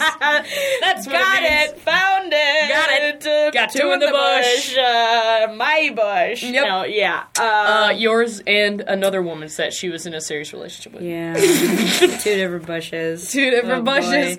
That's 0.81 1.07
Got 1.07 1.41
means. 1.41 1.71
it, 1.71 1.79
found 1.79 2.31
it, 2.33 2.69
Got 2.69 2.89
it. 2.91 3.25
Uh, 3.27 3.51
Got 3.51 3.71
two 3.71 3.91
in 3.91 3.99
the 3.99 4.07
bush. 4.07 4.77
Uh, 4.77 5.53
my 5.55 5.91
bush. 5.95 6.43
Yep. 6.43 6.65
No, 6.67 6.83
yeah. 6.85 7.23
Uh, 7.39 7.43
Uh, 7.87 7.89
yours 7.91 8.41
and 8.47 8.81
another 8.81 9.21
woman's 9.21 9.57
that 9.57 9.73
she 9.73 9.89
was 9.89 10.05
in 10.05 10.13
a 10.13 10.21
serious 10.21 10.53
relationship 10.53 10.93
with. 10.93 11.03
yeah. 11.03 11.33
Two 12.19 12.35
different 12.35 12.65
bushes. 12.65 13.29
Two 13.31 13.49
different 13.51 13.87
Oh, 13.87 14.01
bushes. 14.01 14.37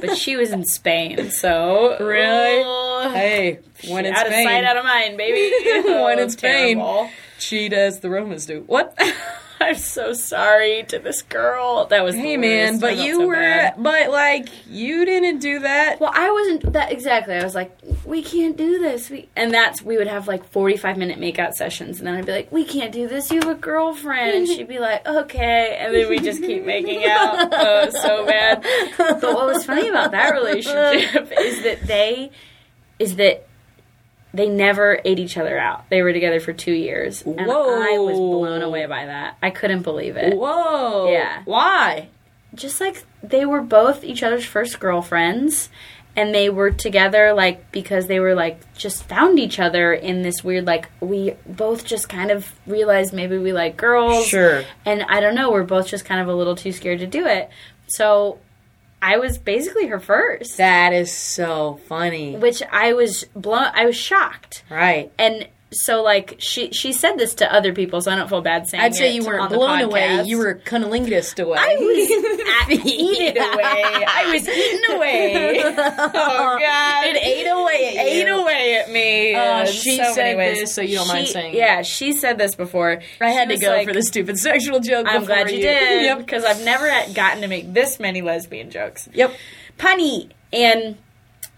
but 0.00 0.16
she 0.16 0.36
was 0.36 0.50
in 0.52 0.64
Spain, 0.64 1.30
so 1.30 1.96
Really? 2.00 2.62
Oh, 2.64 3.10
hey, 3.12 3.58
when 3.88 4.06
in 4.06 4.14
out 4.14 4.26
Spain, 4.26 4.46
of 4.46 4.52
sight, 4.52 4.64
out 4.64 4.76
of 4.76 4.84
mind, 4.84 5.16
baby. 5.16 5.52
When 5.90 6.18
in 6.18 6.24
Oh, 6.24 6.28
Spain. 6.28 6.78
terrible. 6.78 7.10
cheat 7.38 7.72
as 7.72 8.00
the 8.00 8.10
Romans 8.10 8.46
do. 8.46 8.62
What? 8.66 8.98
I'm 9.62 9.74
so 9.76 10.14
sorry 10.14 10.84
to 10.88 10.98
this 10.98 11.20
girl. 11.20 11.84
That 11.84 12.02
was 12.02 12.14
hey 12.14 12.38
man. 12.38 12.78
But 12.80 12.96
you 12.96 13.16
so 13.16 13.26
were, 13.26 13.34
bad. 13.34 13.74
but 13.76 14.08
like 14.10 14.48
you 14.66 15.04
didn't 15.04 15.40
do 15.40 15.58
that. 15.58 16.00
Well, 16.00 16.10
I 16.14 16.32
wasn't 16.32 16.72
that 16.72 16.90
exactly. 16.90 17.34
I 17.34 17.44
was 17.44 17.54
like, 17.54 17.76
we 18.06 18.22
can't 18.22 18.56
do 18.56 18.78
this. 18.78 19.10
We 19.10 19.28
and 19.36 19.52
that's 19.52 19.82
we 19.82 19.98
would 19.98 20.06
have 20.06 20.26
like 20.26 20.46
forty 20.50 20.78
five 20.78 20.96
minute 20.96 21.18
makeout 21.20 21.52
sessions, 21.52 21.98
and 21.98 22.06
then 22.06 22.14
I'd 22.14 22.24
be 22.24 22.32
like, 22.32 22.50
we 22.50 22.64
can't 22.64 22.90
do 22.90 23.06
this. 23.06 23.30
You 23.30 23.40
have 23.40 23.50
a 23.50 23.54
girlfriend, 23.54 24.34
and 24.34 24.48
she'd 24.48 24.66
be 24.66 24.78
like, 24.78 25.06
okay, 25.06 25.76
and 25.78 25.94
then 25.94 26.08
we 26.08 26.20
just 26.20 26.40
keep 26.40 26.64
making 26.64 27.04
out. 27.04 27.50
Oh, 27.62 27.90
so 27.90 28.24
bad. 28.24 28.62
But 28.96 29.22
what 29.22 29.44
was 29.46 29.66
funny 29.66 29.90
about 29.90 30.12
that 30.12 30.30
relationship 30.32 31.30
is 31.38 31.62
that 31.64 31.82
they 31.86 32.30
is 32.98 33.16
that 33.16 33.46
they 34.32 34.48
never 34.48 35.00
ate 35.04 35.18
each 35.18 35.36
other 35.36 35.58
out. 35.58 35.88
They 35.90 36.02
were 36.02 36.12
together 36.12 36.40
for 36.40 36.52
two 36.52 36.72
years, 36.72 37.22
and 37.22 37.40
I 37.40 37.98
was 37.98 38.16
blown 38.16 38.62
away 38.62 38.86
by 38.86 39.06
that. 39.06 39.36
I 39.42 39.50
couldn't 39.50 39.82
believe 39.82 40.16
it. 40.16 40.36
Whoa. 40.36 41.10
Yeah. 41.10 41.42
Why? 41.44 42.08
just 42.52 42.80
like 42.80 43.04
they 43.22 43.46
were 43.46 43.60
both 43.60 44.02
each 44.02 44.24
other's 44.24 44.44
first 44.44 44.80
girlfriends 44.80 45.68
and 46.16 46.34
they 46.34 46.50
were 46.50 46.72
together 46.72 47.32
like 47.32 47.70
because 47.70 48.08
they 48.08 48.18
were 48.18 48.34
like 48.34 48.60
just 48.74 49.04
found 49.04 49.38
each 49.38 49.60
other 49.60 49.92
in 49.92 50.22
this 50.22 50.42
weird 50.42 50.66
like 50.66 50.88
we 51.00 51.32
both 51.46 51.84
just 51.84 52.08
kind 52.08 52.32
of 52.32 52.52
realized 52.66 53.12
maybe 53.14 53.38
we 53.38 53.52
like 53.52 53.76
girls 53.76 54.26
Sure. 54.26 54.64
and 54.84 55.04
i 55.08 55.20
don't 55.20 55.36
know 55.36 55.52
we're 55.52 55.62
both 55.62 55.86
just 55.86 56.04
kind 56.04 56.20
of 56.20 56.26
a 56.26 56.34
little 56.34 56.56
too 56.56 56.72
scared 56.72 56.98
to 56.98 57.06
do 57.06 57.24
it 57.24 57.48
so 57.86 58.40
i 59.02 59.16
was 59.18 59.38
basically 59.38 59.86
her 59.86 60.00
first 60.00 60.56
That 60.58 60.92
is 60.92 61.12
so 61.12 61.80
funny. 61.86 62.36
which 62.36 62.62
i 62.70 62.92
was 62.92 63.24
blown 63.34 63.66
i 63.74 63.86
was 63.86 63.96
shocked 63.96 64.64
Right. 64.70 65.10
and 65.18 65.48
so 65.72 66.02
like 66.02 66.34
she 66.38 66.72
she 66.72 66.92
said 66.92 67.16
this 67.16 67.34
to 67.34 67.52
other 67.54 67.72
people 67.72 68.00
so 68.00 68.10
i 68.10 68.16
don't 68.16 68.28
feel 68.28 68.40
bad 68.40 68.66
saying 68.68 68.82
I'd 68.82 68.94
say 68.94 69.10
it 69.10 69.14
you 69.14 69.24
weren't 69.24 69.50
blown 69.50 69.80
away. 69.82 70.22
You 70.24 70.38
were 70.38 70.56
cunnilingus 70.56 71.38
away. 71.40 71.58
I 71.60 71.76
was 71.76 72.84
eaten 72.86 73.36
away. 73.36 73.64
I 74.08 74.30
was 74.32 74.48
eaten 74.48 74.96
away. 74.96 75.60
Oh 76.12 76.58
God! 76.60 77.06
It 77.06 77.16
ate 77.22 77.46
away 77.46 77.96
at 77.98 78.06
ate 78.06 78.26
you. 78.26 78.40
away 78.40 78.76
at 78.76 78.90
me. 78.90 79.34
Uh, 79.34 79.64
she 79.66 79.96
so 79.96 80.12
said 80.14 80.38
this, 80.38 80.74
so 80.74 80.82
you 80.82 80.96
don't 80.96 81.08
mind 81.08 81.26
She- 81.26 81.32
saying 81.32 81.54
Yeah, 81.54 81.82
she 81.82 82.12
said 82.12 82.38
this 82.38 82.54
before. 82.54 83.00
I 83.20 83.30
had 83.30 83.48
to 83.50 83.56
go 83.58 83.68
like, 83.68 83.86
for 83.86 83.92
the 83.94 84.02
stupid 84.02 84.38
sexual 84.38 84.80
joke. 84.80 85.06
I'm 85.08 85.24
glad 85.24 85.50
you 85.50 85.62
did 85.62 86.02
Yep. 86.04 86.18
because 86.18 86.44
I've 86.44 86.64
never 86.64 86.86
gotten 87.14 87.42
to 87.42 87.48
make 87.48 87.72
this 87.72 87.98
many 88.00 88.22
lesbian 88.22 88.70
jokes. 88.70 89.08
Yep. 89.14 89.32
Punny 89.78 90.30
and 90.52 90.96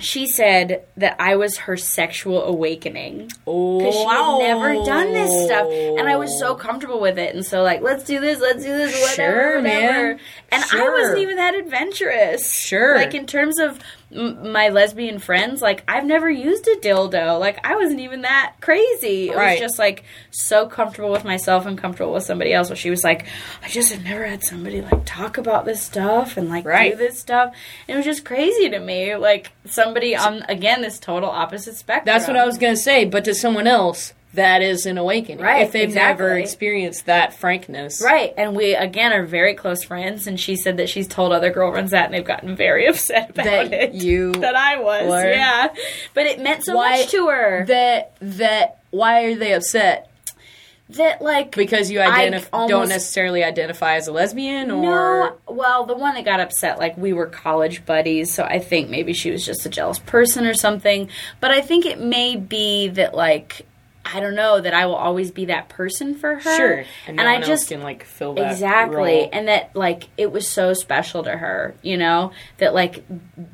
she 0.02 0.26
said 0.26 0.84
that 0.96 1.16
I 1.18 1.36
was 1.36 1.56
her 1.58 1.76
sexual 1.76 2.42
awakening. 2.44 3.30
Oh, 3.46 3.78
because 3.78 3.94
she 3.94 4.04
had 4.04 4.38
never 4.38 4.74
done 4.84 5.12
this 5.12 5.44
stuff, 5.46 5.68
and 5.70 6.08
I 6.08 6.16
was 6.16 6.38
so 6.38 6.48
oh. 6.48 6.54
comfortable 6.54 7.00
with 7.00 7.18
it. 7.18 7.34
And 7.34 7.44
so, 7.44 7.62
like, 7.62 7.82
let's 7.82 8.04
do 8.04 8.20
this, 8.20 8.40
let's 8.40 8.62
do 8.62 8.76
this, 8.76 8.92
whatever, 9.00 9.14
Sure, 9.14 9.62
whatever. 9.62 9.62
man. 9.62 10.20
And 10.50 10.64
I 10.72 10.88
wasn't 10.88 11.18
even 11.18 11.36
that 11.36 11.54
adventurous. 11.54 12.52
Sure. 12.52 12.96
like 12.96 13.14
in 13.14 13.26
terms 13.26 13.58
of 13.58 13.78
m- 14.14 14.52
my 14.52 14.68
lesbian 14.68 15.18
friends, 15.18 15.60
like 15.62 15.82
I've 15.88 16.04
never 16.04 16.30
used 16.30 16.66
a 16.68 16.76
dildo. 16.76 17.38
Like 17.40 17.66
I 17.66 17.76
wasn't 17.76 18.00
even 18.00 18.22
that 18.22 18.54
crazy. 18.60 19.30
It 19.30 19.36
Right. 19.36 19.52
was 19.52 19.60
just 19.60 19.78
like 19.78 20.04
so 20.30 20.66
comfortable 20.66 21.10
with 21.10 21.24
myself 21.24 21.66
and 21.66 21.76
comfortable 21.78 22.12
with 22.12 22.24
somebody 22.24 22.52
else. 22.52 22.68
Where 22.68 22.76
she 22.76 22.90
was 22.90 23.04
like, 23.04 23.26
I 23.62 23.68
just 23.68 23.92
have 23.92 24.04
never 24.04 24.24
had 24.26 24.42
somebody 24.42 24.80
like 24.82 25.04
talk 25.04 25.38
about 25.38 25.64
this 25.64 25.82
stuff 25.82 26.36
and 26.36 26.48
like 26.48 26.64
Right. 26.64 26.92
do 26.92 26.98
this 26.98 27.18
stuff. 27.18 27.54
And 27.88 27.94
it 27.94 27.96
was 27.96 28.04
just 28.06 28.24
crazy 28.24 28.68
to 28.70 28.78
me. 28.78 29.16
Like 29.16 29.52
somebody 29.64 30.14
on 30.16 30.42
again 30.48 30.82
this 30.82 30.98
total 30.98 31.30
opposite 31.30 31.76
spectrum. 31.76 32.04
That's 32.12 32.26
what 32.28 32.36
I 32.36 32.44
was 32.44 32.58
gonna 32.58 32.76
say. 32.76 33.04
But 33.04 33.24
to 33.24 33.34
someone 33.34 33.66
else, 33.66 34.12
that 34.34 34.62
is 34.62 34.86
an 34.86 34.96
awakening. 34.98 35.44
Right, 35.44 35.62
If 35.62 35.72
they've 35.72 35.92
never 35.94 36.28
exactly. 36.28 36.42
experienced 36.42 37.06
that 37.06 37.34
frankness. 37.34 38.00
Right, 38.02 38.32
and 38.36 38.56
we 38.56 38.74
again 38.74 39.12
are 39.12 39.24
very 39.26 39.54
close 39.54 39.84
friends, 39.84 40.26
and 40.26 40.38
she 40.40 40.56
said 40.56 40.78
that 40.78 40.88
she's 40.88 41.06
told 41.06 41.32
other 41.32 41.50
girlfriends 41.50 41.90
that, 41.90 42.06
and 42.06 42.14
they've 42.14 42.24
gotten 42.24 42.56
very 42.56 42.86
upset 42.88 43.30
about 43.30 43.44
That 43.44 43.72
it. 43.72 43.94
you 43.94 44.32
that 44.36 44.56
I 44.56 44.80
was, 44.80 45.08
were. 45.10 45.30
yeah, 45.32 45.68
but 46.14 46.26
it 46.26 46.40
meant 46.40 46.64
so 46.64 46.76
Why- 46.76 47.00
much 47.00 47.10
to 47.10 47.28
her 47.28 47.64
That 47.66 48.12
that 48.20 48.78
why 48.90 49.24
are 49.24 49.34
they 49.34 49.52
upset? 49.54 50.08
that 50.90 51.22
like 51.22 51.54
Because 51.56 51.90
you 51.90 52.00
identif- 52.00 52.50
don't 52.68 52.88
necessarily 52.90 53.42
identify 53.42 53.94
as 53.96 54.08
a 54.08 54.12
lesbian 54.12 54.70
or 54.70 54.82
no, 54.82 55.36
well, 55.54 55.86
the 55.86 55.94
one 55.96 56.14
that 56.16 56.24
got 56.26 56.38
upset, 56.40 56.78
like 56.78 56.98
we 56.98 57.14
were 57.14 57.26
college 57.26 57.86
buddies, 57.86 58.34
so 58.34 58.44
I 58.44 58.58
think 58.58 58.90
maybe 58.90 59.14
she 59.14 59.30
was 59.30 59.46
just 59.46 59.64
a 59.64 59.70
jealous 59.70 59.98
person 60.00 60.46
or 60.46 60.52
something. 60.52 61.08
But 61.40 61.50
I 61.50 61.62
think 61.62 61.86
it 61.86 61.98
may 61.98 62.36
be 62.36 62.88
that 62.88 63.14
like 63.14 63.64
I 64.14 64.20
don't 64.20 64.34
know 64.34 64.60
that 64.60 64.74
I 64.74 64.86
will 64.86 64.94
always 64.96 65.30
be 65.30 65.46
that 65.46 65.68
person 65.68 66.14
for 66.14 66.34
her. 66.36 66.56
Sure. 66.56 66.84
And, 67.06 67.16
no 67.16 67.26
I 67.26 67.40
just 67.40 67.68
can 67.68 67.82
like 67.82 68.04
fill 68.04 68.34
that 68.34 68.52
exactly 68.52 68.96
role. 68.96 69.28
and 69.32 69.48
that 69.48 69.74
like 69.74 70.08
it 70.16 70.30
was 70.30 70.48
so 70.48 70.74
special 70.74 71.22
to 71.24 71.30
her 71.36 71.74
you 71.82 71.96
know 71.96 72.32
that 72.58 72.74
like 72.74 73.04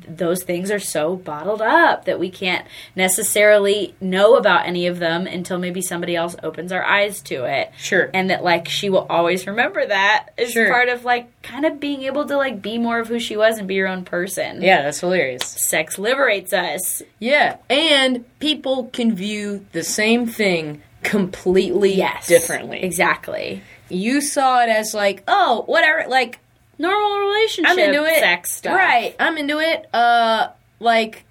those 0.07 0.43
things 0.43 0.69
are 0.71 0.79
so 0.79 1.15
bottled 1.15 1.61
up 1.61 2.05
that 2.05 2.19
we 2.19 2.29
can't 2.29 2.65
necessarily 2.95 3.95
know 3.99 4.35
about 4.35 4.65
any 4.67 4.85
of 4.87 4.99
them 4.99 5.25
until 5.27 5.57
maybe 5.57 5.81
somebody 5.81 6.15
else 6.15 6.35
opens 6.43 6.71
our 6.71 6.83
eyes 6.83 7.21
to 7.21 7.45
it 7.45 7.71
Sure. 7.77 8.09
and 8.13 8.29
that 8.29 8.43
like 8.43 8.67
she 8.67 8.89
will 8.89 9.07
always 9.09 9.47
remember 9.47 9.85
that 9.85 10.29
as 10.37 10.51
Sure. 10.51 10.69
part 10.69 10.89
of 10.89 11.03
like 11.05 11.38
kind 11.43 11.65
of 11.65 11.79
being 11.79 12.03
able 12.03 12.25
to 12.25 12.35
like 12.37 12.61
be 12.61 12.77
more 12.77 12.99
of 12.99 13.07
who 13.07 13.19
she 13.19 13.37
was 13.37 13.57
and 13.57 13.67
be 13.67 13.75
your 13.75 13.87
own 13.87 14.03
person 14.05 14.61
yeah, 14.61 14.81
that's 14.83 14.99
hilarious. 14.99 15.43
sex 15.45 15.97
liberates 15.97 16.51
us 16.53 17.01
Yeah, 17.19 17.57
and 17.69 18.25
people 18.39 18.85
can 18.91 19.15
view 19.15 19.65
the 19.71 19.83
same 19.83 20.27
thing 20.27 20.81
completely 21.03 21.93
yes 21.95 22.27
differently. 22.27 22.83
exactly 22.83 23.61
You 23.89 24.21
saw 24.21 24.61
it 24.63 24.69
as 24.69 24.93
like, 24.93 25.23
oh, 25.27 25.63
whatever, 25.65 26.09
like 26.09 26.39
normal 26.77 27.19
relationship 27.19 27.71
I'm 27.71 27.79
into 27.79 28.03
it. 28.05 28.19
sex 28.19 28.53
stuff 28.53 28.75
Right, 28.75 29.15
I'm 29.19 29.37
into 29.37 29.59
it. 29.59 29.87
Uh, 29.93 30.49
like, 30.79 31.23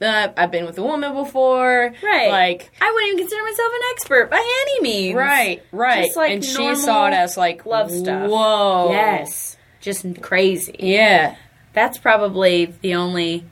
uh, 0.00 0.28
I've 0.36 0.50
been 0.50 0.64
with 0.64 0.78
a 0.78 0.82
woman 0.82 1.14
before. 1.14 1.92
Right. 2.02 2.30
Like, 2.30 2.70
I 2.80 2.90
wouldn't 2.92 3.12
even 3.12 3.18
consider 3.18 3.42
myself 3.42 3.72
an 3.74 3.80
expert 3.92 4.30
by 4.30 4.36
any 4.62 4.80
means. 4.82 5.14
right, 5.16 5.62
right. 5.72 6.04
Just 6.06 6.16
like 6.16 6.32
and 6.32 6.44
she 6.44 6.74
saw 6.76 7.08
it 7.08 7.14
as 7.14 7.36
like 7.36 7.66
love 7.66 7.90
stuff. 7.90 8.30
Whoa. 8.30 8.90
Yes. 8.92 9.56
Just 9.80 10.06
crazy. 10.22 10.76
Yeah. 10.78 11.36
That's 11.72 11.98
probably 11.98 12.66
the 12.80 12.94
only 12.94 13.44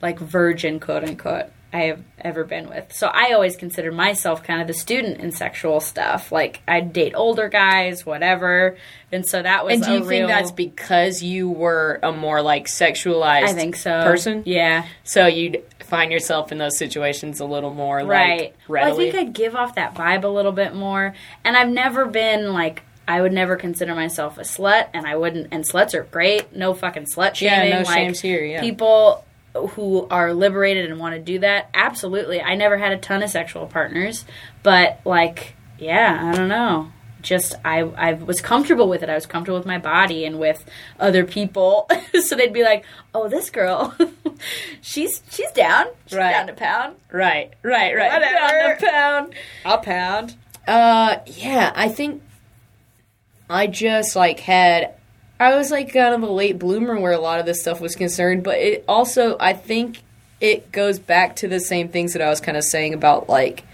like 0.00 0.18
virgin 0.18 0.80
quote 0.80 1.04
unquote 1.04 1.46
I 1.72 1.80
have 1.82 2.00
ever 2.18 2.44
been 2.44 2.70
with. 2.70 2.92
So 2.94 3.08
I 3.08 3.32
always 3.34 3.54
consider 3.54 3.92
myself 3.92 4.42
kind 4.42 4.62
of 4.62 4.66
the 4.66 4.72
student 4.72 5.20
in 5.20 5.32
sexual 5.32 5.80
stuff. 5.80 6.32
Like 6.32 6.62
I'd 6.66 6.92
date 6.94 7.12
older 7.14 7.48
guys, 7.48 8.06
whatever. 8.06 8.78
And 9.12 9.26
so 9.26 9.42
that 9.42 9.66
was 9.66 9.74
And 9.74 9.84
do 9.84 9.92
you 9.92 9.98
real, 9.98 10.08
think 10.08 10.28
that's 10.28 10.50
because 10.50 11.22
you 11.22 11.50
were 11.50 12.00
a 12.02 12.10
more 12.10 12.40
like 12.40 12.66
sexualized 12.66 13.44
I 13.48 13.52
think 13.52 13.76
so. 13.76 14.02
person? 14.02 14.42
Yeah. 14.46 14.86
So 15.04 15.26
you'd 15.26 15.62
find 15.80 16.10
yourself 16.10 16.52
in 16.52 16.58
those 16.58 16.78
situations 16.78 17.40
a 17.40 17.44
little 17.44 17.72
more 17.74 17.98
right. 17.98 18.06
like 18.40 18.56
Well, 18.66 18.82
I 18.82 18.86
readily. 18.86 19.10
think 19.10 19.28
I'd 19.28 19.32
give 19.34 19.54
off 19.54 19.74
that 19.74 19.94
vibe 19.94 20.24
a 20.24 20.28
little 20.28 20.52
bit 20.52 20.74
more. 20.74 21.14
And 21.44 21.54
I've 21.56 21.70
never 21.70 22.06
been 22.06 22.54
like 22.54 22.82
I 23.06 23.22
would 23.22 23.32
never 23.32 23.56
consider 23.56 23.94
myself 23.94 24.36
a 24.36 24.42
slut, 24.42 24.88
and 24.92 25.06
I 25.06 25.16
wouldn't. 25.16 25.48
And 25.50 25.66
sluts 25.66 25.94
are 25.94 26.02
great. 26.02 26.54
No 26.54 26.74
fucking 26.74 27.06
slut 27.06 27.36
shaming. 27.36 27.70
Yeah, 27.70 27.78
no 27.78 27.84
like, 27.86 27.96
shames 27.96 28.20
here, 28.20 28.44
yeah. 28.44 28.60
People 28.60 29.24
who 29.66 30.06
are 30.10 30.32
liberated 30.32 30.90
and 30.90 30.98
want 31.00 31.14
to 31.16 31.20
do 31.20 31.40
that, 31.40 31.68
absolutely. 31.74 32.40
I 32.40 32.54
never 32.54 32.78
had 32.78 32.92
a 32.92 32.96
ton 32.98 33.22
of 33.22 33.30
sexual 33.30 33.66
partners, 33.66 34.24
but 34.62 35.00
like, 35.04 35.54
yeah, 35.78 36.30
I 36.32 36.36
don't 36.36 36.48
know. 36.48 36.92
Just 37.20 37.56
I 37.64 37.80
I 37.80 38.12
was 38.12 38.40
comfortable 38.40 38.88
with 38.88 39.02
it. 39.02 39.08
I 39.10 39.14
was 39.16 39.26
comfortable 39.26 39.58
with 39.58 39.66
my 39.66 39.78
body 39.78 40.24
and 40.24 40.38
with 40.38 40.64
other 41.00 41.24
people. 41.24 41.90
so 42.22 42.36
they'd 42.36 42.52
be 42.52 42.62
like, 42.62 42.84
"Oh, 43.12 43.28
this 43.28 43.50
girl, 43.50 43.92
she's 44.80 45.20
she's 45.28 45.50
down. 45.50 45.86
She's 46.06 46.16
Right. 46.16 46.30
down 46.30 46.46
to 46.46 46.52
pound. 46.52 46.94
right, 47.10 47.52
right, 47.64 47.94
right. 47.96 48.12
Whatever. 48.12 48.38
Pound 48.38 48.78
to 48.78 48.86
pound. 48.86 49.34
I'll 49.64 49.78
pound." 49.78 50.36
Uh, 50.68 51.16
yeah, 51.26 51.72
I 51.74 51.88
think 51.88 52.22
I 53.50 53.66
just 53.66 54.14
like 54.14 54.38
had. 54.40 54.94
I 55.40 55.54
was 55.56 55.70
like 55.70 55.92
kind 55.92 56.14
of 56.14 56.22
a 56.22 56.32
late 56.32 56.58
bloomer 56.58 56.98
where 57.00 57.12
a 57.12 57.18
lot 57.20 57.38
of 57.40 57.46
this 57.46 57.60
stuff 57.60 57.80
was 57.80 57.94
concerned, 57.94 58.42
but 58.44 58.58
it 58.58 58.84
also 58.88 59.36
I 59.38 59.52
think 59.52 60.02
it 60.40 60.70
goes 60.72 60.98
back 60.98 61.36
to 61.36 61.48
the 61.48 61.60
same 61.60 61.88
things 61.88 62.12
that 62.12 62.22
I 62.22 62.28
was 62.28 62.40
kind 62.40 62.56
of 62.56 62.64
saying 62.64 62.94
about 62.94 63.28
like 63.28 63.64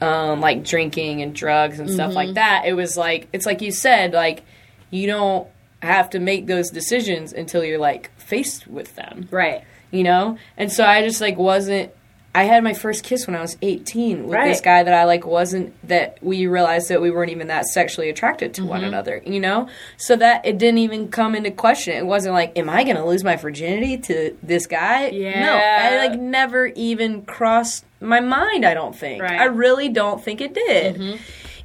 um 0.00 0.40
like 0.40 0.64
drinking 0.64 1.22
and 1.22 1.34
drugs 1.34 1.78
and 1.80 1.90
stuff 1.90 2.14
like 2.14 2.34
that. 2.34 2.64
It 2.66 2.74
was 2.74 2.96
like 2.96 3.28
it's 3.32 3.46
like 3.46 3.62
you 3.62 3.70
said 3.70 4.12
like 4.12 4.42
you 4.90 5.06
don't 5.06 5.48
have 5.82 6.10
to 6.10 6.18
make 6.18 6.46
those 6.46 6.70
decisions 6.70 7.32
until 7.32 7.62
you're 7.62 7.78
like 7.78 8.10
faced 8.18 8.66
with 8.66 8.96
them 8.96 9.28
Right. 9.30 9.62
you 9.90 10.02
know 10.02 10.38
and 10.56 10.72
so 10.72 10.84
i 10.84 11.02
just 11.02 11.20
like 11.20 11.36
wasn't 11.36 11.92
i 12.38 12.44
had 12.44 12.62
my 12.62 12.72
first 12.74 13.02
kiss 13.02 13.26
when 13.26 13.34
i 13.34 13.40
was 13.40 13.56
18 13.62 14.24
with 14.28 14.44
this 14.44 14.60
guy 14.60 14.82
that 14.82 14.92
i 14.94 15.04
like 15.04 15.26
wasn't 15.26 15.72
that 15.88 16.18
we 16.22 16.46
realized 16.46 16.88
that 16.90 17.00
we 17.00 17.10
weren't 17.10 17.30
even 17.30 17.46
that 17.48 17.66
sexually 17.66 18.08
attracted 18.08 18.54
to 18.54 18.60
Mm-hmm. 18.62 18.70
one 18.70 18.84
another 18.84 19.22
you 19.26 19.40
know 19.40 19.68
so 19.96 20.16
that 20.16 20.44
it 20.46 20.58
didn't 20.58 20.78
even 20.78 21.08
come 21.08 21.34
into 21.34 21.50
question 21.50 21.94
it 21.96 22.06
wasn't 22.06 22.34
like 22.34 22.56
am 22.58 22.68
i 22.68 22.84
gonna 22.84 23.06
lose 23.06 23.24
my 23.24 23.36
virginity 23.36 23.96
to 23.98 24.36
this 24.42 24.66
guy 24.66 25.08
Yeah. 25.08 25.40
no 25.44 25.52
i 25.56 26.06
like 26.08 26.18
never 26.20 26.66
even 26.66 27.22
crossed 27.22 27.84
my 28.00 28.20
mind 28.20 28.64
i 28.64 28.74
don't 28.74 28.94
think 28.94 29.22
Right. 29.22 29.40
i 29.40 29.44
really 29.44 29.88
don't 29.88 30.22
think 30.22 30.40
it 30.40 30.52
did 30.54 31.18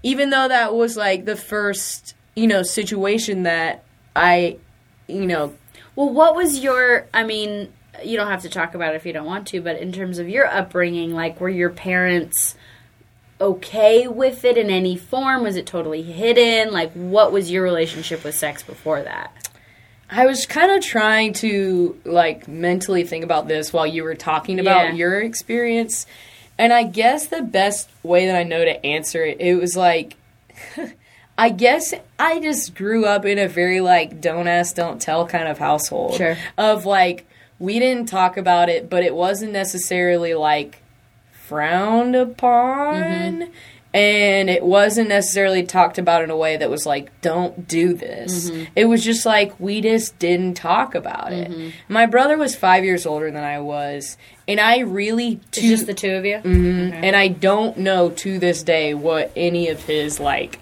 even 0.03 0.29
though 0.31 0.47
that 0.47 0.73
was 0.73 0.95
like 0.97 1.25
the 1.25 1.35
first 1.35 2.15
you 2.35 2.47
know 2.47 2.63
situation 2.63 3.43
that 3.43 3.83
i 4.15 4.57
you 5.07 5.25
know 5.25 5.53
Well, 5.95 6.09
what 6.09 6.35
was 6.35 6.59
your? 6.63 7.05
I 7.13 7.23
mean, 7.25 7.67
you 8.03 8.17
don't 8.17 8.27
have 8.27 8.41
to 8.43 8.49
talk 8.49 8.75
about 8.75 8.93
it 8.93 8.97
if 8.97 9.05
you 9.05 9.13
don't 9.13 9.25
want 9.25 9.47
to, 9.49 9.61
but 9.61 9.77
in 9.79 9.91
terms 9.91 10.19
of 10.19 10.27
your 10.29 10.47
upbringing, 10.47 11.13
like, 11.13 11.39
were 11.41 11.49
your 11.49 11.69
parents 11.69 12.55
okay 13.39 14.07
with 14.07 14.45
it 14.45 14.57
in 14.57 14.69
any 14.69 14.95
form? 14.97 15.43
Was 15.43 15.55
it 15.55 15.65
totally 15.65 16.01
hidden? 16.03 16.71
Like, 16.71 16.91
what 16.93 17.31
was 17.31 17.49
your 17.51 17.63
relationship 17.63 18.23
with 18.23 18.35
sex 18.35 18.61
before 18.63 19.01
that? 19.03 19.49
I 20.09 20.25
was 20.25 20.45
kind 20.45 20.71
of 20.71 20.83
trying 20.83 21.33
to 21.35 21.97
like 22.03 22.47
mentally 22.47 23.03
think 23.05 23.23
about 23.23 23.47
this 23.47 23.71
while 23.71 23.87
you 23.87 24.03
were 24.03 24.15
talking 24.15 24.59
about 24.59 24.87
Yeah. 24.87 24.93
your 24.93 25.21
experience. 25.21 26.05
And 26.57 26.73
I 26.73 26.83
guess 26.83 27.27
the 27.27 27.41
best 27.41 27.89
way 28.03 28.27
that 28.27 28.35
I 28.35 28.43
know 28.43 28.63
to 28.63 28.85
answer 28.85 29.23
it, 29.23 29.39
it 29.39 29.55
was 29.55 29.77
like 29.77 30.17
I 31.37 31.49
guess 31.49 31.93
I 32.19 32.39
just 32.41 32.75
grew 32.75 33.05
up 33.05 33.25
in 33.25 33.39
a 33.39 33.47
very 33.47 33.79
like 33.79 34.19
don't 34.19 34.47
ask, 34.49 34.75
don't 34.75 35.01
tell 35.01 35.25
kind 35.25 35.47
of 35.47 35.57
household. 35.57 36.15
Sure. 36.15 36.37
Of 36.57 36.85
like 36.85 37.25
we 37.61 37.79
didn't 37.79 38.07
talk 38.09 38.37
about 38.37 38.69
it, 38.69 38.89
but 38.89 39.03
it 39.03 39.13
wasn't 39.15 39.51
necessarily 39.51 40.33
like 40.33 40.81
frowned 41.31 42.15
upon. 42.15 42.93
Mm-hmm. 43.03 43.51
And 43.93 44.49
it 44.49 44.63
wasn't 44.63 45.09
necessarily 45.09 45.63
talked 45.63 45.97
about 45.97 46.23
in 46.23 46.29
a 46.29 46.37
way 46.37 46.55
that 46.55 46.69
was 46.69 46.85
like, 46.85 47.11
don't 47.19 47.67
do 47.67 47.93
this. 47.93 48.49
Mm-hmm. 48.49 48.71
It 48.73 48.85
was 48.85 49.03
just 49.03 49.25
like, 49.25 49.59
we 49.59 49.81
just 49.81 50.17
didn't 50.17 50.53
talk 50.53 50.95
about 50.95 51.31
Mm-hmm. 51.33 51.61
it. 51.61 51.73
My 51.89 52.05
brother 52.05 52.37
was 52.37 52.55
five 52.55 52.85
years 52.85 53.05
older 53.05 53.29
than 53.29 53.43
I 53.43 53.59
was. 53.59 54.15
And 54.47 54.61
I 54.61 54.79
really, 54.79 55.41
It's 55.49 55.57
to, 55.57 55.61
just 55.61 55.87
the 55.87 55.93
two 55.93 56.11
of 56.11 56.23
you? 56.25 56.37
Mhm. 56.37 56.93
and 57.03 57.17
I 57.17 57.27
don't 57.27 57.75
know 57.79 58.09
to 58.11 58.39
this 58.39 58.63
day 58.63 58.93
what 58.93 59.29
any 59.35 59.67
of 59.67 59.83
his, 59.83 60.21
like, 60.21 60.59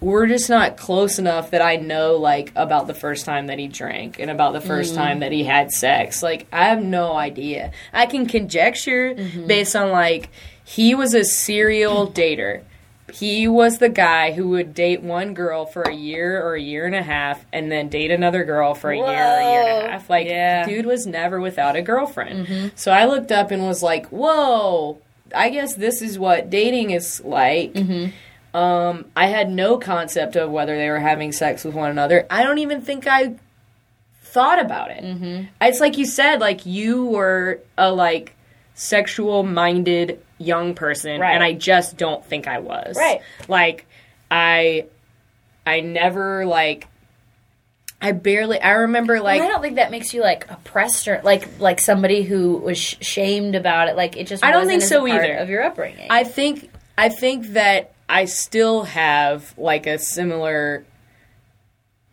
we're 0.00 0.26
just 0.26 0.48
not 0.48 0.76
close 0.76 1.18
enough 1.18 1.50
that 1.50 1.62
I 1.62 1.76
know, 1.76 2.16
like, 2.16 2.52
about 2.56 2.86
the 2.86 2.94
first 2.94 3.24
time 3.24 3.48
that 3.48 3.58
he 3.58 3.68
drank 3.68 4.18
and 4.18 4.30
about 4.30 4.52
the 4.52 4.60
1st 4.60 4.88
mm-hmm. 4.88 4.96
time 4.96 5.20
that 5.20 5.32
he 5.32 5.44
had 5.44 5.70
sex. 5.70 6.22
Like, 6.22 6.46
I 6.52 6.66
have 6.66 6.82
no 6.82 7.12
idea. 7.12 7.72
I 7.92 8.06
can 8.06 8.26
conjecture 8.26 9.14
mm-hmm. 9.14 9.46
based 9.46 9.76
on, 9.76 9.90
like, 9.90 10.30
he 10.64 10.94
was 10.94 11.14
a 11.14 11.24
serial 11.24 12.10
dater 12.12 12.62
he 13.12 13.48
was 13.48 13.78
the 13.78 13.88
guy 13.88 14.32
who 14.32 14.48
would 14.50 14.74
date 14.74 15.02
one 15.02 15.34
girl 15.34 15.66
for 15.66 15.82
a 15.82 15.94
year 15.94 16.42
or 16.42 16.54
a 16.54 16.60
year 16.60 16.86
and 16.86 16.94
a 16.94 17.02
half 17.02 17.44
and 17.52 17.70
then 17.70 17.88
date 17.88 18.10
another 18.10 18.44
girl 18.44 18.74
for 18.74 18.90
a 18.90 18.96
year 18.96 19.04
or 19.04 19.10
a 19.10 19.52
year 19.52 19.62
and 19.62 19.86
a 19.86 19.90
half. 19.90 20.10
Like, 20.10 20.26
Yeah. 20.26 20.66
dude 20.66 20.86
was 20.86 21.06
never 21.06 21.40
without 21.40 21.76
a 21.76 21.82
girlfriend. 21.82 22.46
Mm-hmm. 22.46 22.68
So 22.76 22.92
I 22.92 23.06
looked 23.06 23.32
up 23.32 23.50
and 23.50 23.66
was 23.66 23.82
like, 23.82 24.06
whoa, 24.08 24.98
I 25.34 25.50
guess 25.50 25.74
this 25.74 26.02
is 26.02 26.18
what 26.18 26.50
dating 26.50 26.90
is 26.90 27.22
like. 27.24 27.74
Um, 28.52 29.06
I 29.14 29.26
had 29.26 29.50
no 29.50 29.78
concept 29.78 30.34
of 30.36 30.50
whether 30.50 30.76
they 30.76 30.88
were 30.90 30.98
having 30.98 31.32
sex 31.32 31.64
with 31.64 31.74
one 31.74 31.90
another. 31.90 32.26
I 32.30 32.42
don't 32.42 32.58
even 32.58 32.80
think 32.82 33.06
I 33.06 33.36
thought 34.22 34.60
about 34.60 34.90
it. 34.90 35.04
Mm-hmm. 35.04 35.44
It's 35.60 35.80
like 35.80 35.98
you 35.98 36.04
said, 36.06 36.40
like 36.40 36.66
you 36.66 37.06
were 37.06 37.60
a 37.78 37.92
like 37.92 38.34
sexual 38.74 39.42
minded 39.42 40.20
young 40.38 40.74
person, 40.74 41.20
Right. 41.20 41.34
and 41.34 41.44
I 41.44 41.52
just 41.52 41.96
don't 41.96 42.24
think 42.24 42.48
I 42.48 42.58
was. 42.60 42.96
Right. 42.96 43.20
Like 43.48 43.86
I, 44.30 44.86
I 45.66 45.80
never 45.80 46.44
like. 46.46 46.86
I 48.02 48.12
barely. 48.12 48.58
I 48.58 48.70
remember 48.70 49.20
like 49.20 49.42
I 49.42 49.46
don't 49.48 49.60
think 49.60 49.76
that 49.76 49.90
makes 49.90 50.14
you 50.14 50.22
like 50.22 50.50
oppressed 50.50 51.06
or 51.06 51.20
like 51.22 51.60
like 51.60 51.78
somebody 51.80 52.22
who 52.22 52.56
was 52.56 52.78
sh- 52.78 52.96
shamed 53.02 53.54
about 53.54 53.88
it. 53.88 53.96
Like 53.96 54.16
it 54.16 54.26
just 54.26 54.42
I 54.42 54.50
don't 54.52 54.62
wasn't 54.62 54.80
think 54.80 54.88
so 54.88 55.00
part 55.06 55.22
either. 55.22 55.34
of 55.34 55.50
your 55.50 55.62
upbringing. 55.62 56.06
I 56.08 56.24
think 56.24 56.70
I 56.96 57.10
think 57.10 57.48
that 57.48 57.92
I 58.10 58.24
still 58.24 58.82
have 58.82 59.56
like 59.56 59.86
a 59.86 59.98
similar 59.98 60.84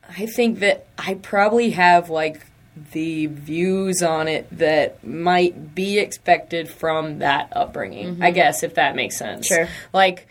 I 0.08 0.26
think 0.28 0.60
that 0.60 0.88
I 0.98 1.16
probably 1.16 1.72
have 1.72 2.10
like 2.10 2.46
the 2.92 3.26
views 3.26 4.04
on 4.04 4.28
it 4.28 4.48
that 4.52 5.04
might 5.04 5.74
be 5.74 5.98
expected 5.98 6.70
from 6.70 7.20
that 7.20 7.52
upbringing. 7.52 8.22
I 8.22 8.28
mm-hmm. 8.28 8.36
guess 8.36 8.62
if 8.64 8.76
that 8.76 8.96
makes 8.96 9.18
sense. 9.18 9.48
Sure. 9.48 9.68
Like 9.92 10.28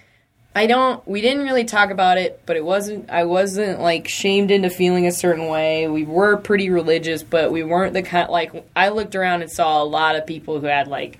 I 0.54 0.66
don't 0.66 1.06
we 1.06 1.20
didn't 1.20 1.42
really 1.42 1.64
talk 1.64 1.90
about 1.90 2.16
it, 2.16 2.40
but 2.46 2.56
it 2.56 2.64
wasn't 2.64 3.10
I 3.10 3.24
wasn't 3.24 3.80
like 3.80 4.06
shamed 4.06 4.52
into 4.52 4.70
feeling 4.70 5.08
a 5.08 5.12
certain 5.12 5.48
way. 5.48 5.88
We 5.88 6.04
were 6.04 6.36
pretty 6.36 6.70
religious, 6.70 7.24
but 7.24 7.50
we 7.50 7.64
weren't 7.64 7.92
the 7.92 8.02
kind 8.02 8.30
like 8.30 8.64
I 8.76 8.90
looked 8.90 9.16
around 9.16 9.42
and 9.42 9.50
saw 9.50 9.82
a 9.82 9.84
lot 9.84 10.14
of 10.14 10.26
people 10.26 10.60
who 10.60 10.66
had 10.66 10.86
like 10.86 11.18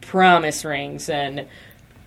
promise 0.00 0.64
rings 0.64 1.10
and 1.10 1.46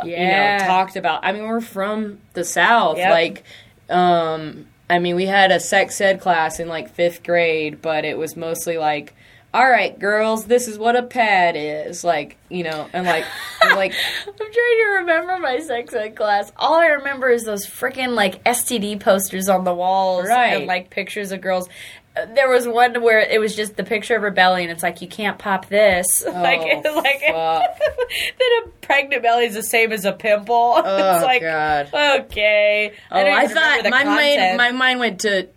you 0.04 0.12
Yeah. 0.12 0.58
know 0.60 0.66
talked 0.66 0.96
about 0.96 1.24
I 1.24 1.32
mean 1.34 1.44
we're 1.44 1.62
from 1.62 2.20
the 2.34 2.44
south 2.44 2.98
Yep. 2.98 3.12
like 3.12 3.44
um 3.90 4.66
I 4.90 5.00
mean 5.00 5.16
we 5.16 5.26
had 5.26 5.52
a 5.52 5.60
sex 5.60 6.00
ed 6.02 6.20
class 6.22 6.60
in 6.60 6.68
like 6.68 6.96
5th 6.96 7.24
grade 7.24 7.82
but 7.82 8.06
it 8.06 8.18
was 8.18 8.36
mostly 8.36 8.78
like 8.78 9.14
all 9.54 9.70
right 9.70 9.98
girls 10.00 10.46
this 10.46 10.68
is 10.68 10.80
what 10.80 10.96
a 10.96 11.04
pad 11.04 11.56
is 11.56 12.04
like 12.04 12.38
you 12.50 12.64
know 12.64 12.90
and 12.92 13.06
like 13.06 13.24
and, 13.62 13.76
like 13.76 13.94
I'm 14.28 14.34
trying 14.34 14.48
to 14.54 14.90
remember 15.00 15.38
my 15.40 15.60
sex 15.60 15.94
ed 15.94 16.16
class. 16.16 16.52
All 16.58 16.74
I 16.76 16.88
remember 16.88 17.30
is 17.30 17.44
those 17.44 17.66
freaking 17.68 18.16
like 18.16 18.44
STD 18.46 19.00
posters 19.00 19.50
on 19.50 19.64
the 19.64 19.74
walls 19.74 20.28
Right. 20.28 20.54
and 20.54 20.66
like 20.66 20.90
pictures 20.90 21.32
of 21.32 21.42
girls. 21.42 21.70
There 22.16 22.48
was 22.48 22.68
one 22.68 23.02
where 23.02 23.20
it 23.20 23.40
was 23.40 23.56
just 23.56 23.76
the 23.76 23.84
picture 23.84 24.16
of 24.16 24.22
her 24.22 24.30
belly, 24.30 24.62
and 24.64 24.72
it's 24.72 24.84
like 24.84 25.02
you 25.02 25.08
can't 25.08 25.40
pop 25.40 25.68
this. 25.68 26.24
like, 26.24 26.62
Oh, 26.86 27.02
like 27.04 27.22
fuck. 27.22 27.80
then 28.40 28.50
a 28.64 28.68
pregnant 28.82 29.24
belly 29.24 29.46
is 29.46 29.56
the 29.56 29.64
same 29.64 29.92
as 29.92 30.06
a 30.06 30.12
pimple. 30.14 30.54
Oh, 30.86 31.16
it's 31.16 31.24
like 31.24 31.42
God. 31.42 31.90
okay. 32.26 32.94
oh 33.12 33.16
I 33.18 33.24
remember 33.24 33.54
thought 33.54 33.90
my 33.90 34.04
mind 34.04 34.58
my 34.58 34.72
mind 34.72 35.00
went 35.00 35.22
to 35.22 35.48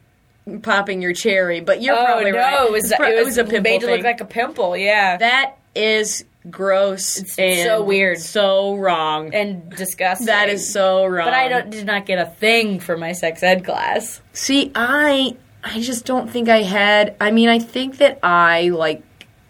popping 0.62 1.02
your 1.02 1.12
cherry 1.12 1.60
but 1.60 1.82
you're 1.82 1.96
oh 1.98 2.04
probably 2.04 2.30
no, 2.30 2.38
right 2.38 2.66
it 2.66 2.72
was 2.72 2.92
pro- 2.96 3.08
it 3.10 3.24
was, 3.24 3.36
a 3.36 3.44
pimple 3.44 3.60
made 3.62 3.80
to 3.80 3.86
look 3.88 4.02
like 4.02 4.20
a 4.20 4.24
pimple. 4.24 4.76
Yeah, 4.76 5.16
that 5.18 5.56
is 5.74 6.24
gross 6.48 7.18
and 7.38 7.66
so 7.66 7.82
weird. 7.82 8.18
so 8.18 8.76
wrong 8.76 9.34
and 9.34 9.68
disgusting. 9.70 10.26
that 10.26 10.48
is 10.48 10.72
so 10.72 11.04
wrong 11.04 11.26
But 11.26 11.34
I 11.34 11.48
don't 11.48 11.70
did 11.70 11.84
not 11.86 12.06
get 12.06 12.18
a 12.18 12.30
thing 12.30 12.78
for 12.80 12.96
my 12.96 13.12
sex 13.12 13.42
ed 13.42 13.64
class. 13.64 14.20
See, 14.32 14.70
I 14.74 15.36
I 15.66 15.80
just 15.80 16.04
don't 16.04 16.30
think 16.30 16.48
I 16.48 16.62
had. 16.62 17.16
I 17.20 17.32
mean, 17.32 17.48
I 17.48 17.58
think 17.58 17.98
that 17.98 18.20
I 18.22 18.68
like 18.68 19.02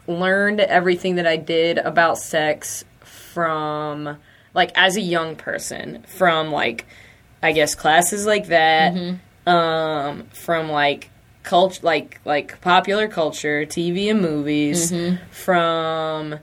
learned 0.06 0.60
everything 0.60 1.16
that 1.16 1.26
I 1.26 1.36
did 1.36 1.76
about 1.78 2.16
sex 2.16 2.84
from 3.00 4.16
like 4.54 4.72
as 4.76 4.96
a 4.96 5.00
young 5.00 5.36
person 5.36 6.02
from 6.04 6.50
like 6.50 6.86
I 7.42 7.52
guess 7.52 7.74
classes 7.74 8.24
like 8.24 8.46
that 8.46 8.94
um 9.46 10.24
from 10.32 10.70
like 10.70 11.10
culture 11.42 11.80
like 11.82 12.20
like 12.24 12.60
popular 12.62 13.08
culture, 13.08 13.66
TV 13.66 14.10
and 14.10 14.22
movies 14.22 14.92
from 15.30 16.38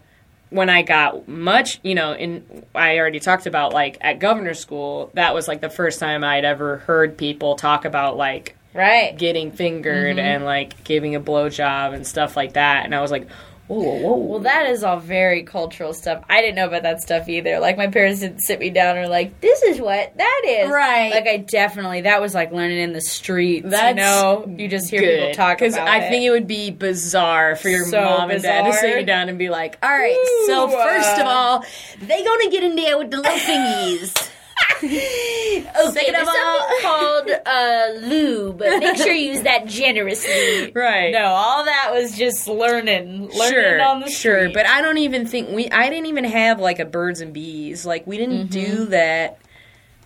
when 0.52 0.70
I 0.70 0.84
got 0.84 1.28
much, 1.28 1.80
you 1.84 1.96
know, 1.96 2.14
in 2.14 2.64
I 2.76 3.00
already 3.00 3.20
talked 3.20 3.48
about 3.48 3.74
like 3.74 3.98
at 4.02 4.20
governor 4.20 4.54
school, 4.54 5.10
that 5.16 5.34
was 5.34 5.48
like 5.48 5.62
the 5.62 5.70
first 5.70 6.00
time 6.00 6.24
I'd 6.24 6.46
ever 6.46 6.78
heard 6.78 7.18
people 7.18 7.56
talk 7.56 7.86
about 7.86 8.18
like 8.18 8.56
Right. 8.74 9.18
getting 9.18 9.52
fingered 9.52 10.18
and 10.20 10.46
like 10.46 10.84
giving 10.84 11.16
a 11.16 11.22
blowjob 11.22 11.94
and 11.94 12.06
stuff 12.08 12.36
like 12.36 12.54
that. 12.54 12.86
And 12.86 12.96
I 12.96 13.02
was 13.02 13.12
like, 13.12 13.28
whoa, 13.68 13.80
whoa, 13.82 13.98
whoa. 13.98 14.16
Well, 14.16 14.40
that 14.40 14.66
is 14.68 14.84
all 14.84 15.00
very 15.00 15.44
cultural 15.44 15.94
stuff. 15.94 16.24
I 16.30 16.42
didn't 16.42 16.56
know 16.56 16.68
about 16.68 16.84
that 16.84 17.02
stuff 17.02 17.30
either. 17.30 17.60
Like 17.60 17.78
my 17.78 17.88
parents 17.88 18.20
didn't 18.20 18.40
sit 18.40 18.60
me 18.60 18.70
down 18.70 18.98
and 18.98 19.10
like, 19.10 19.40
"This 19.42 19.62
is 19.64 19.80
what 19.80 20.16
that 20.18 20.42
is." 20.46 20.70
Right. 20.70 21.12
Like 21.12 21.28
I 21.28 21.38
definitely 21.38 22.02
that 22.02 22.22
was 22.22 22.34
like 22.34 22.52
learning 22.52 22.80
in 22.80 22.94
the 22.94 23.02
streets. 23.02 23.70
That's 23.70 23.90
you 23.98 24.04
know, 24.04 24.46
you 24.58 24.68
just 24.68 24.90
hear 24.90 25.02
people 25.02 25.34
talk 25.34 25.58
because 25.60 25.76
I 25.76 26.00
it. 26.00 26.10
think 26.10 26.26
it 26.26 26.32
would 26.32 26.48
be 26.48 26.72
bizarre 26.72 27.56
for 27.56 27.70
your 27.70 27.86
So 27.86 28.02
mom 28.02 28.32
and 28.32 28.42
dad 28.42 28.66
to 28.66 28.74
sit 28.74 29.00
you 29.00 29.06
down 29.06 29.30
and 29.30 29.38
be 29.38 29.50
like, 29.50 29.78
"All 29.82 29.90
right, 29.90 30.44
so 30.48 30.68
Ooh, 30.68 30.72
first 30.72 31.20
of 31.20 31.26
uh, 31.26 31.30
all, 31.30 31.66
they 32.02 32.24
gonna 32.24 32.50
get 32.50 32.64
in 32.64 32.76
there 32.76 32.98
with 32.98 33.12
the 33.12 33.18
little 33.18 33.32
thingies." 33.34 34.30
Okay, 34.84 35.92
Second 35.92 36.16
of 36.16 36.28
all- 36.28 36.34
something 36.34 36.78
called 36.82 37.30
uh, 37.46 37.88
lube. 38.08 38.60
Make 38.60 38.98
sure 38.98 39.14
you 39.14 39.34
use 39.34 39.44
that 39.44 39.66
generously. 39.66 40.72
Right. 40.76 41.12
No, 41.12 41.24
all 41.26 41.66
that 41.66 41.90
was 41.94 42.18
just 42.18 42.48
learning, 42.48 43.30
learning 43.30 43.50
sure, 43.54 43.82
on 43.82 44.00
the 44.02 44.10
sure, 44.10 44.40
street. 44.42 44.54
but 44.54 44.66
I 44.66 44.82
don't 44.82 44.98
even 44.98 45.26
think 45.28 45.50
we. 45.50 45.70
I 45.70 45.90
didn't 45.90 46.08
even 46.08 46.24
have 46.26 46.60
like 46.60 46.80
a 46.80 46.86
birds 46.86 47.22
and 47.22 47.34
bees. 47.34 47.86
Like 47.86 48.06
we 48.08 48.18
didn't 48.18 48.50
Mm-hmm. 48.50 48.76
do 48.76 48.86
that. 48.88 49.40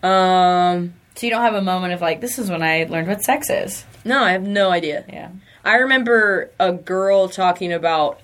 Um, 0.03 0.93
so 1.15 1.25
you 1.25 1.31
don't 1.31 1.41
have 1.41 1.55
a 1.55 1.61
moment 1.61 1.93
of 1.93 2.01
like, 2.01 2.21
this 2.21 2.37
is 2.37 2.49
when 2.49 2.61
I 2.61 2.83
learned 2.83 3.07
what 3.07 3.23
sex 3.23 3.49
is. 3.49 3.85
no, 4.05 4.23
I 4.23 4.31
have 4.33 4.43
no 4.43 4.69
idea. 4.69 5.03
Yeah. 5.11 5.29
I 5.65 5.75
remember 5.77 6.51
a 6.59 6.71
girl 6.73 7.27
talking 7.29 7.73
about, 7.73 8.19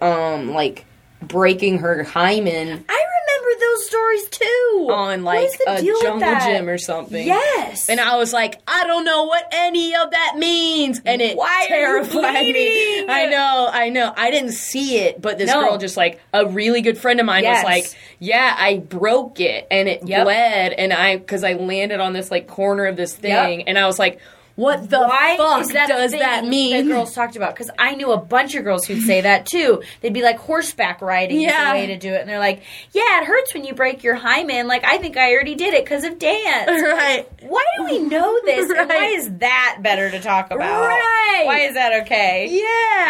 um, 0.00 0.50
like 0.52 0.86
breaking 1.22 1.78
her 1.78 2.02
hymen 2.02 2.84
I 2.88 3.04
those 3.58 3.86
stories 3.86 4.28
too. 4.28 4.88
on 4.90 5.24
like 5.24 5.50
a 5.66 5.82
jungle 5.82 6.34
gym 6.40 6.68
or 6.68 6.78
something. 6.78 7.26
Yes. 7.26 7.88
And 7.88 8.00
I 8.00 8.16
was 8.16 8.32
like, 8.32 8.60
I 8.68 8.86
don't 8.86 9.04
know 9.04 9.24
what 9.24 9.44
any 9.52 9.94
of 9.94 10.10
that 10.10 10.34
means, 10.38 11.00
and 11.04 11.20
it 11.22 11.36
Why 11.36 11.64
terrified 11.68 12.44
me. 12.44 13.06
I 13.08 13.26
know, 13.26 13.68
I 13.72 13.88
know. 13.88 14.12
I 14.16 14.30
didn't 14.30 14.52
see 14.52 14.98
it, 14.98 15.20
but 15.20 15.38
this 15.38 15.48
No. 15.48 15.60
girl, 15.68 15.78
just 15.78 15.96
like 15.96 16.20
a 16.32 16.46
really 16.46 16.80
good 16.82 16.98
friend 16.98 17.18
of 17.20 17.26
mine, 17.26 17.42
Yes. 17.42 17.64
was 17.64 17.70
like, 17.70 17.84
"Yeah, 18.18 18.54
I 18.58 18.76
broke 18.78 19.40
it, 19.40 19.66
and 19.70 19.88
it 19.88 20.06
Yep. 20.06 20.24
bled, 20.24 20.72
and 20.74 20.92
I 20.92 21.16
because 21.16 21.42
I 21.44 21.54
landed 21.54 22.00
on 22.00 22.12
this 22.12 22.30
like 22.30 22.46
corner 22.46 22.86
of 22.86 22.96
this 22.96 23.14
thing, 23.14 23.58
Yep. 23.60 23.64
and 23.68 23.78
I 23.78 23.86
was 23.86 23.98
like." 23.98 24.18
What 24.60 24.90
the 24.90 24.98
Why 25.00 25.36
fuck 25.38 25.66
that 25.72 25.88
does 25.88 26.12
that 26.12 26.44
mean? 26.44 26.86
That 26.86 26.92
girls 26.92 27.14
talked 27.14 27.34
about 27.34 27.54
because 27.54 27.70
I 27.78 27.94
knew 27.94 28.12
a 28.12 28.18
bunch 28.18 28.54
of 28.54 28.62
girls 28.64 28.84
who'd 28.86 29.02
say 29.02 29.22
that 29.22 29.46
too. 29.46 29.82
They'd 30.02 30.12
be 30.12 30.22
like 30.22 30.36
horseback 30.38 31.00
riding 31.00 31.38
is 31.40 31.44
Yeah. 31.50 31.72
the 31.72 31.78
way 31.80 31.86
to 31.86 31.96
do 31.96 32.12
it, 32.12 32.20
and 32.20 32.28
they're 32.28 32.38
like, 32.38 32.60
"Yeah, 32.92 33.22
it 33.22 33.24
hurts 33.24 33.54
when 33.54 33.64
you 33.64 33.72
break 33.72 34.04
your 34.04 34.16
hymen." 34.16 34.68
Like 34.68 34.84
I 34.84 34.98
think 34.98 35.16
I 35.16 35.32
already 35.32 35.54
did 35.54 35.72
it 35.72 35.84
because 35.84 36.04
of 36.04 36.18
dance. 36.18 36.68
right. 36.82 37.26
Why 37.40 37.64
do 37.78 37.84
we 37.84 38.00
know 38.00 38.38
this? 38.44 38.68
And 38.70 38.88
why 38.88 39.04
is 39.16 39.30
that 39.38 39.78
better 39.80 40.10
to 40.10 40.20
talk 40.20 40.50
about? 40.50 40.58
Right. 40.86 41.42
Why 41.46 41.60
is 41.60 41.74
that 41.74 42.02
okay? 42.02 42.48
Yeah. 42.50 42.60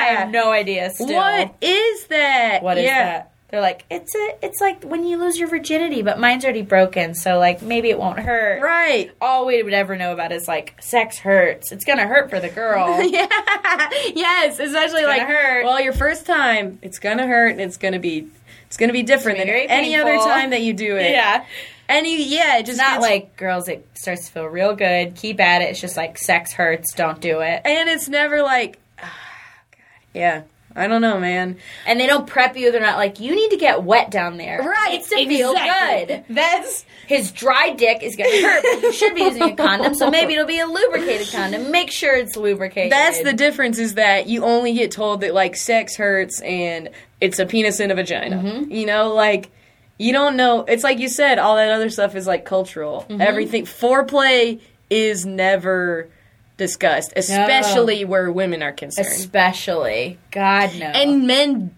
I 0.02 0.14
have 0.20 0.30
no 0.30 0.52
idea. 0.52 0.90
Still, 0.90 1.08
What 1.16 1.54
is 1.60 2.06
that? 2.06 2.62
What 2.62 2.78
is 2.78 2.84
Yeah. 2.84 3.04
that? 3.04 3.29
They're 3.50 3.60
like, 3.60 3.84
it's 3.90 4.14
a, 4.14 4.34
it's 4.42 4.60
like 4.60 4.84
when 4.84 5.04
you 5.04 5.16
lose 5.18 5.36
your 5.38 5.48
virginity, 5.48 6.02
but 6.02 6.20
mine's 6.20 6.44
already 6.44 6.62
broken, 6.62 7.14
so 7.14 7.38
like 7.38 7.62
maybe 7.62 7.90
it 7.90 7.98
won't 7.98 8.20
hurt. 8.20 8.62
Right. 8.62 9.10
All 9.20 9.44
we 9.46 9.60
would 9.62 9.72
ever 9.74 9.96
know 9.96 10.12
about 10.12 10.30
is 10.30 10.46
like 10.46 10.80
sex 10.80 11.18
hurts. 11.18 11.72
It's 11.72 11.84
gonna 11.84 12.06
hurt 12.06 12.30
for 12.30 12.38
the 12.38 12.48
girl. 12.48 13.02
yeah. 13.02 13.26
Yes, 14.14 14.58
especially 14.60 15.04
like 15.04 15.22
hurt. 15.22 15.64
well, 15.64 15.80
your 15.80 15.92
first 15.92 16.26
time, 16.26 16.78
it's 16.82 16.98
gonna 17.00 17.26
hurt 17.26 17.50
and 17.52 17.60
it's 17.60 17.76
gonna 17.76 17.98
be 17.98 18.28
it's 18.66 18.76
gonna 18.76 18.92
be 18.92 19.02
different 19.02 19.38
than 19.38 19.48
gonna 19.48 19.60
be 19.62 19.66
very 19.66 19.78
any 19.80 19.96
other 19.96 20.16
time 20.18 20.50
that 20.50 20.62
you 20.62 20.72
do 20.72 20.96
it. 20.96 21.10
yeah, 21.10 21.44
Any 21.88 22.22
yeah, 22.24 22.58
it 22.58 22.66
just 22.66 22.78
not 22.78 23.00
gets- 23.00 23.02
like 23.02 23.36
girls. 23.36 23.68
It 23.68 23.84
starts 23.94 24.26
to 24.26 24.32
feel 24.32 24.46
real 24.46 24.76
good. 24.76 25.16
Keep 25.16 25.40
at 25.40 25.60
it. 25.62 25.70
It's 25.70 25.80
just 25.80 25.96
like 25.96 26.18
sex 26.18 26.52
hurts. 26.52 26.94
Don't 26.94 27.20
do 27.20 27.40
it. 27.40 27.62
and 27.64 27.88
it's 27.88 28.08
never 28.08 28.42
like 28.42 28.78
God. 29.00 29.10
Yeah. 30.14 30.42
I 30.74 30.86
don't 30.86 31.00
know, 31.00 31.18
man. 31.18 31.58
And 31.86 31.98
they 31.98 32.06
don't 32.06 32.26
prep 32.26 32.56
you. 32.56 32.70
They're 32.70 32.80
not 32.80 32.96
like 32.96 33.18
you 33.18 33.34
need 33.34 33.50
to 33.50 33.56
get 33.56 33.82
wet 33.82 34.10
down 34.10 34.36
there. 34.36 34.62
Right. 34.62 34.94
It's 34.94 35.08
to 35.08 35.16
feel 35.16 35.52
good. 35.52 36.24
That's 36.28 36.84
His 37.06 37.32
dry 37.32 37.70
dick 37.70 38.02
is 38.02 38.14
gonna 38.14 38.30
hurt, 38.30 38.62
but 38.62 38.82
you 38.82 38.92
should 38.92 39.14
be 39.14 39.22
using 39.22 39.42
a 39.42 39.56
condom. 39.56 39.94
So 39.94 40.10
maybe 40.10 40.34
it'll 40.34 40.46
be 40.46 40.60
a 40.60 40.66
lubricated 40.66 41.28
condom. 41.32 41.70
Make 41.70 41.90
sure 41.90 42.14
it's 42.14 42.36
lubricated. 42.36 42.92
that's 42.92 43.22
the 43.22 43.32
difference 43.32 43.78
is 43.78 43.94
that 43.94 44.28
you 44.28 44.44
only 44.44 44.74
get 44.74 44.90
told 44.92 45.22
that 45.22 45.34
like 45.34 45.56
sex 45.56 45.96
hurts 45.96 46.40
and 46.40 46.90
it's 47.20 47.38
a 47.38 47.46
penis 47.46 47.80
and 47.80 47.90
a 47.90 47.94
vagina. 47.94 48.36
Mm-hmm. 48.36 48.70
You 48.70 48.86
know, 48.86 49.12
like 49.12 49.50
you 49.98 50.12
don't 50.12 50.36
know. 50.36 50.64
It's 50.64 50.84
like 50.84 50.98
you 50.98 51.08
said, 51.08 51.38
all 51.38 51.56
that 51.56 51.70
other 51.70 51.90
stuff 51.90 52.14
is 52.14 52.26
like 52.26 52.44
cultural. 52.44 53.06
Mm-hmm. 53.08 53.20
Everything 53.20 53.64
foreplay 53.64 54.60
is 54.88 55.26
never 55.26 56.08
discussed, 56.60 57.12
especially 57.16 58.04
where 58.04 58.30
women 58.30 58.62
are 58.62 58.70
concerned. 58.72 59.08
Especially, 59.08 60.18
God 60.30 60.70
no. 60.78 60.86
and 60.86 61.26
men 61.26 61.74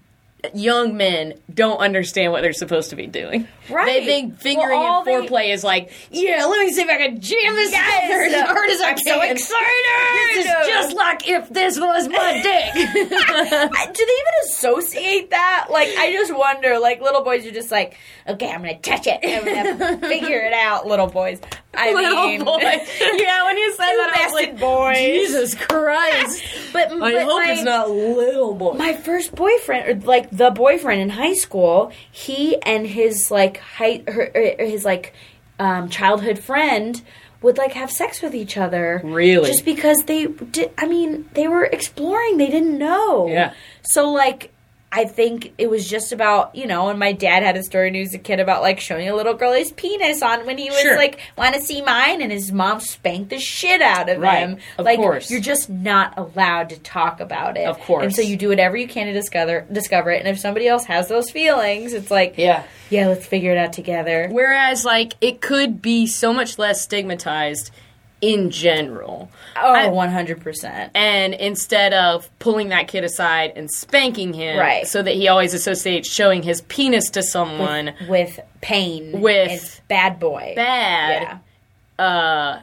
young 0.55 0.97
men 0.97 1.35
don't 1.55 1.79
understand 1.79 2.33
what 2.33 2.43
they're 2.43 2.53
supposed 2.53 2.91
to 2.91 2.97
be 2.97 3.07
doing. 3.07 3.47
Right. 3.71 3.87
They 3.87 4.05
think 4.05 4.41
fingering 4.41 4.77
Well, 4.81 4.99
and 4.99 5.07
they- 5.07 5.13
foreplay 5.29 5.53
is 5.55 5.63
like, 5.63 5.93
yeah, 6.11 6.45
let 6.47 6.59
me 6.67 6.73
see 6.73 6.83
if 6.83 6.89
I 6.91 6.97
can 6.97 7.21
jam 7.21 7.55
this 7.55 7.71
Yes! 7.71 8.03
together 8.03 8.37
as 8.45 8.49
hard 8.51 8.71
as 8.71 8.81
I 8.81 8.89
I'm 8.89 8.97
can. 8.97 9.05
so 9.07 9.21
excited! 9.21 10.35
This 10.35 10.47
is 10.47 10.67
just 10.67 10.97
like 10.97 11.29
if 11.29 11.49
this 11.49 11.79
was 11.79 12.09
my 12.09 12.33
dick. 12.43 12.75
Do 12.75 14.07
they 14.07 14.13
even 14.13 14.35
associate 14.49 15.31
that? 15.31 15.69
Like, 15.71 15.91
I 15.97 16.11
just 16.13 16.35
wonder. 16.37 16.77
Like, 16.81 17.01
little 17.01 17.23
boys 17.23 17.47
are 17.47 17.53
just 17.53 17.71
like, 17.71 17.97
okay, 18.27 18.51
I'm 18.51 18.63
gonna 18.63 18.81
touch 18.81 19.07
it. 19.07 19.21
I'm 19.23 19.45
gonna 19.79 19.99
figure 20.09 20.41
it 20.41 20.53
out, 20.53 20.89
little 20.89 21.07
boys. 21.07 21.41
I 21.75 21.93
Little 21.95 22.27
mean, 22.27 22.45
boy. 22.45 22.59
Yeah, 22.61 23.45
when 23.45 23.57
you 23.57 23.73
said 23.73 23.87
that, 23.87 24.13
I 24.15 24.25
was 24.27 24.35
like, 24.35 24.59
boys. 24.59 24.97
Jesus 24.97 25.55
Christ. 25.55 26.45
But, 26.73 26.91
I 26.91 26.99
but 26.99 27.23
hope 27.25 27.45
my, 27.45 27.53
it's 27.53 27.63
not 27.63 27.91
little 27.91 28.55
boy. 28.55 28.73
my 28.73 28.95
first 28.95 29.35
boyfriend, 29.35 29.89
or 29.89 30.07
like 30.07 30.31
the 30.31 30.51
boyfriend 30.51 31.03
in 31.03 31.11
high 31.11 31.35
school. 31.35 31.93
He 32.11 32.61
and 32.63 32.87
his 32.87 33.31
like 33.31 33.59
high, 33.59 34.03
her, 34.09 34.31
his 34.59 34.83
like 34.85 35.13
um, 35.59 35.91
childhood 35.91 36.39
friend 36.39 37.03
would 37.43 37.59
like 37.59 37.73
have 37.73 37.91
sex 37.91 38.23
with 38.23 38.35
each 38.35 38.57
other. 38.57 39.03
Really? 39.05 39.49
Just 39.51 39.67
because 39.67 40.05
they 40.05 40.27
did. 40.27 40.71
I 40.79 40.87
mean, 40.87 41.29
they 41.35 41.47
were 41.47 41.65
exploring. 41.65 42.39
They 42.39 42.49
didn't 42.49 42.79
know. 42.79 43.29
Yeah. 43.29 43.53
So 43.83 44.11
like. 44.11 44.52
I 44.95 45.07
think 45.07 45.55
it 45.57 45.71
was 45.71 45.89
just 45.89 46.13
about, 46.13 46.55
you 46.55 46.67
know, 46.67 46.91
and 46.91 46.99
my 46.99 47.13
dad 47.13 47.43
had 47.43 47.57
a 47.57 47.63
story 47.63 47.87
when 47.87 47.95
he 47.95 48.01
was 48.01 48.13
a 48.13 48.19
kid 48.19 48.41
about 48.41 48.61
like 48.61 48.79
showing 48.79 49.09
a 49.09 49.17
little 49.17 49.33
girl 49.33 49.55
his 49.55 49.73
penis 49.73 50.21
on 50.21 50.45
when 50.45 50.59
he 50.59 50.69
was 50.69 50.81
Sure. 50.81 50.97
like, 50.97 51.19
want 51.39 51.55
to 51.55 51.63
see 51.63 51.81
mine, 51.81 52.21
and 52.21 52.31
his 52.31 52.53
mom 52.53 52.79
spanked 52.79 53.31
the 53.31 53.39
shit 53.39 53.81
out 53.81 54.11
of 54.11 54.21
Right. 54.21 54.41
him. 54.41 54.59
Of 54.77 54.85
like, 54.85 54.99
course. 54.99 55.31
you're 55.31 55.41
just 55.41 55.71
not 55.71 56.19
allowed 56.19 56.69
to 56.69 56.79
talk 56.81 57.21
about 57.21 57.57
it. 57.57 57.65
Of 57.67 57.81
course. 57.81 58.05
And 58.05 58.15
so 58.15 58.21
you 58.21 58.37
do 58.37 58.49
whatever 58.49 58.77
you 58.77 58.87
can 58.87 59.07
to 59.07 59.15
discover 59.15 59.65
discover 59.73 60.11
it. 60.11 60.19
And 60.21 60.29
if 60.29 60.39
somebody 60.39 60.69
else 60.69 60.85
has 60.85 61.09
those 61.09 61.31
feelings, 61.31 61.95
it's 61.95 62.11
like, 62.11 62.35
yeah. 62.37 62.65
yeah, 62.91 63.09
let's 63.09 63.25
figure 63.27 63.53
it 63.53 63.57
out 63.57 63.73
together. 63.73 64.29
Whereas, 64.31 64.85
like, 64.85 65.15
it 65.23 65.41
could 65.41 65.81
be 65.81 66.07
so 66.07 66.35
much 66.35 66.59
less 66.59 66.83
stigmatized 66.83 67.71
in 68.23 68.51
general. 68.51 69.29
Oh, 69.57 69.73
I- 69.75 69.89
100%. 69.89 70.91
and 70.95 71.35
instead 71.35 71.93
of 71.93 72.31
pulling 72.39 72.71
that 72.71 72.89
kid 72.89 73.05
aside 73.05 73.53
and 73.57 73.71
spanking 73.71 74.33
him 74.33 74.59
Right. 74.59 74.87
so 74.87 75.03
that 75.03 75.13
he 75.15 75.29
always 75.29 75.53
associates 75.53 76.09
showing 76.11 76.43
his 76.43 76.63
penis 76.63 77.11
to 77.11 77.23
someone 77.23 77.93
With 78.09 78.41
pain. 78.63 79.21
With- 79.21 79.83
bad 79.89 80.19
boy. 80.21 80.55
bad 80.57 81.39
Yeah. 81.99 82.05
uh 82.05 82.61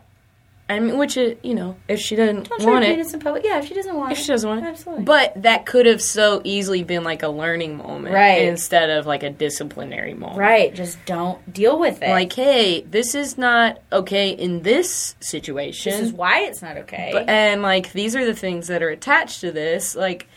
i 0.69 0.79
mean 0.79 0.97
which 0.97 1.17
is 1.17 1.35
you 1.43 1.53
know 1.55 1.75
if 1.87 1.99
she 1.99 2.15
doesn't 2.15 2.47
Don't 2.47 2.63
want 2.63 2.85
it 2.85 2.99
in 3.13 3.19
public. 3.19 3.43
Yeah, 3.43 3.59
if 3.59 3.65
she 3.65 3.73
doesn't 3.73 3.95
want 3.95 4.11
if 4.11 4.17
it. 4.19 4.21
she 4.21 4.27
doesn't 4.27 4.49
want 4.49 4.63
it 4.63 4.67
Absolutely. 4.69 5.03
but 5.03 5.41
that 5.41 5.65
could 5.65 5.85
have 5.87 6.01
so 6.01 6.41
easily 6.43 6.83
been 6.83 7.03
like 7.03 7.23
a 7.23 7.27
learning 7.27 7.77
moment 7.77 8.13
Right. 8.13 8.43
instead 8.43 8.89
of 8.89 9.05
like 9.05 9.23
a 9.23 9.29
disciplinary 9.29 10.13
moment 10.13 10.37
right. 10.39 10.73
Just 10.73 11.03
don't 11.05 11.51
deal 11.53 11.79
with 11.79 12.01
it. 12.01 12.09
like 12.09 12.31
hey 12.33 12.81
this 12.81 13.15
is 13.15 13.37
not 13.37 13.79
okay 13.91 14.29
in 14.29 14.61
this 14.61 15.15
situation 15.19 15.91
this 15.91 16.01
is 16.01 16.13
why 16.13 16.41
it's 16.41 16.61
not 16.61 16.77
okay. 16.77 17.09
But, 17.13 17.27
and 17.29 17.61
like 17.61 17.91
these 17.93 18.15
are 18.15 18.25
the 18.25 18.35
things 18.35 18.67
that 18.67 18.83
are 18.83 18.89
attached 18.89 19.41
to 19.41 19.51
this. 19.51 19.95
Like 19.95 20.27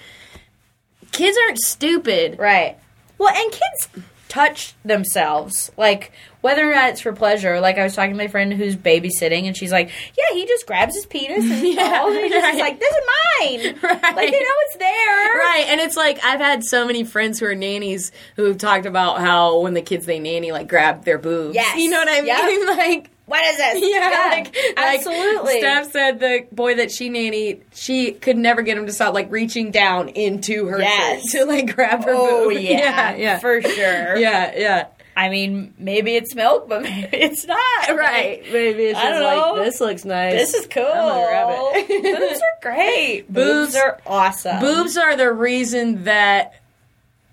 kids 1.13 1.37
aren't 1.47 1.59
stupid. 1.59 2.39
Right. 2.39 2.79
Well, 3.19 3.35
and 3.35 3.53
kids 3.53 4.05
touch 4.29 4.75
themselves, 4.85 5.71
like 5.77 6.11
whether 6.43 6.71
or 6.71 6.75
not 6.75 6.91
it's 6.91 7.01
for 7.01 7.13
pleasure. 7.15 7.59
Like 7.61 7.79
I 7.79 7.85
was 7.85 7.95
talking 7.97 8.11
to 8.13 8.17
my 8.19 8.29
friend 8.29 8.53
who's 8.53 8.77
babysitting, 8.77 9.47
and 9.47 9.57
she's 9.57 9.73
like, 9.73 9.91
"Yeah, 10.19 10.35
he 10.35 10.45
just 10.47 10.67
grabs 10.67 10.95
his 10.95 11.07
penis 11.07 11.51
and 11.51 11.67
Yeah, 11.67 12.07
and 12.07 12.19
he's 12.19 12.31
just 12.33 12.59
like, 12.61 12.79
this 12.79 12.93
is 12.93 13.05
mine. 13.41 13.79
Right. 13.83 14.17
Like 14.17 14.31
you 14.31 14.41
know, 14.41 14.55
it's 14.67 14.77
there. 14.77 15.39
Right, 15.39 15.65
and 15.69 15.81
it's 15.81 15.97
like 15.97 16.23
I've 16.23 16.39
had 16.41 16.63
so 16.65 16.87
many 16.87 17.03
friends 17.05 17.41
who 17.41 17.47
are 17.47 17.55
nannies 17.55 18.13
who 18.37 18.45
have 18.45 18.59
talked 18.59 18.85
about 18.87 19.21
how 19.21 19.61
when 19.61 19.75
the 19.75 19.83
kids 19.83 20.05
they 20.07 20.19
nanny 20.19 20.53
like 20.53 20.69
grab 20.69 21.05
their 21.05 21.19
boobs. 21.19 21.55
Yes. 21.55 21.77
you 21.79 21.91
know 21.91 21.99
what 21.99 22.09
I 22.09 22.21
mean? 22.21 22.27
Yep. 22.27 22.77
Like 22.83 23.11
What 23.27 23.45
is 23.45 23.57
this? 23.57 23.91
yeah, 23.91 24.29
like, 24.31 24.55
like 24.77 24.97
absolutely. 24.99 25.59
Steph 25.61 25.91
said 25.93 26.21
the 26.21 26.47
boy 26.53 26.77
that 26.77 26.91
she 26.91 27.09
nanny, 27.09 27.61
she 27.73 28.13
could 28.13 28.37
never 28.37 28.63
get 28.63 28.77
him 28.77 28.87
to 28.87 28.93
stop 28.93 29.15
like 29.15 29.31
reaching 29.31 29.71
down 29.71 30.09
into 30.11 30.67
her 30.67 30.79
Yes. 30.81 31.31
to 31.33 31.45
like 31.45 31.75
grab 31.75 32.05
her 32.05 32.13
Oh 32.15 32.49
boob. 32.51 32.61
yeah, 32.61 32.71
yeah, 32.71 33.15
yeah, 33.17 33.39
for 33.39 33.61
sure. 33.63 34.17
yeah, 34.17 34.53
yeah. 34.57 34.87
I 35.17 35.29
mean, 35.29 35.75
maybe 35.79 36.15
it's 36.17 36.35
milk, 36.35 36.69
but 36.69 36.83
maybe 36.85 37.09
it's 37.17 37.47
not. 37.47 37.59
Right, 37.89 38.43
maybe 38.53 38.85
it's 38.85 38.99
I 38.99 39.03
just 39.11 39.13
don't 39.21 39.23
like 39.23 39.57
know. 39.57 39.65
this 39.65 39.81
looks 39.81 40.05
nice. 40.05 40.33
This 40.35 40.55
is 40.55 40.67
cool. 40.69 40.85
I'm 40.85 41.09
gonna 41.09 41.27
grab 41.27 41.75
it. 41.91 42.03
Boobs 42.19 42.41
are 42.41 42.59
great. 42.63 43.33
Boobs, 43.33 43.73
Boobs- 43.73 43.77
are 43.77 44.01
awesome. 44.07 44.61
boobs 44.61 44.97
are 44.97 45.17
the 45.17 45.31
reason 45.33 46.05
that 46.05 46.61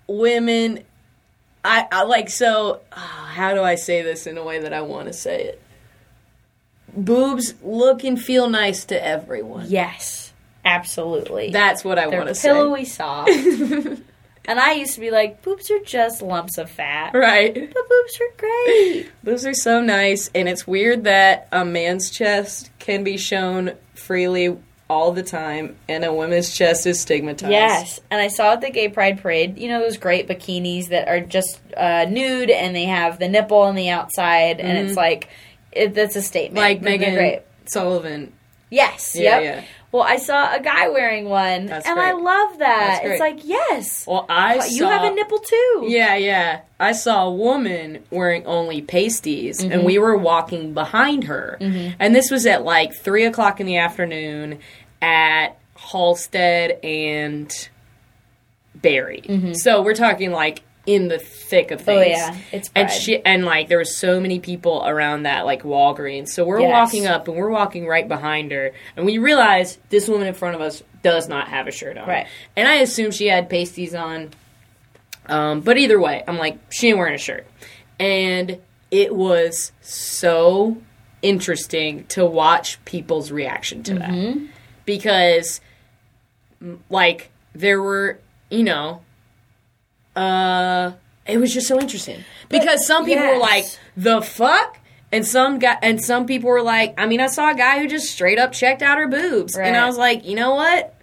women 0.06 0.84
I, 1.64 1.86
I 1.92 2.02
like 2.04 2.30
so 2.30 2.80
uh, 2.90 2.96
how 2.98 3.54
do 3.54 3.62
i 3.62 3.74
say 3.76 4.02
this 4.02 4.26
in 4.26 4.36
a 4.38 4.42
way 4.42 4.60
that 4.60 4.72
i 4.72 4.80
want 4.80 5.06
to 5.08 5.12
say 5.12 5.44
it 5.44 5.62
boobs 6.96 7.54
look 7.62 8.02
and 8.02 8.20
feel 8.20 8.48
nice 8.50 8.86
to 8.86 9.04
everyone 9.06 9.66
Yes, 9.68 10.32
absolutely. 10.64 11.50
that's 11.50 11.84
what 11.84 11.98
i 11.98 12.06
want 12.08 12.28
to 12.28 12.34
say 12.34 12.48
pillowy 12.48 12.84
soft. 12.86 13.30
and 14.46 14.58
I 14.58 14.72
used 14.72 14.94
to 14.94 15.00
be 15.00 15.10
like, 15.10 15.42
boobs 15.42 15.70
are 15.70 15.80
just 15.80 16.22
lumps 16.22 16.58
of 16.58 16.70
fat. 16.70 17.14
right 17.14 17.54
But 17.54 17.88
boobs 17.88 18.20
are 18.20 18.36
great. 18.38 19.10
boobs 19.24 19.46
are 19.46 19.54
so 19.54 19.80
nice 19.80 20.30
and 20.34 20.48
it's 20.48 20.66
weird 20.66 21.04
that 21.04 21.48
a 21.52 21.64
man's 21.64 22.10
chest 22.10 22.70
can 22.78 23.04
be 23.04 23.16
shown 23.16 23.72
freely 23.94 24.56
all 24.88 25.12
the 25.12 25.22
time 25.22 25.76
and 25.88 26.04
a 26.04 26.12
woman's 26.12 26.52
chest 26.52 26.84
is 26.84 27.00
stigmatized 27.00 27.52
Yes, 27.52 28.00
and 28.10 28.20
I 28.20 28.26
saw 28.26 28.54
at 28.54 28.60
the 28.60 28.70
Gay 28.70 28.88
Pride 28.88 29.22
Parade, 29.22 29.56
you 29.56 29.68
know 29.68 29.80
those 29.80 29.98
great 29.98 30.26
bikinis 30.26 30.88
that 30.88 31.06
are 31.06 31.20
just 31.20 31.60
uh, 31.76 32.06
nude 32.08 32.50
and 32.50 32.74
they 32.74 32.86
have 32.86 33.20
the 33.20 33.28
nipple 33.28 33.58
on 33.58 33.76
the 33.76 33.90
outside, 33.90 34.58
and 34.58 34.76
it's 34.76 34.96
like 34.96 35.28
it, 35.70 35.94
that's 35.94 36.16
a 36.16 36.22
statement. 36.22 36.64
Mm-hmm. 36.64 36.74
like 36.74 36.82
megan 36.82 37.14
great. 37.14 37.42
sullivan 37.66 38.32
Yes. 38.70 39.16
Yeah, 39.16 39.40
yep. 39.40 39.42
yeah. 39.42 39.64
Well, 39.92 40.04
I 40.04 40.16
saw 40.18 40.54
a 40.54 40.60
guy 40.60 40.88
wearing 40.88 41.28
one, 41.28 41.66
That's 41.66 41.86
and 41.86 41.98
I 41.98 42.12
love 42.12 42.58
that. 42.60 43.00
Great. 43.02 43.12
It's 43.12 43.20
like 43.20 43.40
yes, 43.44 44.06
well 44.06 44.24
i 44.28 44.54
you 44.54 44.78
saw 44.78 44.88
have 44.90 45.10
a 45.10 45.14
nipple 45.14 45.38
too. 45.40 45.84
Yeah, 45.88 46.14
yeah. 46.14 46.60
I 46.78 46.92
saw 46.92 47.26
a 47.26 47.32
woman 47.34 48.04
wearing 48.10 48.46
only 48.46 48.82
pasties, 48.82 49.60
Mm-hmm. 49.60 49.72
and 49.72 49.84
we 49.84 49.98
were 49.98 50.16
walking 50.16 50.74
behind 50.74 51.24
her. 51.24 51.58
And 51.60 52.14
this 52.14 52.30
was 52.30 52.46
at 52.46 52.62
like 52.64 52.94
three 52.94 53.24
o'clock 53.24 53.60
in 53.60 53.66
the 53.66 53.78
afternoon 53.78 54.60
at 55.02 55.58
Halsted 55.76 56.78
and 56.84 57.68
Barry. 58.74 59.54
So 59.54 59.82
we're 59.82 59.94
talking 59.94 60.30
like 60.30 60.62
in 60.86 61.08
the 61.08 61.18
thick 61.18 61.70
of 61.70 61.80
things. 61.80 62.16
Mm-hmm. 62.18 62.30
Oh 62.32 62.34
yeah, 62.34 62.40
it's 62.52 62.70
And 62.74 62.90
she 62.90 63.24
and 63.24 63.44
like 63.44 63.68
there 63.68 63.78
were 63.78 63.84
so 63.84 64.18
many 64.20 64.40
people 64.40 64.82
around 64.86 65.24
that 65.24 65.44
like 65.46 65.62
Walgreens. 65.62 66.28
So 66.28 66.44
we're 66.44 66.60
Yes. 66.60 66.72
walking 66.72 67.06
up 67.06 67.28
and 67.28 67.36
we're 67.36 67.50
walking 67.50 67.86
right 67.86 68.06
behind 68.08 68.50
her, 68.52 68.72
and 68.96 69.04
we 69.06 69.18
realize 69.18 69.78
this 69.90 70.08
woman 70.08 70.26
in 70.26 70.34
front 70.34 70.54
of 70.54 70.60
us 70.60 70.82
does 71.02 71.28
not 71.28 71.48
have 71.48 71.66
a 71.66 71.70
shirt 71.70 71.96
on. 71.98 72.08
Right. 72.08 72.26
And 72.56 72.66
I 72.68 72.76
assume 72.76 73.10
she 73.10 73.26
had 73.26 73.48
pasties 73.50 73.94
on. 73.94 74.30
Um, 75.26 75.60
but 75.60 75.78
either 75.78 76.00
way, 76.00 76.24
I'm 76.26 76.38
like, 76.38 76.58
she 76.72 76.88
ain't 76.88 76.98
wearing 76.98 77.14
a 77.14 77.18
shirt. 77.18 77.46
And 77.98 78.58
it 78.90 79.14
was 79.14 79.70
so 79.80 80.78
interesting 81.22 82.04
to 82.08 82.24
watch 82.26 82.82
people's 82.84 83.30
reaction 83.30 83.82
to 83.84 83.94
that. 83.94 84.38
Because, 84.86 85.60
like, 86.88 87.30
there 87.54 87.80
were, 87.80 88.18
you 88.50 88.64
know, 88.64 89.02
uh, 90.20 90.92
it 91.26 91.38
was 91.38 91.52
just 91.54 91.66
so 91.66 91.80
interesting. 91.80 92.24
Because 92.48 92.86
some 92.86 93.04
people 93.04 93.26
were 93.26 93.38
like, 93.38 93.64
the 93.96 94.20
fuck? 94.20 94.78
And 95.12 95.26
some 95.26 95.58
guy, 95.58 95.76
and 95.82 96.02
some 96.02 96.26
people 96.26 96.50
were 96.50 96.62
like, 96.62 96.94
I 96.98 97.06
mean, 97.06 97.20
I 97.20 97.26
saw 97.26 97.50
a 97.50 97.54
guy 97.54 97.80
who 97.80 97.88
just 97.88 98.10
straight 98.10 98.38
up 98.38 98.52
checked 98.52 98.82
out 98.82 98.98
her 98.98 99.08
boobs, 99.08 99.56
and 99.56 99.76
I 99.76 99.86
was 99.86 99.98
like, 99.98 100.24
you 100.24 100.36
know 100.36 100.54
what? 100.54 100.94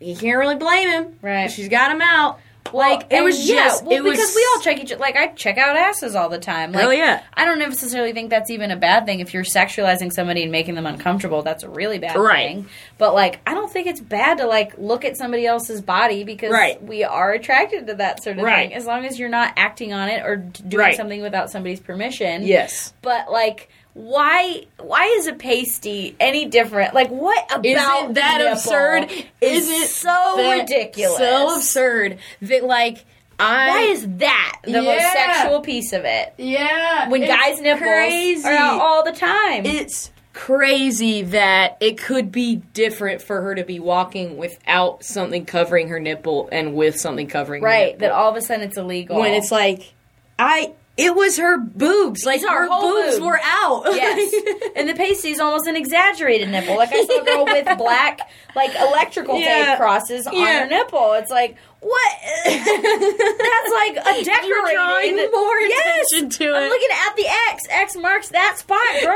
You 0.00 0.16
can't 0.16 0.38
really 0.38 0.56
blame 0.56 0.88
him. 0.88 1.18
Right. 1.22 1.50
She's 1.50 1.68
got 1.68 1.92
him 1.92 2.00
out. 2.02 2.40
Like 2.72 3.06
it 3.10 3.22
was 3.24 3.48
yeah, 3.48 3.54
just 3.68 3.84
well, 3.84 3.96
it 3.96 4.02
was 4.04 4.12
because 4.12 4.34
we 4.34 4.46
all 4.54 4.62
check 4.62 4.78
each 4.80 4.96
like 4.98 5.16
I 5.16 5.28
check 5.28 5.58
out 5.58 5.76
asses 5.76 6.14
all 6.14 6.28
the 6.28 6.38
time. 6.38 6.72
Like, 6.72 6.82
Hell 6.82 6.92
yeah. 6.92 7.22
I 7.34 7.44
don't 7.44 7.58
necessarily 7.58 8.12
think 8.12 8.30
that's 8.30 8.50
even 8.50 8.70
a 8.70 8.76
bad 8.76 9.06
thing. 9.06 9.20
If 9.20 9.34
you're 9.34 9.44
sexualizing 9.44 10.12
somebody 10.12 10.42
and 10.42 10.52
making 10.52 10.74
them 10.74 10.86
uncomfortable, 10.86 11.42
that's 11.42 11.62
a 11.64 11.68
really 11.68 11.98
bad 11.98 12.16
Right. 12.16 12.48
thing. 12.48 12.66
But 12.98 13.14
like, 13.14 13.40
I 13.46 13.54
don't 13.54 13.72
think 13.72 13.86
it's 13.86 14.00
bad 14.00 14.38
to 14.38 14.46
like 14.46 14.74
look 14.78 15.04
at 15.04 15.16
somebody 15.16 15.46
else's 15.46 15.80
body 15.80 16.22
because 16.24 16.52
Right. 16.52 16.80
we 16.82 17.02
are 17.02 17.32
attracted 17.32 17.86
to 17.88 17.94
that 17.94 18.22
sort 18.22 18.38
of 18.38 18.44
Right. 18.44 18.68
thing. 18.68 18.76
As 18.76 18.86
long 18.86 19.04
as 19.04 19.18
you're 19.18 19.28
not 19.28 19.54
acting 19.56 19.92
on 19.92 20.08
it 20.08 20.22
or 20.24 20.36
doing 20.36 20.94
something 20.94 21.22
without 21.22 21.50
somebody's 21.50 21.80
permission. 21.80 22.42
yes. 22.44 22.92
But 23.02 23.30
like. 23.32 23.68
Why? 23.94 24.64
Why 24.78 25.04
is 25.18 25.26
a 25.26 25.32
pasty 25.34 26.14
any 26.20 26.46
different? 26.46 26.94
Like, 26.94 27.08
what 27.08 27.44
about 27.50 27.66
Isn't 27.66 28.14
that 28.14 28.38
nipple 28.38 28.52
absurd? 28.52 29.10
Is 29.40 29.68
Isn't 29.68 29.88
so 29.88 30.50
ridiculous? 30.58 31.18
So 31.18 31.56
absurd 31.56 32.18
that 32.42 32.64
like 32.64 33.04
I 33.38 33.68
Why 33.70 33.80
is 33.92 34.06
that 34.18 34.60
the 34.64 34.82
most 34.82 35.12
sexual 35.12 35.60
piece 35.60 35.92
of 35.92 36.04
it? 36.04 36.34
yeah 36.38 37.08
When 37.08 37.22
guys' 37.22 37.60
nipples 37.60 37.80
crazy. 37.80 38.46
are 38.46 38.52
out 38.52 38.80
all 38.80 39.02
the 39.04 39.12
time. 39.12 39.64
it's 39.66 40.10
crazy 40.32 41.22
that 41.22 41.76
it 41.80 41.98
could 41.98 42.30
be 42.30 42.56
different 42.72 43.20
for 43.20 43.40
her 43.42 43.54
to 43.54 43.64
be 43.64 43.80
walking 43.80 44.36
without 44.36 45.02
something 45.04 45.44
covering 45.44 45.88
her 45.88 45.98
nipple 45.98 46.48
and 46.52 46.74
with 46.74 46.98
something 47.00 47.26
covering 47.26 47.62
her 47.62 47.68
nipple. 47.68 47.82
right. 47.86 47.98
That 47.98 48.12
all 48.12 48.30
of 48.30 48.36
a 48.36 48.40
sudden 48.42 48.62
it's 48.68 48.76
illegal. 48.76 49.18
when 49.18 49.32
it's 49.34 49.50
like 49.50 49.92
I 50.38 50.72
it 51.00 51.14
was 51.14 51.38
her 51.38 51.58
boobs 51.58 52.24
like 52.24 52.42
her 52.42 52.68
boobs 52.68 53.18
boob. 53.18 53.26
were 53.26 53.40
out 53.42 53.82
Yes. 53.94 54.32
and 54.76 54.88
the 54.88 54.94
pasty's 54.94 55.40
almost 55.40 55.66
an 55.66 55.76
exaggerated 55.76 56.48
nipple. 56.50 56.76
Like 56.76 56.92
I 56.92 57.04
saw 57.04 57.20
a 57.20 57.24
girl 57.24 57.44
with 57.44 57.78
black, 57.78 58.20
like 58.54 58.74
electrical 58.74 59.38
Yeah. 59.38 59.66
tape 59.70 59.76
crosses 59.78 60.26
on 60.26 60.34
her 60.34 60.66
nipple. 60.66 61.12
It's 61.14 61.30
like, 61.30 61.56
what? 61.80 62.12
That's 62.44 63.72
like 63.72 63.96
a 63.96 64.24
decorated. 64.24 64.46
You're 64.48 64.72
drawing 64.74 65.16
more 65.16 65.56
yes. 65.60 66.06
attention 66.12 66.30
to 66.30 66.44
it. 66.44 66.56
I'm 66.56 66.68
looking 66.68 66.88
at 67.06 67.16
the 67.16 67.26
X. 67.50 67.62
X 67.70 67.96
marks 67.96 68.28
that 68.28 68.56
spot, 68.58 68.78
girl. 69.00 69.10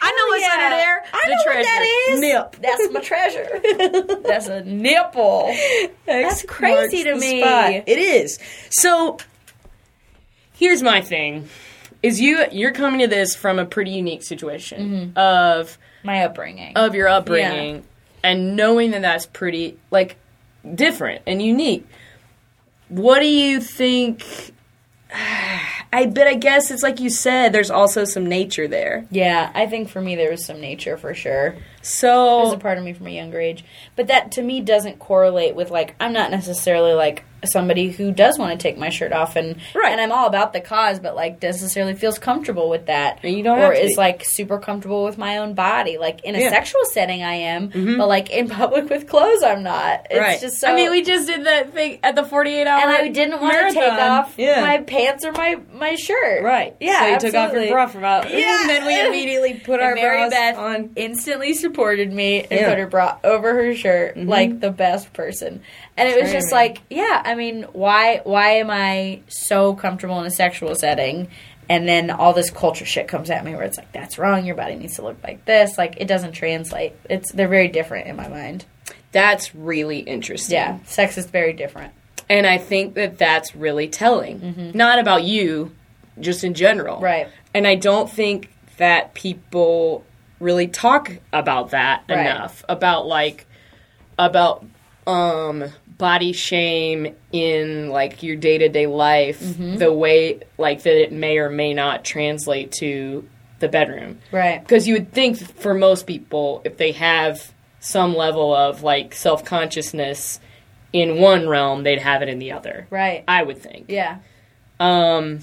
I 0.00 0.14
know 0.16 0.26
what's 0.28 0.42
Yeah. 0.42 0.52
under 0.54 0.76
there. 0.76 1.04
I 1.12 1.22
the 1.24 1.30
know 1.34 1.42
treasure. 1.44 1.58
what 1.58 1.64
that 1.64 2.08
is. 2.10 2.20
Nip. 2.20 2.56
That's 2.60 2.92
my 2.92 3.00
treasure. 3.00 4.22
That's 4.26 4.48
a 4.48 4.62
nipple. 4.64 5.54
That's 6.06 6.42
crazy 6.44 7.04
to 7.04 7.14
the 7.14 7.20
me. 7.20 7.40
spot. 7.42 7.70
It 7.86 7.98
is. 7.98 8.38
So 8.70 9.18
here's 10.56 10.82
my 10.82 11.00
thing. 11.00 11.48
Is 12.02 12.20
you 12.20 12.44
you're 12.52 12.72
coming 12.72 13.00
to 13.00 13.06
this 13.06 13.34
from 13.34 13.58
a 13.58 13.64
pretty 13.64 13.92
unique 13.92 14.22
situation 14.22 14.80
Mm-hmm. 15.12 15.18
of 15.18 15.78
My 16.04 16.24
upbringing. 16.24 16.72
of 16.76 16.94
your 16.94 17.08
upbringing 17.08 17.84
and 18.22 18.56
knowing 18.56 18.90
that 18.90 19.02
that's 19.02 19.26
pretty 19.26 19.78
like 19.90 20.16
different 20.74 21.22
and 21.26 21.40
unique. 21.40 21.86
What 22.88 23.20
do 23.20 23.26
you 23.26 23.60
think 23.60 24.24
I 25.92 26.06
but 26.06 26.26
I 26.26 26.34
guess 26.34 26.70
it's 26.70 26.82
like 26.82 27.00
you 27.00 27.08
said 27.10 27.52
there's 27.52 27.70
also 27.70 28.04
some 28.04 28.26
nature 28.26 28.68
there. 28.68 29.06
yeah, 29.10 29.50
I 29.54 29.66
think 29.66 29.88
for 29.88 30.00
me 30.00 30.16
there 30.16 30.30
was 30.30 30.44
some 30.44 30.60
nature 30.60 30.96
for 30.96 31.14
sure. 31.14 31.56
So 31.82 32.42
there's 32.42 32.52
a 32.54 32.58
part 32.58 32.76
of 32.78 32.84
me 32.84 32.92
from 32.92 33.06
a 33.06 33.10
younger 33.10 33.40
age. 33.40 33.64
But 33.94 34.08
that 34.08 34.32
to 34.32 34.42
me 34.42 34.60
doesn't 34.60 34.98
correlate 34.98 35.54
with 35.54 35.70
like 35.70 35.94
I'm 36.00 36.12
not 36.12 36.30
necessarily 36.30 36.92
like 36.92 37.24
somebody 37.46 37.90
who 37.90 38.12
does 38.12 38.38
want 38.38 38.52
to 38.58 38.62
take 38.62 38.76
my 38.78 38.88
shirt 38.88 39.12
off 39.12 39.36
and 39.36 39.56
Right. 39.74 39.92
and 39.92 40.00
I'm 40.00 40.12
all 40.12 40.26
about 40.26 40.52
the 40.52 40.60
cause, 40.60 40.98
but 40.98 41.14
like 41.16 41.40
necessarily 41.42 41.94
feels 41.94 42.18
comfortable 42.18 42.68
with 42.68 42.86
that. 42.86 43.20
And 43.22 43.36
you 43.36 43.42
don't 43.42 43.58
or 43.58 43.72
is 43.72 43.92
be. 43.92 43.96
like 43.96 44.24
super 44.24 44.58
comfortable 44.58 45.04
with 45.04 45.18
my 45.18 45.38
own 45.38 45.54
body. 45.54 45.98
Like 45.98 46.24
in 46.24 46.34
a 46.34 46.38
Yeah. 46.38 46.46
Mm-hmm. 46.46 46.54
sexual 46.54 46.80
setting 46.92 47.22
I 47.22 47.34
am, 47.34 47.68
but 47.98 48.08
like 48.08 48.30
in 48.30 48.48
public 48.48 48.88
with 48.90 49.08
clothes 49.08 49.42
I'm 49.42 49.62
not. 49.62 50.06
It's 50.10 50.18
right. 50.20 50.40
just 50.40 50.58
so 50.60 50.68
I 50.68 50.74
mean 50.74 50.90
we 50.90 51.02
just 51.02 51.26
did 51.26 51.44
that 51.46 51.72
thing 51.72 51.98
at 52.02 52.14
the 52.16 52.24
48 52.24 52.66
hour 52.66 52.80
and 52.80 52.90
I 52.90 53.08
didn't 53.08 53.40
want 53.40 53.68
to 53.68 53.74
take 53.74 53.92
off 53.92 54.34
Yeah. 54.36 54.60
my 54.60 54.78
pants 54.78 55.24
or 55.24 55.32
my 55.32 55.58
my 55.72 55.94
shirt. 55.94 56.42
Right. 56.42 56.76
Yeah. 56.80 57.00
So 57.00 57.06
you 57.06 57.18
took 57.32 57.34
off 57.34 57.52
your 57.52 57.68
bra 57.70 57.86
for 57.86 57.98
about. 57.98 58.30
Yeah. 58.30 58.60
And 58.62 58.70
then 58.70 58.86
we 58.86 59.06
immediately 59.06 59.54
put 59.64 59.80
our 59.82 59.94
Mary 59.94 60.18
bras 60.18 60.30
Beth 60.30 60.58
on. 60.58 60.90
instantly 60.96 61.54
supported 61.54 62.12
me 62.12 62.40
and 62.42 62.50
Yeah. 62.50 62.56
Mm-hmm. 62.58 62.70
put 62.70 62.78
her 62.78 62.86
bra 62.86 63.18
over 63.24 63.54
her 63.54 63.74
shirt 63.74 64.16
like 64.16 64.60
the 64.60 64.70
best 64.70 65.12
person. 65.12 65.62
And 65.96 66.08
it 66.08 66.20
was 66.20 66.30
just 66.30 66.52
like, 66.52 66.82
yeah, 66.90 67.22
I 67.24 67.34
mean, 67.34 67.62
why 67.72 68.20
why 68.24 68.50
am 68.56 68.70
I 68.70 69.20
so 69.28 69.74
comfortable 69.74 70.20
in 70.20 70.26
a 70.26 70.30
sexual 70.30 70.74
setting? 70.74 71.28
And 71.68 71.88
then 71.88 72.10
all 72.10 72.32
this 72.32 72.50
culture 72.50 72.84
shit 72.84 73.08
comes 73.08 73.28
at 73.28 73.44
me 73.44 73.54
where 73.54 73.64
it's 73.64 73.76
like, 73.76 73.90
that's 73.92 74.18
wrong. 74.18 74.44
Your 74.46 74.54
body 74.54 74.76
needs 74.76 74.96
to 74.96 75.02
look 75.02 75.16
like 75.24 75.44
this. 75.46 75.76
Like 75.78 75.96
it 75.96 76.06
doesn't 76.06 76.32
translate. 76.32 76.92
It's 77.10 77.32
they're 77.32 77.48
very 77.48 77.68
different 77.68 78.06
in 78.08 78.16
my 78.16 78.28
mind. 78.28 78.64
That's 79.12 79.54
really 79.54 80.00
interesting. 80.00 80.54
Yeah, 80.54 80.78
sex 80.84 81.16
is 81.18 81.26
very 81.26 81.54
different. 81.54 81.92
And 82.28 82.46
I 82.46 82.58
think 82.58 82.94
that 82.94 83.18
that's 83.18 83.56
really 83.56 83.88
telling. 83.88 84.72
Not 84.74 84.98
about 84.98 85.22
you, 85.22 85.74
just 86.20 86.44
in 86.44 86.54
general. 86.54 87.00
Right. 87.00 87.28
And 87.54 87.66
I 87.66 87.76
don't 87.76 88.10
think 88.10 88.50
that 88.76 89.14
people 89.14 90.04
really 90.40 90.66
talk 90.68 91.18
about 91.32 91.70
that 91.70 92.04
Right. 92.08 92.20
enough. 92.20 92.64
About 92.68 93.06
like 93.06 93.46
about 94.18 94.64
um 95.06 95.64
body 95.98 96.32
shame 96.32 97.14
in 97.32 97.88
like 97.90 98.22
your 98.22 98.36
day-to-day 98.36 98.86
life, 98.86 99.40
Mm-hmm. 99.40 99.76
the 99.76 99.92
way 99.92 100.40
like 100.58 100.82
that 100.82 101.00
it 101.02 101.12
may 101.12 101.38
or 101.38 101.48
may 101.50 101.72
not 101.74 102.04
translate 102.04 102.72
to 102.80 103.26
the 103.58 103.68
bedroom. 103.68 104.18
Right. 104.32 104.60
Because 104.60 104.86
you 104.86 104.94
would 104.94 105.12
think 105.12 105.38
for 105.38 105.72
most 105.74 106.06
people, 106.06 106.60
if 106.64 106.76
they 106.76 106.92
have 106.92 107.52
some 107.80 108.14
level 108.16 108.54
of 108.54 108.82
like 108.82 109.14
self 109.14 109.44
consciousness 109.44 110.40
in 110.92 111.20
one 111.20 111.48
realm, 111.48 111.82
they'd 111.82 112.00
have 112.00 112.22
it 112.22 112.28
in 112.28 112.38
the 112.38 112.52
other. 112.52 112.86
Right. 112.90 113.24
I 113.26 113.42
would 113.42 113.58
think. 113.58 113.86
Yeah. 113.88 114.18
Um, 114.80 115.40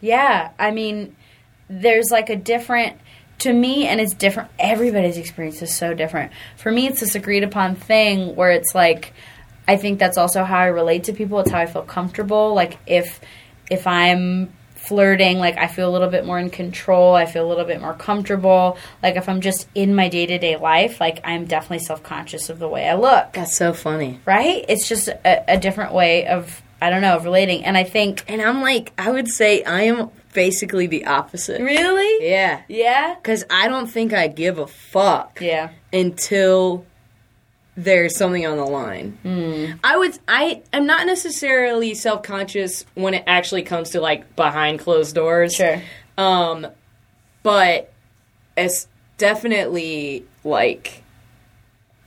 Yeah, 0.00 0.50
I 0.58 0.70
mean, 0.70 1.16
there's 1.68 2.10
like 2.10 2.30
a 2.30 2.36
different 2.36 2.96
to 3.40 3.52
me, 3.52 3.86
and 3.86 4.00
it's 4.00 4.14
different. 4.14 4.50
Everybody's 4.58 5.16
experience 5.16 5.62
is 5.62 5.74
so 5.74 5.94
different. 5.94 6.32
For 6.56 6.72
me, 6.72 6.86
it's 6.88 7.00
this 7.00 7.14
agreed 7.14 7.44
upon 7.44 7.76
thing 7.76 8.34
where 8.34 8.50
it's 8.50 8.74
like, 8.74 9.12
I 9.68 9.76
think 9.76 9.98
that's 10.00 10.16
also 10.18 10.42
how 10.42 10.58
I 10.58 10.66
relate 10.66 11.04
to 11.04 11.12
people. 11.12 11.38
It's 11.40 11.50
how 11.50 11.58
I 11.60 11.66
feel 11.66 11.82
comfortable. 11.82 12.54
Like 12.54 12.78
if 12.86 13.20
if 13.70 13.86
I'm 13.86 14.52
flirting, 14.74 15.38
like 15.38 15.58
I 15.58 15.66
feel 15.66 15.90
a 15.90 15.92
little 15.92 16.08
bit 16.08 16.24
more 16.24 16.38
in 16.38 16.48
control. 16.50 17.14
I 17.14 17.26
feel 17.26 17.46
a 17.46 17.50
little 17.50 17.66
bit 17.66 17.80
more 17.80 17.92
comfortable. 17.94 18.78
Like 19.02 19.16
if 19.16 19.28
I'm 19.28 19.40
just 19.42 19.68
in 19.74 19.94
my 19.94 20.08
day 20.08 20.24
to 20.26 20.38
day 20.38 20.56
life, 20.56 21.00
like 21.00 21.20
I'm 21.24 21.44
definitely 21.44 21.80
self 21.80 22.02
conscious 22.02 22.48
of 22.48 22.58
the 22.58 22.68
way 22.68 22.88
I 22.88 22.94
look. 22.94 23.34
that's 23.34 23.54
so 23.54 23.72
funny. 23.74 24.18
Right? 24.24 24.64
It's 24.68 24.88
just 24.88 25.08
a, 25.08 25.52
a 25.52 25.58
different 25.58 25.92
way 25.92 26.26
of 26.26 26.62
I 26.80 26.90
don't 26.90 27.02
know 27.02 27.16
of 27.16 27.24
relating. 27.24 27.64
And 27.64 27.76
I 27.76 27.84
think 27.84 28.24
And 28.28 28.40
I'm 28.40 28.62
like, 28.62 28.92
I 28.96 29.10
would 29.10 29.28
say 29.28 29.62
I 29.64 29.82
am 29.82 30.10
basically 30.32 30.86
the 30.86 31.06
opposite. 31.06 31.60
really, 31.60 32.28
Yeah. 32.30 32.62
yeah. 32.68 33.14
Because 33.16 33.44
I 33.50 33.66
don't 33.66 33.88
think 33.88 34.12
I 34.12 34.28
give 34.28 34.58
a 34.58 34.66
fuck 34.68 35.40
Yeah. 35.40 35.70
until 35.92 36.86
there's 37.80 38.16
something 38.16 38.44
on 38.44 38.56
the 38.56 38.64
line. 38.64 39.78
I 39.84 39.96
would 39.96 40.18
I 40.26 40.62
am 40.72 40.84
not 40.86 41.06
necessarily 41.06 41.94
self 41.94 42.24
conscious 42.24 42.84
when 42.94 43.14
it 43.14 43.22
actually 43.26 43.62
comes 43.62 43.90
to 43.90 44.00
like 44.00 44.34
behind 44.34 44.80
closed 44.80 45.14
doors. 45.14 45.54
Sure. 45.54 45.80
Um, 46.16 46.66
but 47.44 47.92
it's 48.56 48.88
definitely 49.16 50.24
like 50.42 51.04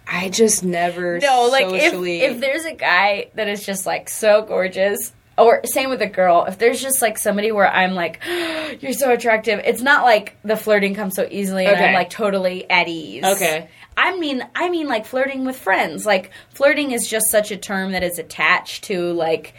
I 0.05 0.27
just 0.27 0.63
never 0.63 1.19
No, 1.19 1.47
like 1.49 1.69
socially 1.69 2.21
if 2.21 2.33
if 2.35 2.41
there's 2.41 2.65
a 2.65 2.73
guy 2.73 3.29
that 3.35 3.47
is 3.47 3.65
just 3.65 3.85
like 3.85 4.09
so 4.09 4.41
gorgeous, 4.41 5.13
or 5.37 5.61
same 5.63 5.89
with 5.89 6.01
a 6.01 6.07
girl, 6.07 6.43
if 6.49 6.57
there's 6.57 6.81
just 6.81 7.01
like 7.01 7.17
somebody 7.17 7.53
where 7.53 7.71
I'm 7.71 7.93
like, 7.93 8.19
you're 8.81 8.91
so 8.91 9.11
attractive, 9.13 9.61
it's 9.63 9.81
not 9.81 10.03
like 10.03 10.35
the 10.43 10.57
flirting 10.57 10.95
comes 10.95 11.15
so 11.15 11.25
easily 11.31 11.65
and 11.65 11.77
I'm 11.77 11.83
Okay. 11.83 11.93
like 11.93 12.09
totally 12.09 12.69
at 12.69 12.89
ease. 12.89 13.23
Okay. 13.23 13.69
I 13.97 14.17
mean, 14.17 14.47
I 14.55 14.69
mean 14.69 14.87
like 14.87 15.05
flirting 15.05 15.45
with 15.45 15.57
friends. 15.57 16.05
Like 16.05 16.31
flirting 16.49 16.91
is 16.91 17.07
just 17.07 17.29
such 17.29 17.51
a 17.51 17.57
term 17.57 17.91
that 17.91 18.03
is 18.03 18.17
attached 18.19 18.85
to 18.85 19.11
like, 19.13 19.53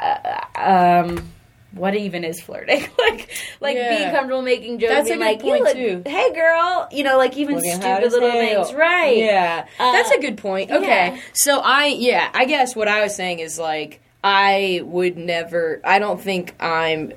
uh, 0.00 0.40
um. 0.56 1.32
What 1.72 1.94
even 1.94 2.24
is 2.24 2.40
flirting? 2.40 2.80
like, 2.98 3.28
like 3.60 3.76
Yeah. 3.76 3.98
being 3.98 4.10
comfortable 4.10 4.40
making 4.40 4.78
jokes. 4.78 4.90
That's 4.90 5.10
a 5.10 5.12
good 5.12 5.20
like, 5.20 5.40
point, 5.40 5.62
look- 5.64 5.74
too. 5.76 6.02
Hey, 6.06 6.32
girl, 6.32 6.88
you 6.90 7.04
know, 7.04 7.18
like 7.18 7.36
even 7.36 7.56
Looking 7.56 7.72
stupid 7.74 8.10
little 8.10 8.30
hell. 8.30 8.64
things, 8.64 8.74
right? 8.74 9.16
Yeah, 9.18 9.66
Uh, 9.78 9.92
that's 9.92 10.10
a 10.10 10.18
good 10.18 10.38
point. 10.38 10.70
Okay, 10.70 10.86
yeah. 11.14 11.20
so 11.34 11.60
I 11.60 11.86
yeah, 11.88 12.30
I 12.32 12.46
guess 12.46 12.74
what 12.74 12.88
I 12.88 13.02
was 13.02 13.14
saying 13.14 13.40
is 13.40 13.58
like 13.58 14.00
I 14.24 14.80
would 14.84 15.18
never. 15.18 15.82
I 15.84 15.98
don't 15.98 16.20
think 16.20 16.54
I'm. 16.58 17.12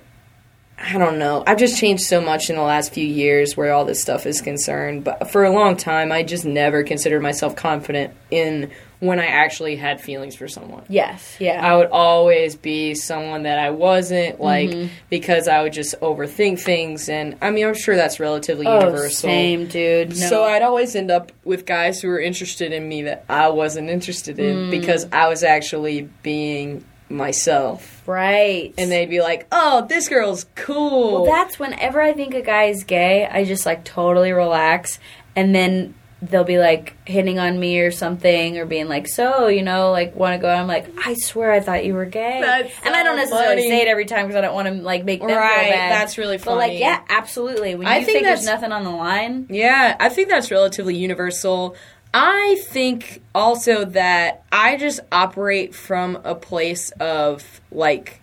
I 0.84 0.98
don't 0.98 1.20
know. 1.20 1.44
I've 1.45 1.60
just 1.60 1.78
changed 1.78 2.03
so 2.03 2.20
much 2.22 2.49
in 2.49 2.56
the 2.56 2.62
last 2.64 2.91
few 2.94 3.06
years 3.06 3.56
where 3.56 3.72
all 3.72 3.86
this 3.86 4.02
stuff 4.02 4.26
is 4.26 4.41
concerned. 4.41 5.03
But 5.03 5.30
for 5.32 5.44
a 5.44 5.52
long 5.52 5.78
time, 5.78 6.12
I 6.12 6.24
just 6.24 6.44
never 6.44 6.84
considered 6.84 7.22
myself 7.22 7.56
confident 7.56 8.14
in 8.32 8.72
when 8.99 9.20
I 9.20 9.26
actually 9.28 9.76
had 9.78 9.99
feelings 9.99 10.36
for 10.36 10.48
someone. 10.48 10.84
Yes, 10.88 11.36
yeah. 11.40 11.60
I 11.66 11.76
would 11.76 11.88
always 11.88 12.56
be 12.56 12.94
someone 12.94 13.44
that 13.44 13.58
I 13.58 13.72
wasn't, 13.72 14.40
like, 14.40 14.70
Mm-hmm. 14.70 14.88
because 15.10 15.48
I 15.48 15.64
would 15.64 15.74
just 15.74 15.99
overthink 16.02 16.60
things. 16.60 17.10
And 17.10 17.36
I 17.41 17.49
mean, 17.52 17.66
I'm 17.68 17.74
sure 17.74 17.95
that's 17.95 18.20
relatively 18.20 18.68
oh, 18.68 18.80
universal. 18.80 19.10
same, 19.30 19.68
dude. 19.68 20.10
No. 20.10 20.16
So 20.30 20.44
I'd 20.44 20.62
always 20.62 20.95
end 20.95 21.10
up 21.10 21.32
with 21.44 21.66
guys 21.66 21.99
who 22.02 22.10
were 22.10 22.20
interested 22.20 22.72
in 22.74 22.88
me 22.88 23.03
that 23.03 23.26
I 23.30 23.49
wasn't 23.49 23.90
interested 23.90 24.38
in 24.40 24.56
Mm. 24.68 24.72
because 24.72 25.08
I 25.12 25.30
was 25.30 25.44
actually 25.44 26.08
being 26.22 26.86
myself. 27.10 28.01
Right, 28.12 28.74
And 28.78 28.92
they'd 28.92 29.10
be 29.10 29.22
like, 29.22 29.48
"Oh, 29.52 29.86
this 29.88 30.08
girl's 30.10 30.46
cool." 30.56 31.24
well, 31.24 31.26
that's 31.26 31.58
whenever 31.58 32.02
I 32.02 32.14
think 32.14 32.34
a 32.34 32.42
guy 32.42 32.66
is 32.66 32.84
gay, 32.84 33.26
I 33.26 33.46
just 33.46 33.66
like 33.66 33.84
totally 33.84 34.32
relax, 34.32 35.00
and 35.36 35.56
then 35.56 35.96
they'll 36.24 36.44
be 36.44 36.60
like 36.60 36.96
hitting 37.10 37.40
on 37.40 37.60
me 37.60 37.80
or 37.80 37.90
something, 37.90 38.60
or 38.60 38.66
being 38.66 38.88
like, 38.88 39.08
"So, 39.08 39.48
you 39.48 39.64
know, 39.64 39.90
like 39.92 40.16
want 40.16 40.34
to 40.36 40.38
go?" 40.38 40.50
I'm 40.50 40.68
like, 40.68 40.86
"I 41.06 41.16
swear, 41.16 41.52
I 41.52 41.60
thought 41.62 41.84
you 41.84 41.96
were 41.96 42.06
gay," 42.06 42.40
That's 42.42 42.72
and 42.86 42.96
I 42.96 43.02
don't 43.02 43.16
necessarily 43.16 43.56
funny. 43.64 43.70
say 43.70 43.82
it 43.82 43.88
every 43.88 44.06
time 44.06 44.28
because 44.28 44.36
I 44.38 44.42
don't 44.42 44.54
want 44.54 44.68
to 44.68 44.74
like 44.76 45.04
make 45.04 45.20
them 45.22 45.30
Right, 45.30 45.62
feel 45.64 45.72
bad. 45.72 45.92
that's 45.92 46.18
really 46.20 46.38
funny. 46.38 46.56
But 46.56 46.70
like, 46.70 46.80
yeah, 46.80 47.02
absolutely. 47.10 47.74
When 47.76 47.88
I 47.88 47.98
you 48.00 48.06
think 48.06 48.18
think, 48.18 48.28
there's 48.28 48.46
nothing 48.46 48.72
on 48.72 48.84
the 48.84 48.92
line, 48.92 49.48
yeah, 49.50 49.96
I 50.00 50.10
think 50.10 50.30
that's 50.30 50.52
relatively 50.52 50.96
universal. 50.96 51.76
I 52.14 52.62
think 52.68 53.22
also 53.34 53.86
that 53.86 54.44
I 54.52 54.78
just 54.78 55.00
operate 55.12 55.74
from 55.74 56.20
a 56.24 56.36
place 56.36 56.92
of 57.00 57.62
like 57.72 58.22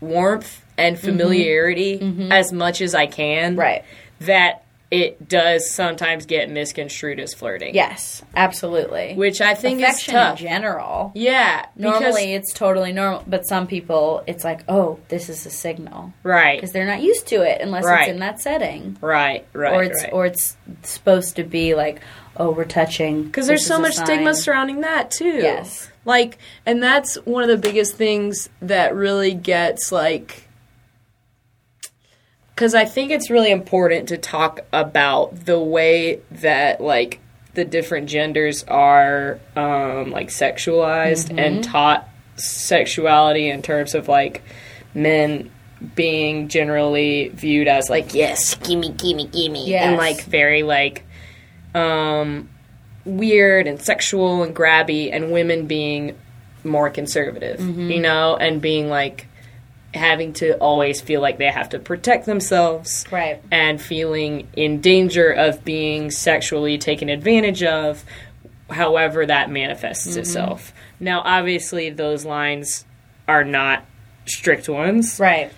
warmth 0.00 0.64
and 0.78 0.96
mm-hmm. 0.96 1.06
familiarity 1.06 1.98
mm-hmm. 1.98 2.32
as 2.32 2.52
much 2.52 2.80
as 2.80 2.94
I 2.94 3.06
can. 3.06 3.56
Right. 3.56 3.84
That 4.20 4.64
it 4.90 5.28
does 5.28 5.70
sometimes 5.70 6.26
get 6.26 6.50
misconstrued 6.50 7.20
as 7.20 7.32
flirting. 7.32 7.74
Yes, 7.74 8.22
absolutely. 8.34 9.14
Which 9.14 9.40
I 9.40 9.54
think 9.54 9.80
Affection 9.80 10.14
is 10.14 10.20
tough. 10.20 10.40
in 10.40 10.46
general. 10.48 11.12
yeah. 11.14 11.66
Normally, 11.76 12.34
it's 12.34 12.52
totally 12.52 12.92
normal, 12.92 13.22
but 13.26 13.46
some 13.46 13.66
people, 13.68 14.24
it's 14.26 14.42
like, 14.42 14.62
oh, 14.68 14.98
this 15.08 15.28
is 15.28 15.46
a 15.46 15.50
signal 15.50 16.12
right. 16.24 16.56
because 16.56 16.72
they're 16.72 16.86
not 16.86 17.02
used 17.02 17.28
to 17.28 17.36
it 17.42 17.60
unless 17.60 17.84
Right. 17.84 18.08
it's 18.08 18.10
in 18.14 18.18
that 18.20 18.40
setting, 18.40 18.96
Right. 19.00 19.46
Right. 19.52 19.72
or 19.74 19.82
it's 19.84 20.02
right. 20.02 20.12
or 20.12 20.26
it's 20.26 20.56
supposed 20.82 21.36
to 21.36 21.44
be 21.44 21.74
like, 21.74 22.00
oh, 22.36 22.50
we're 22.50 22.64
touching 22.64 23.24
because 23.24 23.46
there's 23.46 23.66
so 23.66 23.78
much 23.78 23.94
stigma 23.94 24.34
surrounding 24.34 24.80
that 24.80 25.10
too. 25.12 25.24
Yes. 25.36 25.88
Like, 26.04 26.38
and 26.66 26.82
that's 26.82 27.14
one 27.26 27.42
of 27.42 27.48
the 27.48 27.56
biggest 27.58 27.94
things 27.96 28.48
that 28.62 28.94
really 28.94 29.34
gets 29.34 29.92
like. 29.92 30.48
Because 32.60 32.74
I 32.74 32.84
think 32.84 33.10
it's 33.10 33.30
really 33.30 33.50
important 33.50 34.10
to 34.10 34.18
talk 34.18 34.60
about 34.70 35.46
the 35.46 35.58
way 35.58 36.20
that 36.30 36.78
like 36.82 37.18
the 37.54 37.64
different 37.64 38.10
genders 38.10 38.64
are 38.64 39.40
um, 39.56 40.10
like 40.10 40.28
sexualized 40.28 41.34
and 41.38 41.64
taught 41.64 42.06
sexuality 42.36 43.48
in 43.48 43.62
terms 43.62 43.94
of 43.94 44.08
like 44.08 44.42
men 44.92 45.50
being 45.94 46.48
generally 46.48 47.28
viewed 47.28 47.66
as 47.66 47.88
like 47.88 48.12
yes 48.12 48.54
gimme 48.56 48.90
gimme 48.92 49.26
gimme 49.28 49.66
Yes. 49.66 49.82
and 49.86 49.96
like 49.96 50.22
very 50.24 50.62
like 50.62 51.06
um 51.74 52.50
weird 53.06 53.68
and 53.68 53.80
sexual 53.80 54.42
and 54.42 54.54
grabby 54.54 55.08
and 55.10 55.32
women 55.32 55.66
being 55.66 56.14
more 56.62 56.90
conservative 56.90 57.58
you 57.58 58.00
know 58.00 58.36
and 58.36 58.60
being 58.60 58.90
like 58.90 59.26
having 59.92 60.32
to 60.34 60.56
always 60.58 61.00
feel 61.00 61.20
like 61.20 61.38
they 61.38 61.50
have 61.50 61.70
to 61.70 61.78
protect 61.78 62.24
themselves 62.26 63.04
Right. 63.10 63.42
and 63.50 63.80
feeling 63.80 64.48
in 64.56 64.80
danger 64.80 65.30
of 65.32 65.64
being 65.64 66.10
sexually 66.10 66.78
taken 66.78 67.08
advantage 67.08 67.62
of 67.62 68.04
however 68.70 69.26
that 69.26 69.50
manifests 69.50 70.06
mm-hmm. 70.10 70.20
itself 70.20 70.72
now 71.00 71.20
obviously 71.24 71.90
those 71.90 72.24
lines 72.24 72.84
are 73.26 73.42
not 73.44 73.84
strict 74.26 74.68
ones 74.68 75.18
Right. 75.18 75.52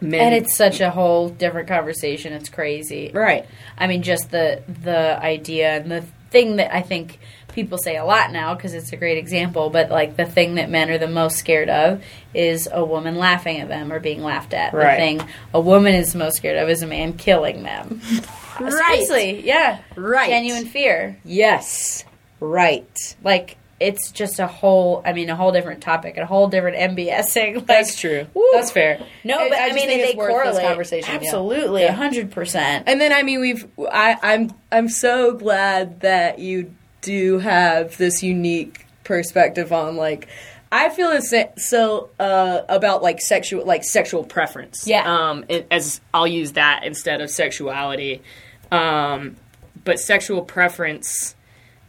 Men, 0.00 0.20
And 0.20 0.34
it's 0.36 0.56
such 0.56 0.80
a 0.80 0.90
whole 0.90 1.28
different 1.28 1.66
conversation. 1.66 2.32
It's 2.32 2.48
crazy. 2.48 3.10
right 3.12 3.44
I 3.76 3.88
mean, 3.88 4.02
just 4.02 4.30
the 4.30 4.62
the 4.84 5.20
idea 5.20 5.78
and 5.78 5.90
the 5.90 6.02
thing 6.30 6.56
that 6.56 6.72
I 6.72 6.82
think 6.82 7.18
people 7.62 7.76
say 7.78 7.96
a 7.96 8.04
lot 8.04 8.30
now 8.30 8.54
because 8.54 8.72
it's 8.72 8.92
a 8.92 8.96
great 8.96 9.18
example. 9.18 9.68
But 9.70 9.90
like 9.90 10.16
the 10.16 10.24
thing 10.24 10.54
that 10.54 10.70
men 10.70 10.90
are 10.90 10.98
the 10.98 11.08
most 11.08 11.36
scared 11.38 11.68
of 11.68 12.02
is 12.32 12.68
a 12.72 12.84
woman 12.84 13.16
laughing 13.16 13.58
at 13.58 13.68
them 13.68 13.92
or 13.92 13.98
being 13.98 14.22
laughed 14.22 14.54
at. 14.54 14.72
Right. 14.72 14.92
The 14.92 14.96
thing 14.96 15.28
a 15.52 15.60
woman 15.60 15.94
is 15.94 16.14
most 16.14 16.36
scared 16.36 16.56
of 16.58 16.68
is 16.68 16.82
a 16.82 16.86
man 16.86 17.14
killing 17.14 17.64
them. 17.64 18.00
Seriously, 18.58 19.40
yeah, 19.46 19.80
Right. 19.96 20.28
Genuine 20.30 20.66
fear. 20.66 21.18
yes 21.24 22.04
right 22.40 23.16
Like 23.24 23.56
it's 23.80 24.10
just 24.10 24.40
a 24.40 24.46
whole. 24.48 25.02
I 25.06 25.12
mean, 25.12 25.30
a 25.30 25.36
whole 25.36 25.52
different 25.52 25.80
topic, 25.80 26.16
a 26.16 26.26
whole 26.26 26.48
different 26.48 26.76
MBSing. 26.96 27.54
Like, 27.58 27.66
that's 27.66 27.96
true 28.00 28.26
woo. 28.34 28.44
that's 28.52 28.72
fair 28.72 29.00
No, 29.22 29.38
I- 29.38 29.48
but 29.48 29.58
I 29.58 29.68
I, 29.68 29.72
mean, 29.72 29.86
think 29.86 30.02
they 30.02 30.08
it's 30.08 30.16
worth 30.16 30.32
this 30.32 30.42
correlate. 30.44 30.66
conversation, 30.66 31.10
yeah. 31.14 31.20
Absolutely, 31.20 31.82
Yeah. 31.82 31.92
hundred 31.92 32.32
percent. 32.32 32.88
And 32.88 33.00
then 33.00 33.12
I 33.12 33.22
mean 33.22 33.40
we've 33.40 33.68
I, 33.92 34.16
I'm 34.22 34.50
I'm 34.72 34.88
so 34.88 35.34
glad 35.34 36.00
that 36.00 36.40
you 36.40 36.74
do 37.00 37.38
have 37.38 37.96
this 37.96 38.22
unique 38.22 38.86
perspective 39.04 39.72
on 39.72 39.96
like 39.96 40.28
I 40.70 40.90
feel 40.90 41.18
so 41.56 42.10
uh, 42.20 42.60
about 42.68 43.02
like 43.02 43.20
sexual 43.20 43.64
like 43.64 43.84
sexual 43.84 44.24
preference. 44.24 44.86
Yeah. 44.86 45.04
Um, 45.06 45.44
it- 45.48 45.66
as 45.70 46.00
I'll 46.12 46.26
use 46.26 46.52
that 46.52 46.84
instead 46.84 47.20
of 47.20 47.30
sexuality, 47.30 48.22
um, 48.70 49.36
but 49.84 49.98
sexual 49.98 50.42
preference 50.42 51.34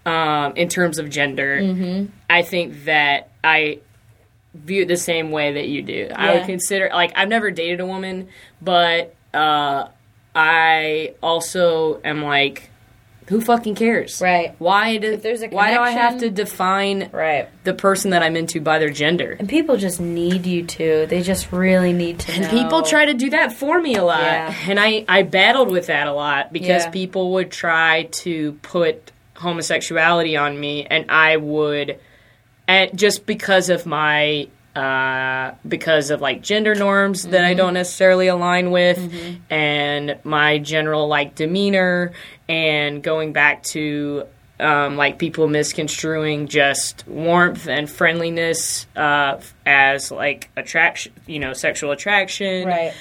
um, 0.05 0.53
in 0.55 0.69
terms 0.69 0.97
of 0.97 1.09
gender. 1.09 1.59
Mm-hmm. 1.59 2.11
I 2.29 2.41
think 2.43 2.85
that 2.85 3.31
I 3.43 3.79
view 4.53 4.83
it 4.83 4.87
the 4.87 4.97
same 4.97 5.31
way 5.31 5.53
that 5.53 5.67
you 5.67 5.81
do. 5.81 6.09
I 6.15 6.35
would 6.35 6.45
consider 6.45 6.89
like 6.93 7.11
I've 7.15 7.29
never 7.29 7.51
dated 7.51 7.81
a 7.81 7.85
woman, 7.85 8.29
but 8.61 9.13
uh, 9.33 9.89
I 10.33 11.15
also 11.21 11.99
am 12.03 12.23
like, 12.23 12.69
who 13.29 13.39
fucking 13.41 13.75
cares? 13.75 14.19
Right. 14.21 14.53
Why 14.59 14.97
do 14.97 15.13
If 15.13 15.21
there's 15.23 15.41
a 15.41 15.47
why 15.47 15.73
do 15.73 15.79
I 15.79 15.91
have 15.91 16.19
to 16.19 16.29
define 16.29 17.09
Right. 17.13 17.47
the 17.63 17.73
person 17.73 18.11
that 18.11 18.21
I'm 18.21 18.35
into 18.35 18.59
by 18.59 18.77
their 18.79 18.89
gender? 18.89 19.35
And 19.39 19.47
people 19.47 19.77
just 19.77 19.99
need 20.01 20.45
you 20.45 20.63
to. 20.65 21.05
They 21.07 21.21
just 21.21 21.51
really 21.51 21.93
need 21.93 22.19
to 22.19 22.31
And 22.33 22.41
know. 22.43 22.49
people 22.49 22.81
try 22.81 23.05
to 23.05 23.13
do 23.13 23.29
that 23.29 23.53
for 23.53 23.79
me 23.81 23.95
a 23.95 24.03
lot. 24.03 24.21
Yeah. 24.21 24.53
And 24.67 24.79
I, 24.79 25.05
I 25.07 25.21
battled 25.23 25.71
with 25.71 25.87
that 25.87 26.07
a 26.07 26.13
lot 26.13 26.51
because 26.51 26.83
Yeah. 26.85 26.89
people 26.89 27.31
would 27.33 27.51
try 27.51 28.03
to 28.11 28.53
put 28.61 29.11
homosexuality 29.35 30.35
on 30.35 30.59
me 30.59 30.85
and 30.89 31.05
I 31.09 31.37
would 31.37 31.97
and 32.67 32.97
just 32.97 33.25
because 33.25 33.69
of 33.69 33.85
my 33.85 34.47
uh, 34.75 35.51
because 35.67 36.09
of 36.11 36.21
like 36.21 36.41
gender 36.41 36.75
norms 36.75 37.23
that 37.23 37.41
Mm-hmm. 37.41 37.45
I 37.45 37.53
don't 37.53 37.73
necessarily 37.73 38.27
align 38.27 38.71
with 38.71 38.99
and 39.49 40.19
my 40.23 40.57
general 40.59 41.07
like 41.07 41.35
demeanor 41.35 42.13
and 42.47 43.01
going 43.01 43.33
back 43.33 43.63
to 43.63 44.25
um, 44.59 44.97
like 44.97 45.17
people 45.19 45.47
misconstruing 45.47 46.47
just 46.47 47.07
warmth 47.07 47.67
and 47.67 47.89
friendliness 47.89 48.87
uh, 48.95 49.39
as 49.65 50.11
like 50.11 50.49
attraction, 50.57 51.13
you 51.27 51.39
know, 51.39 51.53
sexual 51.53 51.91
attraction, 51.91 52.67
Right. 52.67 52.93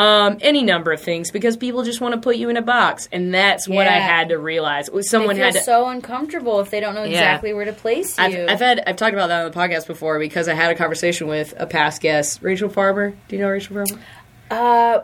Um, 0.00 0.38
any 0.40 0.62
number 0.62 0.92
of 0.92 1.00
things 1.00 1.30
because 1.30 1.56
people 1.56 1.82
just 1.82 2.00
want 2.00 2.14
to 2.14 2.20
put 2.20 2.36
you 2.36 2.48
in 2.48 2.56
a 2.56 2.62
box, 2.62 3.08
and 3.12 3.34
that's 3.34 3.68
what 3.68 3.86
I 3.86 3.98
had 3.98 4.30
to 4.30 4.38
realize. 4.38 4.88
Someone 5.08 5.36
had 5.36 5.52
to. 5.54 5.60
so 5.60 5.88
uncomfortable 5.88 6.60
if 6.60 6.70
they 6.70 6.80
don't 6.80 6.94
know 6.94 7.02
Yeah. 7.04 7.10
exactly 7.18 7.52
where 7.52 7.64
to 7.66 7.72
place 7.72 8.16
you. 8.16 8.24
I've, 8.24 8.48
I've 8.48 8.58
had 8.60 8.82
I've 8.86 8.96
talked 8.96 9.12
about 9.12 9.26
that 9.28 9.44
on 9.44 9.50
the 9.50 9.56
podcast 9.56 9.86
before 9.86 10.18
because 10.18 10.48
I 10.48 10.54
had 10.54 10.70
a 10.70 10.74
conversation 10.74 11.26
with 11.26 11.52
a 11.58 11.66
past 11.66 12.00
guest, 12.00 12.40
Rachel 12.42 12.68
Farber. 12.70 13.14
Do 13.28 13.36
you 13.36 13.42
know 13.42 13.48
Rachel 13.50 13.76
Farber? 13.76 13.98
uh, 14.50 15.00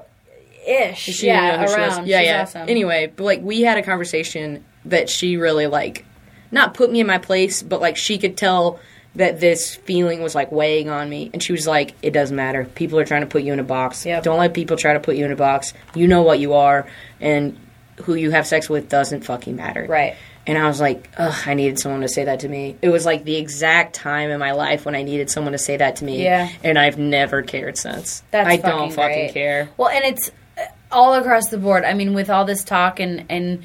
ish. 0.67 0.99
She 1.03 1.27
yeah, 1.27 1.41
didn't 1.41 1.61
know 1.61 1.67
who 1.67 1.75
she 1.75 1.81
was. 1.81 1.97
around. 1.99 2.07
Yeah, 2.09 2.19
She's 2.21 2.27
yeah. 2.29 2.43
awesome. 2.43 2.69
Anyway, 2.69 3.13
but 3.15 3.25
like 3.25 3.43
we 3.43 3.61
had 3.63 3.79
a 3.79 3.83
conversation 3.83 4.65
that 4.87 5.11
she 5.11 5.37
really 5.37 5.67
like, 5.67 6.05
not 6.51 6.75
put 6.75 6.91
me 6.91 7.01
in 7.01 7.07
my 7.07 7.19
place, 7.19 7.63
but 7.63 7.81
like 7.81 7.97
she 7.97 8.19
could 8.19 8.37
tell 8.37 8.79
that 9.17 9.41
this 9.41 9.75
feeling 9.75 10.23
was 10.23 10.35
like 10.35 10.51
weighing 10.53 10.89
on 10.89 11.09
me, 11.11 11.31
and 11.33 11.43
she 11.43 11.53
was 11.53 11.67
like, 11.67 11.95
"It 12.03 12.13
doesn't 12.13 12.37
matter. 12.37 12.65
People 12.75 12.99
are 12.99 13.05
trying 13.05 13.23
to 13.23 13.27
put 13.27 13.43
you 13.43 13.53
in 13.53 13.61
a 13.61 13.65
box. 13.65 14.07
Yep. 14.07 14.23
Don't 14.23 14.39
let 14.39 14.55
people 14.55 14.77
try 14.77 14.93
to 14.93 15.01
put 15.01 15.17
you 15.17 15.25
in 15.25 15.33
a 15.33 15.37
box. 15.37 15.75
You 15.95 16.07
know 16.07 16.23
what 16.23 16.39
you 16.39 16.55
are, 16.55 16.87
and 17.21 17.59
who 18.05 18.15
you 18.15 18.31
have 18.31 18.47
sex 18.47 18.69
with 18.71 18.89
doesn't 18.89 19.23
fucking 19.25 19.57
matter." 19.57 19.87
Right. 19.89 20.17
And 20.49 20.57
I 20.57 20.69
was 20.69 20.81
like, 20.81 21.11
Ugh, 21.19 21.35
I 21.45 21.55
needed 21.55 21.77
someone 21.81 22.03
to 22.03 22.09
say 22.09 22.27
that 22.27 22.39
to 22.41 22.49
me. 22.49 22.77
It 22.81 22.91
was 22.91 23.05
like 23.05 23.25
the 23.25 23.35
exact 23.35 23.97
time 23.97 24.31
in 24.31 24.39
my 24.39 24.53
life 24.53 24.85
when 24.85 24.95
I 24.95 25.03
needed 25.03 25.29
someone 25.29 25.51
to 25.55 25.59
say 25.59 25.77
that 25.77 25.97
to 25.97 26.05
me. 26.05 26.23
Yeah. 26.23 26.49
And 26.63 26.79
I've 26.79 26.99
never 26.99 27.43
cared 27.43 27.77
since. 27.77 28.23
That's 28.31 28.49
I 28.49 28.59
fucking 28.59 28.71
don't 28.71 28.93
fucking 28.93 29.13
great. 29.25 29.33
care. 29.35 29.69
Well, 29.77 29.89
and 29.89 30.05
it's 30.05 30.31
uh, 30.57 30.63
all 30.93 31.15
across 31.15 31.49
the 31.49 31.59
board. 31.59 31.85
I 31.85 31.95
mean, 31.95 32.15
with 32.15 32.31
all 32.31 32.45
this 32.45 32.63
talk 32.63 33.01
and 33.01 33.25
and 33.29 33.65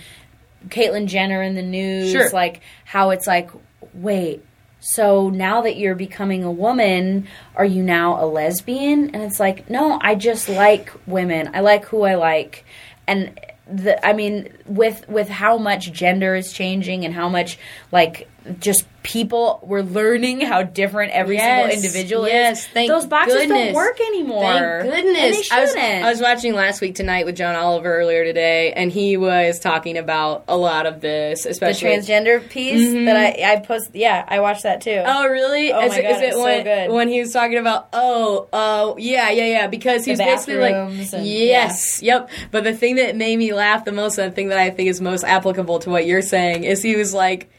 Caitlyn 0.70 1.06
Jenner 1.06 1.44
in 1.44 1.54
the 1.54 1.62
news, 1.62 2.12
Sure. 2.14 2.30
like 2.32 2.62
how 2.86 3.12
it's 3.12 3.28
like, 3.28 3.52
wait, 3.94 4.44
so 4.82 5.30
now 5.30 5.62
that 5.62 5.78
you're 5.78 5.96
becoming 5.96 6.44
a 6.44 6.52
woman, 6.52 7.28
are 7.56 7.66
you 7.66 7.84
now 7.84 8.22
a 8.22 8.26
lesbian? 8.26 9.12
And 9.14 9.22
it's 9.22 9.40
like, 9.40 9.70
no, 9.70 10.00
I 10.02 10.16
just 10.16 10.50
like 10.50 10.92
women. 11.06 11.52
I 11.54 11.60
like 11.60 11.86
who 11.86 12.02
I 12.02 12.16
like, 12.16 12.66
and 13.06 13.40
the 13.68 14.04
I 14.06 14.14
mean, 14.14 14.52
with 14.66 15.08
with 15.08 15.30
how 15.30 15.60
much 15.60 15.94
gender 15.94 16.36
is 16.36 16.52
changing 16.52 17.06
and 17.06 17.14
how 17.14 17.30
much 17.30 17.60
like 17.92 18.28
just 18.60 18.86
people 19.04 19.60
we're 19.64 19.82
learning 19.82 20.42
how 20.42 20.62
different 20.62 21.12
every 21.12 21.36
Yes, 21.36 21.72
single 21.72 21.76
individual 21.76 22.28
yes, 22.28 22.60
is. 22.60 22.68
thank 22.68 22.90
Those 22.90 23.06
boxes 23.08 23.36
goodness. 23.36 23.68
don't 23.68 23.74
work 23.74 24.00
anymore. 24.00 24.44
Thank 24.44 24.94
goodness. 24.94 25.52
I 25.52 25.62
was, 25.62 25.70
shouldn't. 25.72 26.06
I 26.06 26.10
was 26.10 26.22
watching 26.22 26.54
last 26.54 26.82
week 26.82 26.96
tonight 26.96 27.26
with 27.26 27.36
John 27.36 27.56
Oliver 27.56 27.94
earlier 27.94 28.24
today, 28.24 28.74
and 28.74 28.92
he 28.92 29.18
was 29.18 29.60
talking 29.60 29.98
about 29.98 30.44
a 30.48 30.56
lot 30.56 30.86
of 30.86 31.02
this, 31.02 31.46
especially 31.46 31.96
the 31.96 32.02
transgender 32.02 32.48
piece 32.48 32.90
mm-hmm. 32.90 33.06
that 33.06 33.16
I 33.16 33.54
I 33.54 33.60
post. 33.60 33.92
Yeah, 33.94 34.24
I 34.28 34.40
watched 34.40 34.64
that 34.64 34.82
too. 34.82 35.02
Oh 35.04 35.28
really? 35.28 35.72
Oh 35.72 35.82
is, 35.82 35.92
my 35.92 35.98
it- 35.98 36.02
God, 36.04 36.12
is 36.12 36.22
it 36.22 36.26
it's 36.26 36.36
so 36.36 36.44
when, 36.44 36.64
good. 36.64 36.92
when 36.92 37.08
he 37.10 37.20
was 37.20 37.34
talking 37.34 37.58
about 37.58 37.90
oh 37.94 38.48
oh 38.54 38.96
yeah 38.98 39.30
yeah 39.32 39.46
yeah 39.46 39.68
because 39.68 40.06
he's 40.06 40.20
basically 40.20 40.58
like 40.58 40.76
and- 40.76 41.26
yes 41.26 42.02
yep. 42.02 42.30
But 42.52 42.64
the 42.64 42.74
thing 42.74 42.96
that 42.96 43.16
made 43.16 43.38
me 43.38 43.54
laugh 43.54 43.86
the 43.86 43.92
most, 43.92 44.18
and 44.18 44.32
the 44.32 44.36
thing 44.36 44.50
that 44.50 44.58
I 44.58 44.70
think 44.70 44.90
is 44.90 45.02
most 45.02 45.24
applicable 45.24 45.80
to 45.80 45.90
what 45.90 46.06
you're 46.06 46.22
saying, 46.22 46.64
is 46.64 46.82
he 46.82 46.96
was 46.96 47.14
like 47.14 47.50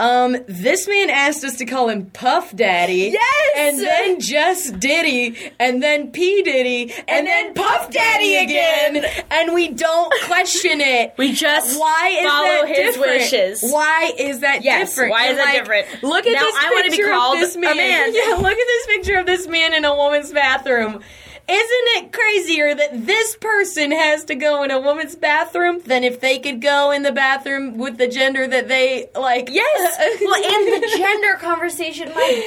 Um, 0.00 0.36
this 0.48 0.88
man 0.88 1.08
asked 1.08 1.44
us 1.44 1.56
to 1.58 1.64
call 1.66 1.88
him 1.88 2.06
Puff 2.06 2.54
Daddy. 2.56 3.12
Yes! 3.12 3.52
And 3.56 3.78
then 3.78 4.20
Just 4.20 4.80
Diddy, 4.80 5.36
and 5.60 5.80
then 5.80 6.10
P 6.10 6.42
Diddy, 6.42 6.92
and, 7.06 7.26
then 7.26 7.54
Puff 7.54 7.90
Daddy 7.92 8.34
again. 8.36 9.04
And 9.30 9.54
we 9.54 9.68
don't 9.68 10.12
question 10.24 10.80
it. 10.80 11.14
We 11.18 11.32
just 11.32 11.78
Why 11.78 12.08
is 12.08 12.26
follow 12.28 12.44
that 12.66 12.68
his 12.68 12.94
different? 12.96 13.12
wishes. 13.20 13.62
Why 13.62 14.12
is 14.18 14.40
that 14.40 14.62
Yes, 14.64 14.90
different? 14.90 15.10
why 15.12 15.24
is 15.26 15.30
And, 15.30 15.38
that 15.38 15.44
like, 15.44 15.58
different? 15.84 16.02
Look 16.02 16.26
at 16.26 16.32
Now 16.32 16.40
this 16.40 16.54
I 16.60 16.70
wanna 16.70 16.82
be 16.84 16.90
picture 16.96 17.10
called 17.12 17.34
of 17.36 17.40
this 17.40 17.56
man. 17.56 17.76
man. 17.76 18.12
Yeah, 18.14 18.34
look 18.34 18.52
at 18.52 18.66
this 18.66 18.86
picture 18.86 19.18
of 19.18 19.26
this 19.26 19.46
man 19.46 19.74
in 19.74 19.84
a 19.84 19.94
woman's 19.94 20.32
bathroom. 20.32 21.00
Isn't 21.46 22.04
it 22.06 22.10
crazier 22.12 22.74
that 22.74 23.06
this 23.06 23.36
person 23.36 23.92
has 23.92 24.24
to 24.24 24.34
go 24.34 24.62
in 24.62 24.70
a 24.70 24.80
woman's 24.80 25.14
bathroom 25.14 25.80
than 25.84 26.02
if 26.02 26.18
they 26.20 26.38
could 26.38 26.62
go 26.62 26.90
in 26.90 27.02
the 27.02 27.12
bathroom 27.12 27.76
with 27.76 27.98
the 27.98 28.08
gender 28.08 28.46
that 28.46 28.66
they 28.66 29.10
like? 29.14 29.50
Yes. 29.50 29.98
well, 30.22 30.34
and 30.42 30.82
the 30.82 30.96
gender 30.96 31.34
conversation, 31.34 32.08
my 32.14 32.44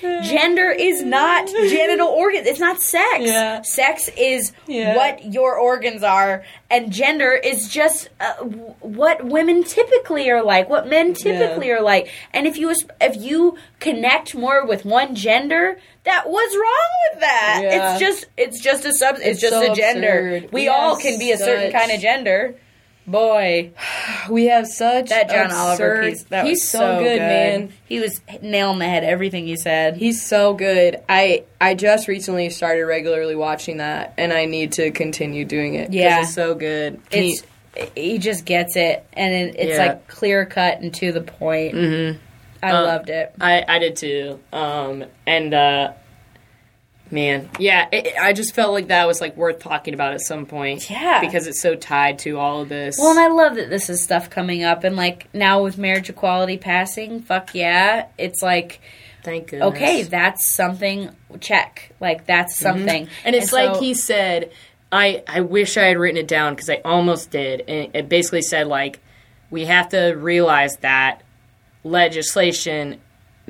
God. 0.00 0.22
Gender 0.24 0.70
is 0.70 1.02
not 1.02 1.48
genital 1.48 2.08
organs. 2.08 2.46
It's 2.46 2.60
not 2.60 2.80
sex. 2.80 3.24
Yeah. 3.26 3.60
Sex 3.60 4.08
is 4.16 4.52
Yeah. 4.66 4.96
what 4.96 5.32
your 5.32 5.56
organs 5.58 6.02
are, 6.02 6.42
and 6.70 6.90
gender 6.90 7.32
is 7.32 7.68
just 7.68 8.08
uh, 8.20 8.32
what 8.80 9.22
women 9.22 9.64
typically 9.64 10.30
are 10.30 10.42
like, 10.42 10.70
what 10.70 10.88
men 10.88 11.12
typically 11.12 11.70
are 11.70 11.82
like. 11.82 12.08
And 12.32 12.46
if 12.46 12.56
you 12.56 12.74
if 13.02 13.16
you 13.16 13.58
connect 13.80 14.34
more 14.34 14.64
with 14.66 14.86
one 14.86 15.14
gender, 15.14 15.78
that 16.04 16.28
what's 16.28 16.54
wrong 16.54 16.88
with 17.12 17.20
that? 17.20 17.60
Yeah. 17.62 17.92
It's 17.92 18.00
just 18.00 18.26
it's 18.36 18.60
just 18.60 18.84
a 18.84 18.92
sub. 18.92 19.16
It's, 19.16 19.24
It's 19.26 19.40
just 19.40 19.52
so 19.54 19.72
a 19.72 19.74
gender. 19.74 20.36
absurd. 20.36 20.52
We 20.52 20.62
We 20.62 20.68
all 20.68 20.96
can 20.96 21.18
be 21.18 21.32
a 21.32 21.36
certain 21.38 21.70
kind 21.72 21.90
of 21.92 22.00
gender. 22.00 22.54
Boy, 23.06 23.72
We 24.30 24.44
have 24.46 24.66
such 24.68 25.08
that 25.08 25.28
John 25.30 25.50
Oliver 25.50 26.02
piece. 26.02 26.24
That 26.24 26.44
he's 26.46 26.58
was 26.60 26.68
so, 26.68 27.02
good, 27.02 27.18
man. 27.18 27.72
He 27.86 27.98
was 27.98 28.20
nailing 28.42 28.78
the 28.78 28.84
head 28.86 29.02
everything 29.04 29.46
he 29.46 29.56
said. 29.56 29.96
He's 29.96 30.24
so 30.24 30.54
good. 30.54 31.02
I 31.08 31.44
I 31.60 31.74
just 31.74 32.06
recently 32.08 32.50
started 32.50 32.84
regularly 32.84 33.34
watching 33.34 33.78
that, 33.78 34.14
and 34.16 34.32
I 34.32 34.44
need 34.44 34.72
to 34.74 34.90
continue 34.92 35.44
doing 35.44 35.74
it. 35.74 35.92
Yeah. 35.92 36.20
it's 36.22 36.34
so 36.34 36.54
good. 36.54 37.00
He- 37.10 37.32
it's 37.32 37.42
he 37.96 38.18
just 38.18 38.44
gets 38.44 38.76
it, 38.76 39.04
and 39.12 39.32
it, 39.32 39.54
it's 39.56 39.78
Yeah. 39.78 39.86
like 39.86 40.08
clear 40.08 40.44
cut 40.44 40.80
and 40.80 40.92
to 40.94 41.12
the 41.12 41.20
point. 41.22 41.74
Mm-hmm. 41.74 42.18
I 42.62 42.70
Uh, 42.72 42.82
loved 42.84 43.10
it. 43.10 43.32
I, 43.40 43.64
I 43.66 43.78
did 43.78 43.96
too. 43.96 44.40
Um, 44.52 45.04
and 45.26 45.54
uh, 45.54 45.92
man, 47.10 47.48
yeah, 47.58 47.88
it, 47.92 48.06
it- 48.08 48.16
I 48.20 48.32
just 48.32 48.54
felt 48.54 48.72
like 48.72 48.88
that 48.88 49.06
was 49.06 49.20
like 49.20 49.36
worth 49.36 49.58
talking 49.60 49.94
about 49.94 50.12
at 50.14 50.20
some 50.20 50.46
point. 50.46 50.88
Yeah. 50.90 51.20
because 51.20 51.46
it's 51.46 51.60
so 51.60 51.74
tied 51.74 52.18
to 52.20 52.38
all 52.38 52.62
of 52.62 52.68
this. 52.68 52.96
Well, 52.98 53.10
and 53.10 53.20
I 53.20 53.28
love 53.28 53.56
that 53.56 53.70
this 53.70 53.90
is 53.90 54.02
stuff 54.02 54.30
coming 54.30 54.62
up, 54.64 54.84
and 54.84 54.96
like 54.96 55.32
now 55.34 55.62
with 55.62 55.78
marriage 55.78 56.08
equality 56.10 56.56
passing, 56.58 57.20
fuck 57.22 57.54
yeah, 57.54 58.06
it's 58.18 58.42
like 58.42 58.80
thank 59.22 59.48
goodness. 59.48 59.68
okay, 59.70 60.02
that's 60.02 60.50
something. 60.54 61.10
Check, 61.40 61.92
like 62.00 62.26
that's 62.26 62.56
something, 62.56 63.08
and 63.24 63.34
it's 63.36 63.52
like 63.52 63.74
so- 63.74 63.80
he 63.80 63.94
said. 63.94 64.50
I 64.92 65.22
I 65.28 65.42
wish 65.42 65.76
I 65.76 65.84
had 65.84 65.98
written 65.98 66.16
it 66.18 66.26
down 66.26 66.56
because 66.56 66.68
I 66.68 66.80
almost 66.84 67.30
did. 67.30 67.60
And 67.68 67.94
it 67.94 68.08
basically 68.08 68.42
said 68.42 68.66
like 68.66 68.98
we 69.48 69.66
have 69.66 69.90
to 69.90 70.14
realize 70.14 70.78
that 70.78 71.22
legislation 71.84 73.00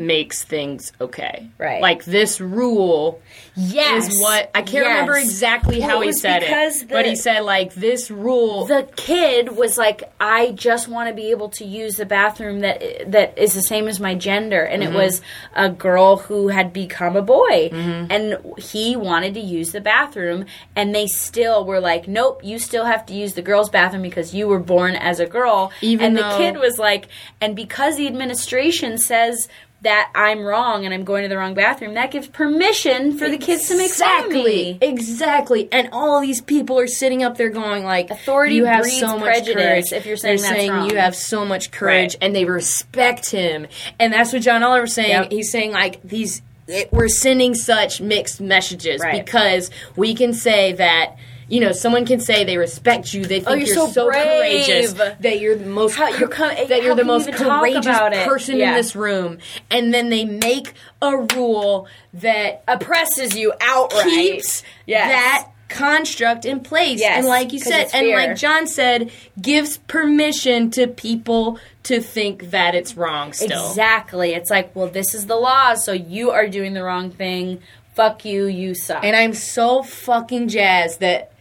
makes 0.00 0.42
things 0.42 0.92
okay. 1.00 1.48
Right. 1.58 1.80
Like 1.80 2.04
this 2.04 2.40
rule 2.40 3.20
yes, 3.54 4.08
is 4.08 4.20
what 4.20 4.50
I 4.54 4.62
can't 4.62 4.86
remember 4.86 5.16
exactly 5.16 5.80
how 5.80 6.00
he 6.00 6.12
said 6.12 6.42
it, 6.42 6.88
but 6.88 7.06
he 7.06 7.14
said 7.16 7.40
like 7.40 7.74
this 7.74 8.10
rule. 8.10 8.64
the 8.66 8.88
kid 8.96 9.56
was 9.56 9.76
like 9.78 10.02
i 10.20 10.50
just 10.52 10.88
want 10.88 11.08
to 11.08 11.14
be 11.14 11.30
able 11.30 11.48
to 11.50 11.64
use 11.64 11.96
the 11.96 12.06
bathroom 12.06 12.60
that 12.60 12.82
that 13.10 13.36
is 13.38 13.54
the 13.54 13.62
same 13.62 13.86
as 13.88 14.00
my 14.00 14.14
gender 14.14 14.62
and 14.62 14.80
Mm-hmm. 14.82 14.94
it 14.94 14.96
was 14.96 15.20
a 15.54 15.68
girl 15.68 16.16
who 16.16 16.48
had 16.48 16.72
become 16.72 17.14
a 17.16 17.22
boy 17.22 17.68
and 17.72 18.38
he 18.58 18.96
wanted 18.96 19.34
to 19.34 19.40
use 19.40 19.72
the 19.72 19.80
bathroom 19.80 20.46
and 20.74 20.94
they 20.94 21.06
still 21.06 21.64
were 21.66 21.80
like 21.80 22.08
nope 22.08 22.40
you 22.42 22.58
still 22.58 22.86
have 22.86 23.04
to 23.06 23.12
use 23.12 23.34
the 23.34 23.42
girls 23.42 23.68
bathroom 23.68 24.02
because 24.02 24.34
you 24.34 24.48
were 24.48 24.58
born 24.58 24.96
as 24.96 25.20
a 25.20 25.26
girl 25.26 25.70
Even 25.82 26.06
and 26.06 26.16
the 26.16 26.36
kid 26.38 26.56
was 26.56 26.78
like 26.78 27.08
and 27.40 27.54
because 27.54 27.96
the 27.96 28.06
administration 28.06 28.96
says 28.96 29.48
that 29.82 30.10
I'm 30.14 30.40
wrong 30.44 30.84
and 30.84 30.92
I'm 30.92 31.04
going 31.04 31.22
to 31.22 31.28
the 31.28 31.38
wrong 31.38 31.54
bathroom. 31.54 31.94
That 31.94 32.10
gives 32.10 32.26
permission 32.28 33.16
for 33.16 33.28
the 33.30 33.38
kids 33.38 33.66
to 33.68 33.76
make 33.78 33.90
fun 33.92 34.26
of 34.26 34.30
me. 34.30 34.78
Exactly. 34.82 35.68
And 35.72 35.88
all 35.92 36.20
these 36.20 36.40
people 36.42 36.78
are 36.78 36.86
sitting 36.86 37.22
up 37.22 37.36
there 37.38 37.48
going 37.48 37.84
like 37.84 38.10
Authority 38.10 38.56
you 38.56 38.66
have 38.66 38.82
breeds 38.82 38.98
so 39.00 39.16
much 39.18 39.22
prejudice 39.24 39.54
courage. 39.54 39.92
if 39.92 40.04
you're 40.06 40.16
saying 40.18 40.36
They're 40.36 40.46
that's 40.48 40.58
saying 40.60 40.70
wrong. 40.70 40.90
you 40.90 40.96
have 40.96 41.16
so 41.16 41.44
much 41.46 41.70
courage 41.70 41.90
Right. 42.14 42.16
and 42.20 42.36
they 42.36 42.44
respect 42.44 43.30
him. 43.30 43.66
And 43.98 44.12
that's 44.12 44.32
what 44.32 44.42
John 44.42 44.62
Oliver's 44.62 44.92
saying. 44.92 45.10
Yep. 45.10 45.30
He's 45.32 45.50
saying 45.50 45.72
like 45.72 46.02
these 46.02 46.42
it, 46.68 46.92
we're 46.92 47.08
sending 47.08 47.54
such 47.54 48.00
mixed 48.00 48.40
messages 48.40 49.00
Right. 49.00 49.24
because 49.24 49.70
we 49.96 50.14
can 50.14 50.32
say 50.34 50.72
that 50.74 51.16
you 51.50 51.60
know, 51.60 51.72
someone 51.72 52.06
can 52.06 52.20
say 52.20 52.44
they 52.44 52.56
respect 52.56 53.12
you. 53.12 53.24
They 53.24 53.40
oh, 53.40 53.44
think 53.44 53.48
Oh, 53.48 53.54
you're 53.54 53.66
you're, 53.74 53.88
so 53.88 54.06
brave. 54.06 54.24
courageous. 54.66 54.92
That 54.94 55.40
you're 55.40 55.56
the 55.56 55.66
most 55.66 55.96
How- 55.96 56.08
you're 56.08 56.28
that 56.28 56.82
you're 56.82 56.94
the 56.94 57.04
most 57.04 57.30
courageous 57.32 57.84
person 58.24 58.56
Yeah. 58.56 58.70
in 58.70 58.74
this 58.76 58.94
room. 58.96 59.38
And 59.70 59.92
then 59.92 60.08
they 60.08 60.24
make 60.24 60.72
a 61.02 61.16
rule 61.16 61.88
that 62.14 62.62
Oppresses 62.68 63.36
you 63.36 63.52
outright. 63.60 64.04
keeps 64.04 64.62
Yes. 64.86 65.08
that 65.10 65.46
construct 65.68 66.44
in 66.44 66.60
place. 66.60 66.98
Yes, 67.00 67.18
and 67.18 67.26
like 67.26 67.52
you 67.52 67.60
said, 67.60 67.88
and 67.94 68.08
like 68.10 68.36
John 68.36 68.66
said, 68.66 69.10
gives 69.40 69.76
permission 69.78 70.70
to 70.72 70.86
people 70.88 71.58
to 71.84 72.00
think 72.00 72.50
that 72.50 72.74
it's 72.74 72.96
wrong 72.96 73.32
still. 73.32 73.68
Exactly. 73.68 74.34
It's 74.34 74.50
like, 74.50 74.74
well, 74.74 74.88
this 74.88 75.14
is 75.14 75.26
the 75.26 75.36
law, 75.36 75.74
so 75.74 75.92
you 75.92 76.30
are 76.32 76.48
doing 76.48 76.74
the 76.74 76.82
wrong 76.82 77.10
thing. 77.10 77.60
Fuck 77.94 78.24
you, 78.24 78.46
you 78.46 78.74
suck. 78.74 79.04
And 79.04 79.14
I'm 79.14 79.32
so 79.34 79.82
fucking 79.82 80.48
jazzed 80.48 81.00
that 81.00 81.32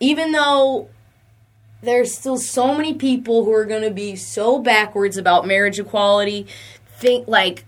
even 0.00 0.32
though 0.32 0.88
there's 1.82 2.16
still 2.16 2.38
so 2.38 2.74
many 2.74 2.94
people 2.94 3.44
who 3.44 3.52
are 3.52 3.64
going 3.64 3.82
to 3.82 3.90
be 3.90 4.16
so 4.16 4.58
backwards 4.58 5.16
about 5.16 5.46
marriage 5.46 5.78
equality, 5.78 6.46
think 6.98 7.28
like 7.28 7.64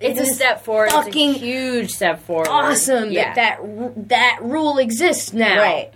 it's 0.00 0.18
a 0.20 0.26
step 0.26 0.64
forward. 0.64 0.90
fucking 0.90 1.30
it's 1.30 1.38
a 1.38 1.44
huge 1.44 1.90
step 1.90 2.20
forward. 2.22 2.48
awesome 2.48 3.12
Yeah. 3.12 3.34
that 3.34 3.58
that 3.62 4.08
that 4.08 4.38
rule 4.42 4.78
exists 4.78 5.32
now. 5.32 5.60
right. 5.60 5.92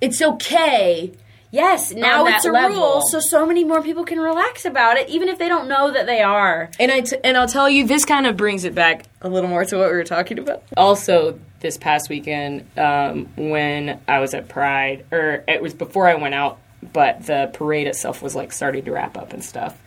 It's 0.00 0.20
okay. 0.20 1.12
Yes, 1.52 1.92
now 1.92 2.24
it's 2.26 2.46
a 2.46 2.50
level. 2.50 2.78
rule, 2.78 3.02
so 3.02 3.20
so 3.20 3.44
many 3.44 3.62
more 3.62 3.82
people 3.82 4.04
can 4.04 4.18
relax 4.18 4.64
about 4.64 4.96
it, 4.96 5.10
even 5.10 5.28
if 5.28 5.38
they 5.38 5.48
don't 5.48 5.68
know 5.68 5.92
that 5.92 6.06
they 6.06 6.22
are. 6.22 6.70
And 6.80 6.90
I 6.90 7.02
t- 7.02 7.18
and 7.22 7.36
I'll 7.36 7.46
tell 7.46 7.68
you, 7.68 7.86
this 7.86 8.06
kind 8.06 8.26
of 8.26 8.38
brings 8.38 8.64
it 8.64 8.74
back 8.74 9.04
a 9.20 9.28
little 9.28 9.50
more 9.50 9.62
to 9.66 9.76
what 9.76 9.90
we 9.90 9.96
were 9.96 10.02
talking 10.02 10.38
about. 10.38 10.62
Also, 10.78 11.38
this 11.60 11.76
past 11.76 12.08
weekend, 12.08 12.66
um, 12.78 13.28
when 13.36 14.00
I 14.08 14.20
was 14.20 14.32
at 14.32 14.48
Pride, 14.48 15.04
or 15.12 15.44
it 15.46 15.60
was 15.60 15.74
before 15.74 16.08
I 16.08 16.14
went 16.14 16.34
out, 16.34 16.58
but 16.90 17.26
the 17.26 17.50
parade 17.52 17.86
itself 17.86 18.22
was 18.22 18.34
like 18.34 18.50
starting 18.50 18.86
to 18.86 18.92
wrap 18.92 19.18
up 19.18 19.34
and 19.34 19.44
stuff. 19.44 19.78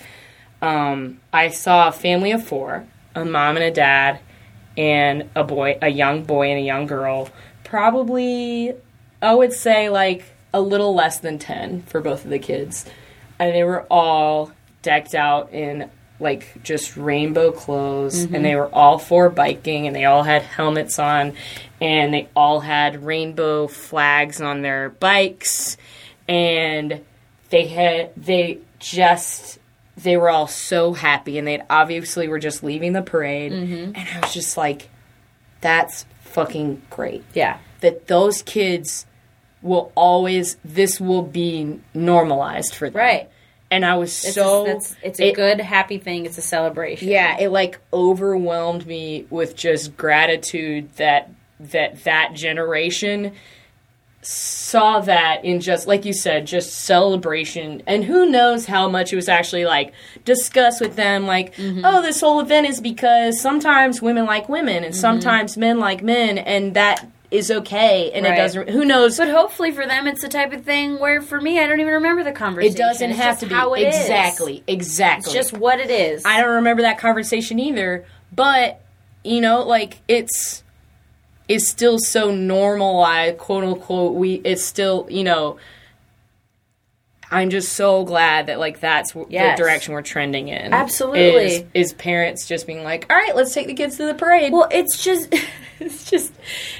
Um, 0.61 1.19
I 1.33 1.49
saw 1.49 1.87
a 1.87 1.91
family 1.91 2.31
of 2.31 2.45
four, 2.45 2.85
a 3.15 3.25
mom 3.25 3.57
and 3.57 3.65
a 3.65 3.71
dad, 3.71 4.19
and 4.77 5.31
a 5.35 5.43
boy, 5.43 5.79
a 5.81 5.89
young 5.89 6.25
boy 6.25 6.51
and 6.51 6.59
a 6.59 6.63
young 6.63 6.85
girl. 6.85 7.27
Probably, 7.63 8.75
I 9.19 9.33
would 9.33 9.51
say 9.51 9.89
like 9.89 10.25
a 10.55 10.61
little 10.61 10.95
less 10.95 11.19
than 11.19 11.37
ten 11.37 11.81
for 11.83 12.01
both 12.01 12.23
of 12.23 12.31
the 12.31 12.39
kids, 12.39 12.85
and 13.37 13.53
they 13.53 13.63
were 13.63 13.83
all 13.83 14.51
decked 14.81 15.15
out 15.15 15.51
in 15.51 15.89
like 16.19 16.63
just 16.63 16.95
rainbow 16.95 17.51
clothes 17.51 18.21
and 18.21 18.31
mm-hmm. 18.31 18.43
they 18.43 18.55
were 18.55 18.73
all 18.73 18.97
for 18.97 19.29
biking 19.29 19.85
and 19.85 19.95
they 19.95 20.05
all 20.05 20.23
had 20.23 20.41
helmets 20.41 20.97
on 20.97 21.33
and 21.81 22.13
they 22.13 22.29
all 22.35 22.61
had 22.61 23.03
rainbow 23.03 23.67
flags 23.67 24.39
on 24.39 24.61
their 24.61 24.89
bikes 24.89 25.75
and 26.27 27.03
they 27.49 27.67
had 27.67 28.11
they 28.15 28.59
just 28.79 29.59
they 29.97 30.15
were 30.15 30.29
all 30.29 30.47
so 30.47 30.93
happy 30.93 31.37
and 31.37 31.47
they 31.47 31.61
obviously 31.69 32.27
were 32.27 32.39
just 32.39 32.63
leaving 32.63 32.93
the 32.93 33.01
parade. 33.01 33.51
Mm-hmm. 33.51 33.91
And 33.95 34.09
I 34.09 34.19
was 34.21 34.33
just 34.33 34.55
like 34.55 34.89
that's 35.61 36.05
fucking 36.21 36.81
great. 36.89 37.23
Yeah. 37.33 37.59
that 37.81 38.07
those 38.07 38.41
kids 38.41 39.05
will 39.65 39.91
always 39.95 40.55
this 40.63 41.01
will 41.01 41.23
be 41.23 41.79
normalized 41.93 42.73
for 42.75 42.89
them 42.89 42.99
Right. 43.01 43.29
and 43.71 43.83
I 43.83 43.95
was 43.97 44.11
It's 44.23 44.35
so 44.35 44.65
a, 44.67 44.75
it's 45.03 45.19
a 45.19 45.29
it- 45.29 45.35
good, 45.35 45.59
happy 45.59 45.97
thing. 45.97 46.25
It's 46.25 46.37
a 46.37 46.41
celebration. 46.41 47.07
yeah 47.09 47.37
it 47.39 47.49
like 47.49 47.79
overwhelmed 47.91 48.85
me 48.87 49.25
with 49.29 49.55
just 49.55 49.97
gratitude 49.97 50.93
that 50.95 51.29
that 51.59 52.03
that 52.03 52.33
generation 52.35 53.33
saw 54.21 54.99
that 55.01 55.45
in 55.45 55.59
just 55.61 55.85
like 55.87 56.03
you 56.03 56.11
said 56.13 56.47
just 56.47 56.73
celebration 56.73 57.83
and 57.85 58.03
who 58.03 58.27
knows 58.27 58.65
how 58.65 58.89
much 58.89 59.13
it 59.13 59.15
was 59.15 59.29
actually 59.29 59.65
like 59.65 59.93
discussed 60.25 60.81
with 60.81 60.95
them 60.95 61.27
like 61.27 61.53
mm-hmm. 61.55 61.81
oh 61.85 62.01
this 62.01 62.21
whole 62.21 62.39
event 62.39 62.65
is 62.67 62.81
because 62.81 63.39
sometimes 63.39 64.01
women 64.01 64.25
like 64.25 64.49
women 64.49 64.77
and 64.83 64.93
mm-hmm. 64.93 64.99
sometimes 64.99 65.57
men 65.57 65.77
like 65.79 66.01
men 66.01 66.39
and 66.39 66.73
that 66.75 67.07
is 67.35 67.51
okay 67.51 68.11
and 68.13 68.25
it 68.25 68.35
doesn't 68.35 68.69
who 68.69 68.85
knows 68.85 69.17
But 69.17 69.29
hopefully 69.29 69.71
for 69.71 69.85
them, 69.85 70.07
it's 70.07 70.21
the 70.21 70.29
type 70.29 70.53
of 70.53 70.63
thing 70.63 70.99
where 70.99 71.21
for 71.21 71.39
me, 71.41 71.59
I 71.59 71.67
don't 71.67 71.79
even 71.79 71.93
remember 71.93 72.23
the 72.23 72.31
conversation. 72.31 72.75
it 72.75 72.77
doesn't 72.77 73.09
It's 73.11 73.19
have 73.19 73.39
to 73.39 73.45
be 73.47 73.55
it 73.55 73.87
is. 73.89 73.95
exactly 74.01 74.63
exactly 74.67 75.25
It's 75.25 75.33
just 75.33 75.53
what 75.53 75.79
it 75.79 75.89
is. 75.89 76.23
I 76.25 76.41
don't 76.41 76.55
remember 76.55 76.81
that 76.83 76.97
conversation 76.97 77.59
either, 77.59 78.05
but 78.33 78.81
you 79.23 79.41
know, 79.41 79.63
like 79.63 79.99
it's 80.07 80.63
it's 81.47 81.67
still 81.67 81.99
so 81.99 82.33
normalized, 82.33 83.37
quote 83.37 83.63
unquote. 83.63 84.15
We 84.15 84.35
it's 84.43 84.63
still 84.63 85.07
you 85.09 85.23
know. 85.23 85.57
I'm 87.31 87.49
just 87.49 87.73
so 87.73 88.03
glad 88.05 88.47
that 88.47 88.59
like 88.59 88.79
that's 88.79 89.15
Yes. 89.29 89.57
the 89.57 89.63
direction 89.63 89.93
we're 89.95 90.03
trending 90.03 90.47
in. 90.47 90.71
Absolutely. 90.73 91.21
is, 91.55 91.63
is 91.73 91.93
parents 91.93 92.47
just 92.47 92.67
being 92.67 92.83
like, 92.83 93.07
all 93.09 93.15
right, 93.17 93.35
let's 93.35 93.51
take 93.53 93.65
the 93.65 93.73
kids 93.73 93.97
to 93.97 94.05
the 94.05 94.13
parade. 94.13 94.53
Well, 94.53 94.67
it's 94.71 95.03
just 95.03 95.33
it's 95.79 96.09
just 96.09 96.33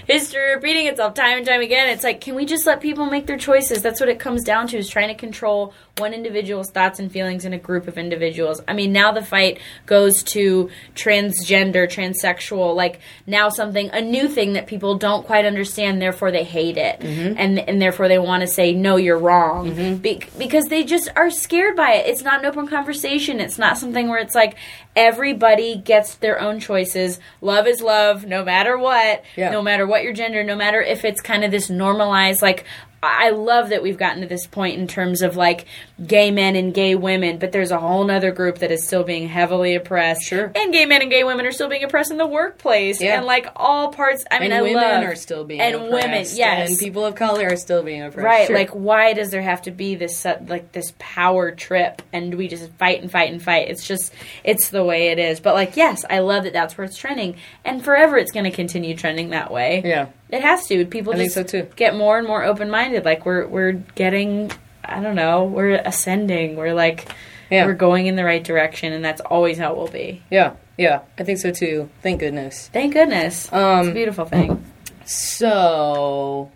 history 0.08 0.54
repeating 0.54 0.88
itself 0.88 1.14
time 1.14 1.38
and 1.38 1.46
time 1.46 1.62
again. 1.62 1.90
It's 1.90 2.04
like, 2.04 2.22
can 2.22 2.36
we 2.36 2.46
just 2.46 2.66
let 2.66 2.80
people 2.80 3.06
make 3.06 3.26
their 3.26 3.38
choices? 3.38 3.82
That's 3.82 4.00
what 4.00 4.10
it 4.10 4.20
comes 4.20 4.44
down 4.44 4.68
to: 4.70 4.78
is 4.78 4.90
trying 4.90 5.10
to 5.10 5.16
control 5.16 5.74
one 5.98 6.14
individual's 6.14 6.72
thoughts 6.72 7.00
and 7.00 7.12
feelings 7.12 7.46
in 7.46 7.54
a 7.54 7.58
group 7.58 7.88
of 7.88 7.98
individuals. 7.98 8.62
I 8.68 8.74
mean, 8.74 8.92
now 8.92 9.12
the 9.12 9.24
fight 9.24 9.60
goes 9.86 10.24
to 10.24 10.70
transgender, 10.94 11.88
transsexual, 11.88 12.76
like 12.76 13.00
now 13.28 13.50
something 13.50 13.90
a 13.92 14.02
new 14.02 14.28
thing 14.28 14.54
that 14.54 14.68
people 14.68 14.98
don't 14.98 15.26
quite 15.26 15.46
understand. 15.46 16.02
Therefore, 16.02 16.32
they 16.32 16.44
hate 16.44 16.78
it, 16.78 17.00
mm-hmm. 17.02 17.38
and 17.38 17.60
and 17.60 17.82
therefore 17.82 18.08
they 18.08 18.20
want 18.20 18.42
to 18.42 18.48
say, 18.48 18.74
no, 18.74 18.96
you're 18.96 19.20
wrong, 19.20 19.72
mm-hmm. 19.72 19.96
Be- 19.98 20.24
because 20.38 20.66
they 20.66 20.84
just 20.84 21.10
are 21.16 21.30
scared 21.30 21.76
by 21.76 21.94
it. 21.96 22.08
It's 22.08 22.24
not 22.24 22.40
an 22.40 22.46
open 22.46 22.68
conversation. 22.68 23.40
It's 23.40 23.58
not 23.58 23.78
something 23.78 24.08
where 24.08 24.20
it's 24.20 24.36
like 24.36 24.56
everybody 24.96 25.76
gets 25.78 26.16
their 26.16 26.40
own 26.40 26.60
choices. 26.60 27.20
Love 27.42 27.68
is 27.68 27.82
love, 27.82 28.26
no 28.26 28.44
matter 28.44 28.78
what. 28.78 29.24
Yeah. 29.36 29.50
No 29.50 29.62
matter 29.62 29.86
what 29.86 30.04
your 30.04 30.14
gender, 30.14 30.44
no 30.44 30.56
matter 30.56 30.82
if 30.82 31.04
it's 31.04 31.22
kind 31.22 31.44
of 31.44 31.52
this 31.52 31.70
normalized, 31.70 32.42
like, 32.42 32.66
I 33.04 33.30
love 33.30 33.70
that 33.70 33.84
we've 33.84 33.98
gotten 33.98 34.22
to 34.22 34.28
this 34.28 34.48
point 34.48 34.80
in 34.80 34.88
terms 34.88 35.22
of 35.22 35.36
like 35.36 35.66
gay 36.06 36.30
men 36.30 36.58
and 36.58 36.74
gay 36.74 36.94
women, 36.94 37.38
but 37.38 37.54
there's 37.54 37.72
a 37.72 37.80
whole 37.80 38.10
other 38.12 38.32
group 38.32 38.58
that 38.58 38.70
is 38.70 38.86
still 38.86 39.04
being 39.04 39.30
heavily 39.30 39.76
oppressed. 39.76 40.24
Sure. 40.24 40.52
And 40.54 40.74
gay 40.74 40.86
men 40.86 41.02
and 41.02 41.10
gay 41.10 41.24
women 41.24 41.46
are 41.46 41.54
still 41.54 41.70
being 41.70 41.86
oppressed 41.86 42.12
in 42.12 42.18
the 42.18 42.28
workplace. 42.28 43.00
Yeah. 43.02 43.16
And 43.18 43.26
like 43.26 43.48
all 43.56 43.94
parts, 43.94 44.26
I 44.30 44.40
mean, 44.40 44.52
and 44.52 44.60
I 44.60 44.62
women 44.62 44.76
love, 44.84 45.04
are 45.06 45.16
still 45.16 45.46
being 45.46 45.62
and 45.62 45.76
oppressed, 45.76 45.94
women, 45.94 46.26
yes, 46.34 46.70
and 46.72 46.80
people 46.80 47.06
of 47.06 47.16
color 47.16 47.48
are 47.48 47.56
still 47.56 47.82
being 47.82 48.02
oppressed. 48.02 48.26
Right, 48.26 48.48
Sure. 48.48 48.56
like 48.58 48.72
why 48.72 49.14
does 49.14 49.32
there 49.32 49.42
have 49.42 49.62
to 49.64 49.72
be 49.72 49.96
this 49.96 50.26
uh, 50.26 50.38
like 50.48 50.74
this 50.74 50.92
power 51.00 51.52
trip 51.52 52.02
and 52.12 52.34
we 52.36 52.50
just 52.50 52.70
fight 52.74 53.02
and 53.02 53.10
fight 53.10 53.32
and 53.32 53.42
fight? 53.42 53.70
It's 53.70 53.88
just 53.88 54.14
it's 54.44 54.70
the 54.72 54.84
way 54.84 55.08
it 55.12 55.20
is. 55.20 55.40
But 55.40 55.54
like 55.54 55.78
yes, 55.78 56.04
I 56.10 56.20
love 56.20 56.44
that 56.44 56.52
that's 56.52 56.78
where 56.78 56.84
it's 56.84 56.98
trending 56.98 57.38
and 57.64 57.82
forever 57.82 58.18
it's 58.18 58.34
going 58.34 58.44
to 58.44 58.52
continue 58.52 58.98
trending 58.98 59.30
that 59.30 59.50
way. 59.50 59.82
yeah, 59.86 60.08
It 60.30 60.42
has 60.42 60.68
to. 60.68 60.86
People 60.86 61.14
I 61.14 61.18
think 61.18 61.34
just 61.34 61.50
so, 61.50 61.62
too. 61.62 61.70
get 61.78 61.96
more 61.96 62.18
and 62.18 62.28
more 62.28 62.44
open-minded. 62.44 63.06
Like 63.06 63.26
we're 63.26 63.48
we're 63.48 63.72
getting 63.72 64.52
I 64.88 65.02
don't 65.02 65.16
know, 65.16 65.44
we're 65.46 65.76
ascending. 65.76 66.56
We're 66.56 66.74
like 66.74 67.08
Yeah. 67.50 67.66
we're 67.66 67.74
going 67.74 68.08
in 68.08 68.16
the 68.16 68.24
right 68.26 68.44
direction 68.44 68.94
and 68.94 69.04
that's 69.04 69.22
always 69.22 69.58
how 69.58 69.72
it 69.72 69.78
will 69.78 69.88
be. 69.88 70.22
yeah, 70.32 70.54
yeah. 70.78 71.02
I 71.20 71.24
think 71.24 71.40
so 71.40 71.52
too. 71.52 71.90
Thank 72.02 72.20
goodness. 72.20 72.70
Thank 72.74 72.94
goodness. 72.94 73.46
it's 73.46 73.54
a 73.54 73.58
Um, 73.58 73.94
beautiful 73.94 74.26
thing. 74.26 74.64
so 75.06 76.52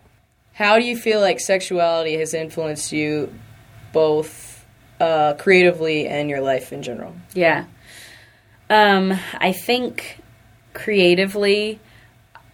how 0.54 0.78
do 0.80 0.86
you 0.86 0.98
feel 0.98 1.22
like 1.22 1.40
sexuality 1.40 2.18
has 2.18 2.34
influenced 2.34 2.92
you, 2.92 3.34
both 3.94 4.66
uh, 5.00 5.34
creatively 5.36 6.08
and 6.08 6.30
your 6.30 6.42
life 6.42 6.74
in 6.74 6.84
general? 6.84 7.14
Yeah. 7.34 7.66
Um, 8.70 9.18
I 9.40 9.52
think 9.54 10.20
creatively, 10.74 11.80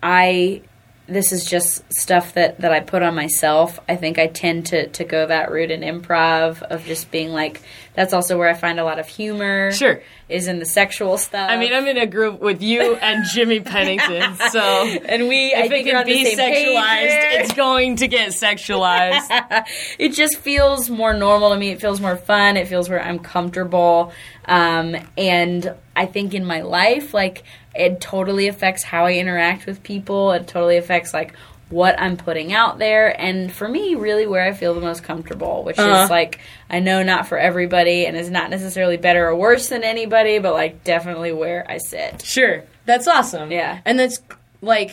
I 0.04 0.62
this 1.08 1.32
is 1.32 1.46
just 1.46 1.84
stuff 1.94 2.34
that 2.34 2.60
that 2.62 2.72
I 2.72 2.80
put 2.80 3.04
on 3.04 3.16
myself. 3.16 3.80
I 3.88 3.96
think 3.96 4.18
I 4.18 4.28
tend 4.28 4.68
to 4.68 4.88
to 4.88 5.04
go 5.04 5.28
that 5.28 5.52
route 5.52 5.72
in 5.72 5.82
improv 5.82 6.62
of 6.64 6.86
just 6.86 7.12
being 7.12 7.30
like. 7.30 7.62
That's 7.94 8.12
also 8.12 8.38
where 8.38 8.50
I 8.50 8.56
find 8.56 8.78
a 8.78 8.84
lot 8.84 9.00
of 9.00 9.08
humor. 9.08 9.72
Sure. 9.72 10.02
is 10.28 10.50
in 10.50 10.60
the 10.60 10.66
sexual 10.66 11.18
stuff. 11.18 11.50
I 11.50 11.56
mean, 11.56 11.72
I'm 11.72 11.88
in 11.88 11.98
a 11.98 12.06
group 12.06 12.42
with 12.42 12.62
you 12.62 12.96
and 12.96 13.24
Jimmy 13.24 13.62
Pennington, 13.62 14.36
so 14.52 14.60
and 14.60 15.30
we 15.30 15.54
I 15.54 15.62
if 15.62 15.72
it 15.72 15.86
can 15.86 16.06
be 16.06 16.36
sexualized, 16.36 17.42
it's 17.42 17.54
going 17.54 17.98
to 17.98 18.08
get 18.08 18.30
sexualized. 18.30 19.66
it 20.00 20.10
just 20.10 20.38
feels 20.40 20.90
more 20.90 21.14
normal 21.14 21.52
to 21.52 21.58
me. 21.58 21.70
It 21.70 21.80
feels 21.80 22.02
more 22.02 22.18
fun. 22.18 22.58
It 22.58 22.68
feels 22.68 22.90
where 22.90 23.02
I'm 23.02 23.20
comfortable. 23.20 24.12
Um, 24.46 24.96
and 25.18 25.74
I 25.96 26.06
think 26.06 26.34
in 26.34 26.46
my 26.46 26.62
life, 26.62 27.14
like, 27.14 27.44
it 27.76 28.00
totally 28.02 28.48
affects 28.48 28.84
how 28.84 29.06
I 29.06 29.14
interact 29.14 29.66
with 29.66 29.84
people. 29.84 30.32
It 30.32 30.48
totally 30.48 30.78
affects, 30.78 31.14
like, 31.14 31.34
what 31.70 32.00
I'm 32.00 32.16
putting 32.16 32.54
out 32.54 32.78
there. 32.78 33.20
And 33.20 33.52
for 33.52 33.68
me, 33.68 33.96
really 33.96 34.28
where 34.28 34.44
I 34.46 34.54
feel 34.54 34.74
the 34.76 34.82
most 34.82 35.04
comfortable, 35.04 35.64
which 35.64 35.80
Uh-huh. 35.80 36.04
is, 36.04 36.10
like, 36.10 36.40
I 36.70 36.80
know 36.80 37.02
not 37.04 37.28
for 37.28 37.38
everybody 37.40 38.06
and 38.06 38.16
is 38.16 38.30
not 38.30 38.50
necessarily 38.52 38.98
better 38.98 39.28
or 39.28 39.36
worse 39.36 39.70
than 39.70 39.84
anybody, 39.84 40.38
but, 40.40 40.54
like, 40.54 40.84
definitely 40.84 41.32
where 41.32 41.66
I 41.68 41.80
sit. 41.80 42.22
Sure. 42.24 42.64
That's 42.86 43.08
awesome. 43.08 43.52
Yeah. 43.52 43.80
And 43.84 43.98
that's 43.98 44.20
like 44.62 44.92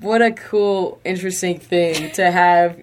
what 0.00 0.20
a 0.20 0.32
cool, 0.32 1.00
interesting 1.04 1.60
thing 1.60 2.10
to 2.12 2.28
have 2.30 2.76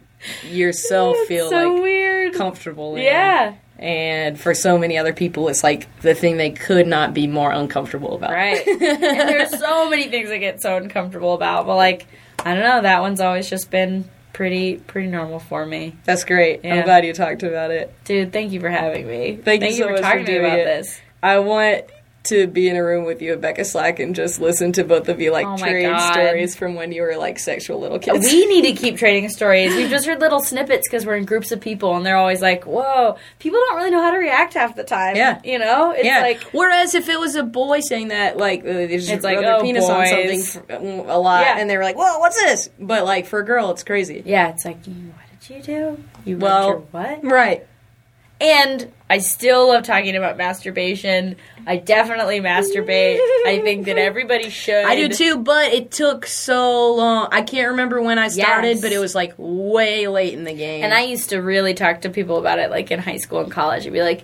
yourself 0.49 1.17
feel 1.27 1.49
so 1.49 1.73
like 1.73 1.81
weird. 1.83 2.33
comfortable 2.33 2.95
in. 2.95 3.03
yeah. 3.03 3.55
And 3.79 4.37
for 4.37 4.53
so 4.53 4.77
many 4.77 4.97
other 4.97 5.13
people 5.13 5.47
it's 5.47 5.63
like 5.63 5.87
the 6.01 6.13
thing 6.13 6.35
they 6.35 6.51
could 6.51 6.85
not 6.85 7.13
be 7.13 7.27
more 7.27 7.51
uncomfortable 7.51 8.15
about. 8.15 8.31
Right. 8.31 8.67
and 8.67 8.79
there's 8.79 9.57
so 9.57 9.89
many 9.89 10.09
things 10.09 10.29
I 10.29 10.37
get 10.37 10.61
so 10.61 10.75
uncomfortable 10.75 11.33
about, 11.33 11.65
but 11.65 11.75
like 11.75 12.05
I 12.45 12.53
don't 12.53 12.63
know, 12.63 12.81
that 12.81 13.01
one's 13.01 13.21
always 13.21 13.49
just 13.49 13.71
been 13.71 14.09
pretty 14.33 14.77
pretty 14.77 15.07
normal 15.07 15.39
for 15.39 15.65
me. 15.65 15.95
That's 16.03 16.23
great. 16.23 16.63
Yeah. 16.63 16.75
I'm 16.75 16.85
glad 16.85 17.05
you 17.05 17.13
talked 17.13 17.43
about 17.43 17.71
it. 17.71 17.93
Dude, 18.03 18.31
thank 18.31 18.51
you 18.51 18.59
for 18.59 18.69
having 18.69 19.07
me. 19.07 19.37
Thank 19.37 19.63
you 19.63 19.71
so 19.71 19.85
for 19.85 19.91
much 19.91 20.01
for 20.01 20.03
talking 20.03 20.25
to 20.25 20.31
me 20.31 20.37
about 20.39 20.59
it. 20.59 20.65
this. 20.65 21.01
I 21.21 21.39
want 21.39 21.85
to 22.29 22.47
be 22.47 22.67
in 22.69 22.75
a 22.75 22.83
room 22.83 23.05
with 23.05 23.21
you 23.21 23.33
at 23.33 23.41
Becca 23.41 23.65
Slack 23.65 23.99
and 23.99 24.15
just 24.15 24.39
listen 24.39 24.71
to 24.73 24.83
both 24.83 25.07
of 25.09 25.19
you 25.21 25.31
like 25.31 25.45
Oh 25.45 25.57
trade 25.57 25.83
God. 25.83 26.13
stories 26.13 26.55
from 26.55 26.75
when 26.75 26.91
you 26.91 27.01
were 27.03 27.15
like 27.17 27.37
sexual 27.39 27.79
little 27.79 27.99
kids. 27.99 28.25
We 28.25 28.45
need 28.47 28.63
to 28.63 28.73
keep 28.73 28.97
trading 28.97 29.29
stories. 29.29 29.75
We've 29.75 29.89
just 29.89 30.05
heard 30.07 30.19
little 30.21 30.39
snippets 30.39 30.87
because 30.87 31.05
we're 31.05 31.15
in 31.17 31.25
groups 31.25 31.51
of 31.51 31.61
people, 31.61 31.95
and 31.95 32.05
they're 32.05 32.17
always 32.17 32.41
like, 32.41 32.65
"Whoa!" 32.65 33.17
People 33.39 33.59
don't 33.67 33.77
really 33.77 33.91
know 33.91 34.01
how 34.01 34.11
to 34.11 34.17
react 34.17 34.53
half 34.55 34.75
the 34.75 34.83
time. 34.83 35.15
Yeah. 35.15 35.39
you 35.43 35.59
know, 35.59 35.91
it's 35.91 36.05
yeah. 36.05 36.21
like 36.21 36.41
Whereas 36.51 36.95
if 36.95 37.09
it 37.09 37.19
was 37.19 37.35
a 37.35 37.43
boy 37.43 37.79
saying 37.81 38.07
that, 38.09 38.37
like 38.37 38.63
they 38.63 38.87
just 38.87 39.09
It's 39.09 39.23
like, 39.23 39.39
their 39.39 39.55
oh, 39.55 39.61
penis 39.61 39.85
on 39.89 40.05
something 40.07 41.09
a 41.09 41.17
lot, 41.17 41.41
Yeah. 41.45 41.57
and 41.59 41.69
they 41.69 41.77
were 41.77 41.83
like, 41.83 41.97
"Whoa, 41.97 42.19
what's 42.19 42.41
this?" 42.41 42.69
But 42.79 43.05
like 43.05 43.25
for 43.25 43.39
a 43.39 43.45
girl, 43.45 43.71
it's 43.71 43.83
crazy. 43.83 44.23
yeah, 44.25 44.49
it's 44.49 44.65
like, 44.65 44.77
what 44.85 45.39
did 45.41 45.55
you 45.55 45.61
do? 45.63 46.03
You 46.25 46.37
Well, 46.37 46.85
what? 46.91 47.23
Right. 47.23 47.65
And 48.41 48.91
I 49.11 49.17
still 49.17 49.69
love 49.69 49.83
talking 49.85 50.15
about 50.15 50.37
masturbation. 50.37 51.35
I 51.65 51.77
definitely 51.77 52.41
masturbate. 52.41 53.15
I 53.47 53.59
think 53.63 53.85
that 53.87 53.97
everybody 53.97 54.49
should. 54.51 54.85
I 54.85 54.95
do 54.95 55.09
too, 55.09 55.37
but 55.37 55.73
it 55.73 55.89
took 55.91 56.27
so 56.27 56.93
long. 56.93 57.27
I 57.31 57.41
can't 57.41 57.71
remember 57.71 58.01
when 58.01 58.19
I 58.19 58.27
started, 58.27 58.67
Yes. 58.75 58.81
but 58.81 58.91
it 58.91 58.99
was 58.99 59.15
like 59.15 59.33
way 59.37 60.07
late 60.07 60.33
in 60.35 60.43
the 60.43 60.53
game. 60.53 60.83
And 60.83 60.93
I 60.93 61.01
used 61.01 61.29
to 61.29 61.39
really 61.41 61.73
talk 61.73 62.01
to 62.01 62.09
people 62.09 62.37
about 62.37 62.59
it, 62.59 62.69
like 62.69 62.91
in 62.91 62.99
high 62.99 63.17
school 63.17 63.39
and 63.39 63.51
college. 63.51 63.87
I'd 63.87 63.93
be 63.93 64.03
like, 64.03 64.23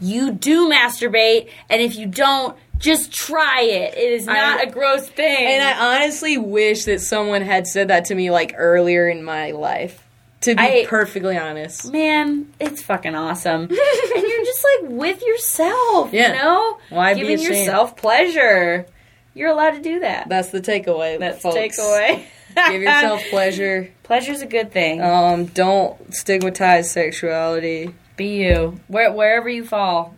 "You 0.00 0.30
do 0.30 0.70
masturbate, 0.70 1.48
and 1.68 1.82
if 1.82 1.96
you 1.96 2.06
don't, 2.06 2.56
just 2.78 3.12
try 3.12 3.62
it. 3.62 3.94
It 3.98 4.12
is 4.12 4.26
not 4.26 4.60
I- 4.60 4.62
a 4.62 4.70
gross 4.70 5.08
thing." 5.08 5.46
and 5.48 5.62
I 5.62 5.96
honestly 5.96 6.38
wish 6.38 6.84
that 6.84 7.00
someone 7.00 7.42
had 7.42 7.66
said 7.66 7.88
that 7.88 8.04
to 8.06 8.14
me 8.14 8.30
like 8.30 8.54
earlier 8.56 9.08
in 9.08 9.24
my 9.24 9.50
life. 9.50 10.06
To 10.42 10.54
be 10.54 10.60
I- 10.62 10.86
perfectly 10.88 11.36
honest, 11.36 11.92
Man, 11.92 12.52
it's 12.58 12.82
fucking 12.82 13.14
awesome. 13.14 13.62
and 13.64 13.70
you're 13.70 14.44
just 14.44 14.64
like 14.82 14.90
with 14.90 15.22
yourself, 15.22 16.12
Yeah. 16.12 16.28
you 16.32 16.38
know? 16.42 16.78
Why 16.88 17.12
be 17.14 17.20
Giving 17.20 17.34
ashamed? 17.40 17.56
yourself 17.58 17.96
pleasure. 17.96 18.86
You're 19.34 19.50
allowed 19.50 19.72
to 19.72 19.80
do 19.82 20.00
that. 20.00 20.28
that's 20.28 20.48
the 20.48 20.60
takeaway. 20.60 21.18
That's 21.18 21.42
folks. 21.42 21.56
takeaway. 21.56 22.24
Give 22.70 22.82
yourself 22.82 23.22
pleasure. 23.30 23.90
Pleasure's 24.02 24.40
a 24.42 24.46
good 24.46 24.72
thing. 24.72 25.00
Um, 25.02 25.44
don't 25.46 26.12
stigmatize 26.14 26.90
sexuality. 26.90 27.94
Be 28.16 28.38
you. 28.42 28.80
Where, 28.88 29.12
wherever 29.12 29.48
you 29.48 29.64
fall, 29.64 30.14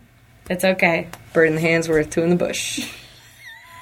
it's 0.49 0.63
okay. 0.63 1.09
Bird 1.33 1.49
in 1.49 1.55
the 1.55 1.61
hand's 1.61 1.87
worth 1.89 2.09
two 2.09 2.23
in 2.23 2.29
the 2.29 2.35
bush. 2.37 2.89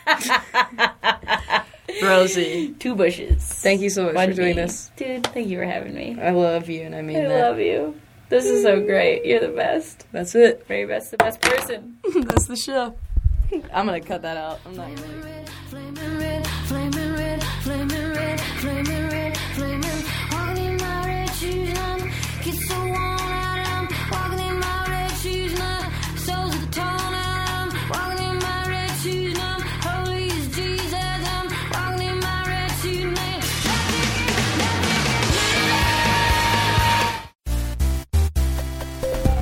Rosie, 2.01 2.73
Two 2.79 2.95
bushes. 2.95 3.43
thank 3.43 3.81
you 3.81 3.89
so 3.89 4.05
much 4.05 4.15
One 4.15 4.29
for 4.29 4.35
doing 4.35 4.55
bee. 4.55 4.61
this. 4.61 4.91
Dude, 4.95 5.25
thank 5.27 5.47
you 5.49 5.57
for 5.59 5.65
having 5.65 5.93
me. 5.93 6.17
I 6.21 6.31
love 6.31 6.69
you, 6.69 6.81
and 6.83 6.95
I 6.95 7.01
mean 7.01 7.17
I 7.17 7.27
that. 7.27 7.49
love 7.49 7.59
you. 7.59 7.95
This 8.29 8.45
is 8.45 8.63
so 8.63 8.79
great. 8.79 9.25
You're 9.25 9.41
the 9.41 9.49
best. 9.49 10.05
That's 10.11 10.35
it. 10.35 10.65
Very 10.67 10.85
best, 10.85 11.11
the 11.11 11.17
best 11.17 11.41
person. 11.41 11.97
That's 12.15 12.45
the 12.47 12.55
show. 12.55 12.95
I'm 13.73 13.85
gonna 13.85 13.99
cut 13.99 14.21
that 14.21 14.37
out. 14.37 14.59
I'm 14.65 14.75
not 14.75 14.87
really. 14.89 16.51